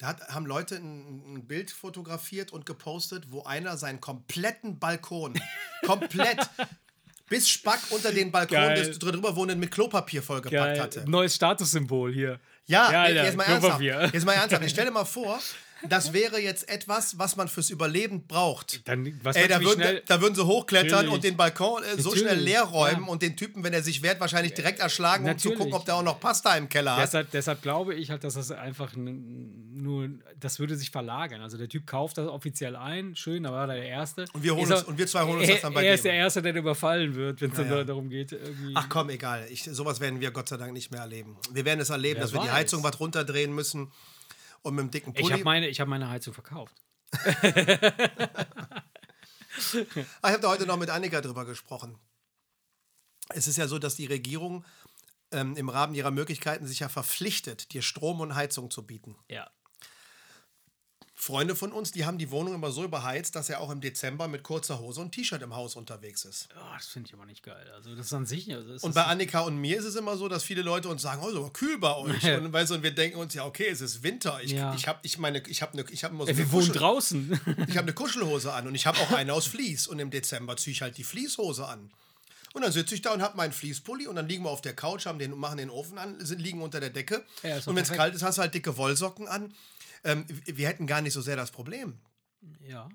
Da 0.02 0.08
hat, 0.08 0.30
haben 0.30 0.48
Leute 0.48 0.78
ein, 0.78 1.36
ein 1.36 1.48
Bild 1.48 1.70
fotografiert 1.70 2.52
und 2.52 2.66
gepostet, 2.66 3.28
wo 3.30 3.44
einer 3.44 3.78
seinen 3.78 4.02
kompletten 4.02 4.80
Balkon, 4.80 5.40
komplett 5.86 6.40
bis 7.30 7.48
Spack 7.48 7.80
unter 7.92 8.12
den 8.12 8.32
Balkon 8.32 8.58
Geil. 8.58 8.84
des 8.84 8.98
drüber 8.98 9.36
wohnenden 9.36 9.60
mit 9.60 9.70
Klopapier 9.70 10.24
vollgepackt 10.24 10.52
Geil. 10.74 10.82
hatte. 10.82 11.08
Neues 11.08 11.36
Statussymbol 11.36 12.12
hier. 12.12 12.40
Ja, 12.66 12.92
Ja, 12.92 13.08
jetzt, 13.08 13.20
Alter, 13.20 13.38
mal 13.38 13.44
ernsthaft. 13.44 13.82
Jetzt 14.14 14.26
mal 14.26 14.34
ernsthaft. 14.38 14.66
Ich 14.66 14.72
stell 14.72 14.86
dir 14.86 14.92
mal 14.92 15.06
vor, 15.06 15.40
das 15.90 16.14
wäre 16.14 16.40
jetzt 16.40 16.70
etwas, 16.70 17.18
was 17.18 17.36
man 17.36 17.48
fürs 17.48 17.70
Überleben 17.70 18.28
braucht. 18.28 18.88
Dann, 18.88 19.20
was 19.24 19.36
Ey, 19.36 19.48
da 19.48 19.62
würden, 19.62 19.82
schnell- 19.82 20.04
da 20.08 20.22
würden 20.22 20.36
sie 20.36 20.46
hochklettern 20.46 20.90
Natürlich. 20.92 21.14
und 21.14 21.24
den 21.24 21.38
Balkon 21.38 21.84
äh, 21.84 21.98
so 22.02 22.10
Natürlich, 22.10 22.20
schnell 22.30 22.40
leer 22.44 22.64
räumen 22.64 23.04
ja. 23.06 23.08
und 23.12 23.22
den 23.22 23.36
Typen, 23.36 23.64
wenn 23.64 23.74
er 23.74 23.84
sich 23.84 24.02
wehrt, 24.04 24.20
wahrscheinlich 24.20 24.54
direkt 24.54 24.80
erschlagen, 24.80 25.26
um 25.30 25.38
zu 25.38 25.50
Natürlich. 25.50 25.58
gucken, 25.58 25.74
ob 25.74 25.86
der 25.86 25.96
auch 25.96 26.04
noch 26.04 26.20
Pasta 26.20 26.56
im 26.56 26.70
Keller 26.70 26.96
hat. 26.96 27.04
Deshalb, 27.04 27.32
deshalb 27.32 27.62
glaube 27.62 27.96
ich 27.96 28.10
halt, 28.10 28.24
dass 28.24 28.36
das 28.36 28.52
einfach 28.52 28.94
nur, 28.96 30.10
das 30.40 30.60
würde 30.60 30.76
sich 30.76 30.92
verlagern. 30.92 31.42
Also 31.42 31.58
der 31.58 31.68
Typ 31.70 31.88
kauft 31.88 32.18
das 32.18 32.28
offiziell 32.28 32.76
ein, 32.76 33.16
schön, 33.16 33.44
da 33.44 33.52
war 33.52 33.68
er 33.70 33.76
der 33.76 33.86
Erste. 33.86 34.26
Und 34.34 34.44
wir 34.44 34.56
holen 34.56 34.72
uns- 34.72 34.84
und 34.84 34.98
wir 34.98 35.08
zwei 35.08 35.24
holen 35.24 35.40
uns 35.40 35.48
er, 35.48 35.54
das 35.56 35.62
dann 35.64 35.74
bei 35.74 35.84
Er 35.86 35.94
ist 35.96 36.04
dem. 36.06 36.10
der 36.12 36.14
Erste, 36.20 36.42
der 36.42 36.56
überfallen 36.56 37.16
wird, 37.16 37.42
wenn 37.42 37.52
es 37.52 37.58
Ja, 37.58 37.64
dann 37.64 37.78
ja. 37.80 37.84
darum 37.84 38.10
geht. 38.10 38.32
Irgendwie. 38.32 38.74
Ach 38.76 38.88
komm, 38.90 39.10
egal. 39.10 39.46
Ich, 39.50 39.64
sowas 39.64 40.00
werden 40.00 40.20
wir 40.20 40.32
Gott 40.32 40.50
sei 40.50 40.58
Dank 40.58 40.74
nicht 40.74 40.92
mehr 40.92 41.02
erleben. 41.02 41.38
Wir 41.52 41.66
werden 41.66 41.80
es 41.80 41.90
erleben, 41.90 42.16
Wer 42.18 42.22
dass 42.24 42.34
wir 42.34 42.42
die 42.42 42.48
weiß. 42.48 42.54
Heizung 42.54 42.84
was 42.84 43.00
runterdrehen 43.00 43.54
müssen 43.54 43.92
und 44.64 44.76
mit 44.76 44.84
dem 44.84 44.92
dicken 44.92 45.14
ich 45.16 45.22
Pulli. 45.22 45.34
habe 45.34 45.44
meine, 45.44 45.68
ich 45.68 45.80
hab 45.80 45.88
meine 45.88 46.10
Heizung 46.10 46.34
verkauft. 46.34 46.76
Ich 49.74 49.98
habe 50.24 50.40
da 50.40 50.50
heute 50.50 50.66
noch 50.66 50.78
mit 50.78 50.90
Annika 50.90 51.22
drüber 51.22 51.46
gesprochen. 51.46 51.98
Es 53.30 53.48
ist 53.48 53.58
ja 53.58 53.68
so, 53.68 53.80
dass 53.80 53.96
die 53.96 54.06
Regierung 54.06 54.66
ähm, 55.32 55.56
im 55.56 55.70
Rahmen 55.70 55.96
ihrer 55.96 56.12
Möglichkeiten 56.12 56.68
sich 56.68 56.80
ja 56.80 56.90
verpflichtet, 56.90 57.74
dir 57.74 57.82
Strom 57.82 58.20
und 58.20 58.36
Heizung 58.36 58.70
zu 58.72 58.86
bieten. 58.86 59.16
Ja. 59.30 59.50
Freunde 61.22 61.56
von 61.56 61.72
uns, 61.72 61.92
die 61.92 62.04
haben 62.04 62.18
die 62.18 62.32
Wohnung 62.32 62.56
immer 62.56 62.72
so 62.72 62.84
überheizt, 62.84 63.36
dass 63.36 63.48
er 63.48 63.62
auch 63.62 63.70
im 63.70 63.80
Dezember 63.80 64.28
mit 64.28 64.42
kurzer 64.42 64.80
Hose 64.80 65.02
und 65.02 65.12
T-Shirt 65.12 65.44
im 65.44 65.56
Haus 65.56 65.76
unterwegs 65.76 66.26
ist. 66.26 66.50
Oh, 66.56 66.74
das 66.76 66.88
finde 66.88 67.10
ich 67.10 67.14
aber 67.14 67.28
nicht 67.28 67.44
geil. 67.44 67.64
Also 67.76 67.94
das 67.96 68.08
ist 68.08 68.14
an 68.14 68.26
sich. 68.26 68.52
Also 68.52 68.88
Und 68.88 68.96
bei 68.96 69.04
Annika 69.04 69.42
und 69.42 69.58
mir 69.58 69.78
ist 69.78 69.86
es 69.86 69.96
immer 69.96 70.18
so, 70.18 70.28
dass 70.28 70.44
viele 70.44 70.64
Leute 70.64 70.90
uns 70.90 71.04
sagen, 71.04 71.22
oh, 71.24 71.30
ist 71.30 71.36
aber 71.36 71.54
kühl 71.54 71.78
bei 71.78 71.96
euch. 71.96 72.24
Und, 72.42 72.52
weißt 72.52 72.72
und 72.72 72.82
wir 72.82 72.90
denken 72.90 73.20
uns, 73.20 73.36
ja, 73.36 73.46
okay, 73.46 73.68
es 73.70 73.82
ist 73.82 74.02
Winter. 74.02 74.40
Ich, 74.42 74.52
Ja. 74.54 74.74
ich 74.74 74.88
habe 74.88 74.98
ich 75.04 75.20
meine, 75.20 75.44
ich 75.48 75.62
hab 75.62 75.76
ne, 75.76 75.86
ich 75.92 76.04
hab 76.04 76.12
immer 76.12 76.26
so 76.26 76.32
Ey, 76.32 76.38
wir 76.38 76.44
eine 76.46 76.54
wohnen 76.54 76.74
draußen. 76.74 77.40
Ich 77.68 77.78
habe 77.78 77.82
eine 77.82 77.94
Kuschelhose 77.94 78.52
an 78.52 78.66
und 78.66 78.74
ich 78.74 78.88
habe 78.88 78.98
auch 78.98 79.12
eine 79.12 79.34
aus 79.34 79.46
Vlies. 79.46 79.86
Und 79.86 80.00
im 80.00 80.10
Dezember 80.10 80.58
ziehe 80.58 80.72
ich 80.74 80.82
halt 80.82 80.98
die 80.98 81.04
Vlieshose 81.04 81.68
an. 81.68 81.92
Und 82.54 82.64
dann 82.64 82.72
sitze 82.72 82.96
ich 82.96 83.04
da 83.04 83.14
und 83.14 83.22
habe 83.22 83.38
meinen 83.38 83.54
Fließpulli 83.54 84.08
und 84.08 84.16
dann 84.16 84.28
liegen 84.28 84.44
wir 84.44 84.50
auf 84.50 84.62
der 84.62 84.76
Couch, 84.76 85.06
haben 85.06 85.20
den, 85.20 85.38
machen 85.38 85.58
den 85.58 85.70
Ofen 85.70 86.00
an, 86.00 86.16
sind, 86.26 86.42
liegen 86.42 86.64
unter 86.64 86.80
der 86.80 86.90
Decke. 86.90 87.24
Ja, 87.44 87.58
und 87.58 87.76
wenn 87.76 87.84
es 87.84 87.92
kalt 87.92 88.16
ist, 88.16 88.24
hast 88.24 88.40
du 88.40 88.42
halt 88.42 88.56
dicke 88.56 88.76
Wollsocken 88.76 89.28
an. 89.28 89.54
Ähm, 90.04 90.26
wir 90.28 90.68
hätten 90.68 90.88
gar 90.88 91.02
nicht 91.02 91.14
so 91.14 91.22
sehr 91.22 91.36
das 91.36 91.52
Problem. 91.52 92.00
ja. 92.68 92.90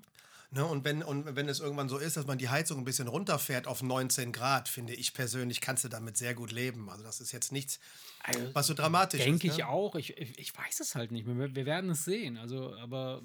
Ne? 0.49 0.65
Und, 0.65 0.85
wenn, 0.85 1.03
und 1.03 1.35
wenn 1.35 1.49
es 1.49 1.59
irgendwann 1.59 1.89
so 1.89 1.97
ist, 1.97 2.15
dass 2.15 2.25
man 2.25 2.37
die 2.37 2.47
Heizung 2.47 2.77
ein 2.77 2.85
bisschen 2.85 3.09
runterfährt 3.09 3.67
auf 3.67 3.81
19 3.83 4.31
Grad, 4.31 4.69
finde 4.69 4.93
ich 4.93 5.13
persönlich, 5.13 5.59
kannst 5.59 5.83
du 5.83 5.89
damit 5.89 6.15
sehr 6.15 6.33
gut 6.35 6.51
leben. 6.51 6.89
Also 6.89 7.03
das 7.03 7.19
ist 7.19 7.33
jetzt 7.33 7.51
nichts, 7.51 7.79
Also, 8.23 8.55
was 8.55 8.67
so 8.67 8.73
dramatisch 8.73 9.21
Denke 9.21 9.47
ist. 9.47 9.53
ich 9.53 9.57
ne? 9.59 9.67
auch. 9.67 9.95
Ich, 9.95 10.17
ich 10.17 10.57
weiß 10.57 10.79
es 10.79 10.95
halt 10.95 11.11
nicht. 11.11 11.27
Wir, 11.27 11.53
wir 11.53 11.65
werden 11.65 11.89
es 11.89 12.05
sehen. 12.05 12.37
Also, 12.37 12.73
aber 12.77 13.21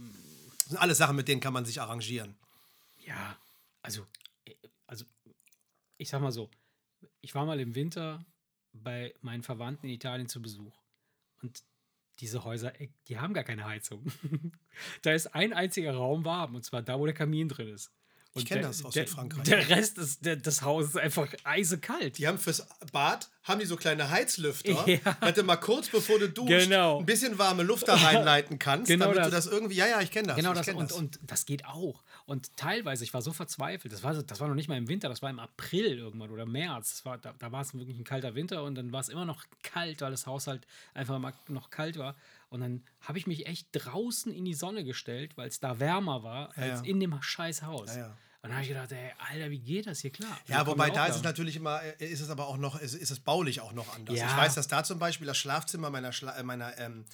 Das 0.58 0.68
sind 0.70 0.78
alles 0.78 0.98
Sachen, 0.98 1.14
mit 1.14 1.28
denen 1.28 1.40
kann 1.40 1.52
man 1.52 1.64
sich 1.64 1.80
arrangieren. 1.80 2.34
Ja, 2.98 3.38
also, 3.82 4.04
äh, 4.44 4.54
also 4.88 5.04
ich 5.98 6.08
sag 6.08 6.20
mal 6.20 6.32
so, 6.32 6.50
ich 7.20 7.34
war 7.36 7.46
mal 7.46 7.60
im 7.60 7.76
Winter 7.76 8.24
bei 8.72 9.14
meinen 9.20 9.44
Verwandten 9.44 9.86
in 9.86 9.92
Italien 9.92 10.28
zu 10.28 10.42
Besuch. 10.42 10.76
Und 11.40 11.62
diese 12.20 12.44
Häuser, 12.44 12.80
ey, 12.80 12.92
die 13.08 13.18
haben 13.18 13.34
gar 13.34 13.44
keine 13.44 13.66
Heizung. 13.66 14.04
da 15.02 15.12
ist 15.12 15.34
ein 15.34 15.52
einziger 15.52 15.94
Raum 15.94 16.24
warm, 16.24 16.54
und 16.54 16.64
zwar 16.64 16.82
da, 16.82 16.98
wo 16.98 17.06
der 17.06 17.14
Kamin 17.14 17.48
drin 17.48 17.68
ist. 17.68 17.92
Und 18.34 18.42
Ich 18.42 18.48
kenn 18.48 18.58
der- 18.60 18.68
das 18.68 18.82
aus 18.84 18.94
der, 18.94 19.06
Südfrankreich. 19.06 19.42
Der 19.44 19.68
Rest 19.68 19.98
des, 19.98 20.18
der, 20.20 20.36
des 20.36 20.62
Hauses 20.62 20.90
ist 20.92 20.96
einfach 20.96 21.28
eisekalt. 21.44 22.16
Die 22.16 22.26
haben 22.26 22.38
fürs 22.38 22.66
Bad 22.90 23.28
haben 23.44 23.58
die 23.60 23.66
so 23.66 23.76
kleine 23.76 24.08
Heizlüfter, 24.08 24.70
Ja. 24.88 24.98
dass 25.20 25.34
du 25.34 25.42
mal 25.42 25.56
kurz 25.56 25.88
bevor 25.88 26.18
du 26.18 26.28
duschst 26.30 26.48
Genau. 26.48 27.00
ein 27.00 27.04
bisschen 27.06 27.36
warme 27.38 27.62
Luft 27.64 27.88
da 27.88 27.96
reinleiten 27.96 28.58
kannst, 28.58 28.86
Genau 28.86 29.06
damit 29.06 29.18
das. 29.18 29.26
du 29.26 29.30
das 29.32 29.46
irgendwie, 29.48 29.74
ja, 29.74 29.86
ja, 29.86 30.00
ich 30.00 30.10
kenne 30.12 30.28
das. 30.28 30.36
Genau 30.36 30.54
das 30.54 30.68
und, 30.68 30.92
und 30.92 31.18
das 31.22 31.44
geht 31.44 31.66
auch. 31.66 32.02
Und 32.24 32.56
teilweise, 32.56 33.02
ich 33.04 33.12
war 33.12 33.20
so 33.20 33.32
verzweifelt, 33.32 33.92
das 33.92 34.02
war, 34.02 34.14
das 34.14 34.40
war 34.40 34.48
noch 34.48 34.54
nicht 34.54 34.68
mal 34.68 34.78
im 34.78 34.88
Winter, 34.88 35.08
das 35.08 35.20
war 35.22 35.28
im 35.28 35.40
April 35.40 35.98
irgendwann 35.98 36.30
oder 36.30 36.46
März. 36.46 36.90
Das 36.90 37.04
war, 37.04 37.18
da, 37.18 37.34
da 37.38 37.50
war 37.52 37.60
es 37.62 37.74
wirklich 37.74 37.98
ein 37.98 38.04
kalter 38.04 38.34
Winter 38.34 38.62
und 38.62 38.76
dann 38.76 38.92
war 38.92 39.00
es 39.00 39.08
immer 39.08 39.24
noch 39.24 39.44
kalt, 39.62 40.00
weil 40.00 40.12
das 40.12 40.26
Haus 40.26 40.46
halt 40.46 40.66
einfach 40.94 41.18
mal 41.18 41.34
noch 41.48 41.68
kalt 41.70 41.98
war. 41.98 42.14
Und 42.52 42.60
dann 42.60 42.84
habe 43.00 43.16
ich 43.16 43.26
mich 43.26 43.46
echt 43.46 43.68
draußen 43.72 44.30
in 44.30 44.44
die 44.44 44.52
Sonne 44.52 44.84
gestellt, 44.84 45.38
weil 45.38 45.48
es 45.48 45.58
da 45.58 45.80
wärmer 45.80 46.22
war, 46.22 46.50
als 46.54 46.80
ja. 46.80 46.84
in 46.84 47.00
dem 47.00 47.16
scheiß 47.22 47.62
Haus. 47.62 47.96
Ja. 47.96 48.08
Und 48.08 48.50
dann 48.50 48.52
habe 48.52 48.62
ich 48.62 48.68
gedacht, 48.68 48.92
ey, 48.92 49.10
Alter, 49.30 49.50
wie 49.50 49.58
geht 49.58 49.86
das 49.86 50.00
hier 50.00 50.10
klar? 50.10 50.38
Ja, 50.48 50.66
wobei 50.66 50.90
da 50.90 51.06
ist 51.06 51.16
es 51.16 51.22
natürlich 51.22 51.56
immer, 51.56 51.80
äh, 51.82 52.04
ist 52.04 52.20
es 52.20 52.28
aber 52.28 52.48
auch 52.48 52.58
noch, 52.58 52.78
ist, 52.78 52.94
ist 52.94 53.10
es 53.10 53.20
baulich 53.20 53.62
auch 53.62 53.72
noch 53.72 53.94
anders. 53.94 54.16
Ich 54.16 54.22
weiß, 54.22 54.54
dass 54.54 54.68
da 54.68 54.84
zum 54.84 54.98
Beispiel 54.98 55.26
das 55.26 55.38
Schlafzimmer 55.38 55.88
meiner, 55.88 56.12
Schla 56.12 56.36
äh, 56.36 56.42
meiner 56.42 56.76
ähm, 56.76 57.06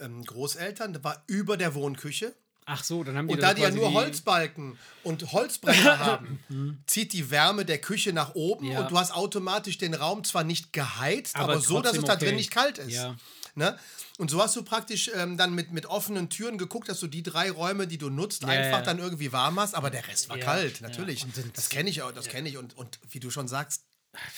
ähm, 0.00 0.24
Großeltern 0.24 0.94
das 0.94 1.04
war 1.04 1.22
über 1.26 1.58
der 1.58 1.74
Wohnküche. 1.74 2.34
Ach 2.64 2.82
so, 2.82 3.04
dann 3.04 3.18
haben 3.18 3.28
die 3.28 3.34
Und 3.34 3.42
da 3.42 3.52
die 3.52 3.62
ja 3.62 3.70
nur 3.70 3.92
Holzbalken 3.92 4.78
und 5.04 5.30
Holzbretter 5.32 5.98
haben, 6.06 6.82
zieht 6.86 7.12
die 7.12 7.30
Wärme 7.30 7.66
der 7.66 7.78
Küche 7.78 8.14
nach 8.14 8.34
oben 8.34 8.72
Ja. 8.72 8.80
und 8.80 8.90
du 8.90 8.98
hast 8.98 9.12
automatisch 9.12 9.76
den 9.76 9.92
Raum 9.92 10.24
zwar 10.24 10.42
nicht 10.42 10.72
geheizt, 10.72 11.36
aber, 11.36 11.52
Aber 11.52 11.60
so, 11.60 11.82
dass 11.82 11.96
es 11.96 12.04
da 12.04 12.14
okay. 12.14 12.24
drin 12.24 12.36
nicht 12.36 12.50
kalt 12.50 12.78
ist. 12.78 12.94
Ja. 12.94 13.14
Ne? 13.56 13.78
Und 14.18 14.30
so 14.30 14.42
hast 14.42 14.54
du 14.54 14.62
praktisch 14.62 15.10
ähm, 15.14 15.38
dann 15.38 15.54
mit, 15.54 15.72
mit 15.72 15.86
offenen 15.86 16.28
Türen 16.28 16.58
geguckt, 16.58 16.90
dass 16.90 17.00
du 17.00 17.06
die 17.06 17.22
drei 17.22 17.50
Räume, 17.50 17.86
die 17.86 17.96
du 17.96 18.10
nutzt, 18.10 18.44
einfach 18.44 18.78
ja. 18.78 18.82
dann 18.82 18.98
irgendwie 18.98 19.32
warm 19.32 19.58
hast, 19.58 19.74
aber 19.74 19.88
der 19.88 20.06
Rest 20.06 20.28
war 20.28 20.36
Ja, 20.36 20.44
kalt, 20.44 20.80
ja. 20.80 20.88
natürlich. 20.88 21.24
Und 21.24 21.32
das 21.56 21.70
kenne 21.70 21.88
ich 21.88 22.02
auch, 22.02 22.12
das 22.12 22.28
kenne 22.28 22.50
ich. 22.50 22.58
Und, 22.58 22.76
und 22.76 22.98
wie 23.08 23.18
du 23.18 23.30
schon 23.30 23.48
sagst, 23.48 23.86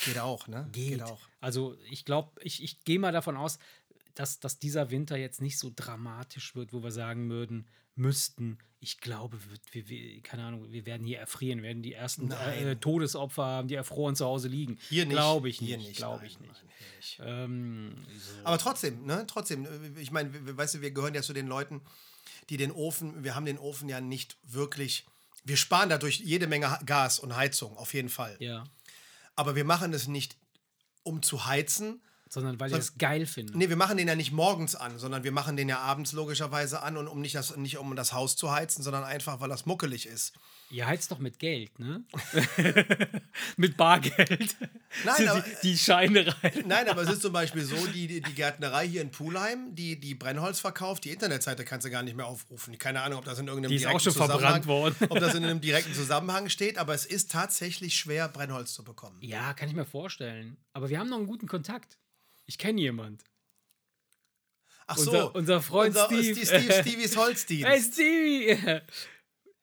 geht 0.05 0.19
auch, 0.19 0.47
ne? 0.47 0.69
geht. 0.71 1.03
auch. 1.03 1.21
Also 1.41 1.77
ich 1.91 2.05
glaube, 2.05 2.41
ich, 2.43 2.62
ich 2.62 2.85
gehe 2.85 3.01
mal 3.01 3.12
davon 3.12 3.37
aus, 3.37 3.59
dass, 4.14 4.39
dass 4.39 4.59
dieser 4.59 4.91
Winter 4.91 5.16
jetzt 5.16 5.41
nicht 5.41 5.59
so 5.59 5.73
dramatisch 5.75 6.55
wird, 6.55 6.73
wo 6.73 6.83
wir 6.83 6.93
sagen 6.93 7.29
würden, 7.29 7.66
müssten. 7.99 8.59
Ich 8.80 9.01
glaube, 9.01 9.38
wir, 9.72 9.88
wir, 9.88 10.22
keine 10.22 10.44
Ahnung, 10.44 10.70
wir 10.70 10.86
werden 10.86 11.05
hier 11.05 11.18
erfrieren, 11.18 11.62
werden 11.62 11.82
die 11.82 11.94
ersten 11.94 12.28
Nein. 12.28 12.66
äh, 12.66 12.76
Todesopfer 12.76 13.44
haben, 13.44 13.66
die 13.68 13.74
erfroren 13.74 14.14
zu 14.14 14.24
Hause 14.24 14.46
liegen. 14.49 14.78
Hier 14.88 15.05
nicht. 15.05 15.14
Glaube 15.16 15.49
ich 15.49 15.61
nicht. 15.61 15.96
Glaube 15.96 16.26
ich 16.26 16.38
nicht. 16.38 16.53
nein, 16.53 16.72
nicht. 16.96 17.20
Ähm, 17.24 18.07
so. 18.18 18.44
Aber 18.44 18.59
trotzdem, 18.59 19.05
ne? 19.05 19.24
Trotzdem, 19.26 19.66
äh, 19.66 20.01
ich 20.01 20.12
meine, 20.12 20.32
wir- 20.46 20.57
weißt 20.57 20.76
du, 20.76 20.80
wir 20.80 20.92
gehören 20.92 21.14
ja 21.14 21.22
zu 21.22 21.32
den 21.32 21.49
Leuten, 21.49 21.80
die 22.51 22.57
den 22.57 22.70
Ofen, 22.70 23.24
wir 23.24 23.34
haben 23.34 23.46
den 23.46 23.59
Ofen 23.59 23.88
ja 23.88 24.01
nicht 24.01 24.36
wirklich, 24.44 25.05
wir 25.44 25.57
sparen 25.57 25.88
dadurch 25.88 26.20
jede 26.20 26.46
Menge 26.46 26.78
Gas 26.86 27.18
und 27.18 27.34
Heizung, 27.36 27.76
auf 27.76 27.94
jeden 27.94 28.09
Fall. 28.09 28.36
ja. 28.40 28.64
Aber 29.34 29.55
wir 29.55 29.64
machen 29.64 29.92
es 29.92 30.09
nicht, 30.09 30.36
um 31.05 31.22
zu 31.22 31.46
heizen. 31.46 32.03
Sondern 32.31 32.59
weil 32.61 32.70
ich 32.70 32.76
es 32.76 32.99
geil 32.99 33.26
finde. 33.26 33.57
Nee, 33.57 33.68
wir 33.68 33.76
machen 33.76 33.97
den 33.97 34.07
ja 34.09 34.14
nicht 34.14 34.33
morgens 34.33 34.74
an, 34.76 34.99
sondern 34.99 35.24
wir 35.24 35.33
machen 35.33 35.57
den 35.57 35.68
ja 35.68 35.79
abends 35.79 36.12
logischerweise 36.12 36.83
an 36.83 36.97
und 36.97 37.09
um 37.09 37.20
nicht, 37.20 37.35
das, 37.35 37.57
nicht 37.57 37.79
um 37.79 37.95
das 37.97 38.12
Haus 38.12 38.37
zu 38.37 38.53
heizen, 38.53 38.83
sondern 38.83 39.05
einfach, 39.05 39.41
weil 39.41 39.49
das 39.49 39.66
muckelig 39.66 40.07
ist. 40.07 40.33
Ihr 40.70 40.87
heizt 40.87 41.11
doch 41.11 41.18
mit 41.18 41.39
Geld, 41.39 41.79
ne? 41.79 42.05
mit 43.57 43.76
Bargeld. 43.76 44.57
Nein, 45.05 45.29
aber- 45.29 45.45
die 45.62 45.79
Scheine 45.79 46.26
rein. 46.43 46.64
Nein, 46.66 46.89
aber 46.89 47.03
es 47.03 47.11
ist 47.11 47.22
zum 47.22 47.33
Beispiel 47.33 47.64
so, 47.64 47.76
die, 47.89 48.07
die, 48.20 48.35
Gärtnerei 48.35 48.87
hier 48.87 49.03
in 49.03 49.11
Pulheim, 49.11 49.74
die, 49.74 49.99
die 49.99 50.14
Brennholz 50.14 50.61
verkauft, 50.61 51.05
die 51.05 51.11
Internetseite 51.11 51.64
kannst 51.64 51.87
du 51.87 51.91
gar 51.91 52.03
nicht 52.03 52.16
mehr 52.16 52.26
aufrufen. 52.26 52.76
Keine 52.79 53.01
Ahnung, 53.03 53.18
ob 53.20 53.24
das 53.24 53.39
in 53.39 53.47
irgendeinem 53.47 53.70
Die 53.70 53.76
ist 53.76 53.87
auch 53.87 53.93
direkten 53.99 54.11
schon 54.18 54.29
verbrannt 54.29 54.64
Zusammenhang- 54.64 54.66
worden. 54.66 54.97
Ob 55.09 55.18
das 55.20 55.35
in 55.35 55.45
einem 55.45 55.61
direkten 55.61 55.95
Zusammenhang 55.95 56.49
steht, 56.51 56.79
aber 56.79 56.95
es 56.95 57.07
ist 57.07 57.31
tatsächlich 57.31 57.95
schwer, 57.95 58.29
Brennholz 58.29 58.74
zu 58.74 58.85
bekommen. 58.85 59.16
Ja, 59.20 59.55
kann 59.55 59.68
ich 59.68 59.74
mir 59.74 59.87
vorstellen. 59.87 60.57
Aber 60.72 60.89
wir 60.91 60.99
haben 60.99 61.09
noch 61.09 61.16
einen 61.18 61.26
guten 61.26 61.47
Kontakt. 61.49 61.99
Ich 62.49 62.57
kenne 62.59 62.80
jemand. 62.80 63.22
Ach 64.86 64.96
Unser- 64.96 65.34
unser 65.34 65.61
Freund 65.61 65.94
unser, 65.94 66.07
Steve. 66.07 66.34
Steve. 66.34 66.46
Steve 66.46 66.72
Stevies 66.82 67.16
Holzdienst. 67.22 67.66
Hey 67.68 67.82
Stevie! 67.82 68.80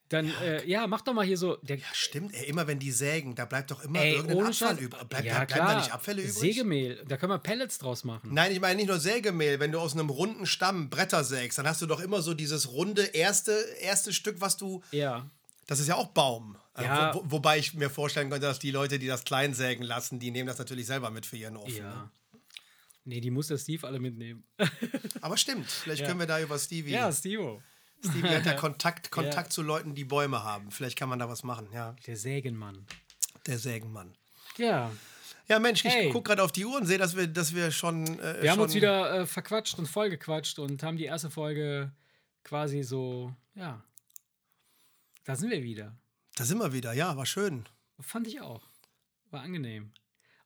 Dann, 0.08 0.28
ja, 0.28 0.40
äh, 0.40 0.68
ja 0.70 0.86
mach 0.86 1.00
doch 1.00 1.14
mal 1.14 1.26
hier 1.26 1.36
so. 1.36 1.56
Der, 1.62 1.78
Stimmt, 1.92 2.32
ey, 2.32 2.44
immer 2.46 2.68
wenn 2.68 2.78
die 2.78 2.92
sägen, 2.92 3.34
da 3.34 3.44
bleibt 3.44 3.72
doch 3.72 3.82
immer 3.82 3.98
ey, 4.00 4.14
irgendein 4.14 4.46
Abfall 4.46 4.78
übrig. 4.78 5.02
Bleib, 5.08 5.24
ja, 5.24 5.34
bleib, 5.34 5.48
bleiben 5.48 5.64
klar. 5.64 5.74
da 5.74 5.80
nicht 5.80 5.92
Abfälle 5.92 6.22
übrig? 6.22 6.34
Sägemehl. 6.38 7.04
Da 7.08 7.16
können 7.16 7.32
wir 7.32 7.40
Pellets 7.40 7.78
draus 7.78 8.04
machen. 8.04 8.32
Nein, 8.32 8.52
ich 8.52 8.60
meine 8.60 8.76
nicht 8.76 8.86
nur 8.86 9.00
Sägemehl. 9.00 9.58
Wenn 9.58 9.72
du 9.72 9.80
aus 9.80 9.94
einem 9.94 10.08
runden 10.08 10.46
Stamm 10.46 10.90
Bretter 10.90 11.24
sägst, 11.24 11.58
dann 11.58 11.66
hast 11.66 11.82
du 11.82 11.86
doch 11.86 11.98
immer 11.98 12.22
so 12.22 12.34
dieses 12.34 12.70
runde 12.70 13.02
erste, 13.02 13.50
erste 13.80 14.12
Stück, 14.12 14.40
was 14.40 14.56
du. 14.56 14.80
Ja. 14.92 15.28
Das 15.66 15.80
ist 15.80 15.88
ja 15.88 15.96
auch 15.96 16.06
Baum. 16.10 16.56
Also, 16.74 16.88
Ja. 16.88 17.12
Wo, 17.12 17.22
wobei 17.24 17.58
ich 17.58 17.74
mir 17.74 17.90
vorstellen 17.90 18.30
könnte, 18.30 18.46
dass 18.46 18.60
die 18.60 18.70
Leute, 18.70 19.00
die 19.00 19.08
das 19.08 19.24
klein 19.24 19.54
sägen 19.54 19.82
lassen, 19.82 20.20
die 20.20 20.30
nehmen 20.30 20.46
das 20.46 20.58
natürlich 20.58 20.86
selber 20.86 21.10
mit 21.10 21.26
für 21.26 21.36
ihren 21.36 21.56
Ofen. 21.56 21.82
Ne? 21.82 22.10
Ja. 23.06 23.14
Nee, 23.14 23.20
die 23.20 23.30
muss 23.30 23.46
der 23.48 23.58
Steve 23.58 23.86
alle 23.86 24.00
mitnehmen. 24.00 24.44
Aber 25.20 25.36
stimmt, 25.36 25.70
vielleicht 25.70 26.02
Ja. 26.02 26.08
können 26.08 26.20
wir 26.20 26.26
da 26.26 26.40
über 26.40 26.58
Stevie. 26.58 26.90
ja, 26.90 27.10
Steve. 27.12 27.62
Stevie 28.04 28.28
hat 28.28 28.44
ja 28.46 28.54
Kontakt, 28.56 29.10
Kontakt 29.10 29.52
zu 29.52 29.62
Leuten, 29.62 29.94
die 29.94 30.04
Bäume 30.04 30.42
haben. 30.44 30.70
Vielleicht 30.70 30.98
kann 30.98 31.08
man 31.08 31.18
da 31.18 31.28
was 31.28 31.42
machen, 31.44 31.68
ja. 31.72 31.94
Der 32.06 32.16
Sägenmann. 32.16 32.86
Der 33.46 33.58
Sägenmann. 33.58 34.14
Ja. 34.58 34.90
Ja, 35.48 35.60
Mensch, 35.60 35.84
ich 35.84 35.92
Hey. 35.92 36.10
gucke 36.10 36.28
gerade 36.30 36.42
auf 36.42 36.50
die 36.50 36.64
Uhr 36.64 36.76
und 36.76 36.86
sehe, 36.86 36.98
dass 36.98 37.16
wir, 37.16 37.28
dass 37.28 37.54
wir 37.54 37.70
schon. 37.70 38.18
Äh, 38.18 38.42
Wir 38.42 38.50
haben 38.50 38.56
schon 38.56 38.64
uns 38.64 38.74
wieder 38.74 39.20
äh, 39.20 39.26
verquatscht 39.26 39.78
und 39.78 39.86
vollgequatscht 39.86 40.58
und 40.58 40.82
haben 40.82 40.96
die 40.96 41.04
erste 41.04 41.30
Folge 41.30 41.92
quasi 42.42 42.82
so, 42.82 43.32
ja. 43.54 43.82
Da 45.24 45.36
sind 45.36 45.50
wir 45.50 45.62
wieder. 45.62 45.96
Da 46.34 46.44
sind 46.44 46.58
wir 46.58 46.72
wieder, 46.72 46.92
ja, 46.92 47.16
war 47.16 47.26
schön. 47.26 47.64
Fand 48.00 48.26
ich 48.26 48.40
auch. 48.40 48.62
war 49.30 49.42
angenehm. 49.42 49.92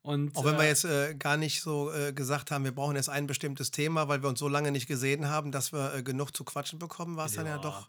Und, 0.02 0.34
Auch 0.34 0.44
wenn 0.44 0.56
wir 0.56 0.66
jetzt 0.66 0.84
äh, 0.84 1.14
gar 1.14 1.36
nicht 1.36 1.60
so 1.60 1.92
äh, 1.92 2.12
gesagt 2.12 2.50
haben, 2.50 2.64
wir 2.64 2.72
brauchen 2.72 2.96
jetzt 2.96 3.10
ein 3.10 3.26
bestimmtes 3.26 3.70
Thema, 3.70 4.08
weil 4.08 4.22
wir 4.22 4.30
uns 4.30 4.38
so 4.38 4.48
lange 4.48 4.72
nicht 4.72 4.86
gesehen 4.86 5.28
haben, 5.28 5.52
dass 5.52 5.72
wir 5.72 5.94
äh, 5.94 6.02
genug 6.02 6.34
zu 6.34 6.42
quatschen 6.44 6.78
bekommen, 6.78 7.16
war 7.16 7.26
es 7.26 7.34
dann 7.34 7.46
ja 7.46 7.58
doch. 7.58 7.88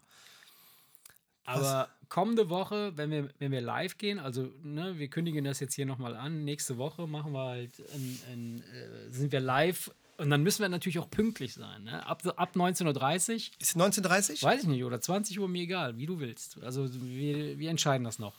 Aber 1.44 1.88
kommende 2.08 2.50
Woche, 2.50 2.92
wenn 2.96 3.10
wir, 3.10 3.30
wenn 3.38 3.50
wir 3.50 3.62
live 3.62 3.96
gehen, 3.96 4.18
also 4.18 4.52
ne, 4.62 4.98
wir 4.98 5.08
kündigen 5.08 5.44
das 5.44 5.60
jetzt 5.60 5.74
hier 5.74 5.86
nochmal 5.86 6.14
an, 6.14 6.44
nächste 6.44 6.76
Woche 6.76 7.06
machen 7.06 7.32
wir 7.32 7.46
halt, 7.46 7.72
ein, 7.94 8.18
ein, 8.30 8.62
äh, 8.74 9.10
sind 9.10 9.32
wir 9.32 9.40
live 9.40 9.90
und 10.18 10.30
dann 10.30 10.42
müssen 10.42 10.60
wir 10.60 10.68
natürlich 10.68 10.98
auch 10.98 11.10
pünktlich 11.10 11.54
sein. 11.54 11.84
Ne? 11.84 12.06
Ab, 12.06 12.22
ab 12.36 12.54
19.30 12.54 13.32
Uhr. 13.32 13.36
Ist 13.58 13.76
19.30 13.76 14.42
Weiß 14.42 14.62
ich 14.62 14.68
nicht, 14.68 14.84
oder 14.84 15.00
20 15.00 15.40
Uhr, 15.40 15.48
mir 15.48 15.62
egal, 15.62 15.96
wie 15.96 16.06
du 16.06 16.20
willst. 16.20 16.62
Also 16.62 16.86
wir, 16.92 17.58
wir 17.58 17.70
entscheiden 17.70 18.04
das 18.04 18.18
noch. 18.18 18.34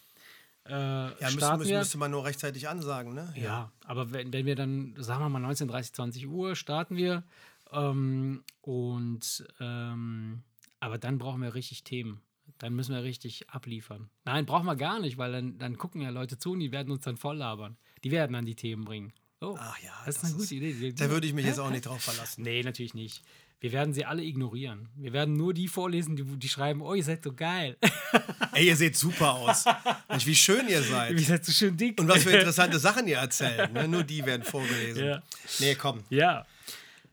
Äh, 0.66 0.72
ja, 0.74 1.14
müsste, 1.22 1.58
müsste, 1.58 1.78
müsste 1.78 1.98
man 1.98 2.12
nur 2.12 2.24
rechtzeitig 2.24 2.70
ansagen, 2.70 3.14
ne? 3.14 3.34
Ja, 3.36 3.44
ja 3.44 3.72
aber 3.86 4.12
wenn, 4.12 4.32
wenn 4.32 4.46
wir 4.46 4.56
dann, 4.56 4.96
sagen 4.98 5.22
wir 5.22 5.30
mal 5.30 5.44
19.30 5.44 5.94
20 5.94 6.28
Uhr, 6.28 6.56
starten 6.56 6.96
wir. 6.96 7.24
Ähm, 7.72 8.44
und 8.62 9.46
ähm, 9.60 10.44
aber 10.80 10.98
dann 10.98 11.18
brauchen 11.18 11.42
wir 11.42 11.54
richtig 11.54 11.84
Themen. 11.84 12.22
Dann 12.60 12.74
müssen 12.74 12.94
wir 12.94 13.04
richtig 13.04 13.50
abliefern. 13.50 14.10
Nein, 14.26 14.46
brauchen 14.46 14.66
wir 14.66 14.76
gar 14.76 15.00
nicht, 15.00 15.18
weil 15.18 15.32
dann, 15.32 15.58
dann 15.58 15.78
gucken 15.78 16.02
ja 16.02 16.10
Leute 16.10 16.38
zu 16.38 16.52
und 16.52 16.60
die 16.60 16.72
werden 16.72 16.92
uns 16.92 17.04
dann 17.04 17.18
voll 17.18 17.38
labern. 17.38 17.78
Die 18.04 18.12
werden 18.12 18.34
dann 18.34 18.46
die 18.46 18.56
Themen 18.56 18.86
bringen. 18.86 19.14
Oh, 19.42 19.58
Ach 19.60 19.78
ja, 19.80 19.92
das, 20.06 20.22
das 20.22 20.30
ist 20.30 20.30
eine 20.30 20.42
gute 20.42 20.56
Idee. 20.56 20.94
Da 20.94 21.10
würde 21.10 21.28
ich 21.28 21.34
mich 21.34 21.46
jetzt 21.46 21.60
auch 21.60 21.70
nicht 21.70 21.86
drauf 21.86 22.02
verlassen. 22.02 22.44
Nee, 22.44 22.64
natürlich 22.64 22.94
nicht. 22.94 23.22
Wir 23.64 23.72
werden 23.72 23.94
sie 23.94 24.04
alle 24.04 24.22
ignorieren. 24.22 24.90
Wir 24.98 25.14
werden 25.14 25.38
nur 25.38 25.54
die 25.54 25.70
vorlesen, 25.70 26.18
die, 26.18 26.24
die 26.26 26.50
schreiben, 26.50 26.82
oh, 26.82 26.96
ihr 26.96 27.04
seid 27.04 27.24
so 27.24 27.32
geil. 27.32 27.78
Ey, 28.52 28.68
ihr 28.68 28.76
seht 28.76 28.98
super 28.98 29.36
aus. 29.36 29.64
Mensch, 30.10 30.26
wie 30.26 30.36
schön 30.36 30.68
ihr 30.68 30.84
seid. 30.84 31.18
Ihr 31.18 31.26
seid 31.26 31.46
so 31.46 31.54
schön 31.54 31.78
dick. 31.78 31.98
Und 31.98 32.10
was 32.10 32.24
für 32.24 32.32
interessante 32.38 32.78
Sachen 32.78 33.08
ihr 33.08 33.20
erzählt. 33.20 33.72
Ne? 33.72 33.88
Nur 33.88 34.04
die 34.04 34.26
werden 34.26 34.44
vorgelesen. 34.44 35.06
Ja. 35.06 35.24
Nee, 35.60 35.76
komm. 35.76 36.04
Ja. 36.10 36.46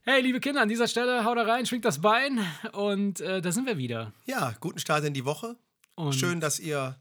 Hey, 0.03 0.23
liebe 0.23 0.41
Kinder, 0.41 0.63
an 0.63 0.69
dieser 0.69 0.89
Stelle 0.89 1.25
haut 1.25 1.39
da 1.39 1.43
rein, 1.43 1.67
schwingt 1.67 1.85
das 1.85 2.01
Bein 2.01 2.45
und 2.73 3.21
äh, 3.21 3.41
da 3.41 3.53
sind 3.53 3.67
wir 3.67 3.79
wieder. 3.79 4.13
Ja, 4.25 4.53
guten 4.59 4.81
Start 4.81 5.05
in 5.05 5.15
die 5.15 5.25
Woche. 5.25 5.55
Und 5.95 6.17
Schön, 6.17 6.41
dass 6.41 6.59
ihr, 6.59 7.01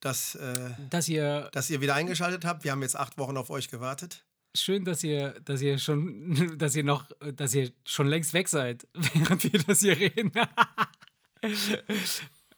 das, 0.00 0.34
äh, 0.34 0.70
dass, 0.90 1.08
ihr, 1.08 1.50
dass 1.52 1.70
ihr 1.70 1.80
wieder 1.80 1.94
eingeschaltet 1.94 2.44
habt. 2.44 2.64
Wir 2.64 2.72
haben 2.72 2.82
jetzt 2.82 2.96
acht 2.96 3.16
Wochen 3.16 3.36
auf 3.36 3.48
euch 3.48 3.68
gewartet 3.68 4.24
schön, 4.60 4.84
dass 4.84 5.02
ihr, 5.02 5.38
dass 5.40 5.60
ihr 5.60 5.78
schon, 5.78 6.54
dass 6.58 6.74
ihr 6.76 6.84
noch, 6.84 7.10
dass 7.34 7.54
ihr 7.54 7.72
schon 7.84 8.06
längst 8.08 8.34
weg 8.34 8.48
seid, 8.48 8.86
während 8.94 9.42
wir 9.44 9.62
das 9.62 9.80
hier 9.80 9.96
reden. 9.96 10.32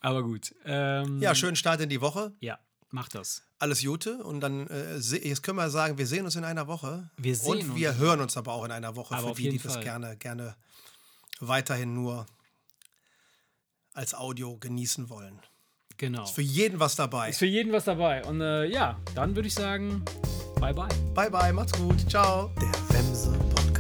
Aber 0.01 0.23
gut. 0.23 0.55
Ähm, 0.65 1.21
ja, 1.21 1.35
schönen 1.35 1.57
Start 1.57 1.81
in 1.81 1.89
die 1.89 2.01
Woche. 2.01 2.33
Ja, 2.41 2.59
macht 2.91 3.15
das. 3.15 3.43
Alles 3.59 3.83
Gute 3.83 4.23
und 4.23 4.41
dann, 4.41 4.69
äh, 4.69 4.97
jetzt 4.97 5.43
können 5.43 5.57
wir 5.59 5.69
sagen, 5.71 5.99
wir 5.99 6.07
sehen 6.07 6.25
uns 6.25 6.37
in 6.37 6.45
einer 6.45 6.69
Woche. 6.69 7.11
Wir 7.17 7.35
sehen 7.35 7.69
Und 7.71 7.77
wir 7.77 7.91
uns. 7.91 7.99
hören 7.99 8.21
uns 8.21 8.37
aber 8.37 8.53
auch 8.53 8.65
in 8.65 8.71
einer 8.71 8.95
Woche, 8.95 9.17
aber 9.17 9.35
für 9.35 9.43
die, 9.43 9.51
die 9.51 9.59
das 9.59 9.81
gerne, 9.81 10.17
gerne 10.17 10.55
weiterhin 11.41 11.95
nur 11.95 12.27
als 13.93 14.15
Audio 14.15 14.57
genießen 14.59 15.11
wollen. 15.11 15.41
Genau. 15.99 16.23
Ist 16.23 16.31
für 16.35 16.43
jeden 16.43 16.79
was 16.81 16.95
dabei. 16.97 17.29
Ist 17.31 17.39
für 17.39 17.47
jeden 17.47 17.73
was 17.73 17.85
dabei. 17.85 18.25
Und 18.25 18.41
äh, 18.41 18.67
ja, 18.67 18.97
dann 19.17 19.35
würde 19.35 19.49
ich 19.49 19.55
sagen, 19.55 20.03
bye 20.61 20.73
bye. 20.73 20.89
Bye 21.15 21.29
bye, 21.31 21.53
macht's 21.53 21.73
gut. 21.73 22.09
Ciao. 22.09 22.51
Der 22.61 22.97
Wemse 22.97 23.33
Podcast. 23.55 23.78